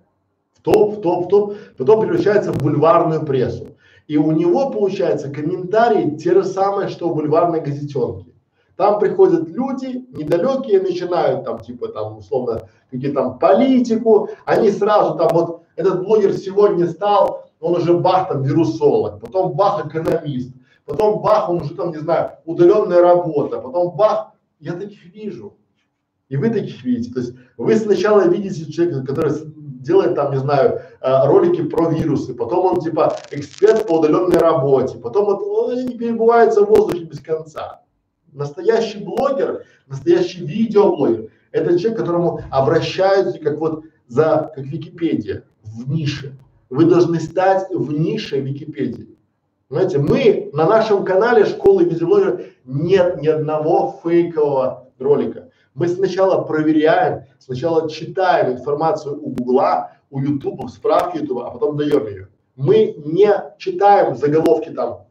в 0.52 0.62
топ, 0.62 0.98
в 0.98 1.00
топ, 1.00 1.26
в 1.26 1.28
топ, 1.28 1.54
потом 1.76 2.00
превращается 2.00 2.52
в 2.52 2.58
бульварную 2.58 3.24
прессу. 3.24 3.76
И 4.06 4.16
у 4.16 4.32
него 4.32 4.70
получается 4.70 5.30
комментарии 5.30 6.16
те 6.16 6.32
же 6.32 6.44
самые, 6.44 6.88
что 6.88 7.08
у 7.08 7.14
бульварной 7.14 7.60
газетенки. 7.60 8.34
Там 8.76 8.98
приходят 8.98 9.48
люди 9.48 10.06
недалекие, 10.10 10.80
начинают 10.80 11.44
там 11.44 11.58
типа 11.60 11.88
там 11.88 12.18
условно 12.18 12.68
какие 12.90 13.12
там 13.12 13.38
политику, 13.38 14.30
они 14.46 14.70
сразу 14.70 15.16
там 15.16 15.28
вот 15.32 15.62
этот 15.76 16.02
блогер 16.02 16.32
сегодня 16.32 16.88
стал, 16.88 17.50
он 17.60 17.76
уже 17.76 17.94
бах 17.94 18.28
там 18.28 18.42
вирусолог, 18.42 19.20
потом 19.20 19.52
бах 19.52 19.86
экономист, 19.86 20.54
потом 20.90 21.22
бах 21.22 21.48
он 21.48 21.62
уже 21.62 21.74
там 21.74 21.90
не 21.90 21.98
знаю 21.98 22.32
удаленная 22.44 23.00
работа, 23.00 23.58
потом 23.58 23.96
бах, 23.96 24.32
я 24.58 24.72
таких 24.72 25.04
вижу. 25.14 25.56
И 26.28 26.36
вы 26.36 26.50
таких 26.50 26.82
видите. 26.84 27.12
То 27.12 27.20
есть 27.20 27.34
вы 27.56 27.76
сначала 27.76 28.28
видите 28.28 28.70
человека, 28.70 29.04
который 29.04 29.32
делает 29.80 30.14
там, 30.14 30.32
не 30.32 30.38
знаю, 30.38 30.80
э, 31.00 31.26
ролики 31.26 31.62
про 31.62 31.90
вирусы, 31.90 32.34
потом 32.34 32.66
он 32.66 32.80
типа 32.80 33.16
эксперт 33.30 33.86
по 33.86 33.98
удаленной 33.98 34.38
работе, 34.38 34.98
потом 34.98 35.28
он 35.28 35.86
не 35.86 35.96
перебывается 35.96 36.64
в 36.64 36.68
воздухе 36.68 37.04
без 37.04 37.20
конца. 37.20 37.82
Настоящий 38.32 38.98
блогер, 38.98 39.64
настоящий 39.86 40.44
видеоблогер– 40.44 41.30
это 41.52 41.78
человек, 41.78 41.98
которому 41.98 42.40
обращаются 42.50 43.38
как 43.40 43.58
вот 43.58 43.84
за, 44.06 44.52
как 44.54 44.64
Википедия, 44.64 45.44
в 45.62 45.88
нише. 45.88 46.36
Вы 46.68 46.84
должны 46.84 47.18
стать 47.18 47.68
в 47.70 47.92
нише 47.92 48.40
Википедии. 48.40 49.16
Знаете, 49.70 49.98
мы 49.98 50.50
на 50.52 50.66
нашем 50.66 51.04
канале 51.04 51.44
школы 51.44 51.84
видеоблогера 51.84 52.40
нет 52.64 53.22
ни 53.22 53.28
одного 53.28 54.00
фейкового 54.02 54.88
ролика. 54.98 55.50
Мы 55.74 55.86
сначала 55.86 56.42
проверяем, 56.42 57.26
сначала 57.38 57.88
читаем 57.88 58.54
информацию 58.54 59.16
у 59.22 59.30
Гугла, 59.30 59.92
у 60.10 60.20
Ютуба, 60.20 60.66
справки 60.66 61.18
Ютуба, 61.18 61.46
а 61.46 61.50
потом 61.52 61.76
даем 61.76 62.04
ее. 62.08 62.28
Мы 62.56 62.96
не 62.98 63.32
читаем 63.58 64.16
заголовки 64.16 64.70
там 64.70 65.06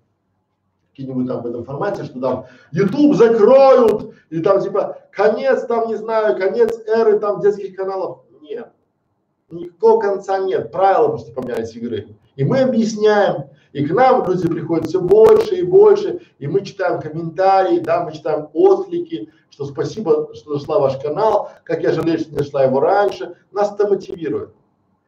какие-нибудь 0.90 1.28
там 1.28 1.42
в 1.42 1.46
этом 1.46 1.64
формате, 1.64 2.04
что 2.04 2.20
там 2.20 2.46
YouTube 2.74 3.16
закроют, 3.16 4.14
или 4.30 4.42
там 4.42 4.62
типа 4.62 4.98
конец 5.14 5.66
там, 5.68 5.88
не 5.88 5.96
знаю, 5.96 6.38
конец 6.38 6.78
эры 6.86 7.18
там 7.20 7.40
детских 7.40 7.78
каналов. 7.78 8.26
Нет. 8.42 8.68
Никакого 9.50 10.02
конца 10.02 10.38
нет. 10.40 10.70
Правила 10.70 11.08
просто 11.08 11.32
поменялись 11.32 11.74
игры. 11.78 12.18
И 12.36 12.44
мы 12.44 12.60
объясняем, 12.60 13.46
и 13.72 13.86
к 13.86 13.94
нам 13.94 14.26
люди 14.28 14.48
приходят 14.48 14.88
все 14.88 15.00
больше 15.00 15.58
и 15.58 15.64
больше, 15.64 16.22
и 16.40 16.48
мы 16.48 16.62
читаем 16.62 17.00
комментарии, 17.00 17.80
да, 17.80 18.04
мы 18.04 18.14
читаем 18.14 18.48
отклики, 18.54 19.32
что 19.50 19.66
спасибо, 19.66 20.34
что 20.34 20.54
нашла 20.54 20.80
ваш 20.80 20.98
канал, 20.98 21.52
как 21.64 21.84
я 21.84 21.92
жалею, 21.92 22.20
что 22.20 22.32
не 22.32 22.38
нашла 22.38 22.64
его 22.64 22.80
раньше. 22.80 23.36
Нас 23.52 23.74
это 23.74 23.88
мотивирует. 23.88 24.52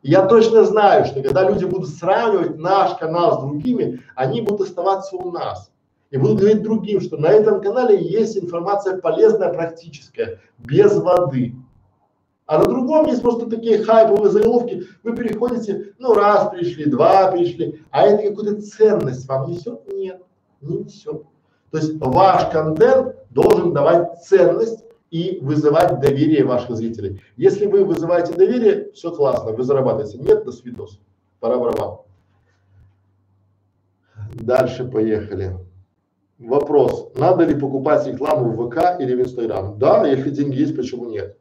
И 0.04 0.12
я 0.12 0.26
точно 0.26 0.64
знаю, 0.64 1.06
что 1.06 1.22
когда 1.22 1.50
люди 1.50 1.66
будут 1.66 1.90
сравнивать 1.90 2.58
наш 2.58 2.98
канал 2.98 3.38
с 3.38 3.42
другими, 3.42 4.04
они 4.16 4.42
будут 4.42 4.68
оставаться 4.68 5.16
у 5.16 5.32
нас. 5.32 5.72
И 6.10 6.18
будут 6.18 6.40
говорить 6.40 6.64
другим, 6.64 7.02
что 7.02 7.18
на 7.18 7.28
этом 7.28 7.62
канале 7.62 8.02
есть 8.02 8.38
информация 8.38 8.98
полезная, 8.98 9.54
практическая, 9.54 10.40
без 10.58 10.98
воды. 10.98 11.56
А 12.52 12.58
на 12.58 12.66
другом 12.66 13.06
есть 13.06 13.22
просто 13.22 13.50
такие 13.50 13.82
хайповые 13.82 14.30
заголовки, 14.30 14.84
вы 15.04 15.16
переходите, 15.16 15.94
ну 16.00 16.14
раз 16.14 16.50
пришли, 16.50 16.84
два 16.84 17.32
пришли, 17.32 17.82
а 17.92 18.06
это 18.06 18.28
какую-то 18.28 18.62
ценность 18.62 19.26
вам 19.30 19.50
несет? 19.50 19.88
Нет, 19.88 20.22
не 20.60 20.80
несет. 20.80 21.24
То 21.72 21.78
есть 21.78 21.94
ваш 22.02 22.52
контент 22.52 23.16
должен 23.30 23.72
давать 23.72 24.22
ценность 24.26 24.84
и 25.12 25.40
вызывать 25.42 26.02
доверие 26.02 26.44
ваших 26.44 26.76
зрителей. 26.76 27.22
Если 27.38 27.68
вы 27.68 27.86
вызываете 27.86 28.34
доверие, 28.34 28.92
все 28.92 29.12
классно, 29.12 29.54
вы 29.54 29.64
зарабатываете. 29.64 30.18
Нет, 30.18 30.44
до 30.44 30.52
свидос. 30.52 31.00
Пора 31.40 31.58
барабан. 31.58 32.00
Дальше 34.34 34.84
поехали. 34.84 35.56
Вопрос. 36.38 37.14
Надо 37.16 37.46
ли 37.46 37.58
покупать 37.58 38.06
рекламу 38.06 38.50
в 38.50 38.68
ВК 38.70 39.00
или 39.00 39.16
в 39.16 39.22
Инстаграм? 39.22 39.80
Да, 39.80 40.06
если 40.06 40.32
деньги 40.32 40.60
есть, 40.60 40.76
почему 40.76 41.06
нет? 41.06 41.38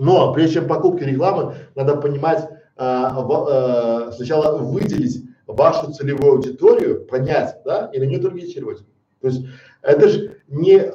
Но 0.00 0.32
прежде 0.32 0.54
чем 0.54 0.66
покупки 0.66 1.04
рекламы, 1.04 1.56
надо 1.74 1.94
понимать, 1.94 2.48
а, 2.74 3.20
в, 3.20 3.32
а, 3.32 4.12
сначала 4.12 4.56
выделить 4.56 5.22
вашу 5.46 5.92
целевую 5.92 6.36
аудиторию, 6.36 7.04
понять, 7.04 7.58
да, 7.66 7.90
и 7.92 7.98
на 8.00 8.04
нее 8.04 8.18
таргетировать. 8.18 8.78
То 9.20 9.28
есть 9.28 9.44
это 9.82 10.08
же 10.08 10.40
не 10.48 10.76
э, 10.76 10.90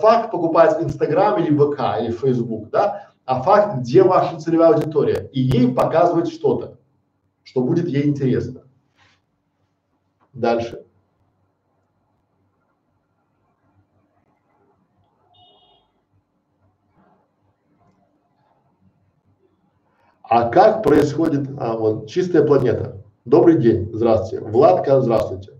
факт 0.00 0.30
покупать 0.30 0.82
Инстаграм 0.82 1.38
или 1.38 1.54
ВК 1.54 2.00
или 2.00 2.12
Фейсбук, 2.12 2.70
да, 2.70 3.10
а 3.26 3.42
факт, 3.42 3.80
где 3.80 4.02
ваша 4.02 4.38
целевая 4.38 4.72
аудитория, 4.72 5.28
и 5.32 5.40
ей 5.40 5.74
показывать 5.74 6.32
что-то, 6.32 6.78
что 7.42 7.60
будет 7.60 7.88
ей 7.88 8.06
интересно. 8.06 8.62
Дальше. 10.32 10.85
А 20.28 20.48
как 20.48 20.82
происходит, 20.82 21.48
а, 21.58 21.76
вот, 21.76 22.08
чистая 22.08 22.44
планета. 22.44 23.04
Добрый 23.24 23.58
день, 23.58 23.90
здравствуйте. 23.92 24.44
Владка, 24.44 25.00
здравствуйте. 25.00 25.52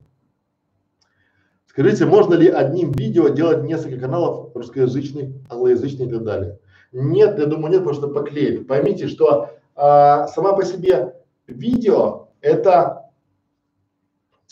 Скажите, 1.69 2.05
можно 2.07 2.35
ли 2.35 2.49
одним 2.49 2.91
видео 2.93 3.29
делать 3.29 3.63
несколько 3.63 4.01
каналов 4.01 4.55
русскоязычных, 4.57 5.31
англоязычных 5.49 6.09
и 6.09 6.11
так 6.11 6.25
далее? 6.25 6.59
Нет, 6.91 7.39
я 7.39 7.47
думаю, 7.47 7.71
нет, 7.71 7.85
потому 7.85 7.95
что 7.95 8.09
поклеит. 8.09 8.67
Поймите, 8.67 9.07
что 9.07 9.51
а, 9.77 10.27
сама 10.29 10.55
по 10.55 10.65
себе 10.65 11.15
видео 11.47 12.29
это 12.41 13.11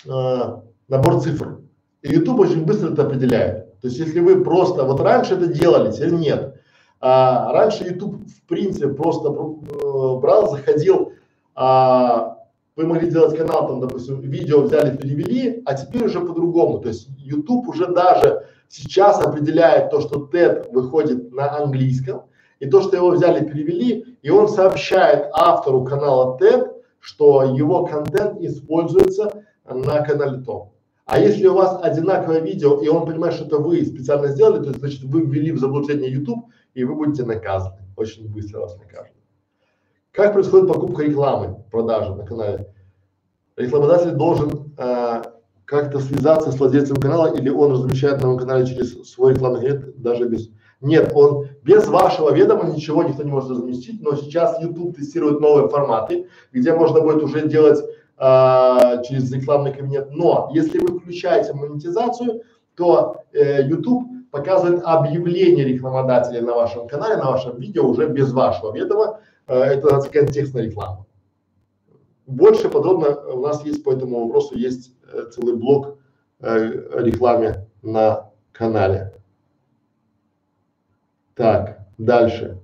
а, 0.09 0.63
набор 0.87 1.21
цифр. 1.23 1.61
И 2.03 2.13
YouTube 2.13 2.41
очень 2.41 2.65
быстро 2.65 2.93
это 2.93 3.05
определяет. 3.05 3.81
То 3.81 3.89
есть, 3.89 3.99
если 3.99 4.21
вы 4.21 4.45
просто, 4.45 4.85
вот 4.85 5.01
раньше 5.01 5.35
это 5.35 5.47
делали, 5.47 5.91
теперь 5.91 6.13
нет. 6.13 6.61
А, 7.07 7.53
раньше 7.53 7.85
YouTube 7.85 8.27
в 8.27 8.49
принципе 8.49 8.89
просто 8.89 9.29
э, 9.29 10.21
брал, 10.21 10.51
заходил, 10.51 11.13
а, 11.55 12.39
вы 12.77 12.87
могли 12.87 13.11
делать 13.11 13.37
канал, 13.37 13.69
там, 13.69 13.81
допустим, 13.81 14.23
видео 14.23 14.63
взяли, 14.63 14.97
перевели, 14.97 15.63
а 15.67 15.75
теперь 15.75 16.07
уже 16.07 16.21
по-другому. 16.21 16.79
То 16.79 16.89
есть 16.89 17.11
YouTube 17.19 17.69
уже 17.69 17.89
даже 17.89 18.47
сейчас 18.69 19.21
определяет 19.21 19.91
то, 19.91 20.01
что 20.01 20.31
TED 20.33 20.73
выходит 20.73 21.31
на 21.31 21.55
английском, 21.59 22.23
и 22.59 22.71
то, 22.71 22.81
что 22.81 22.97
его 22.97 23.11
взяли, 23.11 23.45
перевели, 23.45 24.17
и 24.23 24.31
он 24.31 24.49
сообщает 24.49 25.29
автору 25.35 25.85
канала 25.85 26.39
TED, 26.41 26.73
что 27.01 27.43
его 27.43 27.85
контент 27.85 28.41
используется 28.41 29.45
на 29.69 30.03
канале 30.07 30.43
том. 30.43 30.73
А 31.05 31.21
если 31.21 31.47
у 31.49 31.55
вас 31.55 31.79
одинаковое 31.83 32.41
видео, 32.41 32.81
и 32.81 32.89
он 32.89 33.05
понимает, 33.05 33.35
что 33.35 33.45
это 33.45 33.59
вы 33.59 33.85
специально 33.85 34.29
сделали, 34.29 34.65
то 34.65 34.73
значит 34.79 35.05
вы 35.05 35.21
ввели 35.21 35.53
в 35.53 35.59
заблуждение 35.59 36.11
YouTube, 36.11 36.47
и 36.75 36.85
вы 36.85 36.95
будете 36.95 37.25
наказаны. 37.25 37.79
Очень 37.97 38.29
быстро 38.33 38.61
вас 38.61 38.77
накажут. 38.77 39.15
Как 40.13 40.33
происходит 40.33 40.69
покупка 40.69 41.03
рекламы, 41.03 41.65
продажи 41.71 42.15
на 42.15 42.25
канале? 42.25 42.73
Рекламодатель 43.57 44.13
должен 44.13 44.73
э, 44.77 45.23
как-то 45.65 45.99
связаться 46.01 46.53
с 46.53 46.59
владельцем 46.59 46.97
канала 46.97 47.35
или 47.35 47.49
он 47.49 47.73
размещает 47.73 48.23
на 48.23 48.37
канале 48.37 48.67
через 48.67 49.11
свой 49.11 49.35
рекламный 49.35 49.61
кабинет, 49.61 50.01
даже 50.01 50.29
без. 50.29 50.51
Нет, 50.81 51.13
он 51.15 51.49
без 51.63 51.87
вашего 51.89 52.33
ведома 52.33 52.69
ничего 52.71 53.03
никто 53.03 53.23
не 53.23 53.31
может 53.31 53.51
разместить, 53.51 54.03
но 54.03 54.17
сейчас 54.17 54.61
YouTube 54.61 54.97
тестирует 54.97 55.41
новые 55.41 55.69
форматы, 55.69 56.29
где 56.53 56.75
можно 56.75 57.01
будет 57.01 57.23
уже 57.23 57.49
делать 57.49 57.79
э, 58.19 59.03
через 59.09 59.33
рекламный 59.33 59.73
кабинет. 59.73 60.11
Но 60.11 60.51
если 60.53 60.79
вы 60.79 60.99
включаете 60.99 61.55
монетизацию, 61.55 62.43
то 62.77 63.23
э, 63.33 63.67
YouTube 63.67 64.14
показывает 64.35 64.83
объявление 64.83 65.65
рекламодателя 65.65 66.43
на 66.43 66.57
вашем 66.57 66.89
канале, 66.89 67.19
на 67.19 67.31
вашем 67.31 67.57
видео 67.61 67.87
уже 67.87 68.09
без 68.09 68.33
вашего 68.33 68.75
ведома. 68.75 69.21
Э, 69.47 69.61
это 69.61 69.83
называется 69.83 70.11
контекстная 70.11 70.65
реклама. 70.65 71.07
Больше 72.27 72.69
подробно 72.69 73.15
у 73.29 73.41
нас 73.43 73.65
есть 73.65 73.85
по 73.85 73.93
этому 73.93 74.25
вопросу 74.25 74.57
есть 74.57 74.93
э, 75.07 75.31
целый 75.31 75.55
блок 75.55 75.99
э, 76.41 76.51
рекламе 77.05 77.69
на 77.83 78.33
канале. 78.51 79.15
Так, 81.37 81.87
дальше. 81.97 82.61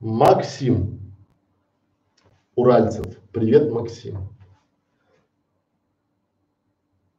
Максим 0.00 1.12
Уральцев. 2.54 3.18
Привет, 3.32 3.70
Максим. 3.70 4.35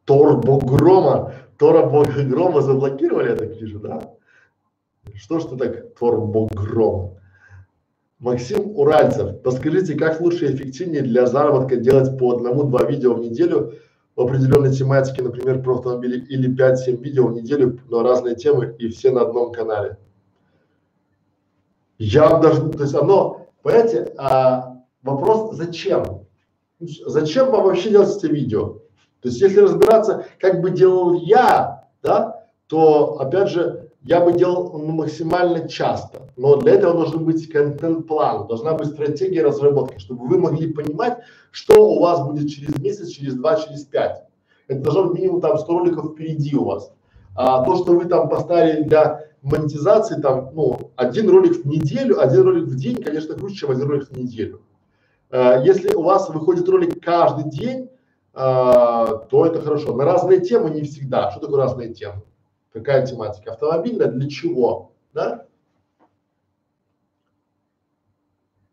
Торбогрома, 0.08 1.34
Торбогрома 1.58 2.62
заблокировали, 2.62 3.30
я 3.30 3.36
так 3.36 3.58
вижу, 3.58 3.80
да? 3.80 4.00
Что 5.16 5.40
ж 5.40 5.46
ты 5.46 5.58
так 5.58 5.94
Торбогром? 5.96 7.18
Максим 8.20 8.72
Уральцев, 8.78 9.42
подскажите, 9.44 9.96
как 9.96 10.22
лучше 10.22 10.48
и 10.48 10.56
эффективнее 10.56 11.04
для 11.04 11.28
заработка 11.28 11.76
делать 11.76 12.18
по 12.18 12.32
одному-два 12.32 12.84
видео 12.84 13.14
в 13.14 13.20
неделю 13.20 13.74
в 14.16 14.22
определенной 14.22 14.74
тематике, 14.74 15.22
например, 15.22 15.62
про 15.62 15.76
автомобили, 15.76 16.26
или 16.26 16.50
5-7 16.50 17.04
видео 17.04 17.28
в 17.28 17.34
неделю 17.34 17.80
на 17.90 18.02
разные 18.02 18.36
темы 18.36 18.76
и 18.80 18.88
все 18.88 19.12
на 19.12 19.22
одном 19.22 19.52
канале? 19.52 19.98
Я 22.00 22.38
даже, 22.38 22.70
то 22.70 22.84
есть 22.84 22.96
оно, 22.96 23.48
понимаете, 23.62 24.14
а, 24.18 24.84
вопрос 25.04 25.56
зачем? 25.56 26.26
Зачем 26.80 27.52
вам 27.52 27.66
вообще 27.66 27.90
делать 27.90 28.16
эти 28.18 28.32
видео? 28.32 28.87
То 29.22 29.30
есть, 29.30 29.42
если 29.42 29.60
разбираться, 29.60 30.26
как 30.40 30.62
бы 30.62 30.72
делал 30.72 31.14
я, 31.14 31.88
да, 32.04 32.46
то, 32.68 33.20
опять 33.20 33.50
же, 33.50 33.90
я 34.04 34.22
бы 34.22 34.32
делал 34.32 34.78
максимально 34.78 35.68
часто. 35.68 36.30
Но 36.38 36.58
для 36.58 36.74
этого 36.74 36.94
должен 36.94 37.26
быть 37.26 37.50
контент-план, 37.50 38.48
должна 38.48 38.74
быть 38.74 38.88
стратегия 38.88 39.44
разработки, 39.44 40.00
чтобы 40.00 40.28
вы 40.28 40.38
могли 40.38 40.72
понимать, 40.72 41.18
что 41.52 41.90
у 41.90 42.00
вас 42.00 42.26
будет 42.26 42.50
через 42.50 42.78
месяц, 42.80 43.10
через 43.10 43.36
два, 43.36 43.56
через 43.56 43.84
пять. 43.84 44.24
Это 44.68 44.82
должно 44.82 45.06
быть 45.06 45.20
минимум 45.20 45.42
там 45.42 45.58
100 45.58 45.80
роликов 45.80 46.14
впереди 46.14 46.56
у 46.56 46.66
вас. 46.66 46.92
А 47.36 47.64
то, 47.64 47.76
что 47.76 47.94
вы 47.94 48.06
там 48.06 48.30
поставили 48.30 48.84
для 48.84 49.26
монетизации, 49.42 50.20
там, 50.22 50.52
ну, 50.54 50.92
один 50.96 51.30
ролик 51.30 51.64
в 51.64 51.68
неделю, 51.68 52.22
один 52.22 52.44
ролик 52.44 52.66
в 52.66 52.76
день, 52.76 53.02
конечно, 53.02 53.36
круче, 53.36 53.56
чем 53.56 53.72
один 53.72 53.88
ролик 53.88 54.10
в 54.10 54.18
неделю. 54.18 54.62
А, 55.30 55.60
если 55.60 55.94
у 55.94 56.02
вас 56.02 56.30
выходит 56.30 56.68
ролик 56.70 57.04
каждый 57.04 57.50
день, 57.50 57.90
а, 58.40 59.26
то 59.30 59.48
это 59.48 59.60
хорошо. 59.62 59.96
На 59.96 60.06
разные 60.06 60.42
темы 60.42 60.70
не 60.70 60.84
всегда. 60.84 61.32
Что 61.32 61.40
такое 61.40 61.58
разные 61.58 61.92
темы? 61.92 62.22
Какая 62.72 63.04
тематика? 63.04 63.54
Автомобильная 63.54 64.10
для 64.12 64.30
чего? 64.30 64.92
Да? 65.12 65.48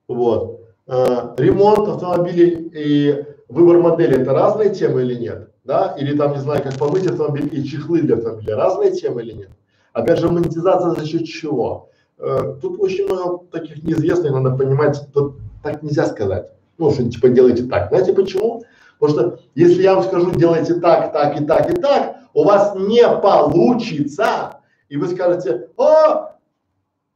Вот. 0.07 0.61
А, 0.87 1.35
ремонт 1.39 1.89
автомобилей 1.89 2.71
и 2.75 3.25
выбор 3.49 3.79
модели 3.79 4.21
это 4.21 4.35
разные 4.35 4.69
темы 4.69 5.01
или 5.01 5.15
нет? 5.15 5.51
Да? 5.65 5.97
Или 5.99 6.15
там, 6.15 6.33
не 6.33 6.41
знаю, 6.41 6.63
как 6.63 6.77
помыть 6.77 7.07
автомобиль 7.07 7.49
и 7.51 7.65
чехлы 7.65 8.03
для 8.03 8.17
автомобиля, 8.17 8.57
разные 8.57 8.93
темы 8.93 9.23
или 9.23 9.33
нет? 9.33 9.51
Опять 9.95 10.19
же, 10.19 10.29
монетизация 10.29 10.91
за 10.91 11.07
счет 11.07 11.25
чего? 11.25 11.89
Э, 12.19 12.57
тут 12.61 12.79
очень 12.81 13.07
много 13.07 13.47
таких 13.47 13.83
неизвестных, 13.83 14.31
надо 14.33 14.55
понимать, 14.55 15.01
тут 15.15 15.37
так 15.63 15.83
нельзя 15.83 16.05
сказать. 16.05 16.51
Ну, 16.77 16.91
что 16.91 17.09
типа 17.09 17.31
делайте 17.31 17.63
так. 17.63 17.89
Знаете 17.89 18.13
почему? 18.13 18.54
Потому 18.99 19.19
что 19.19 19.41
если 19.55 19.83
я 19.83 19.95
вам 19.95 20.05
скажу, 20.05 20.31
делайте 20.33 20.75
так, 20.75 21.13
так 21.13 21.41
и 21.41 21.45
так 21.45 21.71
и 21.71 21.81
так, 21.81 22.17
у 22.33 22.45
вас 22.45 22.75
не 22.77 23.03
получится, 23.21 24.61
и 24.89 24.97
вы 24.97 25.09
скажете, 25.09 25.71
о, 25.77 26.37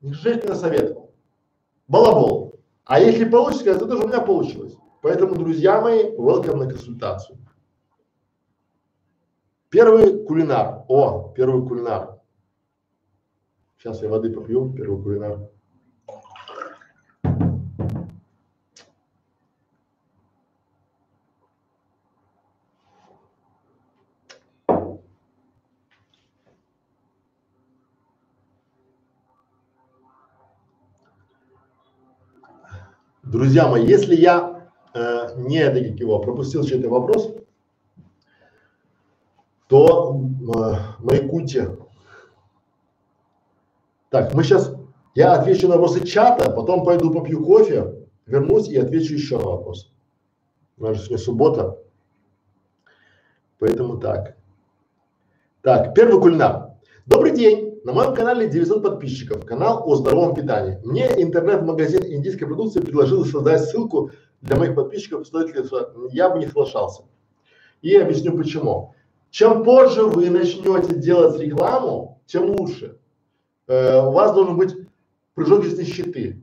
неужели 0.01 0.41
ты 0.41 0.49
насоветовал? 0.49 1.13
Балабол. 1.87 2.61
А 2.85 3.01
если 3.01 3.25
получится, 3.25 3.71
это 3.71 3.87
тоже 3.87 4.05
у 4.05 4.09
меня 4.09 4.21
получилось. 4.21 4.77
Поэтому, 5.03 5.35
друзья 5.35 5.81
мои, 5.81 6.05
welcome 6.17 6.57
на 6.57 6.69
консультацию. 6.69 7.39
Первый 9.71 10.25
кулинар. 10.25 10.85
О, 10.89 11.33
первый 11.37 11.67
кулинар. 11.67 12.21
Сейчас 13.79 14.03
я 14.03 14.09
воды 14.09 14.31
попью, 14.31 14.73
первый 14.73 15.03
кулинар. 15.03 15.51
Друзья 33.49 33.67
мои, 33.67 33.87
если 33.87 34.15
я 34.15 34.69
э, 34.93 35.29
не 35.39 35.57
его 35.57 36.19
пропустил 36.19 36.65
чей-то 36.65 36.91
вопрос, 36.91 37.35
то 39.69 40.21
э, 40.21 40.75
маякуйте. 40.99 41.79
Так, 44.11 44.35
мы 44.35 44.45
сейчас, 44.45 44.75
я 45.15 45.33
отвечу 45.33 45.67
на 45.67 45.77
вопросы 45.77 46.07
чата, 46.07 46.51
потом 46.51 46.85
пойду 46.85 47.11
попью 47.11 47.43
кофе, 47.43 48.07
вернусь 48.27 48.69
и 48.69 48.77
отвечу 48.77 49.15
еще 49.15 49.39
на 49.39 49.47
вопрос. 49.47 49.95
У 50.77 50.85
нас 50.85 50.99
же 50.99 51.05
сегодня 51.05 51.25
суббота, 51.25 51.79
поэтому 53.59 53.97
так. 53.97 54.37
Так, 55.63 55.95
первый 55.95 56.21
кулинар. 56.21 56.73
Добрый 57.07 57.35
день! 57.35 57.68
На 57.89 57.95
моем 57.95 58.15
канале 58.15 58.51
900 58.51 58.83
подписчиков, 58.83 59.47
канал 59.47 59.83
о 59.87 59.95
здоровом 59.95 60.35
питании. 60.35 60.79
Мне 60.85 61.07
интернет-магазин 61.23 62.05
индийской 62.05 62.47
продукции 62.47 62.81
предложил 62.81 63.25
создать 63.25 63.65
ссылку 63.65 64.11
для 64.43 64.57
моих 64.57 64.75
подписчиков, 64.75 65.27
стоит 65.27 65.57
ли 65.57 65.65
я 66.13 66.29
бы 66.29 66.39
не 66.39 66.47
соглашался. 66.47 67.05
И 67.81 67.97
объясню 67.97 68.37
почему. 68.37 68.95
Чем 69.31 69.65
позже 69.65 70.03
вы 70.03 70.29
начнете 70.29 70.97
делать 70.97 71.41
рекламу, 71.41 72.21
тем 72.27 72.51
лучше. 72.51 72.99
Э, 73.69 74.03
у 74.03 74.13
вас 74.13 74.35
должен 74.35 74.59
быть 74.59 74.77
прыжок 75.33 75.65
из 75.65 75.79
нищеты. 75.79 76.43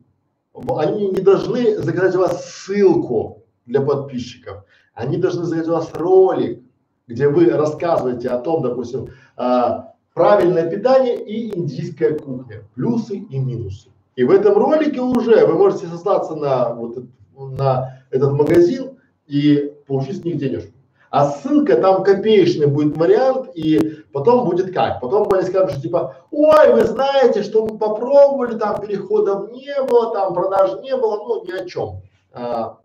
Они 0.51 1.11
не 1.11 1.21
должны 1.21 1.77
заказать 1.77 2.15
у 2.15 2.21
вас 2.21 2.43
ссылку 2.43 3.43
для 3.67 3.81
подписчиков. 3.81 4.63
Они 4.95 5.17
должны 5.17 5.43
заказать 5.43 5.67
у 5.67 5.73
вас 5.73 5.93
ролик, 5.93 6.63
где 7.05 7.29
вы 7.29 7.51
рассказываете 7.51 8.29
о 8.29 8.39
том, 8.39 8.63
допустим, 8.63 9.09
э, 9.37 9.94
правильное 10.15 10.67
питание 10.69 11.21
и 11.21 11.55
индийская 11.55 12.17
кухня, 12.17 12.63
плюсы 12.73 13.17
и 13.17 13.37
минусы. 13.37 13.89
И 14.15 14.23
в 14.23 14.31
этом 14.31 14.57
ролике 14.57 15.01
уже 15.01 15.45
вы 15.45 15.53
можете 15.53 15.87
сослаться 15.87 16.35
на 16.35 16.73
вот 16.73 17.05
на 17.35 18.01
этот 18.09 18.31
магазин 18.31 18.97
и 19.27 19.73
получить 19.85 20.21
с 20.21 20.23
них 20.23 20.37
денежку. 20.37 20.71
А 21.09 21.29
ссылка 21.29 21.75
там 21.77 22.03
копеечный 22.03 22.67
будет 22.67 22.95
вариант, 22.97 23.49
и 23.55 24.03
потом 24.13 24.49
будет 24.49 24.73
как? 24.73 25.01
Потом 25.01 25.31
они 25.33 25.43
скажут, 25.43 25.71
что 25.71 25.81
типа, 25.81 26.15
ой, 26.31 26.73
вы 26.73 26.83
знаете, 26.85 27.43
что 27.43 27.65
мы 27.65 27.77
попробовали, 27.77 28.57
там 28.57 28.81
переходов 28.81 29.51
не 29.51 29.83
было, 29.83 30.13
там 30.13 30.33
продаж 30.33 30.81
не 30.81 30.95
было, 30.95 31.17
ну 31.17 31.45
ни 31.45 31.51
о 31.51 31.65
чем. 31.65 32.01
А, 32.31 32.79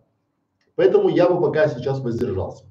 поэтому 0.75 1.07
я 1.07 1.29
бы 1.29 1.41
пока 1.41 1.69
сейчас 1.69 1.99
воздержался. 2.01 2.65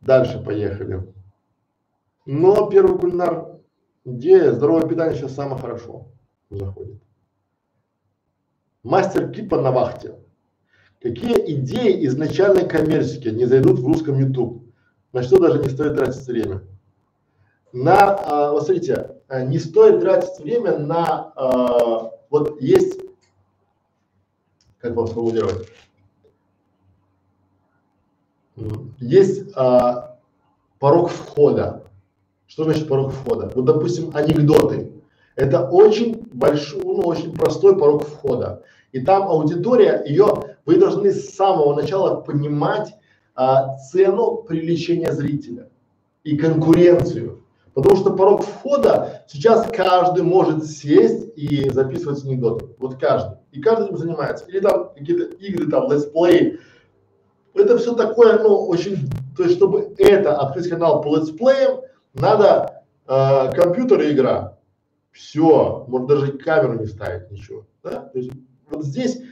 Дальше 0.00 0.42
поехали. 0.44 1.15
Но 2.26 2.68
первый 2.68 2.98
кулинар, 2.98 3.60
идея, 4.04 4.52
здоровое 4.52 4.88
питание 4.88 5.16
сейчас 5.16 5.34
самое 5.34 5.60
хорошо 5.60 6.08
заходит. 6.50 7.00
Мастер 8.82 9.30
Кипа 9.30 9.60
на 9.60 9.70
вахте. 9.70 10.16
Какие 11.00 11.54
идеи 11.54 12.04
изначальной 12.06 12.68
коммерческие 12.68 13.32
не 13.32 13.44
зайдут 13.44 13.78
в 13.78 13.86
русском 13.86 14.18
YouTube? 14.18 14.64
На 15.12 15.22
что 15.22 15.38
даже 15.38 15.62
не 15.62 15.68
стоит 15.68 15.94
тратить 15.94 16.26
время? 16.26 16.62
На, 17.72 18.14
а, 18.14 18.52
вот 18.52 18.64
смотрите, 18.64 19.16
а, 19.28 19.42
не 19.42 19.58
стоит 19.58 20.00
тратить 20.00 20.38
время 20.40 20.78
на, 20.78 21.32
а, 21.36 22.10
вот 22.30 22.60
есть, 22.60 23.00
как 24.78 24.96
вам 24.96 25.06
сформулировать? 25.06 25.68
Есть 28.98 29.52
а, 29.54 30.18
порог 30.78 31.10
входа. 31.10 31.85
Что 32.56 32.64
значит 32.64 32.88
порог 32.88 33.12
входа? 33.12 33.52
Вот, 33.54 33.66
допустим, 33.66 34.12
анекдоты. 34.14 34.90
Это 35.34 35.68
очень 35.68 36.26
большой, 36.32 36.80
ну, 36.82 37.02
очень 37.02 37.34
простой 37.34 37.78
порог 37.78 38.06
входа. 38.06 38.62
И 38.92 39.00
там 39.00 39.24
аудитория, 39.24 40.02
ее, 40.06 40.56
вы 40.64 40.78
должны 40.78 41.12
с 41.12 41.34
самого 41.34 41.74
начала 41.74 42.22
понимать 42.22 42.94
а, 43.34 43.76
цену 43.76 44.36
привлечения 44.36 45.12
зрителя 45.12 45.68
и 46.24 46.38
конкуренцию. 46.38 47.44
Потому 47.74 47.96
что 47.96 48.16
порог 48.16 48.42
входа 48.42 49.24
сейчас 49.28 49.68
каждый 49.70 50.22
может 50.22 50.64
сесть 50.64 51.28
и 51.36 51.68
записывать 51.68 52.24
анекдоты. 52.24 52.68
Вот 52.78 52.94
каждый. 52.98 53.36
И 53.52 53.60
каждый 53.60 53.88
этим 53.88 53.98
занимается. 53.98 54.46
Или 54.46 54.60
там 54.60 54.94
какие-то 54.94 55.24
игры, 55.24 55.70
там, 55.70 55.92
летсплей. 55.92 56.58
Это 57.52 57.76
все 57.76 57.94
такое, 57.94 58.38
ну, 58.38 58.66
очень, 58.66 59.10
то 59.36 59.42
есть, 59.42 59.56
чтобы 59.56 59.94
это, 59.98 60.38
открыть 60.38 60.70
канал 60.70 61.02
по 61.02 61.18
летсплеям, 61.18 61.82
надо 62.18 62.82
э, 63.06 63.52
компьютер 63.52 64.00
и 64.02 64.12
игра. 64.12 64.58
Все, 65.12 65.84
может 65.88 66.08
даже 66.08 66.32
камеру 66.32 66.78
не 66.78 66.86
ставить, 66.86 67.30
ничего. 67.30 67.66
Да? 67.82 68.02
То 68.12 68.18
есть 68.18 68.32
вот 68.70 68.84
здесь 68.84 69.22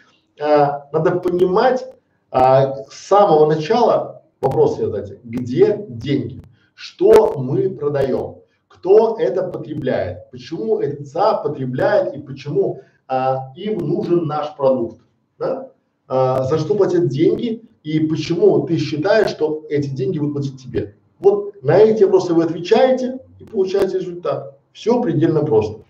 а, 0.41 0.89
надо 0.93 1.21
понимать 1.21 1.85
а, 2.31 2.75
с 2.91 2.95
самого 2.95 3.47
начала 3.47 4.23
вопрос 4.41 4.77
себе 4.77 4.87
задать, 4.87 5.23
где 5.23 5.85
деньги, 5.89 6.43
что 6.75 7.39
мы 7.39 7.71
продаем, 7.71 8.39
кто 8.69 9.17
это 9.19 9.45
потребляет, 9.45 10.31
почему 10.31 10.81
этот 10.81 11.09
ЦА 11.09 11.35
потребляет 11.35 12.15
и 12.15 12.21
почему 12.21 12.81
а, 13.07 13.53
им 13.57 13.79
нужен 13.79 14.27
наш 14.27 14.55
продукт, 14.57 15.01
да? 15.39 15.71
а, 16.09 16.43
за 16.45 16.59
что 16.59 16.75
платят 16.75 17.09
деньги 17.09 17.63
и 17.83 18.01
почему 18.01 18.67
ты 18.67 18.79
считаешь, 18.79 19.31
что 19.31 19.65
эти 19.69 19.89
деньги 19.89 20.19
будут 20.19 20.35
платить 20.35 20.63
тебе. 20.63 20.97
Вот 21.25 21.63
на 21.63 21.79
эти 21.79 22.05
вопросы 22.05 22.35
вы 22.35 22.45
отвечаете 22.45 23.19
и 23.39 23.45
получаете 23.45 23.99
результат. 23.99 24.59
Все 24.75 25.01
предельно 25.01 25.43
просто. 25.43 25.83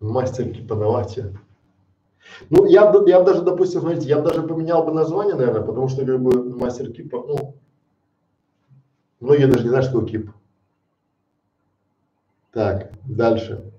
Мастер 0.00 0.48
кипановатия. 0.48 1.38
Ну, 2.48 2.64
я, 2.64 2.90
я 3.06 3.20
даже, 3.20 3.42
допустим, 3.42 3.82
смотрите, 3.82 4.08
я 4.08 4.22
даже 4.22 4.42
поменял 4.42 4.82
бы 4.82 4.92
название, 4.92 5.34
наверное, 5.34 5.60
потому 5.66 5.88
что 5.88 6.06
как 6.06 6.18
бы 6.22 6.56
мастер 6.56 6.90
кипа, 6.90 7.22
ну, 7.28 7.56
многие 9.20 9.46
даже 9.46 9.64
не 9.64 9.68
знают, 9.68 9.88
что 9.88 10.06
кип. 10.06 10.30
Так, 12.50 12.92
дальше. 13.04 13.71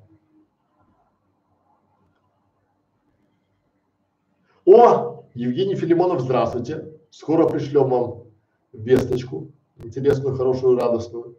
О, 4.66 5.26
Евгений 5.34 5.76
Филимонов, 5.76 6.22
здравствуйте. 6.22 6.88
Скоро 7.10 7.48
пришлем 7.48 7.90
вам 7.90 8.24
весточку, 8.72 9.52
интересную, 9.84 10.38
хорошую, 10.38 10.80
радостную. 10.80 11.38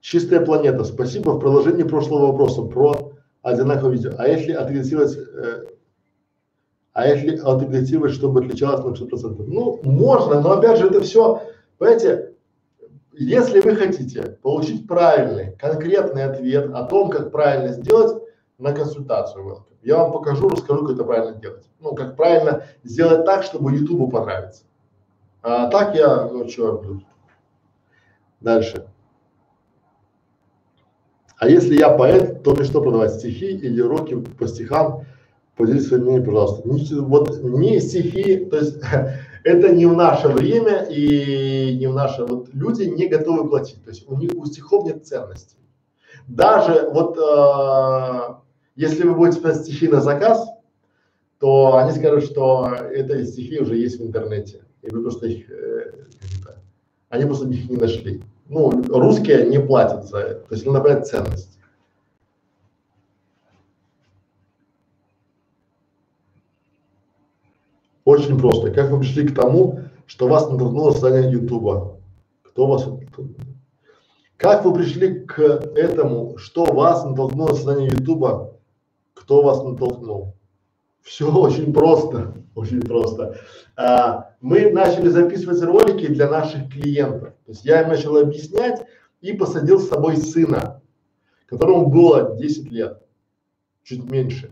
Чистая 0.00 0.44
планета. 0.44 0.84
Спасибо. 0.84 1.30
В 1.30 1.38
продолжении 1.38 1.84
прошлого 1.84 2.26
вопроса 2.26 2.62
про 2.62 3.12
одинаковое 3.40 3.92
видео. 3.92 4.12
А 4.18 4.28
если 4.28 4.52
отредактировать, 4.52 5.16
э, 5.16 5.64
а 6.92 7.08
если 7.08 7.38
отредактировать, 7.38 8.12
чтобы 8.12 8.40
отличалось 8.40 8.84
на 8.84 8.90
60%? 8.90 9.42
Ну, 9.46 9.80
можно, 9.82 10.42
но 10.42 10.52
опять 10.52 10.78
же 10.78 10.88
это 10.88 11.00
все, 11.00 11.42
понимаете, 11.78 12.34
если 13.14 13.60
вы 13.60 13.74
хотите 13.74 14.38
получить 14.42 14.86
правильный, 14.86 15.56
конкретный 15.56 16.24
ответ 16.24 16.70
о 16.74 16.84
том, 16.84 17.08
как 17.08 17.32
правильно 17.32 17.72
сделать, 17.72 18.22
на 18.64 18.72
консультацию 18.72 19.44
welcome. 19.44 19.76
Я 19.82 19.98
вам 19.98 20.12
покажу, 20.12 20.48
расскажу, 20.48 20.86
как 20.86 20.94
это 20.96 21.04
правильно 21.04 21.38
делать. 21.38 21.66
Ну, 21.80 21.94
как 21.94 22.16
правильно 22.16 22.64
сделать 22.82 23.26
так, 23.26 23.42
чтобы 23.44 23.74
Ютубу 23.74 24.08
понравится. 24.08 24.64
А 25.42 25.68
так 25.68 25.94
я, 25.94 26.28
ну, 26.28 26.48
что, 26.48 27.02
дальше. 28.40 28.86
А 31.36 31.46
если 31.46 31.76
я 31.76 31.90
поэт, 31.90 32.42
то 32.42 32.54
мне 32.54 32.64
что 32.64 32.80
продавать, 32.80 33.12
стихи 33.12 33.50
или 33.50 33.82
уроки 33.82 34.14
по 34.14 34.48
стихам? 34.48 35.04
Поделитесь 35.56 35.88
своим 35.88 36.04
мнением, 36.04 36.24
пожалуйста. 36.24 36.66
Не, 36.66 37.00
вот 37.00 37.42
не 37.42 37.80
стихи, 37.80 38.46
то 38.46 38.56
есть 38.56 38.78
это 39.44 39.74
не 39.74 39.84
в 39.84 39.94
наше 39.94 40.28
время 40.28 40.84
и 40.84 41.76
не 41.78 41.86
в 41.86 41.92
наше, 41.92 42.24
вот 42.24 42.48
люди 42.54 42.84
не 42.84 43.08
готовы 43.08 43.46
платить, 43.46 43.84
то 43.84 43.90
есть 43.90 44.08
у 44.08 44.16
них 44.16 44.30
у 44.34 44.46
стихов 44.46 44.86
нет 44.86 45.06
ценности. 45.06 45.56
Даже 46.26 46.88
вот 46.90 47.18
э, 47.18 48.43
если 48.76 49.04
вы 49.04 49.14
будете 49.14 49.40
писать 49.40 49.62
стихи 49.62 49.88
на 49.88 50.00
заказ, 50.00 50.48
то 51.38 51.76
они 51.76 51.92
скажут, 51.92 52.24
что 52.30 52.74
это 52.74 53.24
стихи 53.24 53.60
уже 53.60 53.76
есть 53.76 53.98
в 53.98 54.06
интернете, 54.06 54.64
и 54.82 54.90
вы 54.90 55.02
просто 55.02 55.26
их, 55.26 55.50
э, 55.50 56.06
они 57.08 57.24
просто 57.24 57.48
их 57.48 57.68
не 57.68 57.76
нашли 57.76 58.22
ну, 58.48 58.70
русские 58.88 59.46
не 59.48 59.58
платят 59.58 60.04
за 60.04 60.18
это, 60.18 60.40
то 60.46 60.54
есть 60.54 60.66
надо 60.66 60.80
брать 60.80 61.06
ценность. 61.06 61.58
Очень 68.04 68.38
просто. 68.38 68.70
Как 68.70 68.90
вы 68.90 68.98
пришли 68.98 69.26
к 69.26 69.34
тому, 69.34 69.80
что 70.06 70.28
вас 70.28 70.50
натолкнуло 70.50 70.90
создание 70.90 71.30
Ютуба? 71.32 71.98
Кто 72.42 72.66
вас 72.66 72.86
Как 74.36 74.62
вы 74.66 74.74
пришли 74.74 75.20
к 75.20 75.40
этому, 75.40 76.36
что 76.36 76.66
вас 76.66 77.02
натолкнуло 77.02 77.54
создание 77.54 77.88
Ютуба? 77.88 78.58
Кто 79.24 79.40
вас 79.40 79.64
натолкнул? 79.64 80.34
Все 81.00 81.32
очень 81.34 81.72
просто, 81.72 82.34
очень 82.54 82.82
просто. 82.82 83.38
А, 83.74 84.32
мы 84.42 84.70
начали 84.70 85.08
записывать 85.08 85.62
ролики 85.62 86.06
для 86.08 86.28
наших 86.28 86.70
клиентов. 86.70 87.32
То 87.46 87.52
есть 87.52 87.64
я 87.64 87.80
им 87.80 87.88
начал 87.88 88.18
объяснять 88.18 88.86
и 89.22 89.32
посадил 89.32 89.80
с 89.80 89.88
собой 89.88 90.18
сына. 90.18 90.82
которому 91.46 91.86
было 91.86 92.36
10 92.36 92.70
лет, 92.70 93.02
чуть 93.82 94.10
меньше. 94.10 94.50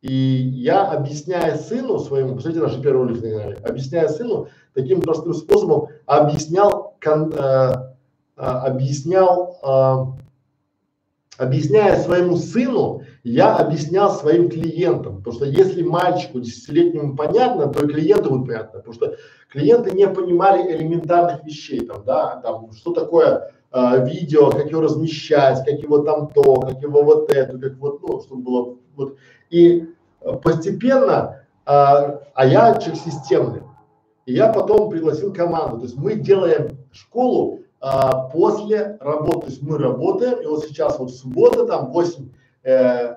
И 0.00 0.12
я, 0.12 0.90
объясняя 0.90 1.56
сыну 1.56 1.98
своему, 1.98 2.36
посмотрите 2.36 2.64
наши 2.64 2.80
первые 2.80 3.08
ролики 3.08 3.24
на 3.24 3.30
канале, 3.30 3.56
объясняя 3.56 4.08
сыну 4.08 4.48
таким 4.72 5.00
простым 5.02 5.34
способом, 5.34 5.88
объяснял, 6.06 6.96
кон, 7.02 7.32
э, 7.32 7.36
э, 7.36 8.40
объяснял, 8.40 9.58
э, 9.62 10.23
объясняя 11.38 11.96
своему 11.96 12.36
сыну, 12.36 13.02
я 13.22 13.56
объяснял 13.56 14.10
своим 14.12 14.48
клиентам, 14.48 15.18
потому 15.18 15.36
что 15.36 15.44
если 15.46 15.82
мальчику 15.82 16.40
десятилетнему 16.40 17.16
понятно, 17.16 17.68
то 17.68 17.84
и 17.84 17.88
клиенту 17.88 18.30
будет 18.30 18.46
понятно, 18.46 18.78
потому 18.80 18.94
что 18.94 19.16
клиенты 19.50 19.90
не 19.92 20.06
понимали 20.08 20.70
элементарных 20.72 21.44
вещей, 21.44 21.80
там, 21.86 22.04
да, 22.04 22.40
там, 22.42 22.70
что 22.72 22.92
такое 22.92 23.52
э, 23.72 24.06
видео, 24.06 24.50
как 24.50 24.70
его 24.70 24.82
размещать, 24.82 25.64
как 25.64 25.80
его 25.80 25.98
там 25.98 26.28
то, 26.28 26.60
как 26.60 26.80
его 26.82 27.02
вот 27.02 27.32
это, 27.32 27.58
как 27.58 27.76
вот, 27.78 28.02
ну, 28.02 28.20
чтобы 28.20 28.42
было 28.42 28.76
вот. 28.96 29.16
И 29.50 29.88
постепенно, 30.42 31.44
а, 31.66 32.20
а 32.34 32.46
я 32.46 32.74
человек 32.76 33.02
системный, 33.02 33.62
и 34.26 34.34
я 34.34 34.52
потом 34.52 34.88
пригласил 34.88 35.32
команду, 35.32 35.78
то 35.78 35.84
есть 35.84 35.96
мы 35.96 36.14
делаем 36.14 36.78
школу 36.92 37.63
а, 37.86 38.30
после 38.30 38.96
работы, 38.98 39.40
то 39.40 39.46
есть 39.48 39.62
мы 39.62 39.76
работаем, 39.76 40.40
и 40.40 40.46
вот 40.46 40.64
сейчас 40.64 40.98
вот 40.98 41.12
суббота 41.12 41.66
там 41.66 41.92
8, 41.92 42.30
э, 42.62 43.16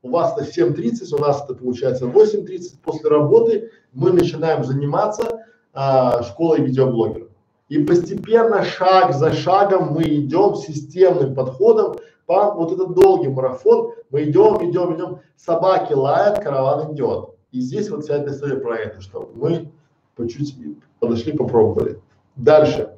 у 0.00 0.08
вас 0.08 0.32
это 0.38 0.50
7.30, 0.50 1.14
у 1.14 1.18
нас 1.18 1.44
это 1.44 1.54
получается 1.54 2.06
8.30, 2.06 2.78
после 2.82 3.10
работы 3.10 3.72
мы 3.92 4.12
начинаем 4.12 4.64
заниматься 4.64 5.44
а, 5.74 6.22
школой 6.22 6.62
видеоблогеров. 6.62 7.28
И 7.68 7.84
постепенно, 7.84 8.64
шаг 8.64 9.12
за 9.12 9.34
шагом 9.34 9.92
мы 9.92 10.04
идем 10.04 10.54
системным 10.54 11.34
подходом 11.34 11.98
по 12.24 12.52
вот 12.54 12.72
этот 12.72 12.94
долгий 12.94 13.28
марафон, 13.28 13.92
мы 14.08 14.22
идем, 14.22 14.70
идем, 14.70 14.96
идем, 14.96 15.18
собаки 15.36 15.92
лают, 15.92 16.38
караван 16.38 16.94
идет. 16.94 17.34
И 17.52 17.60
здесь 17.60 17.90
вот 17.90 18.04
вся 18.04 18.16
эта 18.16 18.30
история 18.30 18.56
про 18.56 18.78
это, 18.78 19.02
что 19.02 19.30
мы 19.34 19.70
по 20.14 20.26
чуть 20.26 20.56
подошли, 21.00 21.36
попробовали. 21.36 22.00
Дальше. 22.34 22.96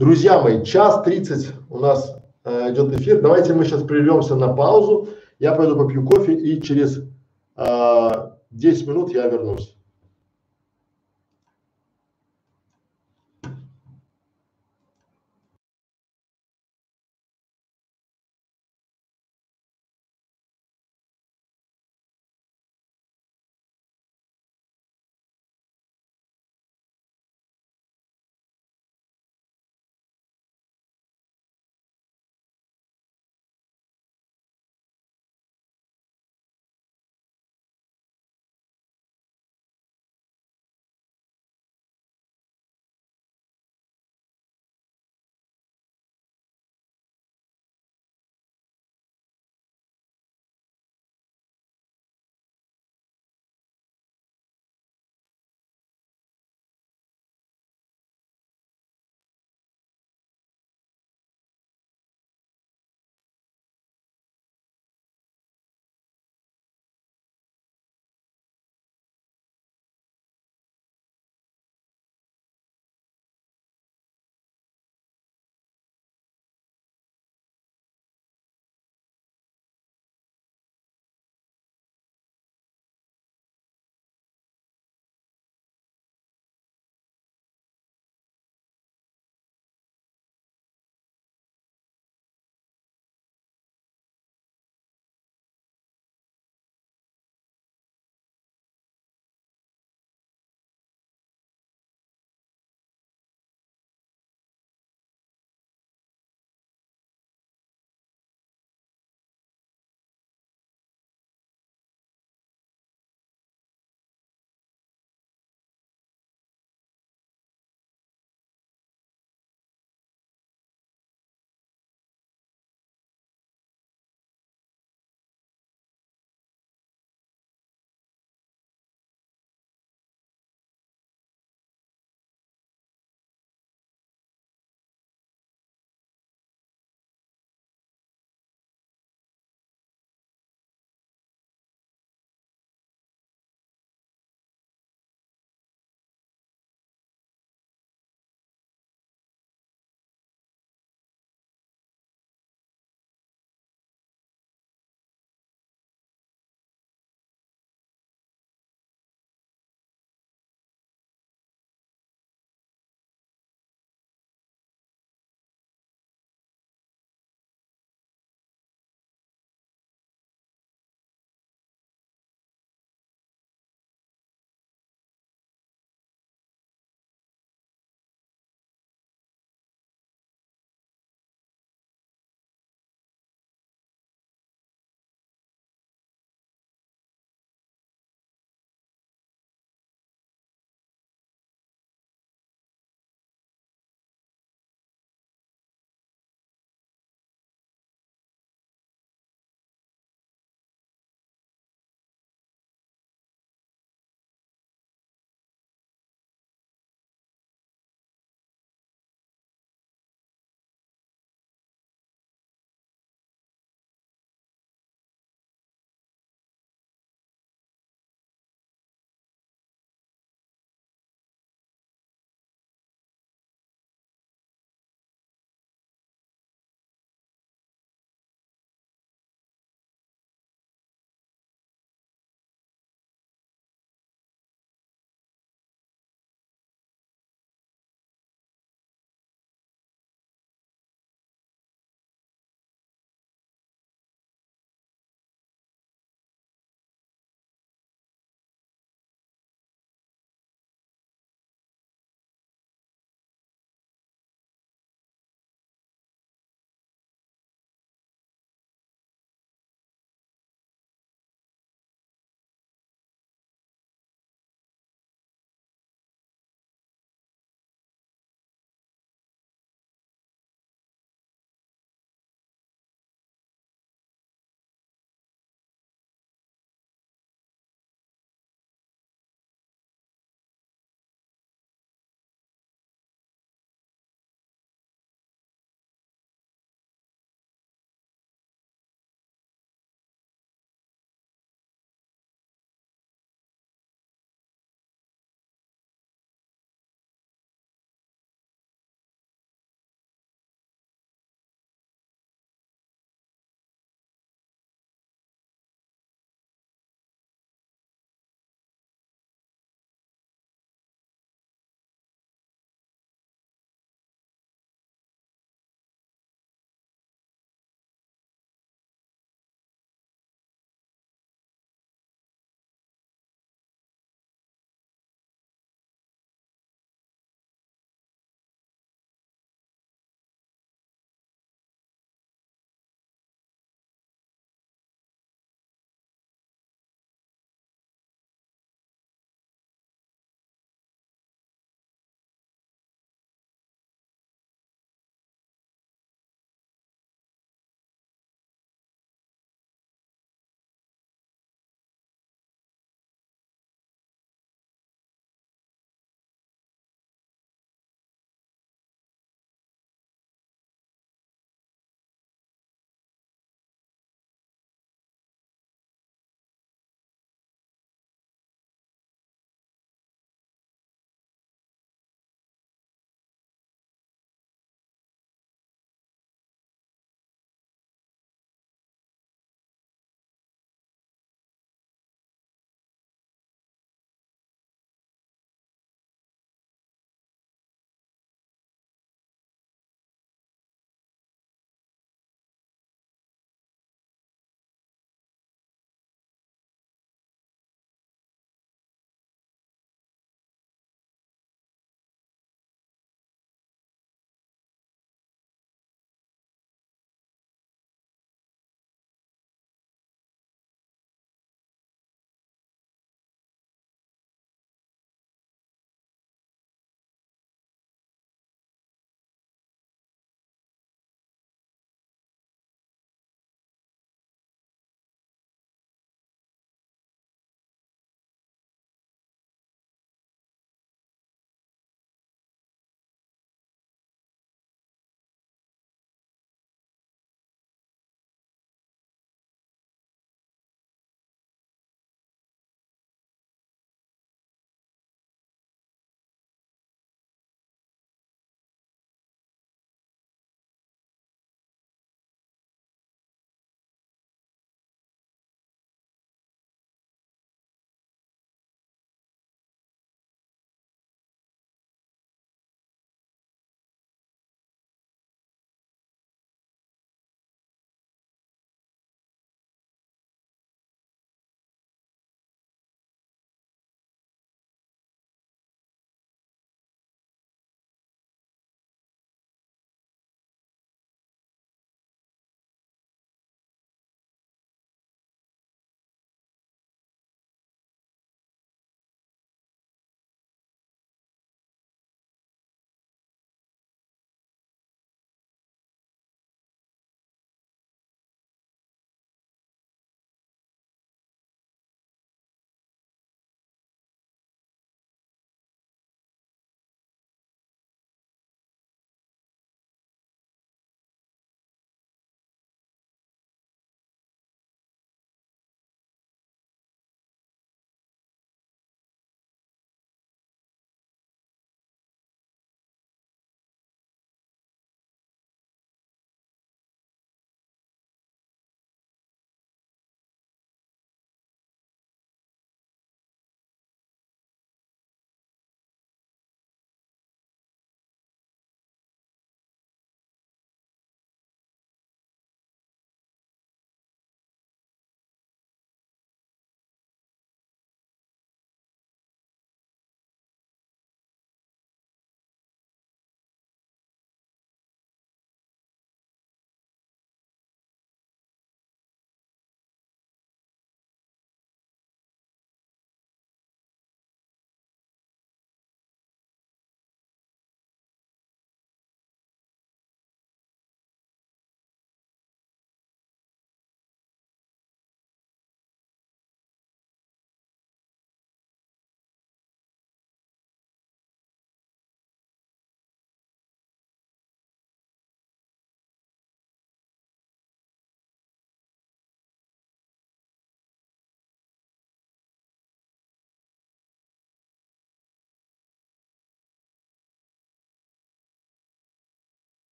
Друзья 0.00 0.40
мои, 0.40 0.64
час 0.64 1.02
тридцать 1.02 1.48
у 1.68 1.78
нас 1.78 2.16
э, 2.44 2.72
идет 2.72 2.98
эфир. 2.98 3.20
Давайте 3.20 3.52
мы 3.52 3.66
сейчас 3.66 3.82
прервемся 3.82 4.34
на 4.34 4.48
паузу. 4.48 5.10
Я 5.38 5.52
пойду 5.52 5.76
попью 5.76 6.06
кофе 6.06 6.32
и 6.32 6.62
через 6.62 7.02
э, 7.58 8.10
10 8.50 8.86
минут 8.86 9.12
я 9.12 9.28
вернусь. 9.28 9.69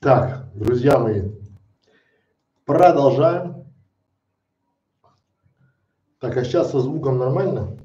Так, 0.00 0.50
друзья 0.54 0.98
мои, 0.98 1.30
продолжаем. 2.64 3.70
Так, 6.20 6.38
а 6.38 6.44
сейчас 6.44 6.70
со 6.70 6.80
звуком 6.80 7.18
нормально? 7.18 7.76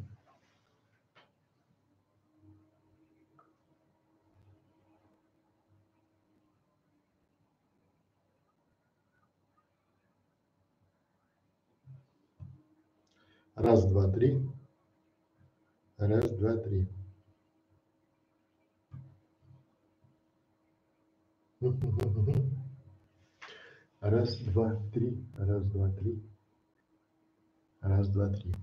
Раз, 13.55 13.85
два, 13.87 14.09
три. 14.09 14.39
Раз, 15.97 16.31
два, 16.31 16.55
три. 16.55 16.87
Раз, 24.01 24.37
два, 24.41 24.75
три. 24.93 25.25
Раз, 25.35 25.67
два, 25.67 25.89
три. 25.89 26.23
Раз, 27.81 28.07
два, 28.09 28.29
три. 28.29 28.53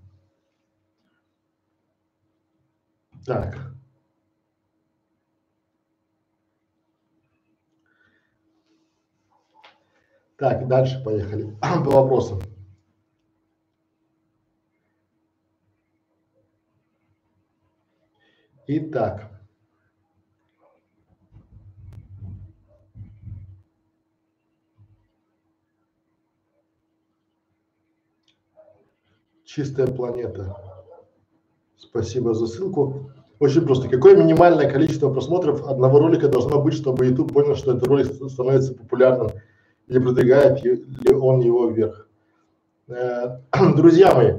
Так. 3.26 3.74
Так, 10.36 10.68
дальше 10.68 11.02
поехали 11.02 11.56
по 11.60 11.90
вопросам. 11.90 12.40
Итак. 18.68 19.31
Чистая 29.54 29.86
планета. 29.86 30.56
Спасибо 31.76 32.32
за 32.32 32.46
ссылку. 32.46 33.10
Очень 33.38 33.66
просто. 33.66 33.86
Какое 33.86 34.16
минимальное 34.16 34.70
количество 34.70 35.12
просмотров 35.12 35.66
одного 35.66 35.98
ролика 35.98 36.28
должно 36.28 36.58
быть, 36.58 36.72
чтобы 36.72 37.04
YouTube 37.04 37.34
понял, 37.34 37.54
что 37.54 37.72
этот 37.72 37.86
ролик 37.86 38.06
становится 38.30 38.72
популярным 38.72 39.28
или 39.88 39.98
продвигает 39.98 40.64
ли 40.64 41.12
он 41.12 41.40
его 41.40 41.68
вверх? 41.68 42.08
Э, 42.88 43.40
друзья 43.76 44.14
мои, 44.14 44.38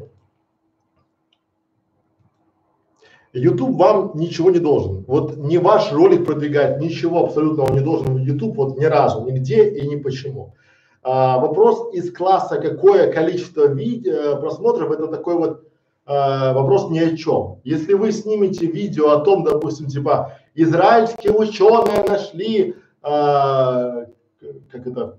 YouTube 3.34 3.78
вам 3.78 4.14
ничего 4.16 4.50
не 4.50 4.60
должен. 4.60 5.04
Вот 5.06 5.38
не 5.38 5.60
ваш 5.60 5.92
ролик 5.92 6.26
продвигать, 6.26 6.80
ничего 6.80 7.26
абсолютно 7.26 7.66
он 7.66 7.74
не 7.76 7.82
должен 7.82 8.18
YouTube 8.18 8.56
вот 8.56 8.80
ни 8.80 8.86
разу, 8.86 9.24
нигде 9.24 9.70
и 9.70 9.88
ни 9.88 9.96
почему. 10.02 10.56
А, 11.04 11.38
вопрос 11.40 11.94
из 11.94 12.14
класса, 12.14 12.58
какое 12.58 13.12
количество 13.12 13.68
видео, 13.68 14.38
просмотров, 14.38 14.92
это 14.92 15.08
такой 15.08 15.36
вот 15.36 15.68
а, 16.06 16.54
вопрос 16.54 16.90
ни 16.90 17.00
о 17.00 17.16
чем. 17.18 17.60
Если 17.66 17.94
вы 17.94 18.12
снимете 18.12 18.68
видео 18.68 19.10
о 19.10 19.20
том, 19.20 19.44
допустим, 19.44 19.88
типа, 19.88 20.38
израильские 20.56 21.34
ученые 21.34 22.04
нашли, 22.08 22.76
а, 23.02 24.06
как 24.72 24.88
это, 24.88 25.18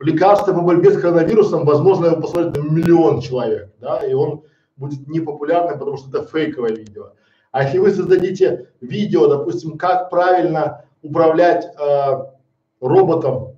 лекарство 0.00 0.52
по 0.52 0.60
борьбе 0.60 0.92
с 0.92 1.00
коронавирусом, 1.00 1.64
возможно, 1.64 2.06
его 2.06 2.20
посмотрит 2.20 2.56
миллион 2.62 3.20
человек, 3.20 3.70
да, 3.80 3.98
и 4.06 4.14
он 4.14 4.42
будет 4.76 5.08
непопулярным, 5.08 5.78
потому 5.78 5.96
что 5.96 6.10
это 6.10 6.28
фейковое 6.28 6.70
видео. 6.70 7.12
А 7.50 7.64
если 7.64 7.78
вы 7.78 7.90
создадите 7.90 8.68
видео, 8.80 9.26
допустим, 9.26 9.78
как 9.78 10.10
правильно 10.10 10.84
управлять 11.02 11.64
э, 11.64 12.24
роботом, 12.80 13.55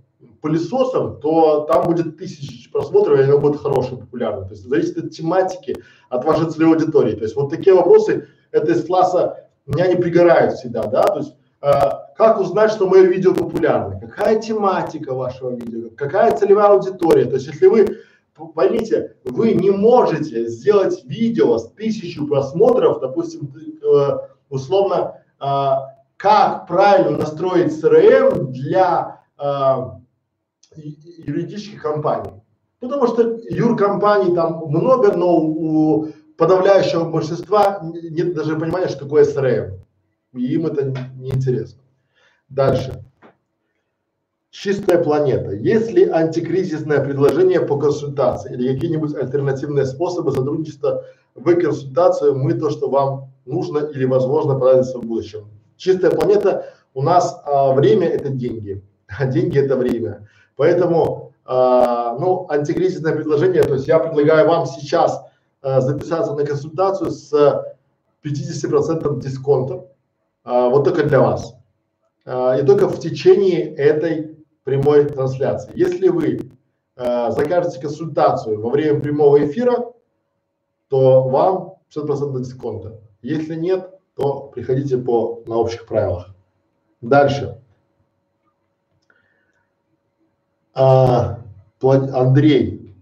пылесосом, 0.49 1.21
то 1.21 1.67
там 1.71 1.85
будет 1.85 2.17
тысячи 2.17 2.71
просмотров, 2.71 3.21
и 3.21 3.23
оно 3.23 3.39
будет 3.39 3.61
хорошим, 3.61 3.99
популярным. 3.99 4.47
То 4.47 4.55
есть 4.55 4.69
зависит 4.69 4.97
от 4.99 5.11
тематики, 5.11 5.77
от 6.09 6.25
вашей 6.25 6.51
целевой 6.51 6.77
аудитории. 6.77 7.15
То 7.15 7.25
есть 7.25 7.37
вот 7.37 7.51
такие 7.51 7.75
вопросы, 7.75 8.29
это 8.51 8.73
из 8.73 8.87
класса 8.87 9.49
меня 9.67 9.87
не 9.87 9.97
пригорают 9.97 10.55
всегда, 10.55 10.85
да, 10.85 11.03
то 11.03 11.19
есть 11.19 11.35
э, 11.61 11.71
как 12.17 12.41
узнать, 12.41 12.71
что 12.71 12.89
мое 12.89 13.03
видео 13.03 13.35
популярно, 13.35 14.01
какая 14.01 14.41
тематика 14.41 15.15
вашего 15.15 15.51
видео, 15.51 15.91
какая 15.95 16.35
целевая 16.35 16.69
аудитория. 16.69 17.27
То 17.27 17.35
есть 17.35 17.49
если 17.49 17.67
вы 17.67 17.99
поймите, 18.55 19.17
вы 19.25 19.53
не 19.53 19.71
можете 19.71 20.47
сделать 20.47 21.05
видео 21.05 21.59
с 21.59 21.71
тысячу 21.73 22.27
просмотров, 22.27 23.01
допустим, 23.01 23.53
э, 23.83 24.19
условно, 24.49 25.21
э, 25.41 25.71
как 26.17 26.67
правильно 26.67 27.19
настроить 27.19 27.73
CRM 27.73 28.47
для 28.47 29.21
э, 29.39 29.98
юридических 30.79 31.83
компаний. 31.83 32.31
Потому 32.81 33.07
что 33.09 33.39
юркомпаний 33.51 34.35
там 34.35 34.65
много, 34.69 35.17
но 35.17 35.37
у 35.37 36.09
подавляющего 36.37 37.11
большинства 37.11 37.81
нет 37.83 38.35
даже 38.35 38.57
понимания, 38.57 38.89
что 38.89 39.01
такое 39.01 39.25
CRM. 39.25 39.81
И 40.35 40.55
им 40.55 40.67
это 40.67 40.95
не 41.17 41.31
интересно. 41.31 41.81
Дальше. 42.49 43.05
Чистая 44.51 45.03
планета. 45.03 45.53
Есть 45.53 45.91
ли 45.93 46.09
антикризисное 46.09 47.05
предложение 47.05 47.61
по 47.61 47.79
консультации 47.79 48.55
или 48.55 48.75
какие-нибудь 48.75 49.15
альтернативные 49.15 49.85
способы 49.85 50.33
сотрудничества 50.33 51.05
в 51.35 51.55
консультацию? 51.55 52.37
Мы 52.37 52.55
то, 52.55 52.71
что 52.71 52.89
вам 52.89 53.31
нужно 53.45 53.79
или 53.79 54.05
возможно 54.05 54.59
понадобится 54.59 54.99
в 54.99 55.05
будущем. 55.05 55.49
Чистая 55.77 56.11
планета. 56.11 56.73
У 56.95 57.03
нас 57.03 57.41
а, 57.45 57.73
время 57.73 58.09
это 58.09 58.31
деньги, 58.31 58.83
а 59.07 59.27
деньги 59.27 59.59
это 59.59 59.77
время. 59.77 60.29
Поэтому, 60.59 61.35
а, 61.45 62.17
ну, 62.19 62.47
антикризисное 62.51 63.15
предложение, 63.15 63.63
то 63.63 63.75
есть 63.75 63.87
я 63.87 64.01
предлагаю 64.01 64.49
вам 64.49 64.67
сейчас 64.67 65.25
а, 65.63 65.81
записаться 65.81 66.35
на 66.35 66.45
консультацию 66.45 67.13
с 67.13 67.33
50% 68.23 69.21
дисконтом, 69.21 69.87
а, 70.43 70.69
вот 70.69 70.83
только 70.83 71.05
для 71.05 71.21
вас. 71.21 71.55
И 72.27 72.63
только 72.67 72.89
в 72.89 73.01
течение 73.01 73.75
этой 73.75 74.37
прямой 74.65 75.07
трансляции. 75.07 75.73
Если 75.75 76.09
вы 76.09 76.51
закажете 76.95 77.81
консультацию 77.81 78.61
во 78.61 78.69
время 78.69 79.01
прямого 79.01 79.43
эфира, 79.47 79.95
то 80.89 81.23
вам 81.23 81.77
50% 81.89 82.39
дисконта. 82.41 83.01
Если 83.23 83.55
нет, 83.55 83.89
то 84.15 84.49
приходите 84.49 84.99
по 84.99 85.43
на 85.47 85.57
общих 85.57 85.87
правилах. 85.87 86.35
Дальше. 87.01 87.63
А, 90.81 91.41
Андрей 91.83 92.95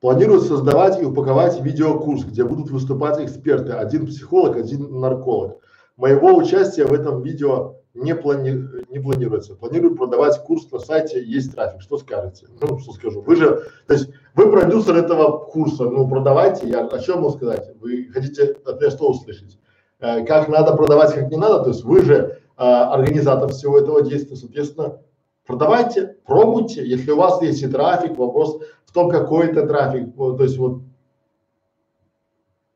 планирует 0.00 0.42
создавать 0.42 1.00
и 1.00 1.04
упаковать 1.06 1.58
видеокурс, 1.62 2.24
где 2.24 2.44
будут 2.44 2.70
выступать 2.70 3.20
эксперты, 3.20 3.72
один 3.72 4.06
психолог, 4.06 4.56
один 4.56 5.00
нарколог. 5.00 5.58
Моего 5.96 6.34
участия 6.34 6.84
в 6.84 6.92
этом 6.92 7.22
видео 7.22 7.76
не, 7.94 8.14
плани, 8.14 8.68
не 8.90 8.98
планируется. 8.98 9.54
Планирую 9.54 9.96
продавать 9.96 10.42
курс 10.44 10.70
на 10.70 10.78
сайте, 10.78 11.24
есть 11.24 11.54
трафик. 11.54 11.80
Что 11.80 11.96
скажете? 11.96 12.48
Ну, 12.60 12.78
что 12.78 12.92
скажу. 12.92 13.22
Вы 13.22 13.36
же, 13.36 13.62
то 13.86 13.94
есть 13.94 14.10
вы 14.34 14.50
продюсер 14.50 14.96
этого 14.96 15.38
курса, 15.38 15.84
ну, 15.84 16.06
продавайте. 16.06 16.68
Я 16.68 16.86
о 16.86 16.98
чем 16.98 17.22
могу 17.22 17.30
сказать? 17.36 17.70
Вы 17.80 18.10
хотите 18.12 18.56
от 18.66 18.78
меня 18.78 18.90
что 18.90 19.08
услышать? 19.08 19.58
Э, 20.00 20.22
как 20.26 20.48
надо 20.48 20.76
продавать, 20.76 21.14
как 21.14 21.30
не 21.30 21.38
надо? 21.38 21.64
То 21.64 21.70
есть 21.70 21.82
вы 21.82 22.02
же 22.02 22.14
э, 22.14 22.62
организатор 22.62 23.50
всего 23.50 23.78
этого 23.78 24.02
действия, 24.02 24.36
соответственно, 24.36 24.98
продавайте, 25.46 26.16
пробуйте. 26.24 26.86
Если 26.86 27.10
у 27.10 27.16
вас 27.16 27.42
есть 27.42 27.62
и 27.62 27.68
трафик, 27.68 28.16
вопрос 28.16 28.62
в 28.84 28.92
том, 28.92 29.10
какой 29.10 29.48
это 29.48 29.66
трафик. 29.66 30.14
Вот, 30.16 30.36
то 30.36 30.44
есть 30.44 30.58
вот 30.58 30.82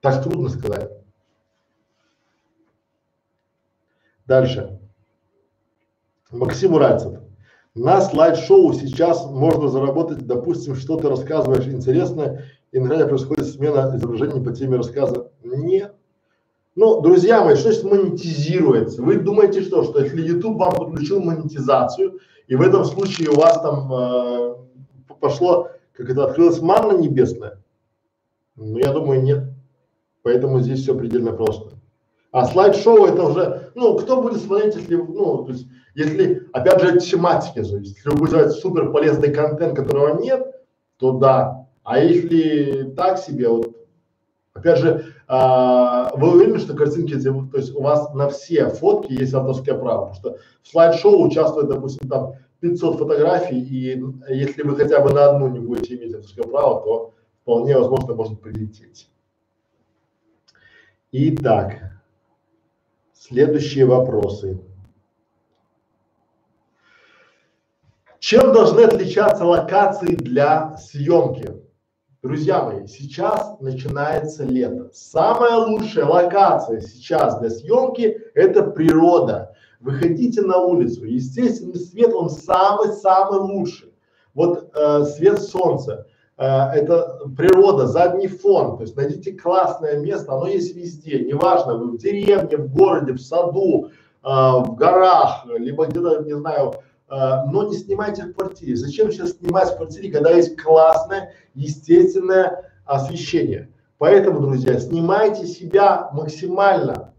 так 0.00 0.22
трудно 0.22 0.48
сказать. 0.48 0.90
Дальше. 4.26 4.80
Максим 6.30 6.74
Уральцев. 6.74 7.20
На 7.74 8.00
слайд-шоу 8.00 8.72
сейчас 8.72 9.26
можно 9.26 9.68
заработать, 9.68 10.26
допустим, 10.26 10.74
что 10.74 10.96
ты 10.96 11.08
рассказываешь 11.08 11.66
интересное, 11.66 12.44
и 12.72 12.78
на 12.78 13.06
происходит 13.06 13.46
смена 13.46 13.92
изображений 13.94 14.42
по 14.42 14.52
теме 14.52 14.76
рассказа. 14.78 15.30
Нет. 15.42 15.94
Ну, 16.74 17.00
друзья 17.00 17.44
мои, 17.44 17.54
что 17.54 17.72
значит 17.72 17.84
монетизируется? 17.84 19.02
Вы 19.02 19.16
думаете 19.16 19.62
что, 19.62 19.82
что 19.84 20.00
если 20.00 20.20
YouTube 20.20 20.58
вам 20.58 20.74
подключил 20.74 21.20
монетизацию, 21.22 22.18
и 22.46 22.54
в 22.54 22.60
этом 22.60 22.84
случае 22.84 23.30
у 23.30 23.36
вас 23.36 23.60
там 23.60 23.92
э, 23.92 24.54
пошло, 25.20 25.70
как 25.92 26.10
это 26.10 26.24
открылась 26.24 26.60
манна 26.60 26.96
небесная? 26.98 27.62
Ну, 28.56 28.78
я 28.78 28.92
думаю, 28.92 29.22
нет. 29.22 29.44
Поэтому 30.22 30.60
здесь 30.60 30.82
все 30.82 30.94
предельно 30.94 31.32
просто. 31.32 31.76
А 32.32 32.46
слайд-шоу 32.46 33.06
это 33.06 33.22
уже, 33.22 33.70
ну, 33.74 33.96
кто 33.96 34.20
будет 34.20 34.42
смотреть, 34.42 34.76
если, 34.76 34.96
ну, 34.96 35.44
то 35.44 35.52
есть 35.52 35.66
если, 35.94 36.46
опять 36.52 36.82
же, 36.82 37.00
тематики 37.00 37.62
зависит. 37.62 37.96
Если 37.96 38.10
вы 38.10 38.16
будете 38.16 38.50
супер 38.50 38.92
полезный 38.92 39.32
контент, 39.32 39.74
которого 39.74 40.20
нет, 40.20 40.46
то 40.98 41.12
да. 41.12 41.66
А 41.84 41.98
если 41.98 42.92
так 42.96 43.18
себе, 43.18 43.48
вот, 43.48 43.74
опять 44.52 44.78
же, 44.78 45.14
а, 45.28 46.14
вы 46.14 46.32
уверены, 46.32 46.58
что 46.58 46.74
картинки, 46.74 47.20
то 47.20 47.58
есть 47.58 47.74
у 47.74 47.82
вас 47.82 48.14
на 48.14 48.28
все 48.28 48.68
фотки 48.68 49.12
есть 49.12 49.34
авторское 49.34 49.76
право, 49.76 50.12
потому 50.12 50.14
что 50.14 50.38
в 50.62 50.68
слайд-шоу 50.68 51.26
участвует, 51.26 51.68
допустим, 51.68 52.08
там 52.08 52.34
500 52.60 52.98
фотографий, 52.98 53.60
и 53.60 54.02
если 54.32 54.62
вы 54.62 54.76
хотя 54.76 55.00
бы 55.00 55.12
на 55.12 55.30
одну 55.30 55.48
не 55.48 55.58
будете 55.58 55.96
иметь 55.96 56.14
авторское 56.14 56.44
право, 56.44 56.82
то 56.82 57.14
вполне 57.42 57.76
возможно 57.76 58.14
может 58.14 58.40
прилететь. 58.40 59.10
Итак, 61.10 62.00
следующие 63.14 63.86
вопросы. 63.86 64.60
Чем 68.20 68.52
должны 68.52 68.82
отличаться 68.82 69.44
локации 69.44 70.14
для 70.14 70.76
съемки? 70.76 71.65
Друзья 72.26 72.64
мои, 72.64 72.88
сейчас 72.88 73.54
начинается 73.60 74.42
лето. 74.42 74.90
Самая 74.92 75.58
лучшая 75.58 76.06
локация 76.06 76.80
сейчас 76.80 77.38
для 77.38 77.50
съемки– 77.50 78.20
это 78.34 78.64
природа. 78.64 79.54
Выходите 79.78 80.42
на 80.42 80.58
улицу, 80.58 81.04
естественный 81.04 81.76
свет, 81.76 82.12
он 82.12 82.28
самый-самый 82.28 83.38
лучший. 83.38 83.94
Вот 84.34 84.72
э, 84.74 85.04
свет 85.04 85.40
солнца, 85.40 86.08
э, 86.36 86.44
это 86.44 87.30
природа, 87.36 87.86
задний 87.86 88.26
фон, 88.26 88.76
то 88.76 88.82
есть 88.82 88.96
найдите 88.96 89.32
классное 89.32 90.00
место, 90.00 90.32
оно 90.32 90.48
есть 90.48 90.74
везде, 90.74 91.20
неважно, 91.20 91.76
вы 91.76 91.92
в 91.92 91.98
деревне, 91.98 92.56
в 92.56 92.74
городе, 92.74 93.12
в 93.12 93.20
саду, 93.20 93.90
э, 94.24 94.28
в 94.28 94.74
горах, 94.74 95.46
либо 95.46 95.86
где-то, 95.86 96.24
не 96.24 96.34
знаю, 96.34 96.74
но 97.08 97.68
не 97.68 97.76
снимайте 97.76 98.24
в 98.24 98.34
квартире. 98.34 98.76
Зачем 98.76 99.12
сейчас 99.12 99.32
снимать 99.32 99.70
в 99.70 99.76
квартире, 99.76 100.10
когда 100.10 100.30
есть 100.30 100.60
классное, 100.60 101.34
естественное 101.54 102.72
освещение? 102.84 103.70
Поэтому, 103.98 104.40
друзья, 104.40 104.78
снимайте 104.78 105.46
себя 105.46 106.10
максимально 106.12 107.14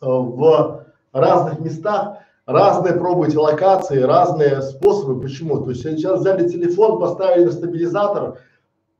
э, 0.00 0.06
в 0.06 0.86
разных 1.12 1.60
местах, 1.60 2.18
разные 2.46 2.94
пробуйте 2.94 3.38
локации, 3.38 4.00
разные 4.00 4.62
способы. 4.62 5.20
Почему? 5.20 5.62
То 5.62 5.70
есть 5.70 5.82
сейчас 5.82 6.20
взяли 6.20 6.48
телефон, 6.48 6.98
поставили 6.98 7.44
на 7.44 7.52
стабилизатор 7.52 8.38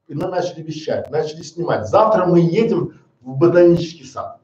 и 0.06 0.14
начали 0.14 0.62
вещать, 0.62 1.10
начали 1.10 1.42
снимать. 1.42 1.88
Завтра 1.88 2.26
мы 2.26 2.40
едем 2.40 3.00
в 3.22 3.38
ботанический 3.38 4.04
сад. 4.04 4.38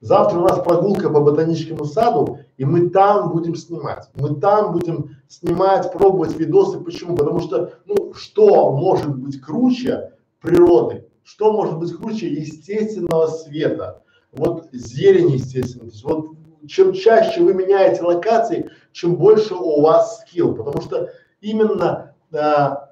Завтра 0.00 0.38
у 0.38 0.42
нас 0.42 0.58
прогулка 0.60 1.10
по 1.10 1.20
ботаническому 1.20 1.84
саду, 1.84 2.40
и 2.56 2.64
мы 2.64 2.90
там 2.90 3.32
будем 3.32 3.54
снимать. 3.54 4.08
Мы 4.14 4.36
там 4.36 4.72
будем 4.72 5.16
снимать, 5.28 5.92
пробовать 5.92 6.36
видосы. 6.36 6.80
Почему? 6.80 7.16
Потому 7.16 7.40
что, 7.40 7.74
ну, 7.86 8.12
что 8.14 8.72
может 8.72 9.16
быть 9.16 9.40
круче 9.40 10.12
природы? 10.40 11.06
Что 11.22 11.52
может 11.52 11.78
быть 11.78 11.96
круче 11.96 12.28
естественного 12.28 13.26
света? 13.28 14.02
Вот 14.32 14.68
зелень 14.72 15.30
естественная. 15.30 15.88
То 15.88 15.92
есть 15.92 16.04
вот 16.04 16.26
чем 16.66 16.92
чаще 16.92 17.42
вы 17.42 17.54
меняете 17.54 18.02
локации, 18.02 18.70
чем 18.92 19.16
больше 19.16 19.54
у 19.54 19.80
вас 19.80 20.20
скилл. 20.20 20.54
Потому 20.54 20.80
что 20.82 21.10
именно 21.40 22.14
а, 22.32 22.90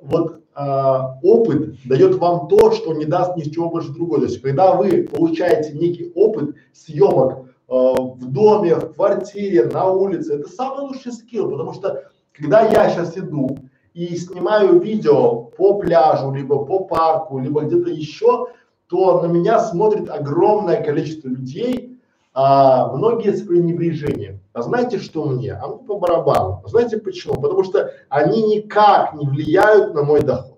вот 0.00 0.42
а, 0.54 1.18
опыт 1.22 1.76
дает 1.84 2.16
вам 2.16 2.48
то, 2.48 2.72
что 2.72 2.92
не 2.94 3.04
даст 3.04 3.36
ничего 3.36 3.70
больше 3.70 3.90
другого. 3.90 4.20
То 4.20 4.26
есть, 4.26 4.40
когда 4.42 4.74
вы 4.74 5.04
получаете 5.04 5.72
некий 5.72 6.12
опыт 6.14 6.56
съемок 6.72 7.48
в 7.68 8.32
доме, 8.32 8.74
в 8.74 8.94
квартире, 8.94 9.66
на 9.66 9.90
улице, 9.90 10.34
это 10.36 10.48
самый 10.48 10.88
лучший 10.88 11.12
скилл, 11.12 11.50
потому 11.50 11.74
что 11.74 12.04
когда 12.32 12.62
я 12.62 12.88
сейчас 12.88 13.16
иду 13.18 13.58
и 13.94 14.16
снимаю 14.16 14.80
видео 14.80 15.44
по 15.44 15.78
пляжу, 15.78 16.32
либо 16.32 16.64
по 16.64 16.84
парку, 16.84 17.38
либо 17.38 17.62
где-то 17.62 17.90
еще, 17.90 18.46
то 18.88 19.20
на 19.20 19.26
меня 19.26 19.60
смотрит 19.60 20.08
огромное 20.08 20.82
количество 20.82 21.28
людей, 21.28 21.98
а, 22.32 22.94
многие 22.94 23.32
с 23.32 23.42
пренебрежением. 23.42 24.40
А 24.52 24.62
знаете, 24.62 24.98
что 24.98 25.24
мне? 25.24 25.52
А 25.52 25.66
мне 25.66 25.78
по 25.78 25.98
барабану. 25.98 26.62
А 26.64 26.68
знаете 26.68 26.98
почему? 26.98 27.34
Потому 27.34 27.64
что 27.64 27.90
они 28.08 28.42
никак 28.42 29.14
не 29.14 29.26
влияют 29.26 29.94
на 29.94 30.04
мой 30.04 30.22
доход. 30.22 30.57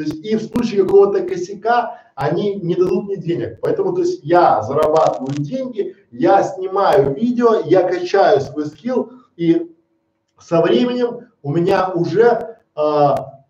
То 0.00 0.04
есть 0.04 0.24
и 0.24 0.34
в 0.34 0.42
случае 0.42 0.84
какого-то 0.84 1.24
косяка 1.24 2.00
они 2.14 2.54
не 2.54 2.74
дадут 2.74 3.04
мне 3.04 3.18
денег. 3.18 3.60
Поэтому 3.60 3.92
то 3.92 4.00
есть 4.00 4.24
я 4.24 4.62
зарабатываю 4.62 5.34
деньги, 5.36 5.94
я 6.10 6.42
снимаю 6.42 7.14
видео, 7.14 7.60
я 7.66 7.82
качаю 7.82 8.40
свой 8.40 8.64
скилл 8.64 9.12
и 9.36 9.70
со 10.38 10.62
временем 10.62 11.28
у 11.42 11.52
меня 11.52 11.90
уже 11.90 12.56
а, 12.74 13.42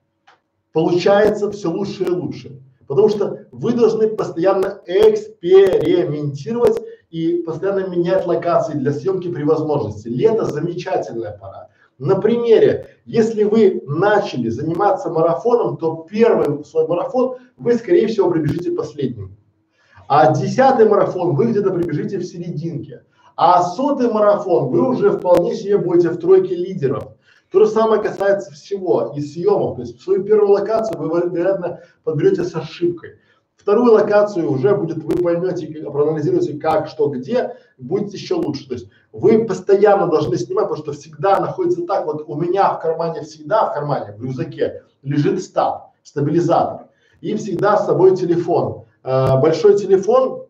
получается 0.72 1.52
все 1.52 1.70
лучше 1.70 2.02
и 2.02 2.10
лучше. 2.10 2.60
Потому 2.88 3.10
что 3.10 3.46
вы 3.52 3.72
должны 3.72 4.08
постоянно 4.08 4.80
экспериментировать 4.86 6.82
и 7.10 7.44
постоянно 7.46 7.86
менять 7.86 8.26
локации 8.26 8.72
для 8.72 8.92
съемки 8.92 9.28
при 9.28 9.44
возможности. 9.44 10.08
Лето 10.08 10.46
замечательная 10.46 11.38
пора. 11.38 11.68
На 12.00 12.16
примере, 12.16 12.88
если 13.04 13.44
вы 13.44 13.82
начали 13.86 14.48
заниматься 14.48 15.10
марафоном, 15.10 15.76
то 15.76 16.06
первый 16.10 16.64
свой 16.64 16.88
марафон 16.88 17.36
вы, 17.58 17.74
скорее 17.74 18.06
всего, 18.06 18.30
пробежите 18.30 18.72
последним. 18.72 19.36
А 20.08 20.32
десятый 20.32 20.88
марафон 20.88 21.36
вы 21.36 21.50
где-то 21.50 21.70
пробежите 21.70 22.16
в 22.16 22.24
серединке. 22.24 23.04
А 23.36 23.62
сотый 23.62 24.10
марафон 24.10 24.70
вы 24.70 24.88
уже 24.88 25.10
вполне 25.10 25.54
себе 25.54 25.76
будете 25.76 26.08
в 26.08 26.16
тройке 26.16 26.54
лидеров. 26.54 27.04
То 27.52 27.66
же 27.66 27.70
самое 27.70 28.00
касается 28.00 28.50
всего 28.52 29.12
и 29.14 29.20
съемок. 29.20 29.76
То 29.76 29.82
есть 29.82 30.00
свою 30.00 30.24
первую 30.24 30.52
локацию 30.52 30.98
вы, 30.98 31.28
вероятно, 31.28 31.80
подберете 32.02 32.44
с 32.44 32.54
ошибкой. 32.56 33.16
Вторую 33.60 33.92
локацию 33.92 34.50
уже 34.50 34.74
будет, 34.74 35.04
вы 35.04 35.16
поймете, 35.22 35.66
проанализируете 35.82 36.58
как, 36.58 36.88
что, 36.88 37.08
где, 37.08 37.56
будет 37.76 38.10
еще 38.14 38.34
лучше. 38.34 38.66
То 38.66 38.72
есть 38.72 38.88
вы 39.12 39.44
постоянно 39.44 40.06
должны 40.06 40.38
снимать, 40.38 40.68
потому 40.68 40.82
что 40.82 40.92
всегда 40.92 41.38
находится 41.40 41.84
так, 41.84 42.06
вот 42.06 42.24
у 42.26 42.36
меня 42.36 42.72
в 42.72 42.80
кармане 42.80 43.20
всегда, 43.20 43.66
в 43.66 43.74
кармане, 43.74 44.14
в 44.16 44.22
рюкзаке 44.22 44.84
лежит 45.02 45.42
стаб, 45.42 45.92
стабилизатор. 46.02 46.86
И 47.20 47.34
всегда 47.34 47.76
с 47.76 47.84
собой 47.84 48.16
телефон. 48.16 48.86
Э, 49.04 49.38
большой 49.38 49.76
телефон 49.76 50.46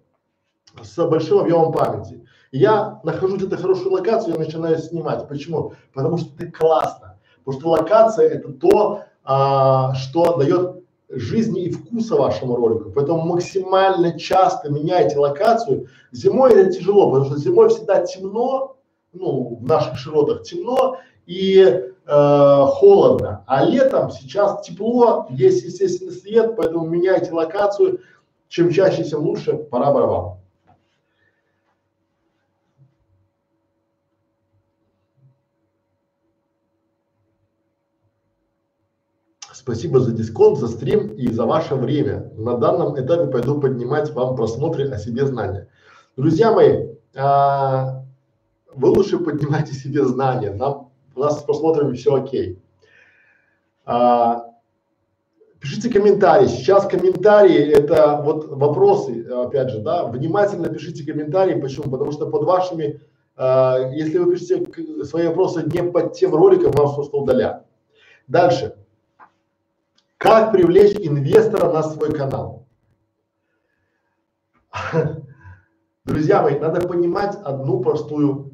с 0.80 1.04
большим 1.04 1.40
объемом 1.40 1.72
памяти. 1.72 2.24
я 2.52 3.00
нахожу 3.02 3.38
где-то 3.38 3.56
хорошую 3.56 3.90
локацию, 3.90 4.34
я 4.34 4.38
начинаю 4.38 4.78
снимать. 4.78 5.26
Почему? 5.26 5.72
Потому 5.92 6.16
что 6.16 6.28
это 6.38 6.52
классно. 6.52 7.18
Потому 7.44 7.60
что 7.60 7.70
локация 7.70 8.28
это 8.28 8.52
то, 8.52 9.02
а, 9.24 9.94
что 9.94 10.36
дает 10.36 10.84
жизни 11.10 11.64
и 11.64 11.70
вкуса 11.70 12.16
вашему 12.16 12.56
ролику. 12.56 12.90
Поэтому 12.94 13.20
максимально 13.22 14.18
часто 14.18 14.70
меняйте 14.70 15.18
локацию. 15.18 15.88
Зимой 16.12 16.52
это 16.52 16.72
тяжело, 16.72 17.10
потому 17.10 17.30
что 17.30 17.38
зимой 17.38 17.68
всегда 17.68 18.02
темно, 18.02 18.76
ну, 19.12 19.56
в 19.56 19.64
наших 19.64 19.98
широтах 19.98 20.42
темно 20.42 20.98
и 21.26 21.58
э, 21.60 22.64
холодно. 22.66 23.44
А 23.46 23.64
летом 23.64 24.10
сейчас 24.10 24.62
тепло, 24.62 25.26
есть 25.30 25.64
естественный 25.64 26.12
свет, 26.12 26.54
поэтому 26.56 26.86
меняйте 26.86 27.32
локацию. 27.32 28.00
Чем 28.48 28.70
чаще, 28.72 29.04
тем 29.04 29.20
лучше. 29.20 29.54
Пора 29.54 29.92
барабан. 29.92 30.39
Спасибо 39.60 40.00
за 40.00 40.12
дисконт, 40.12 40.56
за 40.56 40.68
стрим 40.68 41.08
и 41.08 41.30
за 41.30 41.44
ваше 41.44 41.74
время. 41.74 42.32
На 42.38 42.56
данном 42.56 42.98
этапе 42.98 43.30
пойду 43.30 43.60
поднимать 43.60 44.10
вам 44.14 44.34
просмотры 44.34 44.88
о 44.88 44.96
себе 44.96 45.26
знания. 45.26 45.68
Друзья 46.16 46.50
мои, 46.50 46.86
а, 47.14 48.02
вы 48.74 48.88
лучше 48.88 49.18
поднимайте 49.18 49.74
себе 49.74 50.06
знания. 50.06 50.52
Нам, 50.54 50.90
у 51.14 51.20
нас 51.20 51.40
с 51.40 51.42
просмотрами 51.42 51.94
все 51.94 52.14
окей. 52.14 52.58
А, 53.84 54.46
пишите 55.58 55.90
комментарии. 55.90 56.46
Сейчас 56.46 56.86
комментарии 56.86 57.62
это 57.62 58.22
вот 58.24 58.48
вопросы, 58.48 59.26
опять 59.28 59.68
же, 59.68 59.80
да. 59.80 60.06
Внимательно 60.06 60.70
пишите 60.70 61.04
комментарии. 61.04 61.60
Почему? 61.60 61.90
Потому 61.90 62.12
что 62.12 62.30
под 62.30 62.44
вашими, 62.44 63.02
а, 63.36 63.76
если 63.92 64.16
вы 64.16 64.32
пишете 64.32 65.04
свои 65.04 65.26
вопросы 65.26 65.64
не 65.70 65.82
под 65.82 66.14
тем 66.14 66.34
роликом, 66.34 66.72
вам 66.72 66.94
просто 66.94 67.14
удалят. 67.14 67.66
Дальше. 68.26 68.79
Как 70.20 70.52
привлечь 70.52 70.96
инвестора 70.98 71.72
на 71.72 71.82
свой 71.82 72.12
канал? 72.12 72.66
Друзья 76.04 76.42
мои, 76.42 76.58
надо 76.58 76.86
понимать 76.86 77.38
одну 77.42 77.80
простую 77.80 78.50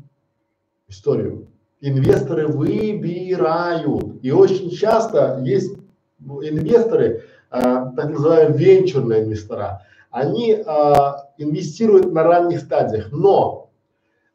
историю. 0.87 1.49
Инвесторы 1.81 2.47
выбирают. 2.47 4.23
И 4.23 4.31
очень 4.31 4.71
часто 4.71 5.41
есть 5.43 5.77
инвесторы, 6.21 7.25
а, 7.51 7.91
так 7.97 8.11
называемые 8.11 8.57
венчурные 8.57 9.25
инвестора, 9.25 9.83
они 10.13 10.63
а, 10.65 11.33
инвестируют 11.37 12.13
на 12.13 12.23
ранних 12.23 12.61
стадиях, 12.61 13.11
но 13.11 13.71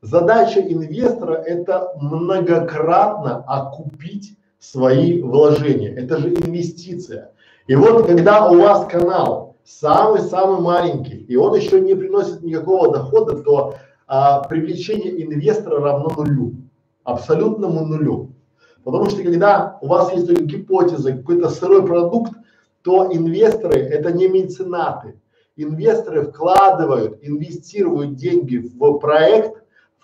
задача 0.01 0.59
инвестора 0.59 1.35
это 1.35 1.93
многократно 1.95 3.37
окупить 3.47 4.37
свои 4.61 5.21
вложения. 5.21 5.93
Это 5.93 6.19
же 6.19 6.29
инвестиция. 6.29 7.31
И 7.67 7.75
вот 7.75 8.05
когда 8.05 8.49
у 8.49 8.59
вас 8.59 8.87
канал 8.87 9.57
самый-самый 9.63 10.61
маленький, 10.61 11.17
и 11.17 11.35
он 11.35 11.55
еще 11.55 11.81
не 11.81 11.95
приносит 11.95 12.43
никакого 12.43 12.93
дохода, 12.93 13.41
то 13.41 13.75
а, 14.07 14.43
привлечение 14.43 15.23
инвестора 15.23 15.81
равно 15.81 16.11
нулю, 16.15 16.53
абсолютному 17.03 17.85
нулю. 17.85 18.33
Потому 18.83 19.09
что 19.09 19.23
когда 19.23 19.77
у 19.81 19.87
вас 19.87 20.13
есть 20.13 20.27
только 20.27 20.43
гипотеза, 20.43 21.13
какой-то 21.13 21.49
сырой 21.49 21.85
продукт, 21.85 22.33
то 22.83 23.11
инвесторы 23.11 23.79
это 23.79 24.11
не 24.11 24.27
меценаты. 24.27 25.19
Инвесторы 25.55 26.23
вкладывают, 26.23 27.19
инвестируют 27.21 28.15
деньги 28.15 28.57
в 28.57 28.99
проект, 28.99 29.60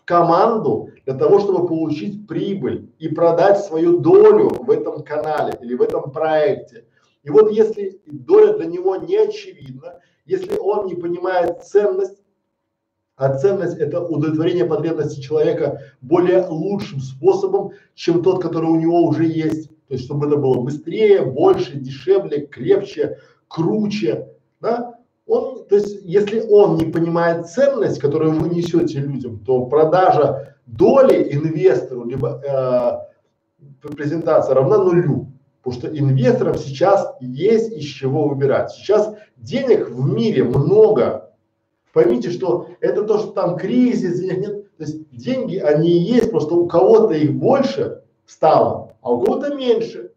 команду 0.08 0.90
для 1.06 1.16
того, 1.16 1.40
чтобы 1.40 1.68
получить 1.68 2.28
прибыль 2.28 2.90
и 2.98 3.10
продать 3.10 3.60
свою 3.60 4.00
долю 4.00 4.48
в 4.48 4.72
этом 4.72 5.04
канале 5.04 5.60
или 5.62 5.76
в 5.76 5.82
этом 5.82 6.12
проекте. 6.12 6.86
И 7.24 7.30
вот 7.30 7.52
если 7.52 8.02
доля 8.06 8.54
для 8.54 8.68
него 8.68 8.96
не 8.96 9.18
очевидна, 9.18 10.00
если 10.26 10.58
он 10.58 10.88
не 10.88 10.96
понимает 10.96 11.62
ценность, 11.66 12.24
а 13.18 13.38
ценность 13.38 13.78
это 13.80 14.02
удовлетворение 14.02 14.64
потребностей 14.64 15.22
человека 15.22 15.82
более 16.00 16.48
лучшим 16.48 17.02
способом, 17.02 17.72
чем 17.94 18.24
тот, 18.24 18.42
который 18.42 18.70
у 18.70 18.78
него 18.78 19.04
уже 19.04 19.26
есть. 19.26 19.70
То 19.88 19.94
есть, 19.94 20.06
чтобы 20.06 20.28
это 20.28 20.38
было 20.38 20.62
быстрее, 20.62 21.26
больше, 21.26 21.78
дешевле, 21.78 22.48
крепче, 22.48 23.18
круче, 23.50 24.30
да? 24.62 24.97
Он, 25.28 25.66
то 25.66 25.76
есть, 25.76 26.00
если 26.04 26.40
он 26.40 26.78
не 26.78 26.86
понимает 26.86 27.48
ценность, 27.48 28.00
которую 28.00 28.32
вы 28.32 28.50
несете 28.50 29.00
людям, 29.00 29.44
то 29.44 29.66
продажа 29.66 30.56
доли 30.66 31.34
инвестору 31.34 32.06
либо 32.06 33.08
э, 33.82 33.88
презентация 33.90 34.56
равна 34.56 34.78
нулю. 34.78 35.28
Потому 35.62 35.82
что 35.82 36.00
инвесторам 36.00 36.58
сейчас 36.58 37.14
есть 37.20 37.74
из 37.74 37.84
чего 37.84 38.30
выбирать. 38.30 38.72
Сейчас 38.72 39.14
денег 39.36 39.90
в 39.90 40.08
мире 40.08 40.46
много. 40.46 41.34
Поймите, 41.92 42.30
что 42.30 42.70
это 42.80 43.04
то, 43.04 43.18
что 43.18 43.32
там 43.32 43.58
кризис, 43.58 44.20
денег 44.20 44.38
нет. 44.38 44.78
То 44.78 44.84
есть 44.84 45.10
деньги, 45.10 45.58
они 45.58 45.90
есть, 45.90 46.32
просто 46.32 46.56
у 46.56 46.68
кого-то 46.68 47.16
их 47.16 47.34
больше 47.34 48.04
стало, 48.26 48.94
а 49.02 49.12
у 49.12 49.22
кого-то 49.22 49.56
меньше. 49.56 50.12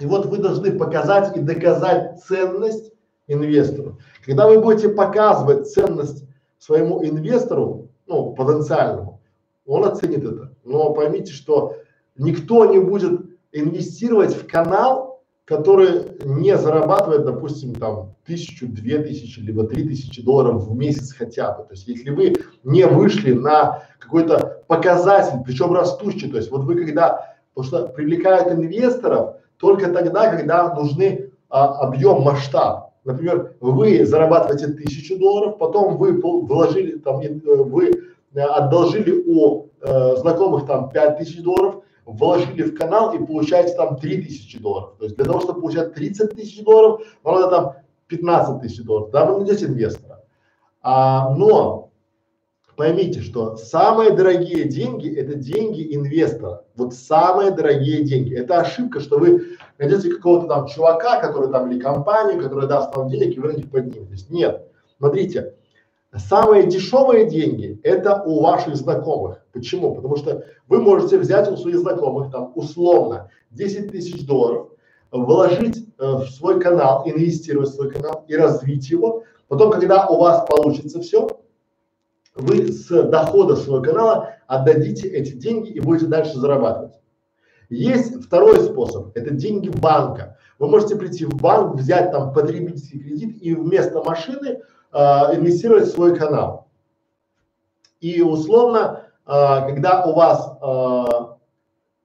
И 0.00 0.06
вот 0.06 0.26
вы 0.26 0.38
должны 0.38 0.72
показать 0.72 1.36
и 1.36 1.40
доказать 1.40 2.20
ценность 2.24 2.92
инвестору. 3.32 3.98
Когда 4.24 4.48
вы 4.48 4.60
будете 4.60 4.88
показывать 4.88 5.70
ценность 5.70 6.24
своему 6.58 7.04
инвестору, 7.04 7.88
ну, 8.06 8.34
потенциальному, 8.34 9.20
он 9.66 9.84
оценит 9.84 10.24
это. 10.24 10.54
Но 10.64 10.92
поймите, 10.92 11.32
что 11.32 11.76
никто 12.16 12.64
не 12.66 12.78
будет 12.78 13.20
инвестировать 13.52 14.34
в 14.34 14.46
канал, 14.46 15.22
который 15.44 16.18
не 16.24 16.56
зарабатывает, 16.56 17.24
допустим, 17.24 17.74
там 17.74 18.14
тысячу, 18.24 18.68
две 18.68 18.98
тысячи, 18.98 19.40
либо 19.40 19.64
три 19.64 19.86
тысячи 19.86 20.22
долларов 20.22 20.66
в 20.66 20.74
месяц 20.74 21.12
хотя 21.12 21.52
бы. 21.52 21.64
То 21.64 21.72
есть, 21.72 21.86
если 21.88 22.10
вы 22.10 22.36
не 22.62 22.86
вышли 22.86 23.32
на 23.32 23.82
какой-то 23.98 24.62
показатель, 24.68 25.38
причем 25.44 25.72
растущий, 25.74 26.30
то 26.30 26.36
есть 26.36 26.50
вот 26.50 26.62
вы 26.62 26.76
когда, 26.76 27.34
потому 27.54 27.66
что 27.66 27.88
привлекают 27.88 28.52
инвесторов 28.52 29.36
только 29.56 29.92
тогда, 29.92 30.30
когда 30.30 30.74
нужны 30.74 31.32
а, 31.48 31.86
объем, 31.86 32.22
масштаб. 32.22 32.91
Например, 33.04 33.56
вы 33.60 34.04
зарабатываете 34.04 34.68
тысячу 34.68 35.18
долларов, 35.18 35.58
потом 35.58 35.96
вы 35.96 36.20
вложили 36.20 36.98
там, 36.98 37.20
э, 37.20 37.30
вы 37.44 37.90
э, 38.34 38.40
одолжили 38.40 39.24
у 39.26 39.66
э, 39.80 40.16
знакомых 40.16 40.66
там 40.66 40.90
пять 40.90 41.18
тысяч 41.18 41.42
долларов, 41.42 41.82
вложили 42.04 42.62
в 42.62 42.76
канал 42.76 43.12
и 43.12 43.24
получаете 43.24 43.74
там 43.74 43.96
3000 43.96 44.58
долларов. 44.60 44.94
То 44.98 45.04
есть 45.04 45.16
для 45.16 45.24
того, 45.24 45.40
чтобы 45.40 45.60
получать 45.60 45.94
30 45.94 46.30
тысяч 46.30 46.62
долларов, 46.62 47.02
вам 47.24 47.40
надо 47.40 47.50
там 47.50 47.72
15 48.06 48.60
тысяч 48.62 48.82
долларов. 48.82 49.10
Да, 49.10 49.24
вы 49.24 49.38
найдете 49.38 49.66
инвестора. 49.66 50.20
А, 50.82 51.34
но 51.34 51.90
поймите, 52.82 53.20
что 53.20 53.56
самые 53.56 54.10
дорогие 54.10 54.64
деньги– 54.64 55.08
это 55.16 55.36
деньги 55.36 55.94
инвестора. 55.94 56.64
Вот 56.74 56.94
самые 56.94 57.52
дорогие 57.52 58.02
деньги. 58.02 58.34
Это 58.34 58.58
ошибка, 58.58 58.98
что 58.98 59.20
вы 59.20 59.56
найдете 59.78 60.10
какого-то 60.10 60.48
там 60.48 60.66
чувака, 60.66 61.20
который 61.20 61.52
там 61.52 61.70
или 61.70 61.78
компанию, 61.78 62.42
которая 62.42 62.66
даст 62.66 62.96
вам 62.96 63.08
денег, 63.08 63.36
и 63.36 63.40
вы 63.40 63.52
на 63.52 63.56
них 63.56 63.70
подниметесь. 63.70 64.28
Нет. 64.30 64.66
Смотрите, 64.98 65.54
Самые 66.14 66.66
дешевые 66.66 67.30
деньги– 67.30 67.80
это 67.84 68.20
у 68.24 68.42
ваших 68.42 68.74
знакомых. 68.76 69.46
Почему? 69.52 69.94
Потому 69.94 70.16
что 70.16 70.44
вы 70.68 70.82
можете 70.82 71.18
взять 71.18 71.50
у 71.50 71.56
своих 71.56 71.78
знакомых 71.78 72.32
там 72.32 72.52
условно 72.54 73.30
10 73.52 73.92
тысяч 73.92 74.26
долларов, 74.26 74.68
вложить 75.10 75.78
э, 75.98 76.04
в 76.04 76.26
свой 76.26 76.60
канал, 76.60 77.04
инвестировать 77.06 77.70
в 77.70 77.74
свой 77.74 77.90
канал 77.90 78.24
и 78.28 78.36
развить 78.36 78.90
его. 78.90 79.22
Потом, 79.48 79.70
когда 79.70 80.06
у 80.06 80.18
вас 80.18 80.44
получится 80.46 81.00
все, 81.00 81.28
вы 82.34 82.68
с 82.68 82.88
дохода 83.08 83.56
своего 83.56 83.82
канала 83.82 84.30
отдадите 84.46 85.08
эти 85.08 85.32
деньги 85.32 85.70
и 85.70 85.80
будете 85.80 86.06
дальше 86.06 86.38
зарабатывать. 86.38 86.94
Есть 87.68 88.22
второй 88.24 88.60
способ– 88.60 89.12
это 89.16 89.32
деньги 89.32 89.68
банка. 89.68 90.36
Вы 90.58 90.68
можете 90.68 90.96
прийти 90.96 91.24
в 91.24 91.34
банк, 91.34 91.74
взять 91.74 92.12
там 92.12 92.32
потребительский 92.32 92.98
кредит 92.98 93.42
и 93.42 93.54
вместо 93.54 94.02
машины 94.02 94.60
э, 94.92 94.98
инвестировать 95.34 95.84
в 95.84 95.92
свой 95.92 96.14
канал. 96.16 96.68
И 98.00 98.20
условно, 98.20 99.04
э, 99.26 99.30
когда 99.66 100.04
у 100.04 100.12
вас 100.14 100.52
э, 100.60 101.04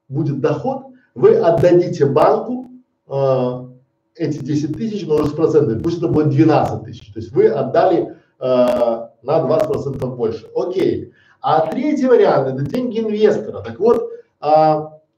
будет 0.07 0.39
доход, 0.39 0.85
вы 1.15 1.35
отдадите 1.35 2.05
банку 2.05 2.67
э, 3.07 3.67
эти 4.15 4.37
10 4.37 4.77
тысяч, 4.77 5.05
но 5.05 5.15
уже 5.15 5.27
с 5.27 5.33
процентами, 5.33 5.81
пусть 5.81 5.97
это 5.97 6.07
будет 6.07 6.29
12 6.29 6.83
тысяч. 6.83 7.11
То 7.13 7.19
есть 7.19 7.31
вы 7.33 7.47
отдали 7.49 8.15
э, 8.39 9.06
на 9.27 9.39
20 9.41 9.67
процентов 9.67 10.15
больше. 10.15 10.49
Окей. 10.55 11.13
А 11.41 11.67
третий 11.67 12.07
вариант 12.07 12.47
это 12.47 12.61
деньги 12.63 12.99
инвестора. 12.99 13.61
Так 13.61 13.77
вот, 13.79 14.09
э, 14.41 14.75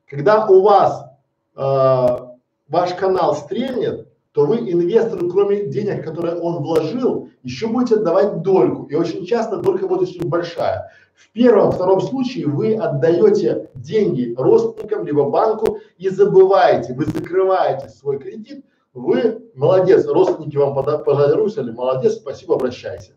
когда 0.08 0.48
у 0.48 0.62
вас 0.62 1.06
э, 1.56 2.18
ваш 2.68 2.94
канал 2.96 3.36
стрельнет, 3.36 4.08
то 4.32 4.46
вы 4.46 4.58
инвестору, 4.58 5.30
кроме 5.30 5.68
денег, 5.68 6.04
которые 6.04 6.36
он 6.36 6.64
вложил, 6.64 7.30
еще 7.44 7.68
будете 7.68 7.96
отдавать 7.96 8.42
дольку. 8.42 8.86
И 8.86 8.96
очень 8.96 9.26
часто 9.26 9.58
долька 9.58 9.88
будет 9.88 10.10
очень 10.10 10.28
большая. 10.28 10.92
В 11.16 11.32
первом, 11.32 11.72
втором 11.72 12.02
случае 12.02 12.48
вы 12.48 12.76
отдаете 12.76 13.70
деньги 13.76 14.34
родственникам, 14.38 15.06
либо 15.06 15.30
банку 15.30 15.80
и 15.98 16.10
забываете, 16.10 16.94
вы 16.94 17.06
закрываете 17.06 17.90
свой 17.90 18.20
кредит, 18.20 18.64
вы 18.94 19.42
молодец, 19.54 20.08
родственники 20.08 20.58
вам 20.58 20.74
пожали 20.74 21.50
сказали, 21.50 21.72
молодец, 21.72 22.14
спасибо, 22.14 22.56
обращайся. 22.56 23.12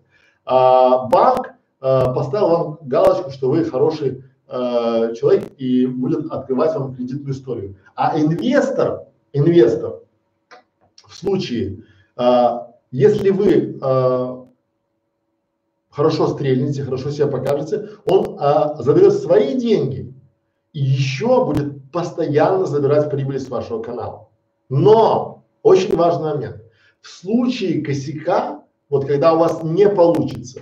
А, 0.45 1.07
банк 1.07 1.55
а, 1.81 2.13
поставил 2.13 2.49
вам 2.49 2.79
галочку, 2.83 3.31
что 3.31 3.51
вы 3.51 3.65
хороший 3.65 4.25
а, 4.49 5.15
человек 5.15 5.53
и 5.59 5.87
будет 5.87 6.31
открывать 6.31 6.75
вам 6.75 6.95
кредитную 6.95 7.33
историю. 7.33 7.77
А 7.95 8.19
инвестор, 8.19 9.07
инвестор 9.33 10.01
в 11.07 11.15
случае, 11.15 11.85
а, 12.17 12.75
если 12.91 13.31
вы 13.31 13.79
а, 13.81 14.47
хорошо 15.91 16.29
стрельнете, 16.29 16.85
хорошо 16.85 17.11
себя 17.11 17.27
покажете, 17.29 17.91
он 18.07 18.37
а, 18.41 18.83
заберет 18.83 19.13
свои 19.15 19.55
деньги 19.55 20.13
и 20.73 20.81
еще 20.81 21.45
будет 21.45 21.91
постоянно 21.93 22.67
забирать 22.67 23.11
прибыль 23.11 23.39
с 23.39 23.49
вашего 23.49 23.83
канала. 23.83 24.29
Но 24.69 25.45
очень 25.63 25.95
важный 25.97 26.35
момент. 26.35 26.63
В 27.03 27.09
случае 27.09 27.83
косяка, 27.83 28.62
вот 28.93 29.07
когда 29.07 29.33
у 29.33 29.39
вас 29.39 29.63
не 29.63 29.89
получится, 29.89 30.61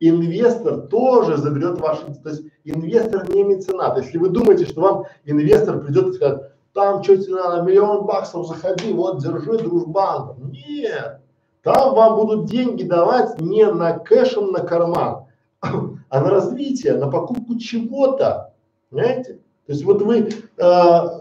инвестор 0.00 0.88
тоже 0.88 1.36
заберет 1.36 1.78
ваши, 1.78 2.12
то 2.12 2.30
есть 2.30 2.42
инвестор 2.64 3.32
не 3.32 3.44
меценат. 3.44 3.96
Если 3.98 4.18
вы 4.18 4.30
думаете, 4.30 4.66
что 4.66 4.80
вам 4.80 5.04
инвестор 5.24 5.80
придет 5.80 6.08
и 6.08 6.12
скажет, 6.14 6.52
там 6.74 7.04
что 7.04 7.16
тебе 7.16 7.36
надо, 7.36 7.62
миллион 7.62 8.04
баксов 8.04 8.48
заходи, 8.48 8.92
вот 8.92 9.22
держи 9.22 9.58
дружбан. 9.58 10.50
Нет, 10.50 11.20
там 11.62 11.94
вам 11.94 12.16
будут 12.16 12.46
деньги 12.46 12.82
давать 12.82 13.40
не 13.40 13.64
на 13.70 13.96
кэшем 13.96 14.50
на 14.50 14.58
карман, 14.58 15.26
а 15.60 16.20
на 16.20 16.30
развитие, 16.30 16.94
на 16.94 17.08
покупку 17.08 17.56
чего-то, 17.60 18.54
понимаете? 18.90 19.34
То 19.66 19.72
есть 19.72 19.84
вот 19.84 20.02
вы 20.02 20.18
э, 20.18 20.30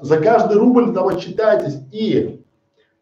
за 0.02 0.18
каждый 0.18 0.58
рубль 0.58 0.92
там 0.92 1.08
отчитаетесь 1.08 1.82
и 1.92 2.44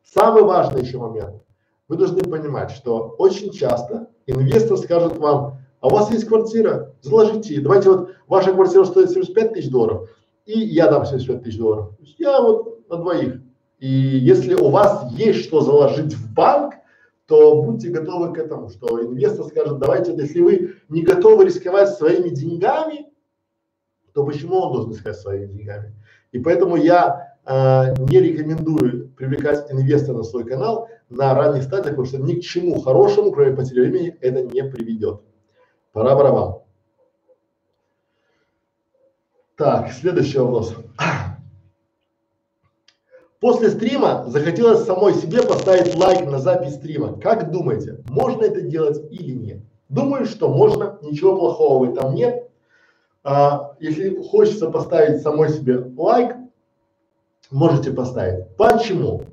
самый 0.03 0.44
важный 0.44 0.82
еще 0.82 0.98
момент, 0.98 1.44
вы 1.87 1.97
должны 1.97 2.23
понимать, 2.23 2.71
что 2.71 3.15
очень 3.17 3.51
часто 3.51 4.07
инвестор 4.25 4.77
скажет 4.77 5.17
вам, 5.17 5.59
а 5.81 5.87
у 5.87 5.91
вас 5.91 6.11
есть 6.11 6.25
квартира, 6.25 6.93
заложите, 7.01 7.61
давайте 7.61 7.89
вот 7.89 8.09
ваша 8.27 8.53
квартира 8.53 8.85
стоит 8.85 9.11
75 9.11 9.53
тысяч 9.53 9.69
долларов, 9.69 10.09
и 10.45 10.59
я 10.59 10.89
дам 10.89 11.05
75 11.05 11.43
тысяч 11.43 11.57
долларов. 11.57 11.91
Я 12.17 12.41
вот 12.41 12.89
на 12.89 12.97
двоих. 12.97 13.41
И 13.79 13.87
если 13.87 14.55
у 14.55 14.69
вас 14.69 15.11
есть 15.11 15.43
что 15.43 15.61
заложить 15.61 16.13
в 16.13 16.33
банк, 16.33 16.75
то 17.27 17.61
будьте 17.61 17.89
готовы 17.89 18.33
к 18.33 18.37
этому, 18.37 18.69
что 18.69 19.01
инвестор 19.03 19.45
скажет, 19.45 19.79
давайте, 19.79 20.13
если 20.15 20.41
вы 20.41 20.75
не 20.89 21.01
готовы 21.01 21.45
рисковать 21.45 21.89
своими 21.89 22.29
деньгами, 22.29 23.07
то 24.13 24.23
почему 24.23 24.57
он 24.57 24.73
должен 24.73 24.91
рисковать 24.91 25.19
своими 25.19 25.51
деньгами? 25.51 25.95
И 26.31 26.39
поэтому 26.39 26.75
я 26.75 27.35
э, 27.45 27.93
не 27.97 28.19
рекомендую 28.19 29.09
привлекать 29.09 29.71
инвестора 29.71 30.17
на 30.17 30.23
свой 30.23 30.45
канал 30.45 30.87
на 31.10 31.34
ранних 31.34 31.64
стадиях, 31.64 31.91
потому 31.91 32.06
что 32.06 32.18
ни 32.18 32.36
к 32.36 32.41
чему 32.41 32.82
хорошему, 32.82 33.32
кроме 33.32 33.56
потери 33.56 33.82
времени, 33.82 34.18
это 34.22 34.41
не 34.41 34.64
приведет. 34.64 35.22
Пора 35.94 36.15
барабан. 36.15 36.61
Так, 39.56 39.91
следующий 39.94 40.40
вопрос. 40.40 40.76
После 43.40 43.69
стрима 43.69 44.26
захотелось 44.27 44.86
самой 44.86 45.14
себе 45.14 45.44
поставить 45.44 45.95
лайк 45.95 46.26
на 46.26 46.40
запись 46.40 46.76
стрима. 46.76 47.19
Как 47.22 47.52
думаете, 47.52 48.03
можно 48.10 48.44
это 48.44 48.61
делать 48.61 48.99
или 49.11 49.32
нет? 49.32 49.61
Думаю, 49.88 50.26
что 50.26 50.49
можно, 50.49 50.98
ничего 51.02 51.38
плохого 51.38 51.86
в 51.86 51.94
этом 51.94 52.15
нет. 52.15 52.49
А, 53.23 53.76
если 53.80 54.22
хочется 54.22 54.69
поставить 54.69 55.22
самой 55.22 55.49
себе 55.49 55.77
лайк, 55.95 56.36
можете 57.52 57.91
поставить. 57.91 58.56
Почему? 58.57 59.26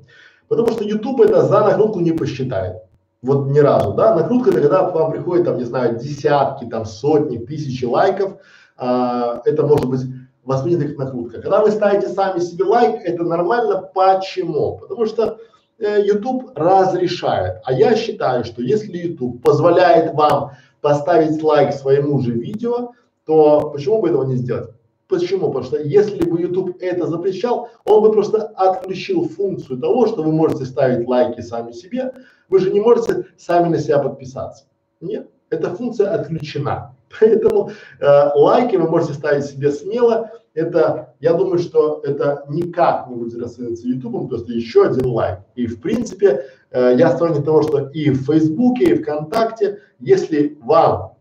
Потому 0.53 0.69
что 0.69 0.83
YouTube 0.83 1.19
это 1.21 1.41
за 1.41 1.61
накрутку 1.61 1.99
не 1.99 2.11
посчитает. 2.11 2.83
Вот 3.23 3.47
ни 3.47 3.57
разу, 3.57 3.93
да, 3.93 4.13
накрутка 4.13 4.51
это 4.51 4.61
когда 4.61 4.83
к 4.83 4.93
вам 4.93 5.11
приходит 5.11 5.45
там, 5.45 5.57
не 5.57 5.63
знаю, 5.63 5.97
десятки, 5.97 6.65
там 6.65 6.85
сотни, 6.85 7.39
тысячи 7.39 7.85
лайков, 7.85 8.33
а, 8.77 9.41
это 9.45 9.65
может 9.65 9.87
быть 9.87 10.01
воспринято 10.43 10.89
как 10.89 10.97
накрутка. 10.99 11.41
Когда 11.41 11.63
вы 11.63 11.71
ставите 11.71 12.07
сами 12.07 12.39
себе 12.39 12.65
лайк, 12.65 13.01
это 13.03 13.23
нормально. 13.23 13.81
Почему? 13.95 14.77
Потому 14.77 15.07
что 15.07 15.39
э, 15.79 16.05
YouTube 16.05 16.51
разрешает. 16.53 17.61
А 17.63 17.73
я 17.73 17.95
считаю, 17.95 18.43
что 18.43 18.61
если 18.61 18.95
YouTube 18.95 19.41
позволяет 19.41 20.13
вам 20.13 20.51
поставить 20.81 21.41
лайк 21.41 21.73
своему 21.73 22.19
же 22.19 22.33
видео, 22.33 22.91
то 23.25 23.71
почему 23.71 24.03
бы 24.03 24.09
этого 24.09 24.25
не 24.25 24.35
сделать? 24.35 24.69
Почему? 25.07 25.47
Потому 25.47 25.65
что 25.65 25.81
если 25.81 26.23
бы 26.23 26.41
YouTube 26.41 26.77
это 26.79 27.07
запрещал, 27.07 27.69
он 27.85 28.01
бы 28.01 28.11
просто 28.11 28.47
отключил 28.55 29.27
функцию 29.27 29.79
того, 29.79 30.07
что 30.07 30.23
вы 30.23 30.31
можете 30.31 30.65
ставить 30.65 31.07
лайки 31.07 31.41
сами 31.41 31.71
себе, 31.71 32.13
вы 32.49 32.59
же 32.59 32.71
не 32.71 32.79
можете 32.79 33.27
сами 33.37 33.69
на 33.69 33.79
себя 33.79 33.99
подписаться. 33.99 34.65
Нет, 35.01 35.29
эта 35.49 35.73
функция 35.73 36.13
отключена. 36.13 36.95
Поэтому 37.19 37.71
э, 37.99 38.29
лайки 38.35 38.75
вы 38.75 38.89
можете 38.89 39.13
ставить 39.13 39.45
себе 39.45 39.71
смело. 39.71 40.31
Это, 40.53 41.15
я 41.19 41.33
думаю, 41.33 41.57
что 41.57 42.01
это 42.03 42.45
никак 42.47 43.09
не 43.09 43.15
будет 43.15 43.41
расцениваться 43.41 43.87
YouTube, 43.87 44.29
просто 44.29 44.53
еще 44.53 44.85
один 44.85 45.07
лайк. 45.07 45.39
И 45.55 45.67
в 45.67 45.81
принципе, 45.81 46.45
э, 46.71 46.95
я 46.97 47.09
сторонник 47.15 47.43
того, 47.43 47.63
что 47.63 47.89
и 47.89 48.09
в 48.09 48.25
Фейсбуке, 48.25 48.85
и 48.85 49.01
ВКонтакте, 49.01 49.79
если 49.99 50.57
вам 50.61 51.15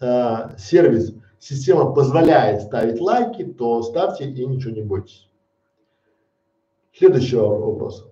э, 0.00 0.50
сервис 0.58 1.14
система 1.48 1.92
позволяет 1.92 2.62
ставить 2.62 3.00
лайки, 3.00 3.44
то 3.44 3.82
ставьте 3.82 4.24
и 4.24 4.46
ничего 4.46 4.74
не 4.74 4.82
бойтесь. 4.82 5.28
Следующий 6.92 7.36
вопрос. 7.36 8.10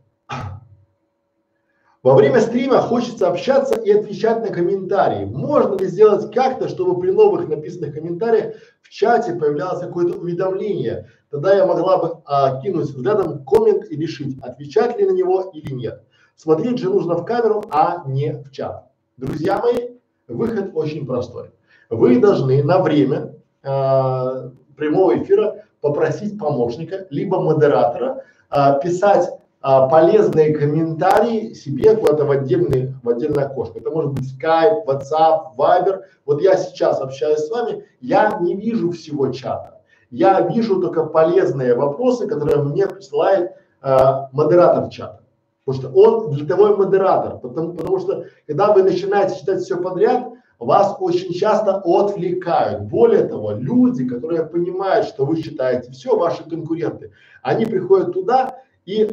Во 2.03 2.15
время 2.15 2.41
стрима 2.41 2.83
хочется 2.83 3.29
общаться 3.29 3.81
и 3.81 3.91
отвечать 3.91 4.43
на 4.43 4.55
комментарии. 4.55 5.25
Можно 5.25 5.77
ли 5.77 5.87
сделать 5.87 6.33
как-то, 6.35 6.69
чтобы 6.69 7.01
при 7.01 7.11
новых 7.11 7.49
написанных 7.49 7.95
комментариях 7.95 8.57
в 8.83 8.91
чате 8.91 9.35
появлялось 9.35 9.81
какое-то 9.81 10.19
уведомление? 10.19 11.09
Тогда 11.31 11.55
я 11.55 11.67
могла 11.67 11.97
бы 11.97 12.23
а, 12.27 12.61
кинуть 12.61 12.91
взглядом 12.91 13.43
коммент 13.47 13.91
и 13.91 13.97
решить, 13.97 14.39
отвечать 14.43 14.99
ли 14.99 15.07
на 15.07 15.13
него 15.13 15.51
или 15.55 15.73
нет. 15.73 16.05
Смотреть 16.37 16.79
же 16.79 16.91
нужно 16.91 17.15
в 17.15 17.25
камеру, 17.25 17.65
а 17.71 18.05
не 18.07 18.35
в 18.35 18.51
чат. 18.51 18.91
Друзья 19.17 19.59
мои, 19.63 19.97
выход 20.29 20.73
очень 20.75 21.07
простой 21.07 21.53
вы 21.91 22.21
должны 22.21 22.63
на 22.63 22.81
время 22.81 23.35
э, 23.63 24.51
прямого 24.77 25.19
эфира 25.23 25.65
попросить 25.81 26.39
помощника 26.39 27.07
либо 27.11 27.41
модератора 27.41 28.25
э, 28.51 28.81
писать 28.83 29.29
э, 29.29 29.89
полезные 29.91 30.55
комментарии 30.57 31.53
себе 31.53 31.97
куда-то 31.97 32.25
в 32.25 32.31
отдельный 32.31 32.95
в 33.03 33.09
отдельное 33.09 33.47
окошко. 33.47 33.79
Это 33.79 33.91
может 33.91 34.13
быть 34.13 34.25
Skype, 34.25 34.85
WhatsApp, 34.87 35.57
Viber. 35.57 36.03
Вот 36.25 36.41
я 36.41 36.57
сейчас 36.57 37.01
общаюсь 37.01 37.41
с 37.41 37.51
вами, 37.51 37.85
я 38.01 38.39
не 38.41 38.55
вижу 38.55 38.93
всего 38.93 39.31
чата. 39.31 39.81
Я 40.11 40.41
вижу 40.43 40.81
только 40.81 41.05
полезные 41.07 41.75
вопросы, 41.75 42.29
которые 42.29 42.63
мне 42.63 42.87
присылает 42.87 43.53
э, 43.83 43.99
модератор 44.33 44.89
чата. 44.89 45.21
Потому 45.65 45.83
что 45.83 45.99
он 45.99 46.31
для 46.33 46.47
того 46.47 46.69
и 46.69 46.77
модератор, 46.77 47.39
потому, 47.39 47.73
потому 47.73 47.99
что 47.99 48.25
когда 48.47 48.73
вы 48.73 48.83
начинаете 48.83 49.39
читать 49.39 49.61
все 49.63 49.81
подряд, 49.81 50.29
вас 50.59 50.97
очень 51.01 51.33
часто 51.33 51.83
отвлекают. 51.85 52.83
Более 52.83 53.25
того, 53.25 53.53
люди, 53.53 54.07
которые 54.07 54.47
понимают, 54.47 55.07
что 55.07 55.25
вы 55.25 55.41
считаете 55.41 55.91
все, 55.93 56.17
ваши 56.17 56.45
конкуренты, 56.45 57.13
они 57.43 57.67
приходят 57.67 58.13
туда 58.13 58.59
и 58.87 59.11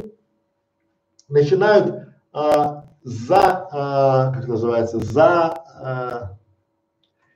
начинают 1.30 2.08
а, 2.34 2.86
за, 3.04 3.68
а, 3.72 4.32
как 4.34 4.48
называется, 4.48 5.00
за 5.00 5.54
а, 5.80 6.38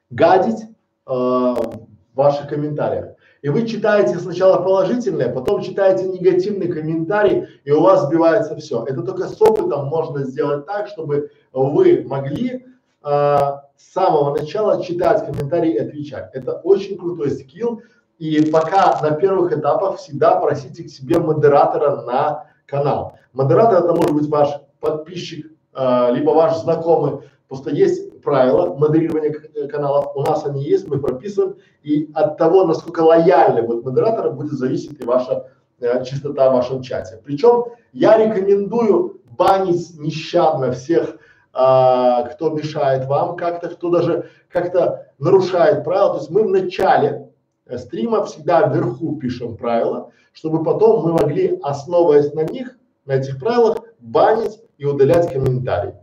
гадить 0.10 0.64
а, 1.06 1.54
в 1.54 1.88
ваших 2.14 2.50
комментариях. 2.50 3.16
И 3.42 3.50
вы 3.50 3.68
читаете 3.68 4.18
сначала 4.18 4.62
положительные, 4.64 5.30
потом 5.30 5.62
читаете 5.62 6.08
негативный 6.08 6.68
комментарий, 6.68 7.46
и 7.64 7.72
у 7.72 7.82
вас 7.82 8.08
сбивается 8.08 8.56
все. 8.56 8.84
Это 8.86 9.04
только 9.04 9.28
с 9.28 9.40
опытом 9.40 9.86
можно 9.86 10.24
сделать 10.24 10.66
так, 10.66 10.88
чтобы 10.88 11.30
вы 11.54 12.04
могли 12.08 12.66
а, 13.04 13.65
с 13.78 13.94
самого 13.94 14.36
начала 14.36 14.84
читать 14.84 15.26
комментарии 15.26 15.74
и 15.74 15.78
отвечать. 15.78 16.30
Это 16.34 16.54
очень 16.54 16.98
крутой 16.98 17.32
скилл. 17.32 17.82
И 18.18 18.50
пока 18.50 19.00
на 19.02 19.12
первых 19.12 19.52
этапах 19.52 19.98
всегда 19.98 20.36
просите 20.40 20.84
к 20.84 20.90
себе 20.90 21.20
модератора 21.20 22.02
на 22.02 22.46
канал. 22.66 23.18
Модератор 23.34 23.84
это 23.84 23.94
может 23.94 24.14
быть 24.14 24.30
ваш 24.30 24.50
подписчик, 24.80 25.52
э, 25.74 26.14
либо 26.14 26.32
ваш 26.32 26.58
знакомый. 26.58 27.20
Просто 27.48 27.72
есть 27.72 28.22
правила 28.22 28.74
модерирования 28.74 29.34
каналов. 29.68 30.16
У 30.16 30.22
нас 30.22 30.46
они 30.46 30.64
есть, 30.64 30.88
мы 30.88 31.00
прописываем. 31.00 31.58
И 31.84 32.10
от 32.14 32.38
того, 32.38 32.66
насколько 32.66 33.02
лояльный 33.02 33.62
будет 33.62 33.86
модератор, 33.86 34.32
будет 34.32 34.54
зависеть 34.54 35.00
и 35.00 35.06
ваша 35.06 35.48
э, 35.80 36.04
чистота 36.06 36.50
в 36.50 36.54
вашем 36.54 36.82
чате. 36.82 37.22
Причем 37.24 37.66
я 37.94 38.18
рекомендую 38.18 39.22
банить 39.38 40.00
нещадно 40.00 40.72
всех 40.72 41.15
а, 41.58 42.24
кто 42.24 42.50
мешает 42.50 43.06
вам 43.06 43.38
как-то, 43.38 43.70
кто 43.70 43.90
даже 43.90 44.30
как-то 44.50 45.08
нарушает 45.20 45.86
правила. 45.86 46.10
То 46.12 46.18
есть 46.18 46.30
мы 46.30 46.44
в 46.44 46.50
начале 46.50 47.32
э, 47.66 47.78
стрима 47.78 48.26
всегда 48.26 48.68
вверху 48.68 49.16
пишем 49.16 49.56
правила, 49.56 50.12
чтобы 50.34 50.66
потом 50.66 51.04
мы 51.06 51.14
могли, 51.14 51.58
основываясь 51.64 52.34
на 52.34 52.42
них, 52.42 52.78
на 53.06 53.14
этих 53.14 53.40
правилах, 53.40 53.78
банить 54.00 54.60
и 54.78 54.86
удалять 54.86 55.32
комментарии. 55.32 55.96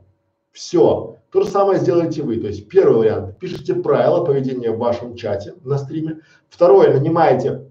Все. 0.52 1.18
То 1.30 1.42
же 1.42 1.48
самое 1.50 1.78
сделаете 1.78 2.22
вы. 2.22 2.38
То 2.38 2.46
есть 2.46 2.68
первый 2.68 2.98
вариант, 2.98 3.38
пишите 3.38 3.74
правила 3.74 4.24
поведения 4.24 4.70
в 4.70 4.78
вашем 4.78 5.16
чате 5.16 5.54
на 5.64 5.76
стриме. 5.76 6.20
Второе, 6.48 6.94
нанимаете 6.94 7.66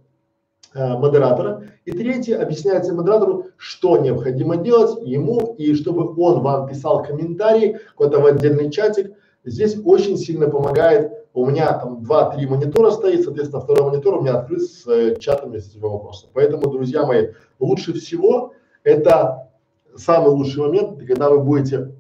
э, 0.76 0.98
модератора. 0.98 1.64
И 1.86 1.92
третье, 1.92 2.40
объясняется 2.40 2.94
модератору, 2.94 3.48
что 3.62 4.00
необходимо 4.00 4.58
делать 4.58 5.08
ему, 5.08 5.54
и 5.60 5.76
чтобы 5.76 6.20
он 6.20 6.42
вам 6.42 6.68
писал 6.68 7.04
комментарии 7.04 7.78
куда-то 7.96 8.20
в 8.20 8.26
отдельный 8.26 8.72
чатик. 8.72 9.16
Здесь 9.46 9.78
очень 9.86 10.18
сильно 10.18 10.50
помогает. 10.50 11.12
У 11.36 11.46
меня 11.46 11.72
там 11.78 12.02
два-три 12.04 12.48
монитора 12.48 12.90
стоит, 12.90 13.24
соответственно, 13.24 13.62
второй 13.62 13.92
монитор 13.92 14.16
у 14.16 14.22
меня 14.22 14.40
открыт 14.40 14.64
с 14.64 14.88
э, 14.88 15.16
чатами 15.20 15.60
с 15.60 15.70
этим 15.70 15.82
вопросом. 15.82 16.32
Поэтому, 16.34 16.72
друзья 16.72 17.06
мои, 17.06 17.28
лучше 17.60 17.94
всего 17.94 18.54
это 18.84 19.52
самый 19.96 20.32
лучший 20.32 20.64
момент, 20.64 20.98
когда 21.06 21.30
вы 21.30 21.38
будете 21.44 21.94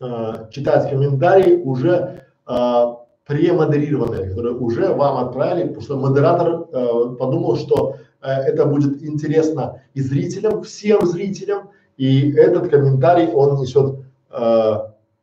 э, 0.00 0.48
читать 0.52 0.88
комментарии 0.88 1.56
уже 1.56 2.22
э, 2.48 2.84
премодерированные, 3.26 4.28
которые 4.28 4.54
уже 4.54 4.94
вам 4.94 5.26
отправили, 5.26 5.66
потому 5.66 5.82
что 5.82 5.96
модератор 5.98 6.68
э, 6.72 7.16
подумал, 7.18 7.56
что 7.56 7.96
это 8.28 8.66
будет 8.66 9.02
интересно 9.02 9.82
и 9.94 10.00
зрителям, 10.00 10.62
всем 10.62 11.06
зрителям, 11.06 11.70
и 11.96 12.32
этот 12.32 12.68
комментарий, 12.68 13.28
он 13.28 13.60
несет, 13.60 14.00
э, 14.30 14.74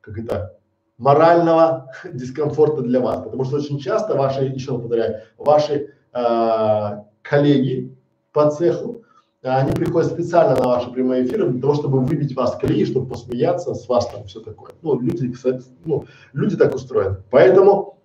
как 0.01 0.17
это, 0.17 0.57
морального 0.97 1.91
дискомфорта 2.13 2.81
для 2.81 2.99
вас, 2.99 3.21
потому 3.21 3.43
что 3.45 3.57
очень 3.57 3.79
часто 3.79 4.15
ваши, 4.15 4.45
еще 4.45 4.71
раз 4.71 4.81
повторяю, 4.81 5.21
ваши 5.37 5.93
э, 6.13 7.03
коллеги 7.21 7.95
по 8.31 8.49
цеху, 8.49 9.03
они 9.43 9.71
приходят 9.73 10.11
специально 10.11 10.55
на 10.55 10.67
ваши 10.67 10.89
прямые 10.89 11.25
эфиры 11.25 11.49
для 11.49 11.61
того, 11.61 11.73
чтобы 11.73 11.99
выбить 11.99 12.33
вас 12.35 12.55
колеи, 12.55 12.85
чтобы 12.85 13.09
посмеяться 13.09 13.73
с 13.73 13.89
вас 13.89 14.07
там 14.07 14.23
все 14.25 14.39
такое. 14.39 14.71
Ну, 14.81 14.99
люди, 15.01 15.29
кстати, 15.31 15.65
ну, 15.83 16.05
люди 16.31 16.55
так 16.55 16.73
устроены. 16.73 17.17
Поэтому 17.29 17.99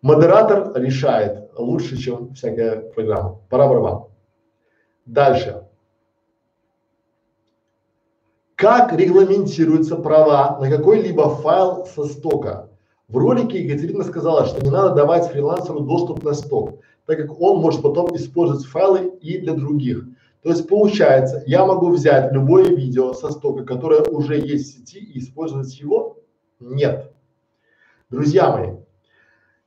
модератор 0.00 0.72
решает 0.74 1.41
лучше, 1.56 1.96
чем 1.96 2.34
всякая 2.34 2.80
программа. 2.80 3.40
Пора 3.48 3.68
барабан. 3.68 4.04
Дальше. 5.06 5.66
Как 8.54 8.92
регламентируются 8.92 9.96
права 9.96 10.58
на 10.60 10.70
какой-либо 10.70 11.28
файл 11.36 11.84
со 11.86 12.04
стока? 12.04 12.68
В 13.08 13.16
ролике 13.16 13.64
Екатерина 13.64 14.04
сказала, 14.04 14.46
что 14.46 14.64
не 14.64 14.70
надо 14.70 14.94
давать 14.94 15.26
фрилансеру 15.26 15.80
доступ 15.80 16.22
на 16.22 16.32
сток, 16.32 16.78
так 17.06 17.18
как 17.18 17.40
он 17.40 17.60
может 17.60 17.82
потом 17.82 18.14
использовать 18.14 18.64
файлы 18.64 19.08
и 19.20 19.38
для 19.38 19.54
других. 19.54 20.04
То 20.42 20.50
есть 20.50 20.68
получается, 20.68 21.42
я 21.46 21.66
могу 21.66 21.90
взять 21.90 22.32
любое 22.32 22.64
видео 22.64 23.12
со 23.14 23.30
стока, 23.30 23.64
которое 23.64 24.02
уже 24.02 24.36
есть 24.38 24.70
в 24.70 24.78
сети 24.78 24.98
и 24.98 25.18
использовать 25.18 25.78
его? 25.78 26.18
Нет. 26.58 27.12
Друзья 28.10 28.50
мои, 28.56 28.76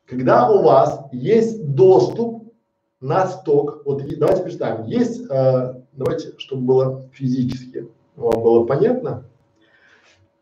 когда 0.05 0.49
у 0.49 0.61
вас 0.61 1.05
есть 1.11 1.65
доступ 1.73 2.53
на 3.01 3.27
сток. 3.27 3.81
Вот 3.85 4.03
давайте 4.17 4.43
представим, 4.43 4.85
есть, 4.85 5.21
э, 5.29 5.81
давайте, 5.93 6.37
чтобы 6.37 6.61
было 6.63 7.09
физически, 7.11 7.89
вам 8.15 8.41
было 8.41 8.65
понятно. 8.65 9.25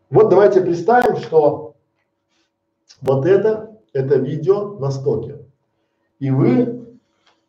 Вот 0.09 0.29
давайте 0.29 0.61
представим, 0.61 1.17
что 1.17 1.75
вот 3.01 3.25
это, 3.25 3.77
это 3.93 4.15
видео 4.15 4.77
на 4.79 4.91
стоке. 4.91 5.39
И 6.19 6.29
вы, 6.29 6.85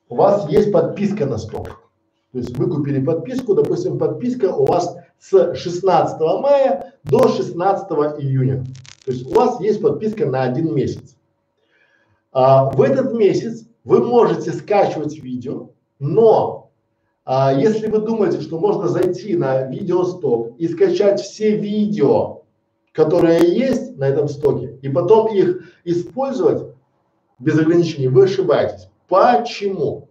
у 0.09 0.17
вас 0.17 0.49
есть 0.49 0.73
подписка 0.73 1.27
на 1.27 1.39
сток. 1.39 1.91
То 2.33 2.39
есть 2.39 2.57
вы 2.57 2.69
купили 2.69 3.05
подписку, 3.05 3.55
допустим, 3.55 3.99
подписка 3.99 4.47
у 4.47 4.65
вас 4.65 4.97
с 5.21 5.55
16 5.55 6.21
мая 6.41 6.95
до 7.05 7.29
16 7.29 7.89
июня. 8.19 8.65
То 9.05 9.13
есть 9.13 9.27
у 9.27 9.35
вас 9.35 9.61
есть 9.61 9.81
подписка 9.81 10.27
на 10.27 10.43
один 10.43 10.75
месяц. 10.75 11.17
А, 12.35 12.65
в 12.69 12.83
этот 12.83 13.13
месяц 13.13 13.65
вы 13.85 14.05
можете 14.05 14.53
скачивать 14.53 15.17
видео, 15.23 15.71
но 16.01 16.73
а, 17.25 17.55
если 17.55 17.87
вы 17.87 18.01
думаете, 18.01 18.41
что 18.41 18.59
можно 18.59 18.89
зайти 18.89 19.37
на 19.37 19.63
видеосток 19.69 20.57
и 20.59 20.67
скачать 20.67 21.21
все 21.21 21.57
видео, 21.57 22.43
которые 22.91 23.39
есть 23.57 23.97
на 23.97 24.09
этом 24.09 24.27
стоке, 24.27 24.77
и 24.83 24.89
потом 24.89 25.29
их 25.29 25.73
использовать 25.85 26.75
без 27.39 27.57
ограничений, 27.57 28.09
вы 28.09 28.25
ошибаетесь. 28.25 28.89
Почему? 29.09 30.09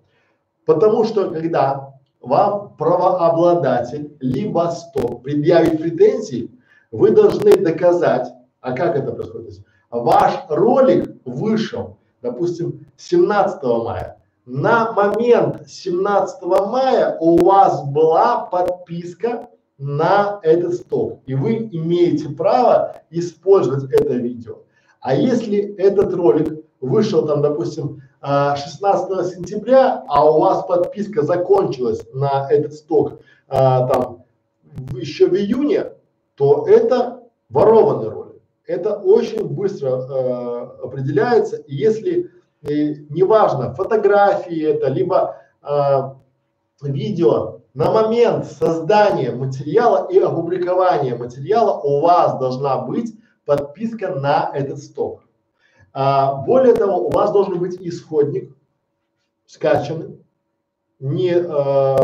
Потому 0.66 1.04
что 1.04 1.30
когда 1.30 1.94
вам 2.22 2.74
правообладатель 2.78 4.16
либо 4.22 4.72
сток 4.72 5.24
предъявит 5.24 5.82
претензии, 5.82 6.50
вы 6.90 7.12
должны 7.12 7.58
доказать, 7.58 8.32
а 8.62 8.72
как 8.72 8.96
это 8.96 9.12
происходит? 9.12 9.66
Ваш 9.92 10.46
ролик 10.48 11.18
вышел 11.26 11.98
допустим, 12.24 12.88
17 12.98 13.62
мая. 13.64 14.18
На 14.46 14.92
момент 14.94 15.68
17 15.68 16.42
мая 16.42 17.18
у 17.20 17.44
вас 17.44 17.86
была 17.86 18.46
подписка 18.46 19.50
на 19.78 20.40
этот 20.42 20.74
сток, 20.76 21.20
и 21.26 21.36
вы 21.36 21.70
имеете 21.72 22.30
право 22.30 22.96
использовать 23.10 23.92
это 23.92 24.14
видео. 24.14 24.60
А 25.02 25.14
если 25.14 25.76
этот 25.76 26.14
ролик 26.14 26.66
вышел 26.82 27.26
там, 27.26 27.42
допустим, 27.42 28.02
16 28.22 28.82
а, 28.82 29.24
сентября, 29.26 30.04
а 30.08 30.30
у 30.30 30.40
вас 30.40 30.66
подписка 30.66 31.24
закончилась 31.24 32.06
на 32.14 32.48
этот 32.50 32.74
сток 32.74 33.20
а, 33.50 33.88
там 33.88 34.24
еще 34.94 35.28
в 35.28 35.36
июне, 35.36 35.92
то 36.36 36.66
это 36.68 37.24
ворованный 37.50 38.10
это 38.66 38.96
очень 38.96 39.48
быстро 39.48 39.90
э, 39.90 40.84
определяется. 40.84 41.64
Если 41.68 42.32
э, 42.62 42.96
неважно, 43.10 43.74
фотографии 43.74 44.64
это, 44.64 44.88
либо 44.88 45.38
э, 45.62 46.02
видео, 46.82 47.60
на 47.74 47.92
момент 47.92 48.46
создания 48.46 49.32
материала 49.32 50.08
и 50.10 50.20
опубликования 50.20 51.18
материала 51.18 51.80
у 51.82 52.02
вас 52.02 52.38
должна 52.38 52.78
быть 52.80 53.16
подписка 53.46 54.10
на 54.10 54.52
этот 54.54 54.78
сток. 54.78 55.24
А, 55.92 56.36
более 56.44 56.76
того, 56.76 57.08
у 57.08 57.12
вас 57.12 57.32
должен 57.32 57.60
быть 57.60 57.78
исходник 57.80 58.56
скачанный 59.46 60.24
не 61.00 61.32
э, 61.32 61.98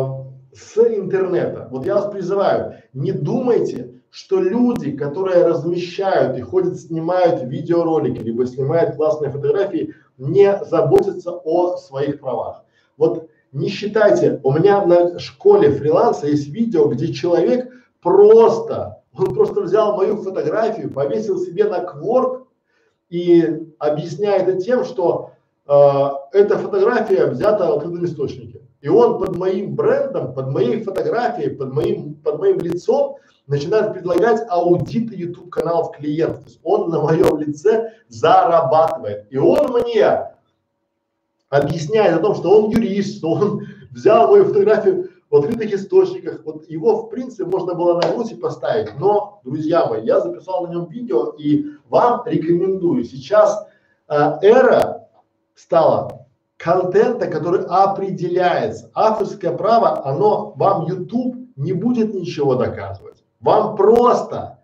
с 0.53 0.77
интернета. 0.77 1.67
Вот 1.71 1.85
я 1.85 1.95
вас 1.95 2.11
призываю, 2.11 2.81
не 2.93 3.11
думайте, 3.11 3.88
что 4.11 4.41
люди, 4.41 4.91
которые 4.91 5.45
размещают 5.45 6.37
и 6.37 6.41
ходят, 6.41 6.79
снимают 6.79 7.43
видеоролики, 7.43 8.19
либо 8.19 8.45
снимают 8.45 8.95
классные 8.95 9.31
фотографии, 9.31 9.93
не 10.17 10.57
заботятся 10.65 11.31
о 11.31 11.77
своих 11.77 12.19
правах. 12.19 12.63
Вот 12.97 13.29
не 13.51 13.69
считайте, 13.69 14.39
у 14.43 14.51
меня 14.51 14.85
на 14.85 15.17
школе 15.19 15.71
фриланса 15.71 16.27
есть 16.27 16.49
видео, 16.49 16.85
где 16.87 17.13
человек 17.13 17.71
просто, 18.01 19.01
он 19.13 19.33
просто 19.33 19.61
взял 19.61 19.95
мою 19.95 20.17
фотографию, 20.17 20.91
повесил 20.91 21.39
себе 21.39 21.65
на 21.65 21.79
кворк 21.79 22.47
и 23.09 23.67
объясняет 23.79 24.47
это 24.47 24.61
тем, 24.61 24.85
что 24.85 25.31
э, 25.67 26.09
эта 26.33 26.57
фотография 26.57 27.25
взята 27.25 27.67
в 27.67 27.77
открытом 27.77 28.05
источнике. 28.05 28.61
И 28.81 28.87
он 28.87 29.19
под 29.19 29.35
моим 29.35 29.75
брендом, 29.75 30.33
под 30.33 30.49
моей 30.49 30.83
фотографией, 30.83 31.49
под 31.49 31.73
моим, 31.73 32.15
под 32.15 32.39
моим 32.39 32.59
лицом 32.59 33.17
начинает 33.49 33.93
предлагать 33.93 34.41
аудиты 34.47 35.15
YouTube 35.15 35.49
каналов 35.49 35.91
клиентов. 35.97 36.43
То 36.43 36.49
есть 36.49 36.59
он 36.63 36.89
на 36.89 37.01
моем 37.01 37.37
лице 37.39 37.93
зарабатывает. 38.07 39.25
И 39.31 39.37
он 39.37 39.73
мне 39.73 40.29
объясняет 41.49 42.15
о 42.15 42.19
том, 42.19 42.35
что 42.35 42.61
он 42.61 42.69
юрист, 42.69 43.17
что 43.17 43.31
он 43.31 43.65
взял 43.91 44.29
мою 44.29 44.45
фотографию 44.45 45.09
в 45.31 45.35
открытых 45.35 45.73
источниках. 45.73 46.41
Вот 46.45 46.69
его 46.69 47.03
в 47.03 47.09
принципе 47.09 47.45
можно 47.45 47.73
было 47.73 47.99
на 47.99 48.07
грудь 48.13 48.31
и 48.31 48.35
поставить. 48.35 48.97
Но, 48.99 49.41
друзья 49.43 49.87
мои, 49.87 50.05
я 50.05 50.21
записал 50.21 50.67
на 50.67 50.71
нем 50.71 50.85
видео 50.87 51.33
и 51.39 51.65
вам 51.89 52.21
рекомендую. 52.27 53.03
Сейчас 53.03 53.67
э, 54.09 54.15
эра 54.43 55.07
стала 55.55 56.27
контента, 56.57 57.25
который 57.25 57.65
определяется. 57.65 58.91
Авторское 58.93 59.57
право, 59.57 60.05
оно 60.05 60.53
вам 60.55 60.85
YouTube 60.85 61.35
не 61.55 61.73
будет 61.73 62.13
ничего 62.13 62.53
доказывать. 62.53 63.23
Вам 63.39 63.75
просто 63.75 64.59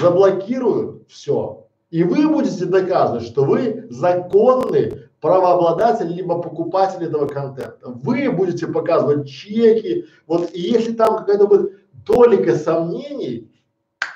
заблокируют 0.00 1.08
все. 1.08 1.66
И 1.90 2.02
вы 2.02 2.28
будете 2.28 2.64
доказывать, 2.64 3.26
что 3.26 3.44
вы 3.44 3.86
законный 3.90 5.08
правообладатель 5.20 6.08
либо 6.08 6.40
покупатель 6.40 7.04
этого 7.04 7.26
контента. 7.26 7.78
Вы 7.82 8.30
будете 8.30 8.66
показывать 8.66 9.28
чеки. 9.28 10.06
Вот 10.26 10.50
и 10.52 10.60
если 10.60 10.92
там 10.92 11.18
какая-то 11.18 11.46
будет 11.46 11.72
толика 12.04 12.56
сомнений, 12.56 13.50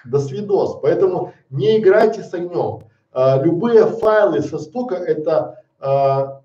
до 0.05 0.18
свидос. 0.18 0.78
Поэтому 0.82 1.32
не 1.51 1.78
играйте 1.78 2.22
с 2.22 2.32
огнем. 2.35 2.85
А, 3.12 3.43
любые 3.43 3.86
файлы 3.86 4.43
со 4.43 4.59
стока 4.59 4.97
это 4.97 5.62
а, 5.78 6.43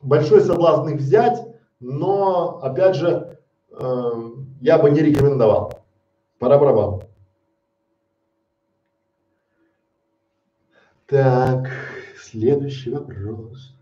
большой 0.00 0.40
соблазн 0.42 0.90
их 0.90 1.00
взять, 1.00 1.40
но 1.80 2.60
опять 2.62 2.94
же 2.96 3.38
э, 3.70 4.12
я 4.60 4.78
бы 4.78 4.90
не 4.90 5.00
рекомендовал. 5.00 5.83
Пора 6.44 6.58
барабан. 6.58 7.00
Так, 11.06 11.70
следующий 12.18 12.90
вопрос. 12.90 13.74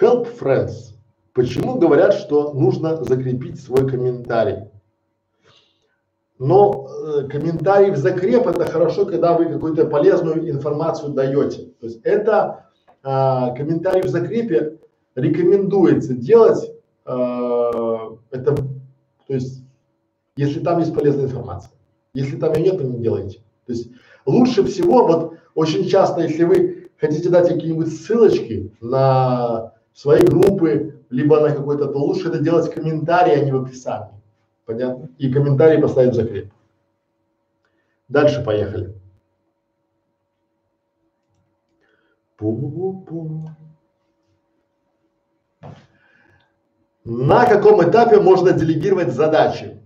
Help 0.00 0.28
friends. 0.38 0.94
Почему 1.32 1.80
говорят, 1.80 2.14
что 2.14 2.52
нужно 2.52 3.02
закрепить 3.02 3.60
свой 3.60 3.90
комментарий? 3.90 4.70
Но 6.38 6.86
э, 6.86 7.26
комментарий 7.26 7.90
в 7.90 7.96
закреп 7.96 8.46
это 8.46 8.64
хорошо, 8.64 9.06
когда 9.06 9.36
вы 9.36 9.46
какую-то 9.46 9.86
полезную 9.86 10.48
информацию 10.48 11.14
даете. 11.14 11.72
То 11.80 11.86
есть 11.86 12.00
это 12.04 12.70
э, 13.02 13.08
комментарий 13.56 14.02
в 14.02 14.08
закрепе 14.08 14.78
рекомендуется 15.16 16.14
делать 16.14 16.70
э, 17.06 17.61
это, 18.32 18.56
то 18.56 19.34
есть, 19.34 19.62
если 20.36 20.60
там 20.60 20.80
есть 20.80 20.94
полезная 20.94 21.26
информация. 21.26 21.72
Если 22.14 22.36
там 22.36 22.52
ее 22.54 22.64
нет, 22.64 22.78
то 22.78 22.84
не 22.84 22.98
делайте. 22.98 23.38
То 23.66 23.72
есть 23.72 23.90
лучше 24.26 24.64
всего, 24.64 25.06
вот 25.06 25.38
очень 25.54 25.86
часто, 25.86 26.22
если 26.22 26.44
вы 26.44 26.90
хотите 26.98 27.28
дать 27.28 27.48
какие-нибудь 27.48 27.88
ссылочки 27.88 28.72
на 28.80 29.72
свои 29.92 30.22
группы, 30.22 31.04
либо 31.10 31.40
на 31.40 31.54
какой-то, 31.54 31.86
то 31.86 31.98
лучше 31.98 32.28
это 32.28 32.38
делать 32.38 32.66
в 32.70 32.74
комментарии, 32.74 33.34
а 33.34 33.44
не 33.44 33.52
в 33.52 33.62
описании. 33.62 34.20
Понятно? 34.64 35.10
И 35.18 35.32
комментарий 35.32 35.80
поставить 35.80 36.14
закреп. 36.14 36.50
Дальше 38.08 38.42
поехали. 38.44 38.94
Пу-пу-пу. 42.38 43.48
На 47.04 47.46
каком 47.46 47.82
этапе 47.82 48.20
можно 48.20 48.52
делегировать 48.52 49.12
задачи? 49.12 49.80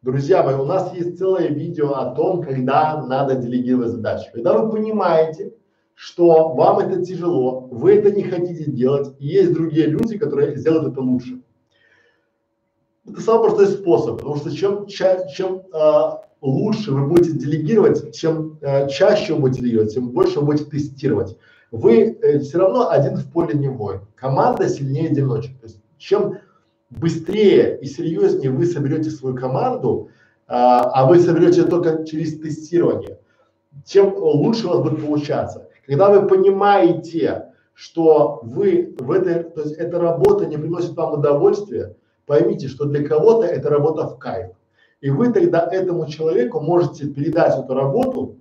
Друзья 0.00 0.42
мои, 0.42 0.54
у 0.54 0.64
нас 0.64 0.94
есть 0.94 1.18
целое 1.18 1.48
видео 1.48 1.92
о 1.92 2.14
том, 2.14 2.42
когда 2.42 3.04
надо 3.04 3.34
делегировать 3.34 3.90
задачи. 3.90 4.30
Когда 4.32 4.56
вы 4.56 4.70
понимаете, 4.70 5.52
что 5.92 6.54
вам 6.54 6.78
это 6.78 7.04
тяжело, 7.04 7.68
вы 7.70 7.96
это 7.96 8.10
не 8.12 8.22
хотите 8.22 8.70
делать, 8.70 9.14
и 9.18 9.26
есть 9.26 9.52
другие 9.52 9.88
люди, 9.88 10.16
которые 10.16 10.56
сделают 10.56 10.92
это 10.92 11.02
лучше. 11.02 11.42
Это 13.06 13.20
самый 13.20 13.42
простой 13.44 13.66
способ, 13.66 14.16
потому 14.16 14.36
что 14.36 14.50
чем, 14.50 14.86
ча 14.86 15.26
чем 15.26 15.64
э, 15.70 16.10
лучше 16.40 16.92
вы 16.92 17.06
будете 17.06 17.32
делегировать, 17.32 18.16
чем 18.16 18.58
э, 18.62 18.88
чаще 18.88 19.34
вы 19.34 19.40
будете 19.40 19.60
делегировать, 19.60 19.92
тем 19.92 20.08
больше 20.08 20.40
вы 20.40 20.46
будете 20.46 20.64
тестировать. 20.64 21.36
Вы 21.70 22.18
э, 22.22 22.38
все 22.38 22.56
равно 22.56 22.88
один 22.88 23.16
в 23.16 23.30
поле 23.30 23.52
не 23.52 23.68
воин. 23.68 24.00
Команда 24.14 24.66
сильнее 24.70 25.10
одиночек. 25.10 25.60
То 25.60 25.66
есть 25.66 25.84
чем 25.98 26.38
быстрее 26.98 27.78
и 27.80 27.86
серьезнее 27.86 28.50
вы 28.50 28.66
соберете 28.66 29.10
свою 29.10 29.36
команду, 29.36 30.10
а, 30.46 30.82
а 30.82 31.06
вы 31.06 31.20
соберете 31.20 31.64
только 31.64 32.04
через 32.04 32.38
тестирование, 32.38 33.18
тем 33.84 34.14
лучше 34.16 34.66
у 34.66 34.70
вас 34.70 34.80
будет 34.80 35.04
получаться. 35.04 35.68
Когда 35.86 36.10
вы 36.10 36.26
понимаете, 36.26 37.46
что 37.72 38.40
вы 38.42 38.94
в 38.98 39.10
этой, 39.10 39.44
то 39.44 39.62
есть 39.62 39.74
эта 39.74 39.98
работа 39.98 40.46
не 40.46 40.56
приносит 40.56 40.94
вам 40.96 41.14
удовольствия, 41.14 41.96
поймите, 42.26 42.68
что 42.68 42.84
для 42.84 43.06
кого-то 43.06 43.46
эта 43.46 43.68
работа 43.68 44.06
в 44.06 44.18
кайф. 44.18 44.52
И 45.00 45.10
вы 45.10 45.32
тогда 45.32 45.68
этому 45.70 46.06
человеку 46.06 46.60
можете 46.60 47.06
передать 47.08 47.58
эту 47.58 47.74
работу, 47.74 48.36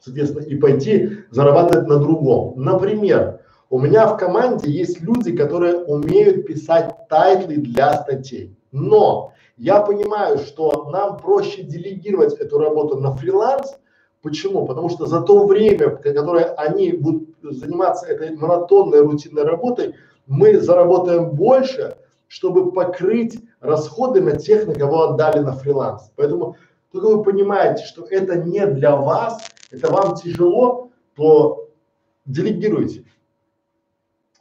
соответственно, 0.00 0.42
и 0.44 0.56
пойти 0.56 1.10
зарабатывать 1.30 1.86
на 1.86 1.98
другом. 1.98 2.54
Например, 2.60 3.40
у 3.68 3.80
меня 3.80 4.06
в 4.06 4.16
команде 4.16 4.70
есть 4.70 5.00
люди, 5.00 5.36
которые 5.36 5.78
умеют 5.78 6.46
писать 6.46 7.08
тайтлы 7.08 7.56
для 7.56 7.94
статей. 7.94 8.56
Но 8.70 9.32
я 9.56 9.80
понимаю, 9.80 10.38
что 10.38 10.88
нам 10.90 11.18
проще 11.18 11.62
делегировать 11.62 12.34
эту 12.34 12.58
работу 12.58 12.98
на 13.00 13.12
фриланс. 13.12 13.76
Почему? 14.22 14.66
Потому 14.66 14.88
что 14.88 15.06
за 15.06 15.20
то 15.20 15.46
время, 15.46 15.90
которое 15.96 16.44
они 16.54 16.92
будут 16.92 17.30
заниматься 17.42 18.06
этой 18.06 18.36
монотонной 18.36 19.00
рутинной 19.00 19.42
работой, 19.42 19.94
мы 20.26 20.60
заработаем 20.60 21.30
больше, 21.30 21.96
чтобы 22.28 22.72
покрыть 22.72 23.40
расходы 23.60 24.20
на 24.20 24.36
тех, 24.36 24.66
на 24.66 24.74
кого 24.74 25.10
отдали 25.10 25.40
на 25.40 25.52
фриланс. 25.52 26.10
Поэтому, 26.16 26.56
только 26.92 27.08
вы 27.08 27.22
понимаете, 27.24 27.84
что 27.84 28.04
это 28.04 28.36
не 28.36 28.66
для 28.66 28.96
вас, 28.96 29.40
это 29.70 29.90
вам 29.92 30.14
тяжело, 30.16 30.90
то 31.14 31.68
делегируйте. 32.26 33.04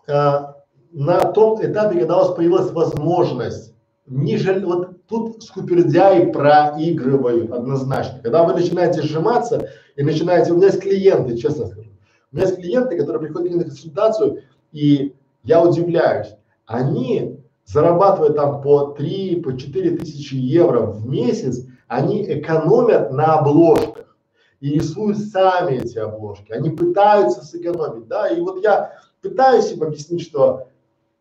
А, 0.08 0.56
на 0.92 1.19
том 1.32 1.64
этапе, 1.64 2.00
когда 2.00 2.17
у 2.17 2.19
вас 2.19 2.35
появилась 2.35 2.72
возможность 2.72 3.75
не 4.08 4.38
жаль, 4.38 4.64
вот 4.64 5.06
тут 5.08 5.43
скупердяи 5.43 6.32
проигрывают 6.32 7.51
однозначно. 7.51 8.19
Когда 8.22 8.43
вы 8.43 8.53
начинаете 8.53 9.01
сжиматься 9.01 9.69
и 9.95 10.03
начинаете, 10.03 10.51
у 10.51 10.58
меня 10.58 10.67
есть 10.67 10.82
клиенты, 10.82 11.38
честно 11.38 11.66
скажу, 11.67 11.90
у 12.32 12.35
меня 12.35 12.48
есть 12.48 12.59
клиенты, 12.59 12.98
которые 12.98 13.24
приходят 13.24 13.56
на 13.56 13.64
консультацию, 13.64 14.43
и 14.72 15.16
я 15.43 15.64
удивляюсь, 15.64 16.35
они 16.66 17.40
зарабатывая 17.66 18.32
там 18.32 18.61
по 18.61 18.92
3, 18.92 19.42
по 19.42 19.58
4 19.58 19.98
тысячи 19.98 20.35
евро 20.35 20.82
в 20.82 21.08
месяц, 21.08 21.66
они 21.88 22.24
экономят 22.24 23.11
на 23.11 23.40
обложках 23.40 24.16
и 24.59 24.69
рисуют 24.69 25.17
сами 25.17 25.77
эти 25.77 25.98
обложки. 25.98 26.51
Они 26.51 26.69
пытаются 26.69 27.43
сэкономить, 27.43 28.08
да, 28.08 28.30
и 28.30 28.40
вот 28.40 28.64
я 28.64 28.93
пытаюсь 29.30 29.72
им 29.72 29.84
объяснить, 29.84 30.22
что 30.22 30.68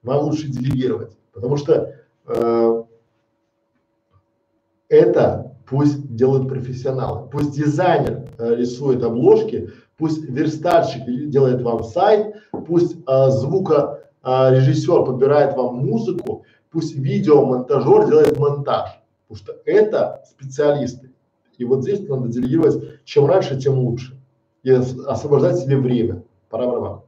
вам 0.02 0.24
лучше 0.24 0.48
делегировать, 0.48 1.16
потому 1.32 1.56
что 1.56 1.94
э, 2.26 2.82
это 4.88 5.56
пусть 5.66 6.14
делают 6.14 6.48
профессионалы, 6.48 7.28
пусть 7.30 7.52
дизайнер 7.52 8.28
э, 8.38 8.54
рисует 8.56 9.02
обложки, 9.02 9.70
пусть 9.96 10.22
верстальщик 10.22 11.04
делает 11.30 11.62
вам 11.62 11.82
сайт, 11.82 12.34
пусть 12.66 12.96
э, 13.06 13.30
звука 13.30 14.04
а, 14.22 14.50
режиссер 14.50 15.04
подбирает 15.04 15.54
вам 15.54 15.76
музыку, 15.76 16.44
пусть 16.70 16.94
видеомонтажер 16.94 18.08
делает 18.08 18.38
монтаж, 18.38 18.90
потому 19.28 19.42
что 19.42 19.60
это 19.66 20.22
специалисты. 20.26 21.10
И 21.58 21.64
вот 21.64 21.82
здесь 21.82 22.08
надо 22.08 22.28
делегировать, 22.28 23.04
чем 23.04 23.26
раньше, 23.26 23.60
тем 23.60 23.78
лучше. 23.78 24.18
И 24.62 24.70
освобождать 24.70 25.58
себе 25.58 25.76
время. 25.76 26.24
Пора 26.48 26.70
права. 26.70 27.03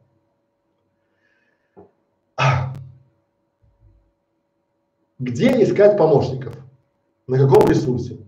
Где 5.27 5.63
искать 5.63 5.99
помощников? 5.99 6.55
На 7.27 7.39
каком 7.39 7.69
ресурсе? 7.69 8.19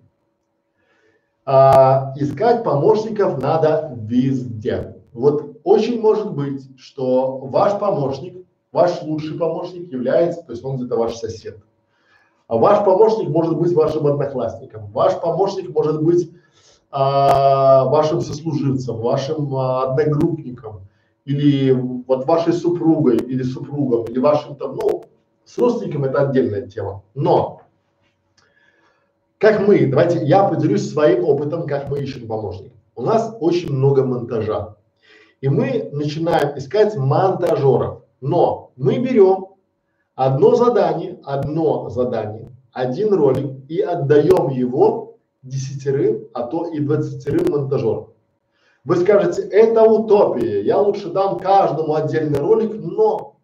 А, 1.45 2.13
искать 2.17 2.65
помощников 2.65 3.41
надо 3.41 3.97
везде. 3.97 4.97
Вот 5.13 5.61
очень 5.65 6.01
может 6.01 6.35
быть, 6.35 6.69
что 6.77 7.39
ваш 7.39 7.79
помощник 7.79 8.39
Ваш 8.71 9.03
лучший 9.03 9.39
помощник 9.39 9.91
является, 9.91 10.43
то 10.43 10.53
есть 10.53 10.63
он 10.63 10.77
где-то 10.77 10.97
ваш 10.97 11.17
сосед. 11.17 11.59
А 12.49 12.57
ваш 12.57 12.85
помощник 12.85 13.29
может 13.31 13.57
быть 13.57 13.73
вашим 13.73 14.07
одноклассником. 14.07 14.91
Ваш 14.93 15.19
помощник 15.21 15.75
может 15.75 16.03
быть 16.03 16.31
а, 16.91 17.87
вашим 17.87 18.21
сослуживцем, 18.21 18.99
вашим 18.99 19.55
а, 19.55 19.85
одногруппником 19.85 20.83
или 21.25 21.73
вот 21.73 22.27
вашей 22.27 22.53
супругой 22.53 23.17
или 23.17 23.43
супругом 23.43 24.05
или 24.05 24.19
вашим 24.19 24.57
там, 24.57 24.77
ну, 24.77 25.05
с 25.49 25.57
родственником 25.57 26.05
это 26.05 26.29
отдельная 26.29 26.67
тема. 26.67 27.03
Но 27.15 27.63
как 29.39 29.67
мы, 29.67 29.87
давайте 29.87 30.23
я 30.25 30.45
поделюсь 30.45 30.93
своим 30.93 31.25
опытом, 31.25 31.67
как 31.67 31.89
мы 31.89 32.01
ищем 32.01 32.29
помощников. 32.29 32.77
У 32.95 33.03
нас 33.03 33.35
очень 33.41 33.73
много 33.73 34.05
монтажа. 34.05 34.77
И 35.41 35.49
мы 35.49 35.89
начинаем 35.93 36.59
искать 36.59 36.97
монтажеров. 36.97 38.03
Но 38.21 38.73
мы 38.77 38.99
берем 38.99 39.47
одно 40.17 40.55
задание, 40.55 41.19
одно 41.25 41.89
задание, 41.89 42.51
один 42.73 43.15
ролик 43.15 43.53
и 43.69 43.81
отдаем 43.81 44.51
его 44.51 45.17
десятерым, 45.43 46.29
а 46.35 46.43
то 46.43 46.67
и 46.67 46.81
двадцатерым 46.81 47.53
монтажерам. 47.53 48.09
Вы 48.85 48.97
скажете, 48.97 49.43
это 49.43 49.83
утопия, 49.85 50.63
я 50.63 50.79
лучше 50.79 51.11
дам 51.11 51.39
каждому 51.39 51.95
отдельный 51.95 52.39
ролик, 52.39 52.75
но 52.75 53.38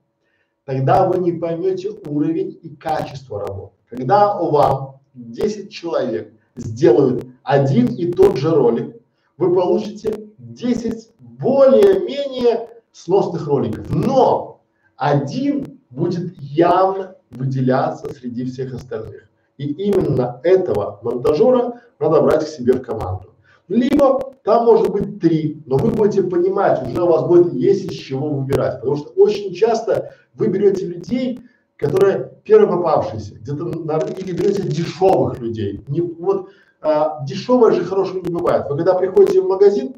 тогда 0.64 1.06
вы 1.08 1.18
не 1.18 1.32
поймете 1.32 1.90
уровень 2.06 2.58
и 2.62 2.74
качество 2.74 3.40
работы. 3.40 3.74
Когда 3.88 4.38
у 4.38 4.50
вас 4.50 4.94
10 5.14 5.70
человек 5.70 6.32
сделают 6.56 7.26
один 7.42 7.86
и 7.86 8.10
тот 8.12 8.36
же 8.38 8.50
ролик, 8.50 8.96
вы 9.36 9.54
получите 9.54 10.30
10 10.38 11.10
более-менее 11.18 12.68
сносных 12.92 13.46
роликов. 13.46 13.90
Но 13.90 14.62
один 14.96 15.80
будет 15.90 16.36
явно 16.38 17.16
выделяться 17.30 18.12
среди 18.12 18.44
всех 18.44 18.74
остальных. 18.74 19.28
И 19.56 19.66
именно 19.66 20.40
этого 20.42 21.00
монтажера 21.02 21.80
надо 21.98 22.22
брать 22.22 22.44
к 22.44 22.48
себе 22.48 22.74
в 22.74 22.82
команду. 22.82 23.33
Либо 23.68 24.34
там 24.44 24.66
может 24.66 24.90
быть 24.90 25.20
три, 25.20 25.62
но 25.66 25.76
вы 25.76 25.90
будете 25.90 26.22
понимать, 26.22 26.86
уже 26.86 27.02
у 27.02 27.06
вас 27.06 27.26
будет 27.26 27.54
есть 27.54 27.90
из 27.90 27.96
чего 27.96 28.28
выбирать. 28.28 28.80
Потому 28.80 28.96
что 28.96 29.08
очень 29.16 29.54
часто 29.54 30.14
вы 30.34 30.48
берете 30.48 30.86
людей, 30.86 31.40
которые 31.76 32.32
первопопавшиеся, 32.44 33.36
где-то 33.36 33.64
на 33.64 33.98
или 33.98 34.32
берете 34.32 34.62
дешевых 34.62 35.38
людей. 35.40 35.82
Не, 35.88 36.02
вот 36.02 36.50
а, 36.82 37.24
дешевое 37.24 37.72
же 37.72 37.84
хорошего 37.84 38.22
не 38.22 38.32
бывает. 38.32 38.66
Вы 38.68 38.76
когда 38.76 38.94
приходите 38.94 39.40
в 39.40 39.48
магазин, 39.48 39.94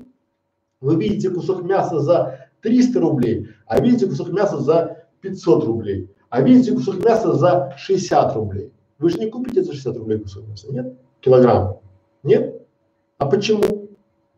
вы 0.80 0.94
видите 0.96 1.30
кусок 1.30 1.64
мяса 1.64 1.98
за 1.98 2.48
300 2.62 3.00
рублей, 3.00 3.48
а 3.66 3.80
видите 3.80 4.06
кусок 4.06 4.32
мяса 4.32 4.58
за 4.58 5.06
500 5.20 5.64
рублей, 5.64 6.14
а 6.28 6.40
видите 6.42 6.72
кусок 6.72 7.04
мяса 7.04 7.34
за 7.34 7.74
60 7.76 8.34
рублей. 8.36 8.72
Вы 8.98 9.10
же 9.10 9.18
не 9.18 9.28
купите 9.28 9.64
за 9.64 9.72
60 9.72 9.96
рублей 9.96 10.18
кусок 10.20 10.46
мяса, 10.46 10.72
нет? 10.72 10.96
Килограмм. 11.20 11.80
Нет? 12.22 12.65
А 13.18 13.26
почему? 13.26 13.88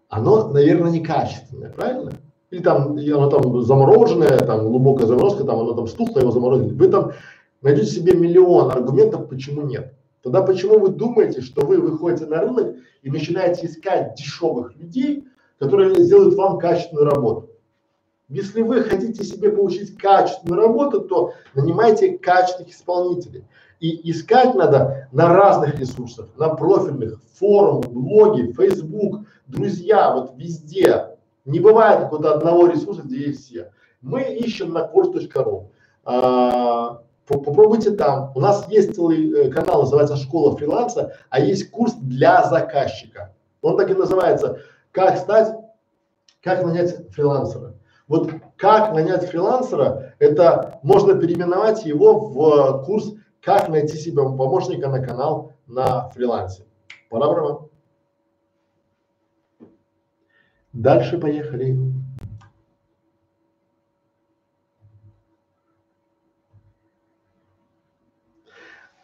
Оно, 0.09 0.49
наверное, 0.49 0.91
некачественное, 0.91 1.71
правильно? 1.71 2.13
Или 2.51 2.63
там, 2.63 2.93
оно 2.93 3.29
там 3.29 3.63
замороженное, 3.63 4.39
там 4.39 4.69
глубокая 4.69 5.07
заморозка, 5.07 5.45
там 5.45 5.59
оно 5.61 5.75
там 5.75 5.87
стухло, 5.87 6.21
его 6.21 6.31
заморозили. 6.31 6.73
Вы 6.73 6.89
там 6.89 7.13
найдете 7.61 7.91
себе 7.91 8.15
миллион 8.15 8.71
аргументов, 8.71 9.29
почему 9.29 9.63
нет. 9.63 9.95
Тогда 10.23 10.43
почему 10.43 10.79
вы 10.79 10.89
думаете, 10.89 11.43
что 11.43 11.67
вы 11.67 11.79
выходите 11.79 12.27
на 12.27 12.41
рынок 12.41 12.77
и 13.03 13.11
начинаете 13.11 13.67
искать 13.67 14.15
дешевых 14.15 14.75
людей, 14.77 15.25
которые 15.59 15.95
сделают 15.97 16.35
вам 16.37 16.59
качественную 16.59 17.07
работу? 17.07 17.51
Если 18.29 18.63
вы 18.63 18.83
хотите 18.83 19.25
себе 19.25 19.51
получить 19.51 19.97
качественную 19.97 20.61
работу, 20.61 21.01
то 21.01 21.33
нанимайте 21.55 22.19
качественных 22.19 22.73
исполнителей. 22.73 23.45
И 23.81 24.11
искать 24.11 24.55
надо 24.55 25.09
на 25.13 25.33
разных 25.33 25.79
ресурсах, 25.79 26.29
на 26.37 26.49
профильных, 26.49 27.21
форум, 27.39 27.81
блоги, 27.81 28.53
Facebook, 28.53 29.27
друзья, 29.47 30.13
вот 30.13 30.33
везде. 30.37 31.17
Не 31.45 31.61
бывает 31.61 32.01
какого-то 32.01 32.35
одного 32.35 32.67
ресурса, 32.67 33.03
где 33.03 33.29
есть 33.29 33.47
все. 33.47 33.71
Мы 34.01 34.23
ищем 34.23 34.73
на 34.73 34.81
course.ru. 34.81 35.69
А, 36.05 37.03
попробуйте 37.27 37.93
там. 37.93 38.33
У 38.35 38.41
нас 38.41 38.69
есть 38.69 38.95
целый 38.95 39.33
э, 39.33 39.51
канал, 39.51 39.83
называется 39.83 40.17
«Школа 40.17 40.57
фриланса», 40.57 41.15
а 41.31 41.41
есть 41.41 41.71
курс 41.71 41.95
для 41.95 42.45
заказчика. 42.45 43.35
Он 43.63 43.77
так 43.77 43.91
и 43.91 43.95
называется 43.95 44.59
«Как 44.91 45.19
стать, 45.19 45.55
как 46.43 46.65
нанять 46.65 47.11
фрилансера». 47.13 47.75
Вот 48.09 48.31
как 48.57 48.95
нанять 48.95 49.29
фрилансера, 49.29 50.15
это 50.19 50.81
можно 50.83 51.15
переименовать 51.15 51.85
его 51.85 52.19
в 52.19 52.85
курс 52.87 53.13
«Как 53.41 53.69
найти 53.69 53.97
себе 53.97 54.23
помощника 54.23 54.89
на 54.89 55.05
канал 55.05 55.53
на 55.67 56.09
фрилансе». 56.11 56.65
Пора. 57.09 57.61
Дальше 60.73 61.19
поехали. 61.19 61.77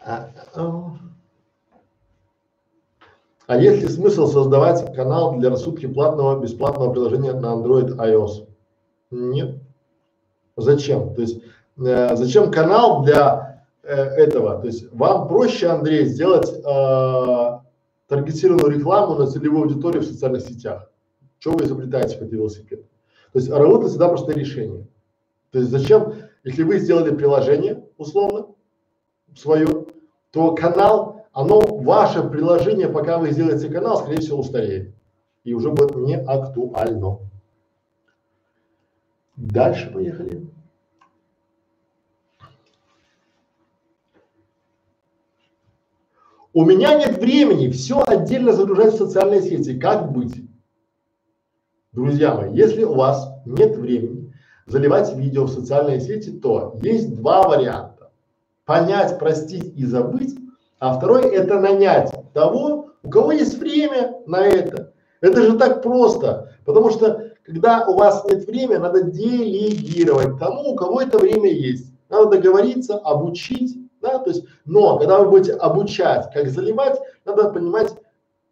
А, 0.06 0.30
а, 0.54 0.98
а 3.46 3.56
есть 3.56 3.82
ли 3.82 3.88
смысл 3.88 4.26
создавать 4.26 4.94
канал 4.94 5.38
для 5.38 5.48
рассудки 5.48 5.86
платного 5.86 6.40
бесплатного 6.40 6.92
приложения 6.92 7.32
на 7.32 7.54
Android 7.54 7.96
iOS? 7.96 8.46
Нет. 9.10 9.62
Зачем? 10.56 11.14
То 11.14 11.22
есть 11.22 11.42
э, 11.78 12.16
зачем 12.16 12.50
канал 12.50 13.02
для 13.02 13.53
этого? 13.88 14.60
То 14.60 14.66
есть 14.66 14.92
вам 14.92 15.28
проще, 15.28 15.68
Андрей, 15.68 16.06
сделать 16.06 16.48
э, 16.48 17.58
таргетированную 18.08 18.78
рекламу 18.78 19.14
на 19.16 19.26
целевую 19.26 19.64
аудиторию 19.64 20.02
в 20.02 20.06
социальных 20.06 20.42
сетях. 20.42 20.90
Что 21.38 21.52
вы 21.52 21.64
изобретаете 21.64 22.14
какой-то 22.14 22.36
велосипед? 22.36 22.82
То 23.32 23.38
есть 23.38 23.50
работа 23.50 23.88
всегда 23.88 24.08
простое 24.08 24.36
решение. 24.36 24.86
То 25.50 25.58
есть 25.58 25.70
зачем, 25.70 26.14
если 26.44 26.62
вы 26.62 26.78
сделали 26.78 27.14
приложение 27.14 27.84
условно 27.96 28.46
свое, 29.36 29.86
то 30.30 30.54
канал, 30.54 31.26
оно, 31.32 31.60
ваше 31.60 32.22
приложение, 32.28 32.88
пока 32.88 33.18
вы 33.18 33.30
сделаете 33.30 33.68
канал, 33.68 33.98
скорее 33.98 34.20
всего 34.20 34.40
устареет 34.40 34.94
и 35.44 35.52
уже 35.52 35.70
будет 35.70 35.94
не 35.96 36.18
актуально. 36.18 37.18
Дальше 39.36 39.90
поехали. 39.92 40.46
У 46.56 46.64
меня 46.64 46.96
нет 46.96 47.18
времени 47.18 47.68
все 47.68 48.00
отдельно 48.06 48.52
загружать 48.52 48.94
в 48.94 48.98
социальные 48.98 49.42
сети. 49.42 49.76
Как 49.76 50.12
быть? 50.12 50.36
Друзья 51.90 52.32
мои, 52.32 52.54
если 52.54 52.84
у 52.84 52.94
вас 52.94 53.28
нет 53.44 53.76
времени 53.76 54.32
заливать 54.66 55.12
видео 55.16 55.46
в 55.46 55.50
социальные 55.50 56.00
сети, 56.00 56.30
то 56.30 56.78
есть 56.80 57.16
два 57.16 57.42
варианта. 57.42 58.12
Понять, 58.66 59.18
простить 59.18 59.76
и 59.76 59.84
забыть, 59.84 60.36
а 60.78 60.96
второй 60.96 61.24
это 61.24 61.58
нанять 61.58 62.14
того, 62.32 62.90
у 63.02 63.10
кого 63.10 63.32
есть 63.32 63.58
время 63.58 64.14
на 64.26 64.46
это. 64.46 64.92
Это 65.20 65.42
же 65.42 65.58
так 65.58 65.82
просто, 65.82 66.52
потому 66.64 66.90
что 66.90 67.32
когда 67.42 67.84
у 67.88 67.94
вас 67.94 68.24
нет 68.26 68.46
времени, 68.46 68.76
надо 68.76 69.02
делегировать 69.02 70.38
тому, 70.38 70.70
у 70.70 70.76
кого 70.76 71.00
это 71.00 71.18
время 71.18 71.50
есть. 71.50 71.92
Надо 72.08 72.36
договориться, 72.36 72.96
обучить, 72.96 73.76
то 74.18 74.30
есть, 74.30 74.44
но 74.64 74.98
когда 74.98 75.20
вы 75.20 75.30
будете 75.30 75.54
обучать, 75.54 76.30
как 76.32 76.48
заливать, 76.48 76.98
надо 77.24 77.50
понимать 77.50 77.94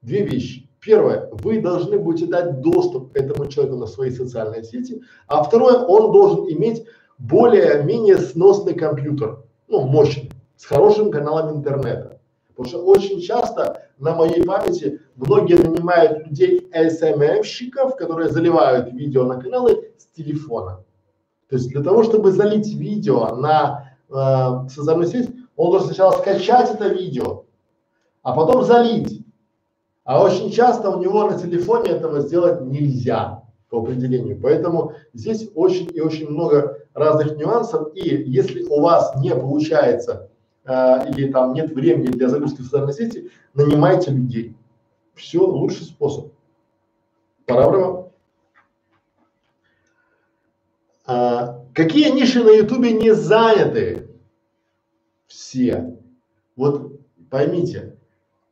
две 0.02 0.23
вещи. 0.24 0.68
Первое, 0.81 1.28
вы 1.31 1.60
должны 1.60 1.99
будете 1.99 2.26
дать 2.26 2.60
доступ 2.60 3.16
этому 3.16 3.47
человеку 3.47 3.76
на 3.76 3.86
свои 3.86 4.10
социальные 4.10 4.65
сети, 4.65 5.02
а 5.28 5.42
второе, 5.44 5.78
он 5.78 6.12
должен 6.12 6.49
иметь 6.50 6.84
более-менее 7.18 8.18
сносный 8.18 8.74
компьютер, 8.74 9.44
ну, 9.68 9.82
мощный, 9.82 10.32
с 10.57 10.65
хорошим 10.65 11.10
каналом 11.10 11.57
интернета. 11.57 12.20
Потому 12.49 12.68
что 12.68 12.84
очень 12.84 13.20
часто 13.20 13.82
на 13.99 14.15
моей 14.15 14.44
памяти 14.44 15.00
многие 15.15 15.55
нанимают 15.55 16.26
людей 16.26 16.68
СММщиков, 16.73 17.97
которые 17.97 18.28
заливают 18.28 18.92
видео 18.92 19.24
на 19.24 19.41
каналы 19.41 19.92
с 19.97 20.07
телефона. 20.16 20.84
То 21.49 21.57
есть 21.57 21.70
для 21.70 21.82
того, 21.82 22.02
чтобы 22.02 22.32
залить 22.32 22.74
видео 22.74 23.36
на 23.36 23.97
э, 24.08 24.68
социальную 24.68 25.08
сеть, 25.08 25.31
он 25.62 25.70
должен 25.70 25.89
сначала 25.89 26.10
скачать 26.10 26.74
это 26.74 26.89
видео, 26.89 27.44
а 28.24 28.34
потом 28.34 28.65
залить. 28.65 29.24
А 30.02 30.20
очень 30.20 30.50
часто 30.50 30.91
у 30.91 31.00
него 31.00 31.31
на 31.31 31.39
телефоне 31.39 31.91
этого 31.91 32.18
сделать 32.18 32.62
нельзя 32.62 33.44
по 33.70 33.78
определению. 33.78 34.41
Поэтому 34.42 34.94
здесь 35.12 35.49
очень 35.55 35.89
и 35.94 36.00
очень 36.00 36.28
много 36.28 36.78
разных 36.94 37.36
нюансов. 37.36 37.94
И 37.94 38.00
если 38.02 38.65
у 38.65 38.81
вас 38.81 39.15
не 39.20 39.32
получается 39.36 40.31
э, 40.65 41.08
или 41.10 41.31
там 41.31 41.52
нет 41.52 41.70
времени 41.70 42.08
для 42.08 42.28
загрузки 42.28 42.62
в 42.62 42.65
социальной 42.65 42.92
сети, 42.92 43.31
нанимайте 43.55 44.10
людей. 44.10 44.57
Все 45.15 45.47
лучший 45.47 45.86
способ. 45.86 46.32
Пора 47.47 48.08
А, 51.07 51.60
какие 51.73 52.10
ниши 52.10 52.42
на 52.42 52.50
ютубе 52.50 52.92
не 52.92 53.15
заняты? 53.15 54.11
Все. 55.33 55.97
Вот 56.57 57.01
поймите, 57.31 57.97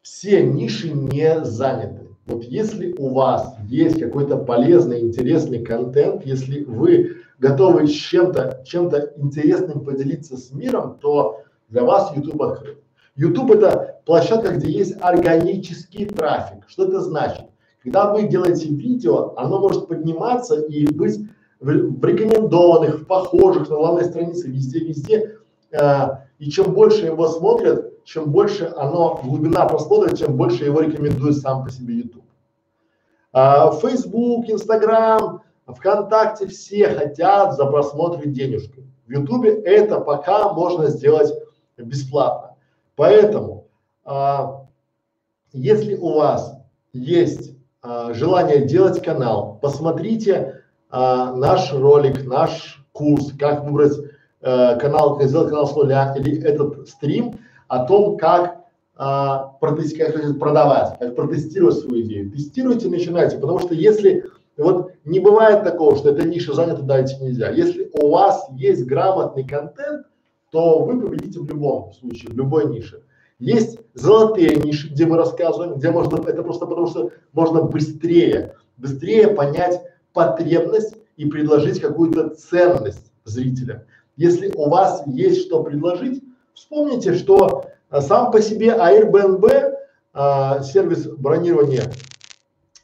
все 0.00 0.42
ниши 0.42 0.91
не 0.92 1.44
заняты. 1.44 2.09
Вот 2.25 2.44
если 2.44 2.94
у 2.94 3.12
вас 3.12 3.55
есть 3.68 4.00
какой-то 4.00 4.39
полезный, 4.39 5.00
интересный 5.00 5.62
контент, 5.62 6.25
если 6.25 6.65
вы 6.65 7.17
готовы 7.39 7.86
с 7.86 7.91
чем-то, 7.91 8.62
чем-то 8.65 9.12
интересным 9.17 9.84
поделиться 9.84 10.39
с 10.39 10.52
миром, 10.52 10.99
то 11.00 11.42
для 11.68 11.84
вас 11.84 12.17
YouTube 12.17 12.41
открыт. 12.42 12.78
YouTube 13.15 13.50
это 13.50 14.00
площадка, 14.07 14.55
где 14.55 14.70
есть 14.70 14.97
органический 15.02 16.07
трафик. 16.07 16.65
Что 16.67 16.86
это 16.86 17.00
значит? 17.00 17.44
Когда 17.83 18.12
вы 18.12 18.26
делаете 18.26 18.68
видео, 18.68 19.34
оно 19.36 19.60
может 19.60 19.86
подниматься 19.86 20.60
и 20.62 20.86
быть 20.86 21.18
в, 21.60 21.68
рекомендованных, 21.68 23.00
в 23.00 23.07
похожих 23.07 23.68
на 23.68 23.76
главной 23.76 24.05
странице, 24.05 24.49
везде-везде. 24.49 25.36
Э, 25.73 26.30
и 26.40 26.50
чем 26.50 26.72
больше 26.72 27.04
его 27.04 27.28
смотрят, 27.28 28.02
чем 28.04 28.32
больше 28.32 28.72
оно, 28.74 29.20
глубина 29.22 29.66
просмотра, 29.66 30.16
чем 30.16 30.36
больше 30.38 30.64
его 30.64 30.80
рекомендует 30.80 31.36
сам 31.36 31.62
по 31.62 31.70
себе 31.70 31.98
YouTube. 31.98 32.24
А, 33.32 33.70
Facebook, 33.72 34.48
Instagram, 34.48 35.42
ВКонтакте 35.66 36.46
все 36.48 36.88
хотят 36.88 37.56
за 37.56 37.66
просмотры 37.66 38.26
денежку. 38.26 38.80
В 39.06 39.10
YouTube 39.10 39.44
это 39.44 40.00
пока 40.00 40.52
можно 40.54 40.88
сделать 40.88 41.30
бесплатно. 41.76 42.56
Поэтому, 42.96 43.68
а, 44.04 44.66
если 45.52 45.94
у 45.94 46.14
вас 46.14 46.56
есть 46.94 47.54
а, 47.82 48.14
желание 48.14 48.64
делать 48.64 49.02
канал, 49.02 49.58
посмотрите 49.60 50.62
а, 50.88 51.34
наш 51.34 51.70
ролик, 51.74 52.24
наш 52.24 52.82
курс, 52.92 53.30
как 53.38 53.64
выбрать 53.64 53.92
а, 54.42 54.76
канал, 54.76 55.20
сделать 55.22 55.48
канал 55.50 55.66
с 55.66 55.74
нуля, 55.74 56.14
или 56.16 56.42
этот 56.42 56.88
стрим 56.88 57.38
о 57.68 57.84
том, 57.86 58.16
как 58.16 58.60
а, 58.96 59.56
как 59.60 60.38
продавать, 60.38 60.98
как 60.98 61.16
протестировать 61.16 61.76
свою 61.76 62.02
идею. 62.02 62.30
Тестируйте, 62.30 62.88
начинайте, 62.88 63.38
потому 63.38 63.58
что 63.60 63.74
если 63.74 64.26
вот 64.56 64.92
не 65.04 65.20
бывает 65.20 65.64
такого, 65.64 65.96
что 65.96 66.10
эта 66.10 66.26
ниша 66.26 66.52
занята, 66.52 66.82
дайте 66.82 67.16
нельзя. 67.16 67.50
Если 67.50 67.90
у 67.94 68.10
вас 68.10 68.46
есть 68.50 68.84
грамотный 68.84 69.46
контент, 69.46 70.06
то 70.50 70.80
вы 70.80 71.00
победите 71.00 71.40
в 71.40 71.46
любом 71.46 71.92
случае, 71.94 72.30
в 72.30 72.36
любой 72.36 72.66
нише. 72.66 73.02
Есть 73.38 73.78
золотые 73.94 74.56
ниши, 74.56 74.88
где 74.88 75.06
мы 75.06 75.16
рассказываем, 75.16 75.76
где 75.76 75.90
можно, 75.90 76.16
это 76.16 76.42
просто 76.42 76.66
потому 76.66 76.86
что 76.88 77.10
можно 77.32 77.62
быстрее, 77.62 78.54
быстрее 78.76 79.28
понять 79.28 79.80
потребность 80.12 80.94
и 81.16 81.24
предложить 81.24 81.80
какую-то 81.80 82.30
ценность 82.30 83.10
зрителя. 83.24 83.86
Если 84.20 84.52
у 84.55 84.68
вас 84.68 85.02
есть 85.07 85.47
что 85.47 85.62
предложить, 85.62 86.23
вспомните, 86.52 87.15
что 87.15 87.65
а, 87.89 88.02
сам 88.02 88.31
по 88.31 88.42
себе 88.42 88.66
Airbnb, 88.66 89.76
а, 90.12 90.60
сервис 90.60 91.07
бронирования 91.07 91.90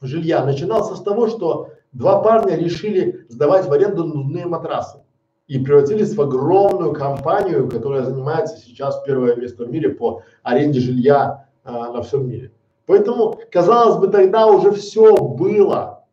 жилья, 0.01 0.43
начинался 0.47 0.97
с 0.97 1.03
того, 1.03 1.29
что 1.29 1.73
два 1.93 2.23
парня 2.23 2.57
решили 2.57 3.27
сдавать 3.29 3.69
в 3.69 3.73
аренду 3.75 4.05
нужные 4.05 4.47
матрасы 4.47 5.03
и 5.47 5.59
превратились 5.59 6.15
в 6.15 6.23
огромную 6.23 6.95
компанию, 6.95 7.69
которая 7.69 8.05
занимается 8.05 8.57
сейчас 8.57 9.03
первое 9.05 9.37
место 9.37 9.67
в 9.67 9.71
мире 9.71 9.91
по 9.91 10.23
аренде 10.43 10.81
жилья 10.81 11.49
а, 11.65 11.93
на 11.93 12.01
всем 12.01 12.27
мире. 12.27 12.51
Поэтому, 12.87 13.39
казалось 13.53 13.99
бы, 13.99 14.09
тогда 14.09 14.47
уже 14.47 14.71
все 14.71 15.15
было, 15.15 16.07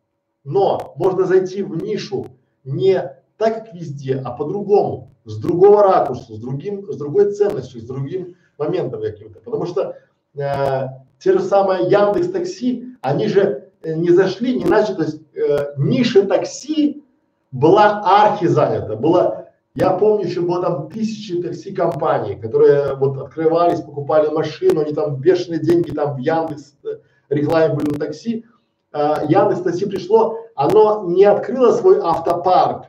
но 0.43 0.93
можно 0.97 1.23
зайти 1.23 1.63
в 1.63 1.81
нишу 1.81 2.27
не 2.65 3.01
так, 3.37 3.65
как 3.65 3.73
везде, 3.73 4.21
а 4.23 4.31
по-другому, 4.31 5.12
с 5.25 5.37
другого 5.37 5.83
ракурса, 5.83 6.33
с 6.33 6.39
другим, 6.39 6.91
с 6.91 6.97
другой 6.97 7.31
ценностью, 7.31 7.81
с 7.81 7.85
другим 7.85 8.35
моментом 8.57 9.01
каким-то. 9.01 9.39
Потому 9.39 9.65
что 9.65 9.95
э, 10.35 10.87
те 11.19 11.33
же 11.33 11.39
самые 11.39 11.89
Яндекс 11.89 12.29
Такси, 12.29 12.95
они 13.01 13.27
же 13.27 13.69
э, 13.81 13.93
не 13.93 14.09
зашли, 14.09 14.57
не 14.57 14.65
начали, 14.65 14.95
то 14.95 15.03
есть 15.03 15.21
э, 15.33 15.73
ниша 15.77 16.25
такси 16.25 17.03
была 17.51 18.01
архи 18.03 18.47
занята, 18.47 18.95
было, 18.95 19.49
я 19.75 19.91
помню, 19.91 20.25
еще 20.25 20.41
было 20.41 20.61
там 20.61 20.89
тысячи 20.89 21.41
такси-компаний, 21.41 22.35
которые 22.35 22.95
вот 22.95 23.17
открывались, 23.17 23.81
покупали 23.81 24.29
машину, 24.29 24.81
они 24.81 24.93
там 24.93 25.15
бешеные 25.17 25.59
деньги 25.59 25.91
там 25.91 26.15
в 26.15 26.19
Яндекс 26.19 26.75
э, 26.83 26.97
рекламе 27.29 27.73
были 27.73 27.91
на 27.91 27.99
такси. 27.99 28.45
А, 28.91 29.23
Яндекс 29.27 29.61
Такси 29.61 29.85
пришло, 29.85 30.37
оно 30.55 31.05
не 31.07 31.25
открыло 31.25 31.71
свой 31.71 31.99
автопарк, 31.99 32.85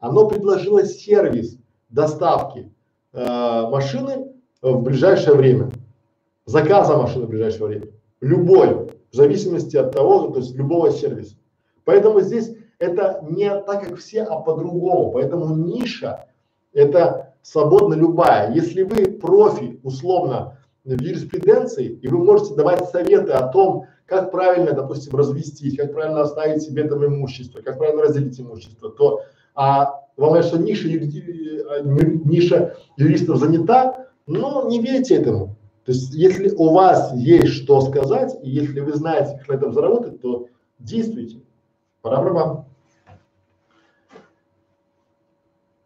оно 0.00 0.26
предложило 0.26 0.84
сервис 0.84 1.58
доставки 1.94 2.72
э, 3.12 3.68
машины 3.70 4.32
в 4.60 4.82
ближайшее 4.82 5.36
время, 5.36 5.70
заказа 6.44 6.96
машины 6.96 7.26
в 7.26 7.28
ближайшее 7.28 7.66
время, 7.66 7.86
любой, 8.20 8.88
в 9.10 9.14
зависимости 9.14 9.76
от 9.76 9.92
того, 9.92 10.28
то 10.28 10.40
есть 10.40 10.54
любого 10.54 10.90
сервиса. 10.90 11.36
Поэтому 11.84 12.20
здесь 12.20 12.56
это 12.78 13.20
не 13.22 13.48
так, 13.48 13.88
как 13.88 13.98
все, 13.98 14.22
а 14.22 14.40
по-другому. 14.40 15.12
Поэтому 15.12 15.54
ниша 15.54 16.26
это 16.72 17.34
свободно 17.42 17.94
любая. 17.94 18.52
Если 18.52 18.82
вы 18.82 19.12
профи, 19.12 19.78
условно, 19.84 20.58
в 20.84 21.00
юриспруденции, 21.00 21.86
и 21.86 22.08
вы 22.08 22.18
можете 22.18 22.54
давать 22.54 22.88
советы 22.90 23.32
о 23.32 23.48
том, 23.48 23.86
как 24.06 24.30
правильно, 24.30 24.72
допустим, 24.72 25.16
развестись, 25.16 25.76
как 25.76 25.92
правильно 25.92 26.22
оставить 26.22 26.62
себе 26.62 26.84
там 26.84 27.04
имущество, 27.06 27.60
как 27.60 27.78
правильно 27.78 28.02
разделить 28.02 28.38
имущество, 28.38 28.90
то 28.90 29.22
а 29.54 30.03
говорят, 30.16 30.46
что 30.46 30.58
ниша, 30.58 30.88
э, 30.88 31.82
ниша 31.82 32.76
юристов 32.96 33.38
занята, 33.38 34.06
но 34.26 34.68
не 34.68 34.80
верьте 34.80 35.16
этому. 35.16 35.56
То 35.84 35.92
есть, 35.92 36.14
если 36.14 36.50
у 36.50 36.70
вас 36.72 37.12
есть 37.14 37.52
что 37.52 37.80
сказать, 37.82 38.34
и 38.42 38.50
если 38.50 38.80
вы 38.80 38.94
знаете, 38.94 39.36
как 39.38 39.48
на 39.48 39.52
этом 39.54 39.72
заработать, 39.72 40.20
то 40.20 40.48
действуйте. 40.78 41.40
Пора 42.00 42.20
вам. 42.20 42.66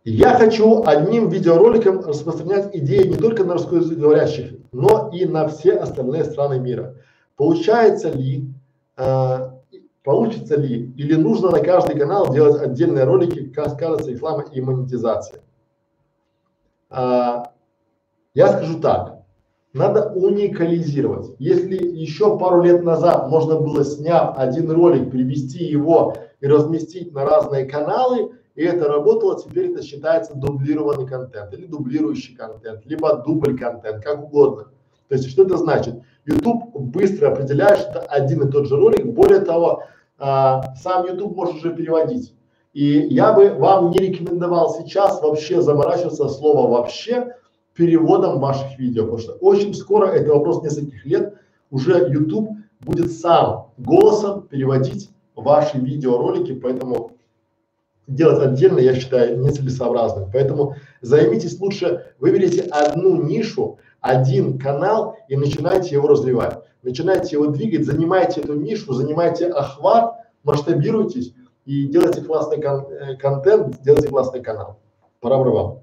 Я 0.05 0.39
хочу 0.39 0.85
одним 0.87 1.29
видеороликом 1.29 2.01
распространять 2.01 2.75
идеи 2.75 3.07
не 3.07 3.17
только 3.17 3.45
на 3.45 3.55
русскоговорящих, 3.55 4.53
но 4.73 5.11
и 5.13 5.27
на 5.27 5.49
все 5.49 5.73
остальные 5.75 6.25
страны 6.25 6.59
мира. 6.59 6.95
Получается 7.37 8.11
ли, 8.11 8.49
э, 8.97 9.51
получится 10.05 10.57
ли 10.57 10.93
или 10.97 11.15
нужно 11.15 11.51
на 11.51 11.61
каждый 11.61 11.99
канал 11.99 12.33
делать 12.33 12.61
отдельные 12.61 13.05
ролики, 13.05 13.49
как 13.49 13.71
скажется 13.71 14.11
реклама 14.11 14.45
и 14.53 14.61
монетизация? 14.61 15.41
Э, 16.91 17.45
я 18.35 18.49
скажу 18.49 18.81
так, 18.81 19.19
надо 19.73 20.13
уникализировать. 20.13 21.35
Если 21.39 21.77
еще 21.77 22.39
пару 22.39 22.63
лет 22.63 22.83
назад 22.83 23.29
можно 23.29 23.61
было, 23.61 23.85
сняв 23.85 24.39
один 24.39 24.71
ролик, 24.71 25.11
привести 25.11 25.65
его 25.65 26.15
и 26.41 26.47
разместить 26.47 27.13
на 27.13 27.25
разные 27.25 27.67
каналы, 27.67 28.33
и 28.55 28.63
это 28.63 28.89
работало, 28.89 29.41
теперь 29.41 29.71
это 29.71 29.83
считается 29.83 30.35
дублированный 30.35 31.07
контент 31.07 31.53
или 31.53 31.67
дублирующий 31.67 32.35
контент, 32.35 32.85
либо 32.87 33.23
дубль 33.23 33.59
контент, 33.59 34.03
как 34.03 34.25
угодно. 34.25 34.65
То 35.09 35.15
есть 35.15 35.31
что 35.31 35.45
это 35.45 35.57
значит? 35.57 36.03
YouTube 36.29 36.75
быстро 36.75 37.33
определяет, 37.33 37.79
что 37.79 37.91
это 37.91 38.01
один 38.03 38.47
и 38.47 38.51
тот 38.51 38.67
же 38.67 38.77
ролик. 38.77 39.07
Более 39.07 39.41
того, 39.41 39.85
а, 40.19 40.75
сам 40.77 41.07
YouTube 41.07 41.35
может 41.35 41.57
уже 41.57 41.75
переводить. 41.75 42.35
И 42.75 43.07
я 43.11 43.33
бы 43.33 43.55
вам 43.55 43.91
не 43.91 43.99
рекомендовал 43.99 44.75
сейчас 44.75 45.21
вообще 45.23 45.63
заморачиваться 45.63 46.29
слово 46.29 46.71
вообще 46.71 47.35
переводом 47.75 48.41
ваших 48.41 48.79
видео, 48.79 49.05
потому 49.05 49.19
что 49.19 49.33
очень 49.41 49.73
скоро, 49.73 50.07
это 50.07 50.33
вопрос 50.33 50.63
нескольких 50.63 51.07
лет, 51.07 51.35
уже 51.71 52.09
YouTube 52.11 52.51
будет 52.81 53.13
сам 53.13 53.71
голосом 53.79 54.43
переводить 54.43 55.11
ваши 55.35 55.79
видеоролики, 55.79 56.55
поэтому 56.55 57.13
делать 58.07 58.43
отдельно, 58.43 58.79
я 58.79 58.95
считаю, 58.95 59.39
нецелесообразным. 59.41 60.31
Поэтому 60.33 60.75
займитесь 61.01 61.61
лучше, 61.61 62.15
выберите 62.19 62.63
одну 62.63 63.23
нишу, 63.23 63.79
один 64.01 64.59
канал 64.59 65.17
и 65.29 65.37
начинайте 65.37 65.95
его 65.95 66.09
развивать. 66.09 66.63
Начинайте 66.83 67.37
его 67.37 67.47
двигать, 67.47 67.85
занимайте 67.85 68.41
эту 68.41 68.55
нишу, 68.55 68.93
занимайте 68.93 69.49
охват, 69.49 70.15
масштабируйтесь 70.45 71.35
и 71.65 71.87
делайте 71.89 72.23
классный 72.23 72.63
кон 72.63 72.87
э, 72.91 73.17
контент, 73.17 73.83
делайте 73.83 74.09
классный 74.09 74.41
канал. 74.41 74.79
Пора 75.21 75.37
вам. 75.37 75.81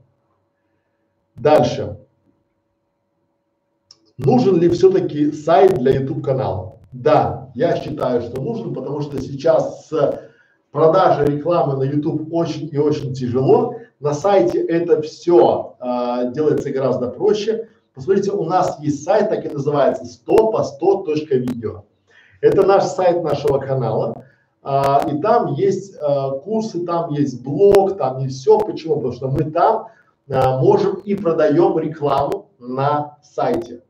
Дальше. 1.36 2.00
Нужен 4.18 4.58
ли 4.60 4.70
все-таки 4.70 5.32
сайт 5.34 5.78
для 5.78 6.00
YouTube 6.00 6.24
канала? 6.24 6.80
Да, 6.94 7.52
я 7.54 7.76
считаю, 7.76 8.22
что 8.22 8.42
нужен, 8.42 8.74
потому 8.74 9.02
что 9.02 9.22
сейчас 9.22 9.88
с 9.88 10.22
продажей 10.72 11.36
рекламы 11.36 11.76
на 11.76 11.84
YouTube 11.84 12.30
очень 12.32 12.70
и 12.72 12.78
очень 12.78 13.14
тяжело. 13.14 13.76
На 14.00 14.14
сайте 14.14 14.64
это 14.66 15.02
все 15.02 15.76
э, 15.80 16.32
делается 16.34 16.72
гораздо 16.72 17.10
проще. 17.10 17.68
Посмотрите, 17.96 18.32
у 18.32 18.44
нас 18.44 18.78
есть 18.82 19.04
сайт, 19.04 19.30
так 19.30 19.46
и 19.46 19.50
называется 19.50 20.06
100 20.06 20.52
по 20.52 20.64
100 20.64 21.04
точка 21.04 21.36
видео. 21.36 21.86
Это 22.42 22.66
наш 22.66 22.84
сайт 22.84 23.24
нашего 23.24 23.58
канала. 23.58 24.26
А, 24.62 25.06
и 25.10 25.20
там 25.22 25.54
есть 25.54 25.96
а, 26.02 26.32
курсы, 26.32 26.86
там 26.86 27.12
есть 27.12 27.42
блог, 27.42 27.98
там 27.98 28.20
есть 28.20 28.42
все. 28.42 28.60
Почему? 28.60 28.96
Потому 28.98 29.14
что 29.14 29.28
мы 29.30 29.50
там 29.50 29.88
а, 30.30 30.60
можем 30.60 30.96
и 30.96 31.16
продаем 31.16 31.80
рекламу 31.80 32.50
на 32.60 33.18
сайте. 33.24 33.82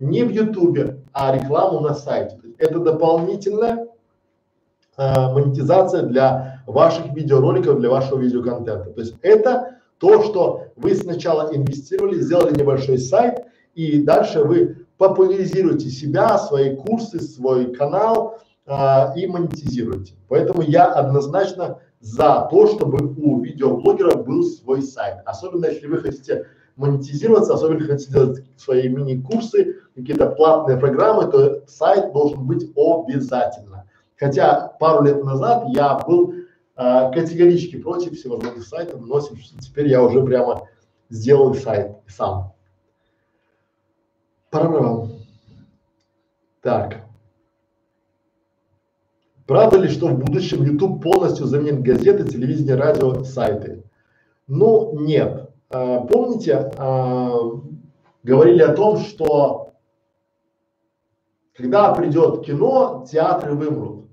Не 0.00 0.24
в 0.24 0.30
Ютубе, 0.30 1.02
а 1.12 1.34
рекламу 1.34 1.80
на 1.80 1.94
сайте. 1.94 2.38
Это 2.58 2.80
дополнительная 2.80 3.88
а, 4.96 5.32
монетизация 5.32 6.02
для 6.02 6.62
ваших 6.66 7.14
видеороликов, 7.14 7.78
для 7.78 7.90
вашего 7.90 8.18
видеоконтента. 8.18 8.90
То 8.90 9.00
есть 9.00 9.14
это 9.22 9.76
то, 9.98 10.22
что 10.22 10.64
вы 10.76 10.94
сначала 10.94 11.54
инвестировали, 11.54 12.20
сделали 12.20 12.58
небольшой 12.58 12.98
сайт, 12.98 13.35
и 13.76 14.02
дальше 14.02 14.42
вы 14.42 14.86
популяризируете 14.96 15.90
себя, 15.90 16.38
свои 16.38 16.74
курсы, 16.74 17.20
свой 17.20 17.74
канал 17.74 18.38
а, 18.64 19.12
и 19.14 19.26
монетизируете. 19.26 20.14
Поэтому 20.28 20.62
я 20.62 20.86
однозначно 20.86 21.78
за 22.00 22.48
то, 22.50 22.66
чтобы 22.66 23.14
у 23.18 23.40
видеоблогера 23.40 24.16
был 24.16 24.42
свой 24.42 24.80
сайт. 24.80 25.18
Особенно 25.26 25.66
если 25.66 25.86
вы 25.86 25.98
хотите 25.98 26.46
монетизироваться, 26.76 27.52
особенно 27.52 27.80
если 27.80 27.92
хотите 27.92 28.12
делать 28.12 28.44
свои 28.56 28.88
мини-курсы, 28.88 29.76
какие-то 29.94 30.30
платные 30.30 30.78
программы, 30.78 31.30
то 31.30 31.62
сайт 31.66 32.12
должен 32.12 32.46
быть 32.46 32.70
обязательно. 32.76 33.84
Хотя 34.16 34.74
пару 34.80 35.04
лет 35.04 35.22
назад 35.22 35.64
я 35.68 35.98
был 35.98 36.32
э, 36.32 37.10
категорически 37.12 37.76
против 37.76 38.14
всевозможных 38.14 38.66
сайтов, 38.66 39.02
но 39.04 39.20
теперь 39.20 39.88
я 39.88 40.02
уже 40.02 40.22
прямо 40.22 40.66
сделал 41.10 41.54
сайт 41.54 41.96
сам. 42.08 42.55
Пора. 44.56 45.08
Так. 46.62 47.06
Правда 49.46 49.78
ли, 49.78 49.88
что 49.88 50.08
в 50.08 50.18
будущем 50.18 50.64
YouTube 50.64 51.02
полностью 51.02 51.46
заменит 51.46 51.82
газеты, 51.82 52.24
телевидение, 52.24 52.74
радио, 52.74 53.22
сайты? 53.22 53.84
Ну, 54.48 54.98
нет. 54.98 55.50
А, 55.70 56.00
помните, 56.00 56.72
а, 56.76 57.32
говорили 58.24 58.62
о 58.62 58.74
том, 58.74 58.98
что 58.98 59.74
когда 61.56 61.94
придет 61.94 62.44
кино, 62.44 63.06
театры 63.10 63.54
вымрут. 63.54 64.06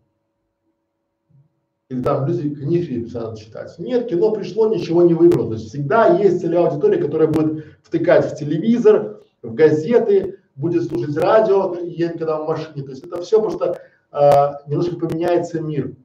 Или 1.90 2.02
там 2.02 2.26
люди 2.28 2.54
книги 2.54 2.86
перестанут 2.86 3.40
читать. 3.40 3.78
Нет, 3.80 4.08
кино 4.08 4.32
пришло, 4.32 4.74
ничего 4.74 5.02
не 5.02 5.14
вымрут. 5.14 5.48
То 5.48 5.54
есть 5.54 5.70
всегда 5.70 6.18
есть 6.18 6.42
целевая 6.42 6.70
аудитория, 6.70 7.02
которая 7.02 7.28
будет 7.28 7.66
втыкать 7.84 8.32
в 8.32 8.38
телевизор, 8.38 9.23
в 9.44 9.54
газеты, 9.54 10.40
будет 10.56 10.88
слушать 10.88 11.18
радио, 11.18 11.76
едет 11.76 12.18
когда 12.18 12.42
в 12.42 12.48
машине. 12.48 12.84
То 12.84 12.92
есть 12.92 13.04
это 13.04 13.22
все 13.22 13.42
просто 13.42 13.82
э, 14.12 14.20
немножко 14.68 14.96
поменяется 14.96 15.62
мир. 15.62 15.96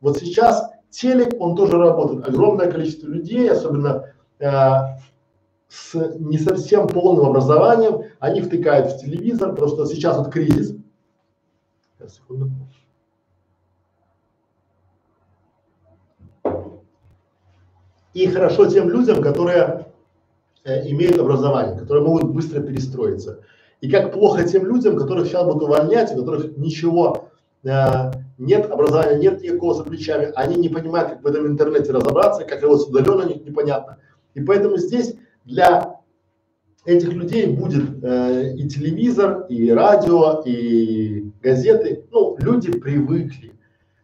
Вот 0.00 0.18
сейчас 0.18 0.70
телек, 0.90 1.34
он 1.38 1.56
тоже 1.56 1.78
работает. 1.78 2.28
Огромное 2.28 2.70
количество 2.70 3.06
людей, 3.06 3.50
особенно 3.50 4.12
э, 4.38 4.48
с 5.68 5.94
не 6.18 6.38
совсем 6.38 6.88
полным 6.88 7.26
образованием, 7.26 8.02
они 8.18 8.42
втыкают 8.42 8.92
в 8.92 8.98
телевизор, 8.98 9.56
что 9.56 9.86
сейчас 9.86 10.18
вот 10.18 10.30
кризис. 10.30 10.76
Сейчас, 11.98 12.16
секунду. 12.16 12.50
И 18.12 18.26
хорошо 18.26 18.66
тем 18.66 18.90
людям, 18.90 19.22
которые 19.22 19.86
имеют 20.64 21.18
образование, 21.18 21.78
которые 21.78 22.04
могут 22.04 22.30
быстро 22.30 22.60
перестроиться. 22.60 23.40
И 23.82 23.90
как 23.90 24.12
плохо 24.12 24.44
тем 24.44 24.64
людям, 24.64 24.96
которых 24.96 25.26
сейчас 25.26 25.44
будут 25.44 25.64
увольнять, 25.64 26.12
у 26.12 26.20
которых 26.20 26.56
ничего 26.56 27.30
э, 27.64 28.12
нет 28.38 28.70
образования, 28.70 29.18
нет 29.18 29.42
никакого 29.42 29.74
за 29.74 29.82
плечами, 29.82 30.32
они 30.36 30.54
не 30.54 30.68
понимают, 30.68 31.10
как 31.10 31.22
в 31.22 31.26
этом 31.26 31.48
интернете 31.48 31.90
разобраться, 31.90 32.44
как 32.44 32.62
его 32.62 32.74
удаленно 32.74 33.28
непонятно. 33.28 33.98
И 34.34 34.40
поэтому 34.40 34.76
здесь 34.76 35.16
для 35.44 35.96
этих 36.84 37.12
людей 37.12 37.46
будет 37.46 38.04
э, 38.04 38.54
и 38.54 38.68
телевизор, 38.68 39.46
и 39.48 39.70
радио, 39.72 40.42
и 40.44 41.32
газеты. 41.42 42.04
Ну, 42.12 42.36
люди 42.38 42.70
привыкли. 42.70 43.52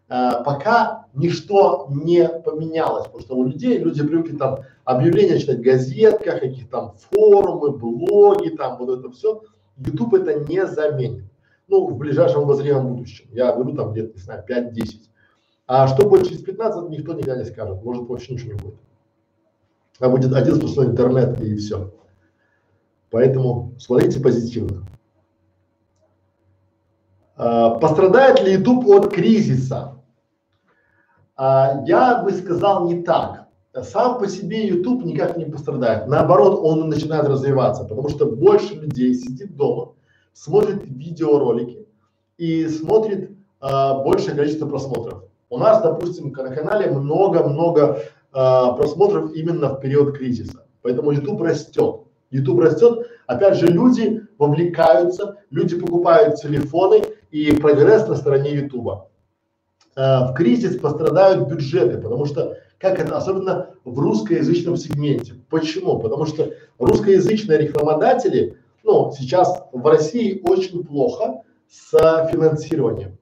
Э, 0.08 0.42
пока 0.44 1.06
ничто 1.18 1.88
не 1.90 2.28
поменялось, 2.28 3.04
потому 3.04 3.20
что 3.20 3.36
у 3.36 3.44
людей, 3.44 3.78
люди 3.78 4.06
привыкли 4.06 4.36
там 4.36 4.60
объявления 4.84 5.38
читать 5.38 5.58
в 5.58 5.62
газетках, 5.62 6.40
каких 6.40 6.70
там 6.70 6.94
форумы, 7.10 7.72
блоги, 7.72 8.50
там 8.50 8.78
вот 8.78 8.98
это 8.98 9.10
все. 9.10 9.42
YouTube 9.76 10.14
это 10.14 10.40
не 10.48 10.66
заменит 10.66 11.24
ну, 11.68 11.86
в 11.86 11.96
ближайшем 11.96 12.42
обозримом 12.42 12.94
будущем. 12.94 13.26
Я 13.30 13.54
беру 13.54 13.74
там 13.74 13.92
где-то, 13.92 14.14
не 14.14 14.20
знаю, 14.20 14.44
5-10. 14.48 15.08
А 15.66 15.86
что 15.86 16.08
будет 16.08 16.26
через 16.26 16.42
15, 16.42 16.88
никто 16.88 17.12
никогда 17.12 17.36
не 17.36 17.44
скажет. 17.44 17.82
Может, 17.84 18.08
вообще 18.08 18.32
ничего 18.32 18.52
не 18.52 18.58
будет. 18.58 18.80
А 20.00 20.08
будет 20.08 20.32
один 20.32 20.56
сплошной 20.56 20.86
интернет 20.86 21.40
и 21.40 21.54
все. 21.56 21.92
Поэтому 23.10 23.74
смотрите 23.78 24.20
позитивно. 24.20 24.86
А, 27.36 27.78
пострадает 27.78 28.42
ли 28.42 28.54
YouTube 28.54 28.86
от 28.88 29.12
кризиса? 29.12 30.02
А, 31.38 31.84
я 31.86 32.22
бы 32.22 32.32
сказал 32.32 32.88
не 32.88 33.02
так. 33.02 33.46
Сам 33.82 34.18
по 34.18 34.26
себе 34.26 34.66
YouTube 34.66 35.04
никак 35.04 35.36
не 35.36 35.44
пострадает. 35.44 36.08
Наоборот, 36.08 36.58
он 36.60 36.88
начинает 36.88 37.28
развиваться, 37.28 37.84
потому 37.84 38.08
что 38.08 38.26
больше 38.26 38.74
людей 38.74 39.14
сидит 39.14 39.56
дома, 39.56 39.92
смотрит 40.32 40.82
видеоролики 40.84 41.86
и 42.38 42.66
смотрит 42.66 43.30
а, 43.60 44.02
большее 44.02 44.34
количество 44.34 44.66
просмотров. 44.66 45.22
У 45.48 45.58
нас, 45.58 45.80
допустим, 45.80 46.32
на 46.32 46.54
канале 46.54 46.90
много-много 46.90 48.02
а, 48.32 48.72
просмотров 48.72 49.32
именно 49.32 49.68
в 49.68 49.80
период 49.80 50.18
кризиса. 50.18 50.66
Поэтому 50.82 51.12
YouTube 51.12 51.40
растет. 51.42 52.00
YouTube 52.30 52.60
растет, 52.60 53.06
опять 53.28 53.56
же, 53.56 53.68
люди 53.68 54.22
вовлекаются, 54.38 55.36
люди 55.50 55.78
покупают 55.78 56.40
телефоны 56.40 57.04
и 57.30 57.52
прогресс 57.52 58.08
на 58.08 58.16
стороне 58.16 58.56
YouTube. 58.56 59.07
А, 59.98 60.30
в 60.30 60.34
кризис 60.34 60.76
пострадают 60.76 61.48
бюджеты, 61.48 61.98
потому 61.98 62.24
что 62.24 62.56
как 62.78 63.00
это, 63.00 63.16
особенно 63.16 63.70
в 63.84 63.98
русскоязычном 63.98 64.76
сегменте. 64.76 65.34
Почему? 65.50 65.98
Потому 65.98 66.24
что 66.24 66.52
русскоязычные 66.78 67.58
рекламодатели, 67.58 68.56
ну, 68.84 69.12
сейчас 69.18 69.64
в 69.72 69.84
России 69.84 70.40
очень 70.44 70.84
плохо 70.84 71.42
с 71.68 71.90
финансированием. 72.30 73.18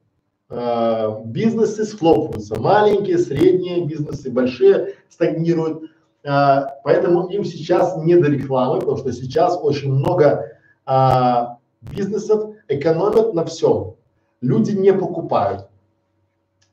Э, 0.50 1.22
бизнесы 1.24 1.86
схлопываются, 1.86 2.60
маленькие, 2.60 3.18
средние 3.18 3.86
бизнесы, 3.86 4.30
большие 4.30 4.96
стагнируют. 5.08 5.84
Э, 6.24 6.64
поэтому 6.84 7.28
им 7.28 7.46
сейчас 7.46 7.96
не 7.96 8.16
до 8.16 8.28
рекламы, 8.28 8.80
потому 8.80 8.98
что 8.98 9.12
сейчас 9.14 9.58
очень 9.62 9.94
много 9.94 10.44
э, 10.86 11.46
бизнесов 11.80 12.50
экономят 12.68 13.32
на 13.32 13.46
всем. 13.46 13.94
Люди 14.42 14.72
не 14.72 14.92
покупают. 14.92 15.70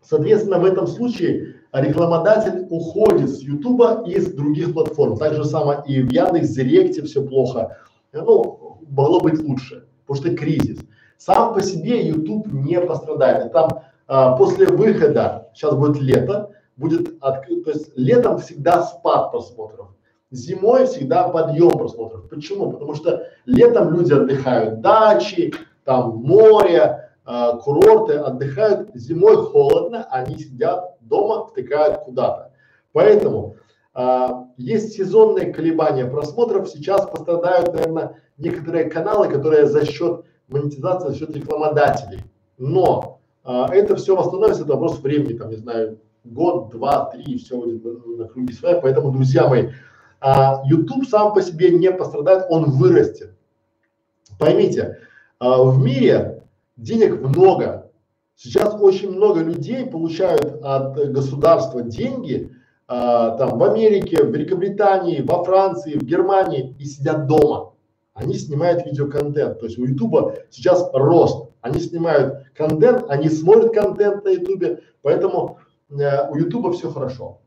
Соответственно, 0.04 0.60
в 0.60 0.66
этом 0.66 0.88
случае 0.88 1.56
рекламодатель 1.72 2.68
уходит 2.70 3.30
с 3.30 3.40
Ютуба 3.42 4.04
и 4.06 4.20
с 4.20 4.32
других 4.34 4.74
платформ. 4.74 5.18
Так 5.18 5.34
же 5.34 5.46
самое 5.46 5.82
и 5.88 6.02
в 6.02 6.12
Яндекс 6.12 6.50
Директе 6.50 7.02
все 7.04 7.26
плохо. 7.26 7.78
Ну, 8.12 8.80
могло 8.90 9.20
быть 9.20 9.42
лучше, 9.42 9.88
потому 10.06 10.26
что 10.26 10.36
кризис. 10.36 10.80
Сам 11.18 11.54
по 11.54 11.62
себе 11.62 12.06
YouTube 12.08 12.48
не 12.52 12.80
пострадает. 12.80 13.52
Там 13.54 13.70
а, 14.08 14.36
после 14.36 14.68
выхода, 14.68 15.50
сейчас 15.54 15.74
будет 15.76 16.00
лето, 16.02 16.52
будет 16.76 17.16
открыт, 17.22 17.64
то 17.64 17.72
есть 17.72 17.92
летом 17.96 18.40
всегда 18.40 18.84
спад 18.84 19.32
просмотров, 19.32 19.88
зимой 20.32 20.86
всегда 20.86 21.30
подъем 21.30 21.72
просмотров. 21.72 22.30
Почему? 22.30 22.72
Потому 22.72 22.94
что 22.96 23.28
летом 23.46 23.94
люди 23.94 24.14
отдыхают, 24.14 24.82
дачи, 24.82 25.54
там 25.86 26.18
море, 26.18 27.12
э, 27.26 27.52
курорты 27.62 28.14
отдыхают, 28.14 28.92
зимой 28.96 29.38
холодно, 29.38 30.08
они 30.12 30.38
сидят 30.38 30.98
дома, 31.02 31.48
втыкают 31.48 32.04
куда-то. 32.04 32.52
Поэтому 32.92 33.56
э, 33.96 34.28
есть 34.58 34.94
сезонные 34.94 35.54
колебания 35.54 36.06
просмотров, 36.06 36.70
сейчас 36.70 37.06
пострадают, 37.10 37.74
наверное, 37.74 38.22
некоторые 38.38 38.90
каналы, 38.90 39.30
которые 39.30 39.66
за 39.66 39.86
счет 39.86 40.26
монетизации, 40.48 41.10
за 41.10 41.16
счет 41.16 41.36
рекламодателей. 41.36 42.22
Но 42.58 43.20
э, 43.46 43.66
это 43.72 43.96
все 43.96 44.16
восстановится, 44.16 44.64
это 44.64 44.74
вопрос 44.74 45.00
времени, 45.00 45.38
там, 45.38 45.50
не 45.50 45.58
знаю, 45.58 46.00
год, 46.24 46.70
два, 46.70 47.06
три, 47.06 47.38
все 47.38 47.58
будет 47.58 47.84
на 48.18 48.28
круги 48.28 48.54
своя. 48.54 48.80
Поэтому, 48.80 49.12
друзья 49.12 49.48
мои, 49.48 49.70
а, 50.22 50.62
YouTube 50.66 51.06
сам 51.08 51.34
по 51.34 51.42
себе 51.42 51.72
не 51.72 51.92
пострадает, 51.92 52.46
он 52.50 52.72
вырастет. 52.72 53.36
Поймите, 54.40 55.00
а, 55.40 55.64
в 55.64 55.84
мире 55.84 56.33
денег 56.76 57.22
много. 57.22 57.92
Сейчас 58.36 58.76
очень 58.80 59.12
много 59.12 59.42
людей 59.42 59.86
получают 59.86 60.62
от 60.64 61.12
государства 61.12 61.82
деньги, 61.82 62.52
а, 62.88 63.38
там 63.38 63.58
в 63.58 63.64
Америке, 63.64 64.24
в 64.24 64.32
Великобритании, 64.32 65.22
во 65.22 65.44
Франции, 65.44 65.98
в 65.98 66.04
Германии 66.04 66.76
и 66.80 66.86
сидят 66.86 67.28
дома. 67.28 67.74
Они 68.14 68.36
снимают 68.36 68.86
видеоконтент. 68.86 69.60
То 69.60 69.66
есть 69.66 69.78
у 69.80 69.86
Ютуба 69.86 70.36
сейчас 70.50 70.90
рост. 70.94 71.50
Они 71.62 71.80
снимают 71.80 72.46
контент, 72.56 73.06
они 73.10 73.30
смотрят 73.30 73.74
контент 73.74 74.26
на 74.26 74.30
Ютубе, 74.30 74.84
поэтому 75.02 75.60
э, 75.90 76.30
у 76.30 76.36
Ютуба 76.36 76.74
все 76.74 76.92
хорошо. 76.92 77.40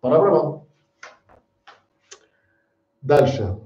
Пора 0.00 0.18
вам. 0.18 0.66
Дальше. 3.00 3.56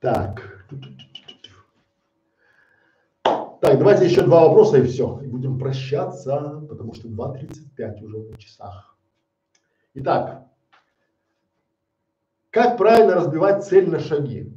Так. 0.00 0.64
Так, 3.22 3.76
давайте 3.78 4.06
еще 4.06 4.22
два 4.22 4.46
вопроса 4.46 4.78
и 4.78 4.86
все. 4.86 5.20
И 5.20 5.26
будем 5.26 5.58
прощаться, 5.58 6.64
потому 6.68 6.94
что 6.94 7.08
2.35 7.08 8.04
уже 8.04 8.18
на 8.18 8.36
часах. 8.36 8.96
Итак, 9.94 10.46
как 12.50 12.78
правильно 12.78 13.16
разбивать 13.16 13.64
цель 13.64 13.90
на 13.90 13.98
шаги? 13.98 14.52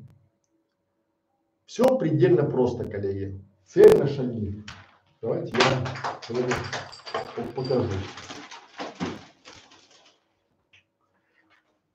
Все 1.65 1.83
предельно 1.97 2.43
просто, 2.43 2.85
коллеги. 2.85 3.43
Цель 3.65 3.97
на 3.97 4.07
шаги. 4.07 4.63
Давайте 5.21 5.53
я 5.57 7.43
покажу. 7.55 7.89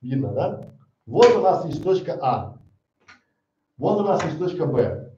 Видно, 0.00 0.32
да? 0.32 0.70
Вот 1.06 1.36
у 1.36 1.40
нас 1.40 1.64
есть 1.66 1.82
точка 1.82 2.18
А. 2.20 2.55
Вот 3.76 4.00
у 4.00 4.04
нас 4.04 4.24
есть 4.24 4.38
точка 4.38 4.66
Б. 4.66 5.12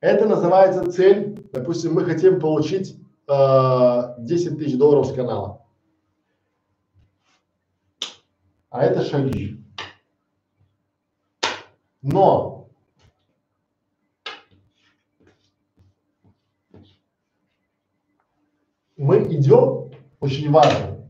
Это 0.00 0.26
называется 0.26 0.90
цель. 0.90 1.48
Допустим, 1.52 1.94
мы 1.94 2.04
хотим 2.04 2.40
получить 2.40 2.96
э, 3.28 4.14
10 4.18 4.58
тысяч 4.58 4.76
долларов 4.76 5.06
с 5.06 5.12
канала. 5.12 5.64
А 8.70 8.84
это 8.84 9.04
шаги. 9.04 9.62
Но 12.00 12.68
мы 18.96 19.18
идем, 19.34 19.92
очень 20.20 20.50
важно, 20.50 21.06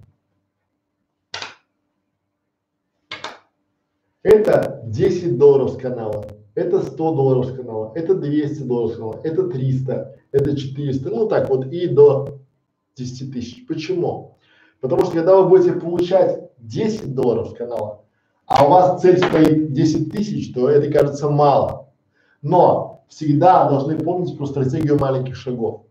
это 4.23 4.83
10 4.87 5.39
долларов 5.39 5.71
с 5.71 5.77
канала, 5.79 6.42
это 6.55 6.83
100 6.83 7.15
долларов 7.15 7.47
с 7.47 7.53
канала, 7.53 7.93
это 7.95 8.15
200 8.15 8.63
долларов 8.63 8.93
с 8.93 8.97
канала, 8.97 9.21
это 9.23 9.49
300, 9.49 10.17
это 10.33 10.57
400, 10.57 11.11
ну 11.11 11.29
так 11.29 11.49
вот 11.49 11.67
и 11.67 11.87
до 11.87 12.39
10 12.97 13.33
тысяч. 13.33 13.67
Почему? 13.67 14.37
Потому 14.81 15.05
что 15.05 15.13
когда 15.13 15.37
вы 15.37 15.49
будете 15.49 15.73
получать 15.73 16.51
10 16.59 17.15
долларов 17.15 17.51
с 17.51 17.55
канала, 17.55 18.05
а 18.47 18.67
у 18.67 18.71
вас 18.71 19.01
цель 19.01 19.19
стоит 19.19 19.73
10 19.73 20.13
тысяч, 20.13 20.53
то 20.53 20.69
это 20.69 20.93
кажется 20.93 21.31
мало. 21.31 21.89
Но 22.43 23.05
всегда 23.09 23.69
должны 23.69 23.99
помнить 23.99 24.37
про 24.37 24.47
стратегию 24.47 24.99
маленьких 24.99 25.37
шагов. 25.37 25.83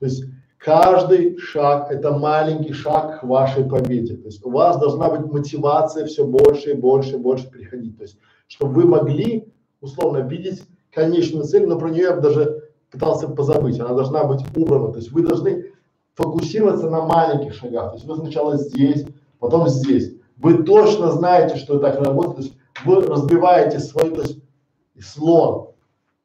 То 0.00 0.06
есть 0.06 0.24
каждый 0.56 1.36
шаг– 1.38 1.88
это 1.90 2.16
маленький 2.16 2.72
шаг 2.72 3.20
к 3.20 3.24
вашей 3.24 3.64
победе. 3.64 4.16
То 4.16 4.26
есть 4.26 4.44
у 4.44 4.50
вас 4.50 4.78
должна 4.78 5.10
быть 5.10 5.30
мотивация 5.30 6.06
все 6.06 6.24
больше 6.24 6.70
и 6.70 6.74
больше 6.74 7.16
и 7.16 7.18
больше 7.18 7.48
приходить. 7.50 7.96
То 7.96 8.04
есть 8.04 8.18
чтобы 8.48 8.80
вы 8.80 8.88
могли 8.88 9.52
условно 9.80 10.18
видеть 10.18 10.62
конечную 10.92 11.44
цель, 11.44 11.66
но 11.66 11.78
про 11.78 11.90
нее 11.90 12.02
я 12.04 12.14
бы 12.14 12.22
даже 12.22 12.70
пытался 12.90 13.28
позабыть, 13.28 13.78
она 13.78 13.94
должна 13.94 14.24
быть 14.24 14.44
убрана. 14.56 14.92
То 14.92 14.98
есть 14.98 15.12
вы 15.12 15.22
должны 15.22 15.72
фокусироваться 16.14 16.90
на 16.90 17.02
маленьких 17.02 17.54
шагах. 17.54 17.90
То 17.90 17.96
есть 17.96 18.06
вы 18.06 18.16
сначала 18.16 18.56
здесь, 18.56 19.06
потом 19.38 19.68
здесь. 19.68 20.14
Вы 20.36 20.62
точно 20.62 21.12
знаете, 21.12 21.56
что 21.56 21.78
так 21.78 22.00
работает. 22.00 22.36
То 22.36 22.42
есть 22.42 22.54
вы 22.84 23.00
разбиваете 23.02 23.78
свой, 23.78 24.10
то 24.10 24.22
есть 24.22 24.38
слон. 25.00 25.68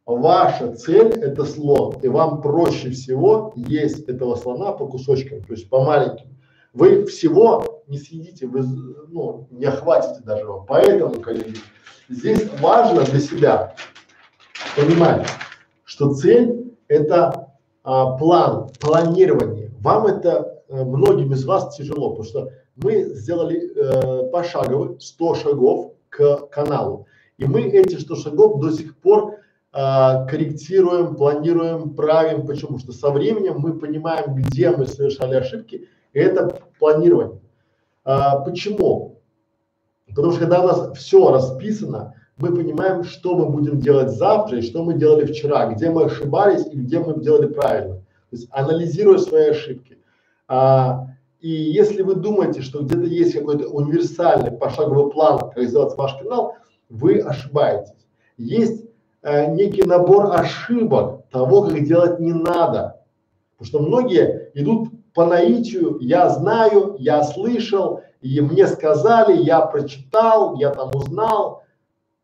Ваша 0.06 0.74
цель 0.74 1.14
это 1.14 1.46
слон, 1.46 1.96
и 2.02 2.10
вам 2.10 2.42
проще 2.42 2.90
всего 2.90 3.54
есть 3.56 4.10
этого 4.10 4.36
слона 4.36 4.74
по 4.74 4.86
кусочкам, 4.86 5.42
то 5.44 5.54
есть 5.54 5.70
по 5.70 5.82
маленьким. 5.82 6.28
Вы 6.74 7.06
всего 7.06 7.73
не 7.88 7.98
съедите, 7.98 8.48
вы 8.48 8.64
ну, 8.64 9.48
не 9.52 9.66
охватите 9.66 10.22
даже 10.24 10.44
его. 10.44 10.66
Поэтому, 10.68 11.20
коллеги, 11.20 11.58
Здесь 12.10 12.50
важно 12.60 13.04
для 13.06 13.20
себя 13.20 13.76
понимать, 14.76 15.28
что 15.84 16.14
цель 16.14 16.76
это 16.88 17.54
а, 17.84 18.18
план, 18.18 18.70
планирование. 18.80 19.72
Вам 19.80 20.08
это 20.08 20.64
а, 20.70 20.84
многим 20.84 21.32
из 21.32 21.46
вас 21.46 21.76
тяжело, 21.76 22.10
потому 22.10 22.26
что 22.26 22.50
мы 22.76 23.04
сделали 23.04 23.72
э, 23.76 24.30
пошагово 24.32 24.98
100 25.00 25.36
шагов 25.36 25.94
к 26.10 26.48
каналу. 26.48 27.06
И 27.38 27.46
мы 27.46 27.62
эти 27.62 28.00
100 28.00 28.16
шагов 28.16 28.60
до 28.60 28.72
сих 28.72 28.98
пор 28.98 29.36
э, 29.36 29.38
корректируем, 30.28 31.16
планируем, 31.16 31.94
правим. 31.94 32.48
Почему? 32.48 32.80
Что 32.80 32.92
со 32.92 33.12
временем 33.12 33.60
мы 33.60 33.78
понимаем, 33.78 34.34
где 34.34 34.72
мы 34.72 34.88
совершали 34.88 35.36
ошибки, 35.36 35.88
и 36.14 36.20
это 36.20 36.64
планирование. 36.80 37.43
А, 38.04 38.40
почему? 38.40 39.22
Потому 40.08 40.32
что 40.32 40.42
когда 40.42 40.62
у 40.62 40.68
нас 40.68 40.98
все 40.98 41.32
расписано, 41.32 42.16
мы 42.38 42.56
понимаем, 42.56 43.04
что 43.04 43.36
мы 43.36 43.50
будем 43.50 43.80
делать 43.80 44.10
завтра 44.12 44.58
и 44.58 44.62
что 44.62 44.84
мы 44.84 44.96
делали 44.96 45.26
вчера, 45.26 45.68
где 45.68 45.90
мы 45.90 46.06
ошибались 46.06 46.66
и 46.68 46.78
где 46.78 47.00
мы 47.00 47.20
делали 47.22 47.48
правильно. 47.48 47.96
То 47.96 48.38
есть 48.38 48.48
анализируя 48.52 49.18
свои 49.18 49.50
ошибки. 49.50 50.00
А, 50.48 51.08
и 51.40 51.50
если 51.50 52.02
вы 52.04 52.16
думаете, 52.16 52.62
что 52.62 52.82
где-то 52.82 53.04
есть 53.04 53.34
какой-то 53.34 53.68
универсальный 53.68 54.52
пошаговый 54.52 55.12
план, 55.12 55.40
как 55.40 55.64
сделать 55.64 55.98
ваш 55.98 56.16
канал, 56.18 56.56
вы 56.90 57.20
ошибаетесь. 57.20 58.08
Есть 58.38 58.86
э, 59.24 59.54
некий 59.54 59.84
набор 59.84 60.32
ошибок 60.34 61.26
того, 61.32 61.64
как 61.64 61.84
делать 61.84 62.20
не 62.20 62.34
надо. 62.34 63.02
Потому 63.58 63.68
что 63.68 63.80
многие 63.80 64.52
идут 64.54 64.90
по 65.14 65.26
наитию, 65.26 65.98
я 66.00 66.30
знаю, 66.30 66.96
я 67.00 67.24
слышал, 67.24 68.02
и 68.22 68.42
мне 68.42 68.68
сказали, 68.68 69.38
я 69.38 69.62
прочитал, 69.62 70.56
я 70.56 70.72
там 70.72 70.90
узнал. 70.96 71.64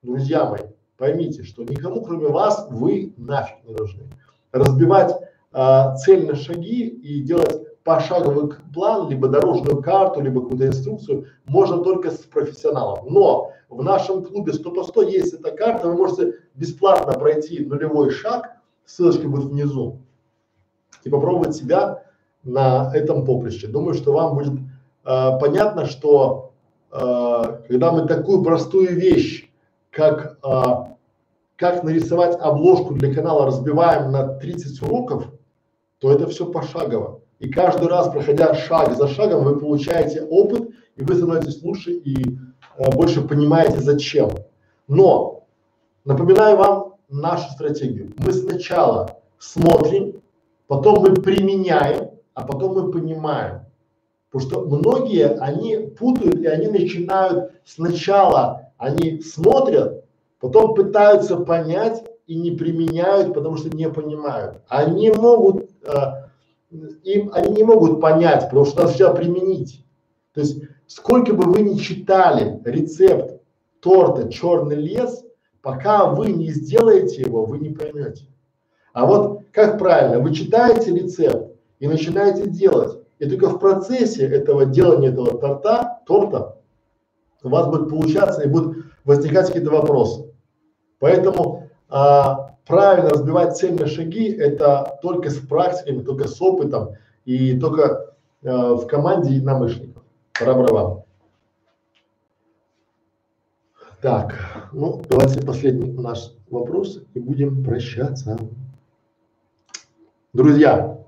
Друзья 0.01 0.45
мои, 0.45 0.61
поймите, 0.97 1.43
что 1.43 1.63
никому 1.63 2.03
кроме 2.03 2.27
вас 2.27 2.67
вы 2.69 3.13
нафиг 3.17 3.57
не 3.65 3.73
нужны. 3.73 4.03
Разбивать 4.51 5.15
а, 5.51 5.95
цель 5.97 6.25
на 6.25 6.35
шаги 6.35 6.87
и 6.87 7.21
делать 7.21 7.67
пошаговый 7.83 8.53
план, 8.73 9.09
либо 9.09 9.27
дорожную 9.27 9.81
карту, 9.81 10.21
либо 10.21 10.41
какую-то 10.41 10.67
инструкцию 10.67 11.27
можно 11.45 11.83
только 11.83 12.11
с 12.11 12.19
профессионалом. 12.19 13.11
Но 13.11 13.51
в 13.69 13.83
нашем 13.83 14.23
клубе 14.23 14.53
100 14.53 14.71
по 14.71 14.83
100 14.83 15.01
есть 15.03 15.33
эта 15.33 15.51
карта, 15.51 15.87
вы 15.87 15.95
можете 15.95 16.35
бесплатно 16.55 17.13
пройти 17.13 17.65
нулевой 17.65 18.09
шаг, 18.11 18.57
ссылочка 18.85 19.27
будет 19.27 19.45
внизу, 19.45 19.99
и 21.03 21.09
попробовать 21.09 21.55
себя 21.55 22.03
на 22.49 22.91
этом 22.93 23.25
поприще. 23.25 23.67
Думаю, 23.67 23.93
что 23.93 24.13
вам 24.13 24.35
будет 24.35 24.53
э, 25.05 25.39
понятно, 25.39 25.85
что 25.85 26.51
э, 26.91 26.97
когда 27.67 27.91
мы 27.91 28.07
такую 28.07 28.43
простую 28.43 28.95
вещь, 28.95 29.49
как 29.91 30.37
э, 30.43 30.89
как 31.59 31.83
нарисовать 31.83 32.39
обложку 32.39 32.93
для 32.93 33.13
канала 33.13 33.45
разбиваем 33.45 34.11
на 34.11 34.27
30 34.27 34.81
уроков, 34.81 35.25
то 35.99 36.09
это 36.09 36.25
все 36.27 36.45
пошагово. 36.45 37.19
И 37.39 37.49
каждый 37.49 37.89
раз, 37.89 38.07
проходя 38.09 38.55
шаг 38.55 38.95
за 38.95 39.07
шагом, 39.09 39.43
вы 39.43 39.59
получаете 39.59 40.21
опыт, 40.21 40.69
и 40.95 41.03
вы 41.03 41.15
становитесь 41.15 41.61
лучше 41.61 41.91
и 41.91 42.15
э, 42.23 42.91
больше 42.91 43.21
понимаете 43.21 43.79
зачем. 43.79 44.29
Но 44.87 45.47
напоминаю 46.05 46.57
вам 46.57 46.95
нашу 47.09 47.51
стратегию. 47.51 48.13
Мы 48.17 48.31
сначала 48.31 49.19
смотрим, 49.37 50.21
потом 50.67 51.01
мы 51.01 51.13
применяем, 51.13 52.11
а 52.39 52.45
потом 52.45 52.73
мы 52.73 52.91
понимаем. 52.91 53.65
Потому 54.31 54.49
что 54.49 54.65
многие, 54.65 55.27
они 55.39 55.75
путают 55.75 56.39
и 56.39 56.47
они 56.47 56.67
начинают 56.67 57.51
сначала, 57.65 58.71
они 58.77 59.21
смотрят, 59.21 60.05
потом 60.39 60.73
пытаются 60.73 61.35
понять 61.35 62.03
и 62.27 62.35
не 62.35 62.51
применяют, 62.51 63.33
потому 63.33 63.57
что 63.57 63.75
не 63.75 63.89
понимают. 63.89 64.61
Они 64.69 65.11
могут, 65.11 65.69
э, 65.83 66.75
им, 67.03 67.31
они 67.33 67.55
не 67.55 67.63
могут 67.63 67.99
понять, 67.99 68.45
потому 68.45 68.65
что 68.65 68.77
надо 68.77 68.89
сначала 68.89 69.15
применить. 69.15 69.83
То 70.33 70.41
есть 70.41 70.61
сколько 70.87 71.33
бы 71.33 71.51
вы 71.51 71.61
ни 71.61 71.77
читали 71.77 72.61
рецепт 72.63 73.41
торта 73.81 74.31
«Черный 74.31 74.75
лес», 74.75 75.25
пока 75.61 76.05
вы 76.05 76.31
не 76.31 76.51
сделаете 76.51 77.21
его, 77.21 77.45
вы 77.45 77.59
не 77.59 77.71
поймете. 77.71 78.27
А 78.93 79.05
вот 79.05 79.41
как 79.51 79.77
правильно, 79.77 80.19
вы 80.19 80.33
читаете 80.33 80.93
рецепт 80.93 81.49
и 81.79 81.87
начинаете 81.87 82.47
делать, 82.47 82.99
и 83.19 83.29
только 83.29 83.49
в 83.49 83.59
процессе 83.59 84.27
этого 84.27 84.65
делания 84.65 85.09
этого 85.09 85.37
торта, 85.37 85.99
торта 86.05 86.57
у 87.43 87.49
вас 87.49 87.67
будет 87.67 87.89
получаться 87.89 88.41
и 88.41 88.47
будут 88.47 88.85
возникать 89.05 89.47
какие-то 89.47 89.71
вопросы. 89.71 90.25
Поэтому 90.99 91.69
а, 91.87 92.55
правильно 92.65 93.09
разбивать 93.09 93.57
цель 93.57 93.87
шаги 93.87 94.29
это 94.29 94.99
только 95.01 95.29
с 95.29 95.37
практиками, 95.37 96.03
только 96.03 96.27
с 96.27 96.41
опытом 96.41 96.95
и 97.25 97.57
только 97.57 98.13
а, 98.43 98.75
в 98.75 98.87
команде 98.87 99.33
единомышленников. 99.33 100.03
Пора 100.37 101.03
Так, 104.01 104.69
ну 104.71 105.01
давайте 105.09 105.45
последний 105.45 105.91
наш 105.91 106.31
вопрос 106.49 107.01
и 107.13 107.19
будем 107.19 107.63
прощаться. 107.63 108.37
Друзья, 110.31 110.99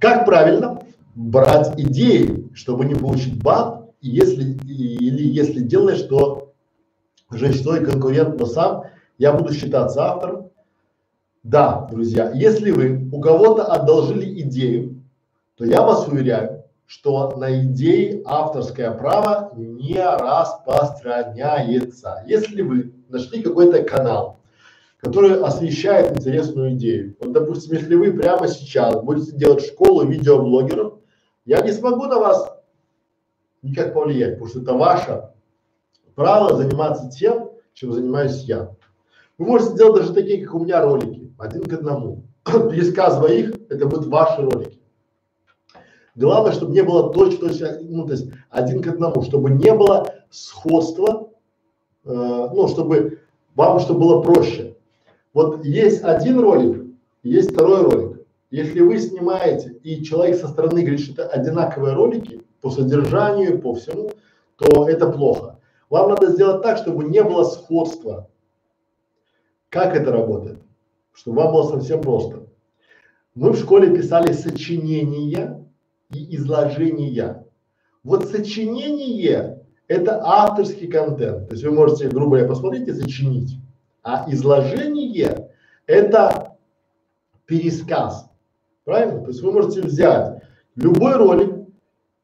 Как 0.00 0.24
правильно 0.40 0.80
брать 1.14 1.78
идеи, 1.78 2.48
чтобы 2.54 2.86
не 2.86 2.94
получить 2.94 3.42
бан, 3.42 3.88
если, 4.00 4.54
или 4.64 5.22
если 5.22 5.60
делаешь, 5.60 6.00
то 6.02 6.54
жестой 7.30 7.84
конкурент, 7.84 8.38
но 8.38 8.46
сам 8.46 8.84
я 9.18 9.34
буду 9.34 9.52
считаться 9.52 10.02
автором. 10.02 10.48
Да, 11.42 11.86
друзья, 11.90 12.30
если 12.32 12.70
вы 12.70 13.10
у 13.12 13.20
кого-то 13.20 13.64
одолжили 13.64 14.40
идею, 14.42 15.02
то 15.56 15.66
я 15.66 15.82
вас 15.82 16.08
уверяю, 16.08 16.64
что 16.86 17.36
на 17.36 17.64
идеи 17.64 18.22
авторское 18.24 18.92
право 18.92 19.52
не 19.54 20.02
распространяется. 20.02 22.24
Если 22.26 22.62
вы 22.62 22.94
нашли 23.10 23.42
какой-то 23.42 23.82
канал, 23.82 24.39
который 25.00 25.40
освещает 25.40 26.16
интересную 26.16 26.74
идею. 26.74 27.16
Вот, 27.20 27.32
допустим, 27.32 27.76
если 27.76 27.94
вы 27.94 28.12
прямо 28.12 28.48
сейчас 28.48 29.02
будете 29.02 29.32
делать 29.32 29.64
школу 29.64 30.04
видеоблогеров, 30.04 30.94
я 31.46 31.60
не 31.62 31.72
смогу 31.72 32.04
на 32.04 32.18
вас 32.18 32.52
никак 33.62 33.94
повлиять, 33.94 34.34
потому 34.34 34.50
что 34.50 34.60
это 34.60 34.74
ваше 34.74 35.30
право 36.14 36.56
заниматься 36.56 37.08
тем, 37.10 37.50
чем 37.72 37.92
занимаюсь 37.92 38.42
я. 38.44 38.74
Вы 39.38 39.46
можете 39.46 39.76
делать 39.76 40.02
даже 40.02 40.12
такие, 40.12 40.44
как 40.44 40.54
у 40.54 40.64
меня 40.64 40.82
ролики, 40.82 41.32
один 41.38 41.64
к 41.64 41.72
одному. 41.72 42.24
Пересказывая 42.44 43.32
их, 43.32 43.54
это 43.70 43.86
будут 43.86 44.06
ваши 44.06 44.42
ролики. 44.42 44.78
Главное, 46.14 46.52
чтобы 46.52 46.72
не 46.72 46.82
было 46.82 47.12
точно, 47.12 47.48
точно, 47.48 47.78
ну, 47.80 48.04
то 48.04 48.12
есть 48.12 48.30
один 48.50 48.82
к 48.82 48.86
одному, 48.88 49.22
чтобы 49.22 49.50
не 49.50 49.72
было 49.72 50.12
сходства, 50.28 51.30
э, 52.04 52.10
ну, 52.10 52.68
чтобы 52.68 53.20
вам, 53.54 53.80
чтобы 53.80 54.00
было 54.00 54.20
проще. 54.20 54.69
Вот 55.32 55.64
есть 55.64 56.02
один 56.02 56.40
ролик, 56.40 56.86
есть 57.22 57.52
второй 57.52 57.82
ролик. 57.82 58.26
Если 58.50 58.80
вы 58.80 58.98
снимаете 58.98 59.76
и 59.84 60.02
человек 60.02 60.36
со 60.36 60.48
стороны 60.48 60.80
говорит, 60.80 61.00
что 61.00 61.22
это 61.22 61.28
одинаковые 61.28 61.94
ролики 61.94 62.42
по 62.60 62.70
содержанию, 62.70 63.60
по 63.60 63.74
всему, 63.74 64.10
то 64.56 64.88
это 64.88 65.10
плохо. 65.10 65.60
Вам 65.88 66.10
надо 66.10 66.30
сделать 66.30 66.62
так, 66.62 66.78
чтобы 66.78 67.04
не 67.04 67.22
было 67.22 67.44
сходства. 67.44 68.28
Как 69.68 69.94
это 69.94 70.10
работает? 70.10 70.58
Чтобы 71.12 71.38
вам 71.38 71.52
было 71.52 71.70
совсем 71.70 72.00
просто. 72.00 72.46
Мы 73.34 73.52
в 73.52 73.58
школе 73.58 73.96
писали 73.96 74.32
сочинения 74.32 75.64
и 76.12 76.36
изложения. 76.36 77.46
Вот 78.02 78.28
сочинение– 78.28 79.64
это 79.86 80.20
авторский 80.24 80.88
контент. 80.88 81.48
То 81.48 81.54
есть 81.54 81.64
вы 81.64 81.70
можете, 81.70 82.08
грубо 82.08 82.30
говоря, 82.30 82.48
посмотреть 82.48 82.88
и 82.88 82.92
сочинить. 82.92 83.60
А 84.02 84.30
изложение– 84.30 85.50
это 85.86 86.56
пересказ. 87.46 88.30
Правильно? 88.84 89.20
То 89.20 89.28
есть 89.28 89.42
вы 89.42 89.52
можете 89.52 89.82
взять 89.82 90.42
любой 90.76 91.16
ролик, 91.16 91.66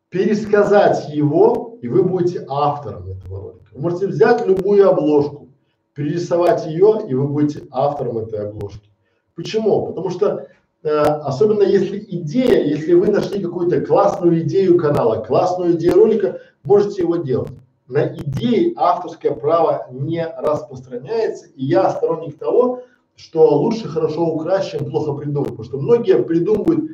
пересказать 0.09 1.09
его, 1.11 1.79
и 1.83 1.89
вы 1.89 2.03
будете 2.03 2.45
автором 2.49 3.09
этого 3.09 3.41
ролика. 3.41 3.67
Вы 3.73 3.83
можете 3.83 4.07
взять 4.07 4.47
любую 4.47 4.89
обложку, 4.89 5.49
перерисовать 5.95 6.67
ее, 6.67 7.05
и 7.09 7.15
вы 7.15 7.29
будете 7.29 7.67
автором 7.71 8.19
этой 8.19 8.49
обложки. 8.49 8.91
Почему? 9.35 9.87
Потому 9.87 10.11
что 10.11 10.49
э, 10.83 10.89
особенно 10.89 11.63
если 11.63 11.99
идея, 11.99 12.65
если 12.65 12.95
вы 12.95 13.09
нашли 13.09 13.43
какую-то 13.43 13.83
классную 13.83 14.41
идею 14.43 14.79
канала, 14.79 15.23
классную 15.23 15.73
идею 15.73 15.95
ролика, 15.97 16.41
можете 16.65 17.03
его 17.03 17.17
делать 17.17 17.53
на 17.89 18.15
идеи 18.15 18.73
авторское 18.77 19.33
право 19.33 19.87
не 19.91 20.27
распространяется, 20.27 21.47
и 21.55 21.65
я 21.65 21.91
сторонник 21.91 22.39
того, 22.39 22.83
что 23.15 23.57
лучше 23.57 23.89
хорошо 23.89 24.27
украсть, 24.27 24.71
чем 24.71 24.91
плохо 24.91 25.13
придумать, 25.15 25.51
потому 25.51 25.65
что 25.65 25.79
многие 25.79 26.23
придумывают 26.23 26.91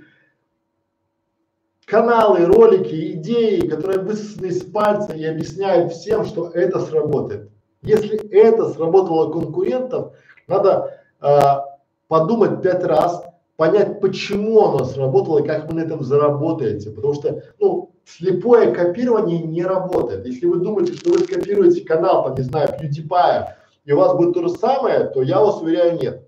каналы, 1.87 2.45
ролики, 2.45 3.13
идеи, 3.13 3.67
которые 3.67 4.01
высосаны 4.01 4.47
из 4.47 4.63
пальца 4.63 5.13
и 5.15 5.25
объясняют 5.25 5.93
всем, 5.93 6.25
что 6.25 6.49
это 6.49 6.81
сработает. 6.81 7.51
Если 7.83 8.17
это 8.31 8.69
сработало 8.71 9.33
конкурентов, 9.33 10.15
надо 10.47 11.01
э, 11.21 11.39
подумать 12.07 12.63
пять 12.63 12.85
раз, 12.85 13.25
понять, 13.57 14.01
почему 14.01 14.65
оно 14.65 14.85
сработало 14.85 15.41
и 15.41 15.47
как 15.47 15.69
вы 15.69 15.75
на 15.75 15.81
этом 15.81 16.03
заработаете, 16.03 16.91
потому 16.91 17.15
что, 17.15 17.43
ну, 17.59 17.92
слепое 18.05 18.73
копирование 18.73 19.43
не 19.43 19.63
работает. 19.63 20.27
Если 20.27 20.47
вы 20.47 20.59
думаете, 20.59 20.95
что 20.95 21.11
вы 21.11 21.21
скопируете 21.21 21.85
канал, 21.85 22.25
там, 22.25 22.35
не 22.35 22.43
знаю, 22.43 22.69
PewDiePie, 22.81 23.47
и 23.85 23.93
у 23.93 23.97
вас 23.97 24.17
будет 24.17 24.35
то 24.35 24.43
же 24.43 24.51
самое, 24.51 25.05
то 25.07 25.23
я 25.23 25.41
вас 25.41 25.61
уверяю, 25.61 25.99
нет. 26.01 26.27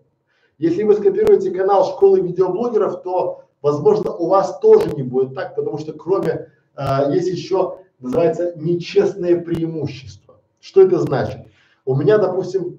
Если 0.58 0.82
вы 0.82 0.94
скопируете 0.94 1.50
канал 1.50 1.84
школы 1.84 2.20
видеоблогеров, 2.20 3.02
то, 3.02 3.44
возможно, 3.62 4.12
у 4.12 4.28
вас 4.28 4.58
тоже 4.60 4.94
не 4.94 5.02
будет 5.02 5.34
так, 5.34 5.56
потому 5.56 5.78
что 5.78 5.92
кроме, 5.92 6.48
э, 6.76 7.12
есть 7.12 7.28
еще, 7.28 7.78
называется, 7.98 8.54
нечестное 8.56 9.40
преимущество. 9.40 10.40
Что 10.60 10.82
это 10.82 10.98
значит? 11.00 11.40
У 11.84 11.96
меня, 11.96 12.18
допустим, 12.18 12.78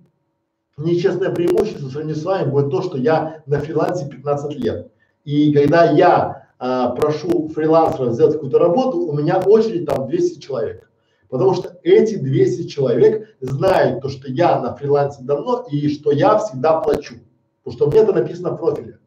нечестное 0.77 1.32
преимущество 1.32 1.88
в 1.88 1.91
сравнении 1.91 2.19
с 2.19 2.24
вами 2.24 2.49
будет 2.49 2.72
то, 2.72 2.82
что 2.82 2.98
я 2.98 3.43
на 3.45 3.59
фрилансе 3.59 4.07
15 4.07 4.56
лет. 4.56 4.91
И 5.25 5.53
когда 5.53 5.90
я 5.91 6.44
а, 6.58 6.92
прошу 6.92 7.50
фрилансера 7.50 8.11
сделать 8.11 8.34
какую-то 8.34 8.59
работу, 8.59 9.00
у 9.00 9.14
меня 9.14 9.40
очередь 9.40 9.85
там 9.85 10.08
200 10.08 10.40
человек. 10.40 10.90
Потому 11.30 11.53
что 11.53 11.77
эти 11.84 12.16
200 12.16 12.67
человек 12.67 13.35
знают 13.42 14.01
то, 14.01 14.09
что 14.09 14.32
я 14.32 14.59
на 14.59 14.75
фрилансе 14.75 15.24
давно 15.24 15.66
и 15.69 15.90
что 15.90 16.11
я 16.11 16.38
всегда 16.38 16.80
плачу. 16.80 17.16
Потому 17.64 17.77
что 17.77 17.90
меня 17.92 18.03
это 18.03 18.14
написано 18.14 18.51
в 18.51 18.58
профиле. 18.58 19.00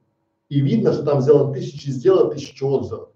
И 0.48 0.60
видно, 0.60 0.92
что 0.92 1.04
там 1.04 1.20
сделано 1.20 1.52
тысячи 1.52 1.90
сделок, 1.90 2.34
тысячи 2.34 2.62
отзывов. 2.62 3.10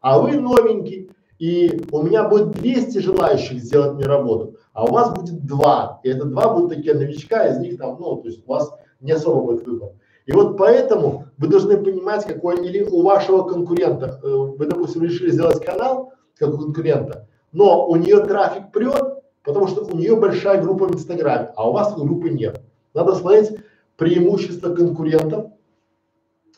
А 0.00 0.18
вы 0.18 0.38
новенький, 0.38 1.10
и 1.38 1.84
у 1.92 2.02
меня 2.02 2.28
будет 2.28 2.50
200 2.52 2.98
желающих 2.98 3.60
сделать 3.60 3.94
мне 3.94 4.06
работу, 4.06 4.56
а 4.72 4.84
у 4.84 4.92
вас 4.92 5.12
будет 5.14 5.44
два. 5.44 6.00
И 6.02 6.08
это 6.08 6.24
два 6.24 6.52
будут 6.52 6.70
такие 6.70 6.94
новичка, 6.94 7.46
из 7.46 7.58
них 7.58 7.78
там, 7.78 7.96
ну, 7.98 8.16
то 8.16 8.28
есть 8.28 8.42
у 8.44 8.48
вас 8.50 8.72
не 9.00 9.12
особо 9.12 9.42
будет 9.42 9.66
выбор. 9.66 9.90
И 10.28 10.32
вот 10.32 10.58
поэтому 10.58 11.24
вы 11.38 11.48
должны 11.48 11.78
понимать, 11.78 12.26
какой, 12.26 12.62
или 12.62 12.82
у 12.82 13.00
вашего 13.00 13.48
конкурента, 13.48 14.20
э, 14.22 14.28
вы, 14.28 14.66
допустим, 14.66 15.02
решили 15.02 15.30
сделать 15.30 15.64
канал, 15.64 16.12
как 16.36 16.52
у 16.52 16.58
конкурента, 16.58 17.26
но 17.52 17.88
у 17.88 17.96
нее 17.96 18.20
трафик 18.20 18.70
прет, 18.70 19.22
потому 19.42 19.68
что 19.68 19.86
у 19.86 19.96
нее 19.96 20.16
большая 20.16 20.60
группа 20.60 20.86
в 20.86 20.94
Инстаграме, 20.94 21.50
а 21.56 21.70
у 21.70 21.72
вас 21.72 21.94
группы 21.94 22.28
нет. 22.28 22.60
Надо 22.92 23.14
смотреть 23.14 23.58
преимущества 23.96 24.74
конкурентов 24.74 25.46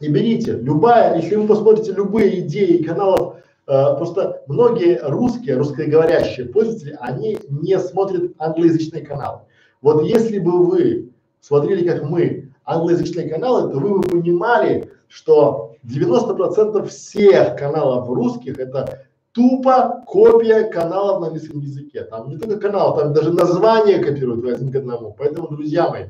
и 0.00 0.08
берите. 0.08 0.54
Любая, 0.54 1.20
если 1.20 1.36
вы 1.36 1.46
посмотрите 1.46 1.92
любые 1.92 2.40
идеи 2.40 2.82
каналов, 2.82 3.36
э, 3.68 3.96
просто 3.96 4.42
многие 4.48 4.98
русские, 5.00 5.56
русскоговорящие 5.58 6.46
пользователи, 6.46 6.98
они 6.98 7.38
не 7.48 7.78
смотрят 7.78 8.32
англоязычные 8.36 9.06
каналы. 9.06 9.42
Вот 9.80 10.02
если 10.02 10.40
бы 10.40 10.66
вы 10.66 11.12
смотрели, 11.40 11.86
как 11.86 12.02
мы, 12.02 12.49
англоязычные 12.64 13.28
каналы, 13.28 13.72
то 13.72 13.78
вы 13.78 13.98
бы 13.98 14.02
понимали, 14.02 14.92
что 15.08 15.76
90% 15.84 16.86
всех 16.86 17.56
каналов 17.56 18.08
русских 18.08 18.58
это 18.58 19.06
тупо 19.32 20.02
копия 20.06 20.64
каналов 20.64 21.20
на 21.20 21.28
английском 21.28 21.60
языке. 21.60 22.04
Там 22.04 22.28
не 22.28 22.38
только 22.38 22.58
канал, 22.58 22.96
там 22.96 23.12
даже 23.12 23.32
название 23.32 23.98
копируют 23.98 24.44
один 24.54 24.72
к 24.72 24.76
одному. 24.76 25.14
Поэтому, 25.16 25.48
друзья 25.48 25.88
мои, 25.88 26.06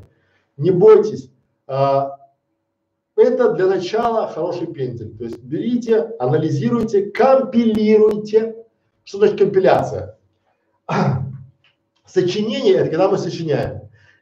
не 0.56 0.70
бойтесь. 0.70 1.30
А, 1.66 2.16
это 3.16 3.52
для 3.52 3.66
начала 3.66 4.28
хороший 4.28 4.66
пендель. 4.66 5.16
То 5.16 5.24
есть 5.24 5.38
берите, 5.38 6.12
анализируйте, 6.18 7.10
компилируйте. 7.10 8.56
Что 9.04 9.18
значит 9.18 9.38
компиляция? 9.38 10.18
Сочинение– 12.06 12.74
это 12.76 12.90
когда 12.90 13.08
мы 13.08 13.18
сочиняем. 13.18 13.79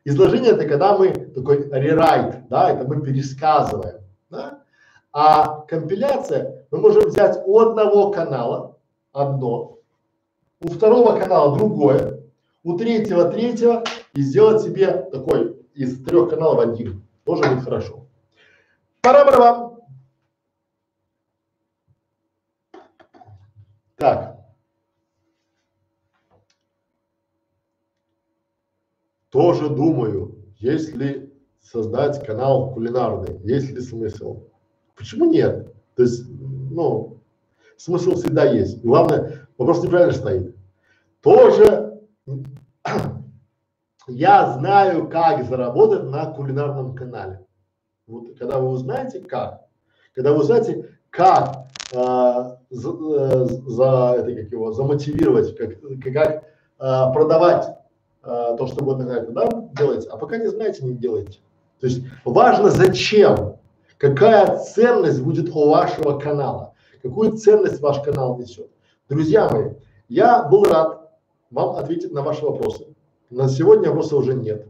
Изложение– 0.09 0.53
это 0.53 0.67
когда 0.67 0.97
мы 0.97 1.11
такой 1.11 1.69
рерайт, 1.71 2.49
да, 2.49 2.71
это 2.71 2.89
мы 2.89 3.03
пересказываем, 3.03 4.01
да. 4.31 4.63
А 5.13 5.67
компиляция 5.69 6.65
мы 6.71 6.79
можем 6.79 7.09
взять 7.09 7.43
у 7.45 7.59
одного 7.59 8.11
канала 8.11 8.79
одно, 9.13 9.81
у 10.63 10.69
второго 10.69 11.19
канала 11.19 11.59
другое, 11.59 12.23
у 12.65 12.79
третьего 12.79 13.31
третьего 13.31 13.85
и 14.15 14.23
сделать 14.23 14.63
себе 14.63 14.87
такой 15.13 15.59
из 15.75 16.03
трех 16.03 16.31
каналов 16.31 16.61
один. 16.61 17.03
Тоже 17.25 17.43
будет 17.43 17.65
хорошо. 17.65 18.07
Пора-пора 19.03 19.39
Так. 19.41 19.68
Тоже 29.39 29.69
думаю, 29.69 30.35
если 30.59 31.33
создать 31.61 32.27
канал 32.27 32.73
кулинарный, 32.73 33.39
есть 33.45 33.71
ли 33.71 33.81
смысл? 33.81 34.49
Почему 34.97 35.27
нет? 35.27 35.73
То 35.95 36.03
есть, 36.03 36.25
ну, 36.29 37.21
смысл 37.77 38.17
всегда 38.17 38.47
есть. 38.47 38.83
Главное, 38.83 39.49
вопрос 39.57 39.85
неправильно 39.85 40.13
стоит. 40.13 40.57
Тоже 41.21 42.01
я 44.09 44.55
знаю, 44.59 45.09
как 45.09 45.45
заработать 45.45 46.03
на 46.03 46.33
кулинарном 46.33 46.97
канале. 46.97 47.47
Вот 48.09 48.37
когда 48.41 48.59
вы 48.59 48.71
узнаете 48.71 49.21
как, 49.21 49.69
когда 50.17 50.33
вы 50.33 50.41
узнаете, 50.41 50.99
как 51.11 51.69
э, 51.93 52.57
за, 52.71 52.91
э, 52.91 53.45
за 53.69 54.15
это 54.19 54.35
как 54.35 54.51
его 54.51 54.73
замотивировать, 54.73 55.57
как, 55.57 55.81
как 56.13 56.43
э, 56.43 57.13
продавать 57.13 57.78
то, 58.29 58.67
что 58.67 58.83
угодно 58.83 59.11
это, 59.11 59.33
да, 59.33 59.49
делаете, 59.73 60.09
а 60.11 60.19
пока 60.19 60.37
не 60.37 60.49
знаете, 60.49 60.85
не 60.85 60.93
делайте. 60.93 61.39
То 61.81 61.87
есть 61.87 62.03
важно 62.25 62.69
зачем, 62.71 63.57
какая 63.97 64.59
ценность 64.59 65.23
будет 65.23 65.49
у 65.55 65.71
вашего 65.71 66.19
канала, 66.19 66.75
какую 67.03 67.33
ценность 67.33 67.81
ваш 67.81 68.01
канал 68.01 68.37
несет. 68.39 68.69
Друзья 69.09 69.49
мои, 69.49 69.71
я 70.09 70.43
был 70.45 70.65
рад 70.65 71.11
вам 71.51 71.77
ответить 71.77 72.13
на 72.13 72.23
ваши 72.23 72.45
вопросы. 72.45 72.89
На 73.31 73.49
сегодня 73.49 73.89
вопросов 73.89 74.21
уже 74.21 74.35
нет. 74.35 74.67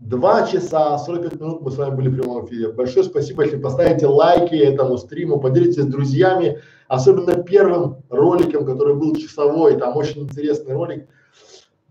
Два 0.00 0.48
часа 0.48 0.98
45 0.98 1.40
минут 1.40 1.62
мы 1.62 1.70
с 1.70 1.76
вами 1.76 1.94
были 1.94 2.08
в 2.08 2.16
прямом 2.16 2.44
эфире. 2.46 2.72
Большое 2.72 3.04
спасибо, 3.04 3.44
если 3.44 3.58
поставите 3.58 4.08
лайки 4.08 4.56
этому 4.56 4.98
стриму, 4.98 5.38
поделитесь 5.38 5.84
с 5.84 5.86
друзьями, 5.86 6.58
особенно 6.88 7.40
первым 7.44 8.02
роликом, 8.10 8.66
который 8.66 8.96
был 8.96 9.14
часовой, 9.14 9.76
там 9.76 9.96
очень 9.96 10.22
интересный 10.22 10.74
ролик. 10.74 11.08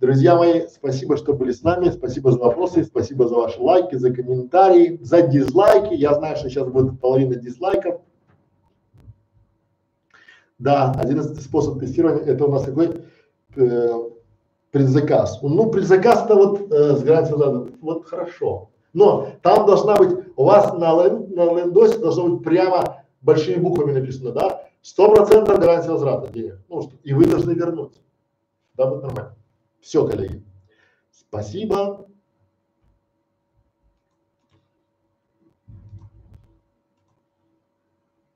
Друзья 0.02 0.36
мои, 0.36 0.66
спасибо, 0.68 1.16
что 1.16 1.36
были 1.36 1.52
с 1.52 1.62
нами, 1.62 1.92
спасибо 1.92 2.32
за 2.32 2.40
вопросы, 2.40 2.84
спасибо 2.84 3.28
за 3.28 3.36
ваши 3.36 3.62
лайки, 3.62 3.94
за 3.94 4.12
комментарии, 4.12 4.98
за 5.00 5.22
дизлайки. 5.22 5.94
Я 5.94 6.16
знаю, 6.16 6.38
что 6.38 6.50
сейчас 6.50 6.68
будет 6.68 7.00
половина 7.00 7.36
дизлайков. 7.36 8.02
Да, 10.58 10.92
одиннадцатый 10.98 11.44
способ 11.44 11.80
тестирования, 11.80 12.24
это 12.24 12.46
у 12.46 12.52
нас 12.52 12.66
какой? 12.66 13.04
Э, 13.56 14.10
предзаказ. 14.72 15.40
Ну, 15.44 15.70
предзаказ-то 15.70 16.34
вот 16.36 16.72
э, 16.72 16.96
с 16.96 17.04
гарантией 17.04 17.36
возврата, 17.36 17.72
вот 17.82 18.06
хорошо. 18.08 18.70
Но 18.94 19.28
там 19.44 19.68
должна 19.68 19.98
быть, 19.98 20.18
у 20.36 20.46
вас 20.46 20.74
на, 20.74 20.96
на 20.96 21.60
лендосе 21.60 22.00
должно 22.00 22.28
быть 22.28 22.44
прямо 22.44 23.04
большими 23.22 23.60
буквами 23.60 23.92
написано, 23.92 24.32
да, 24.32 24.64
сто 24.82 25.14
процентов 25.14 25.60
гарантия 25.60 25.92
возврата 25.92 26.34
денег. 26.34 26.58
Ну, 26.70 26.90
и 27.04 27.14
вы 27.14 27.28
должны 27.28 27.52
вернуть. 27.52 28.02
Да, 28.74 28.88
будет 28.88 29.04
нормально. 29.04 29.36
Все, 29.82 30.06
коллеги. 30.08 30.44
Спасибо. 31.12 32.11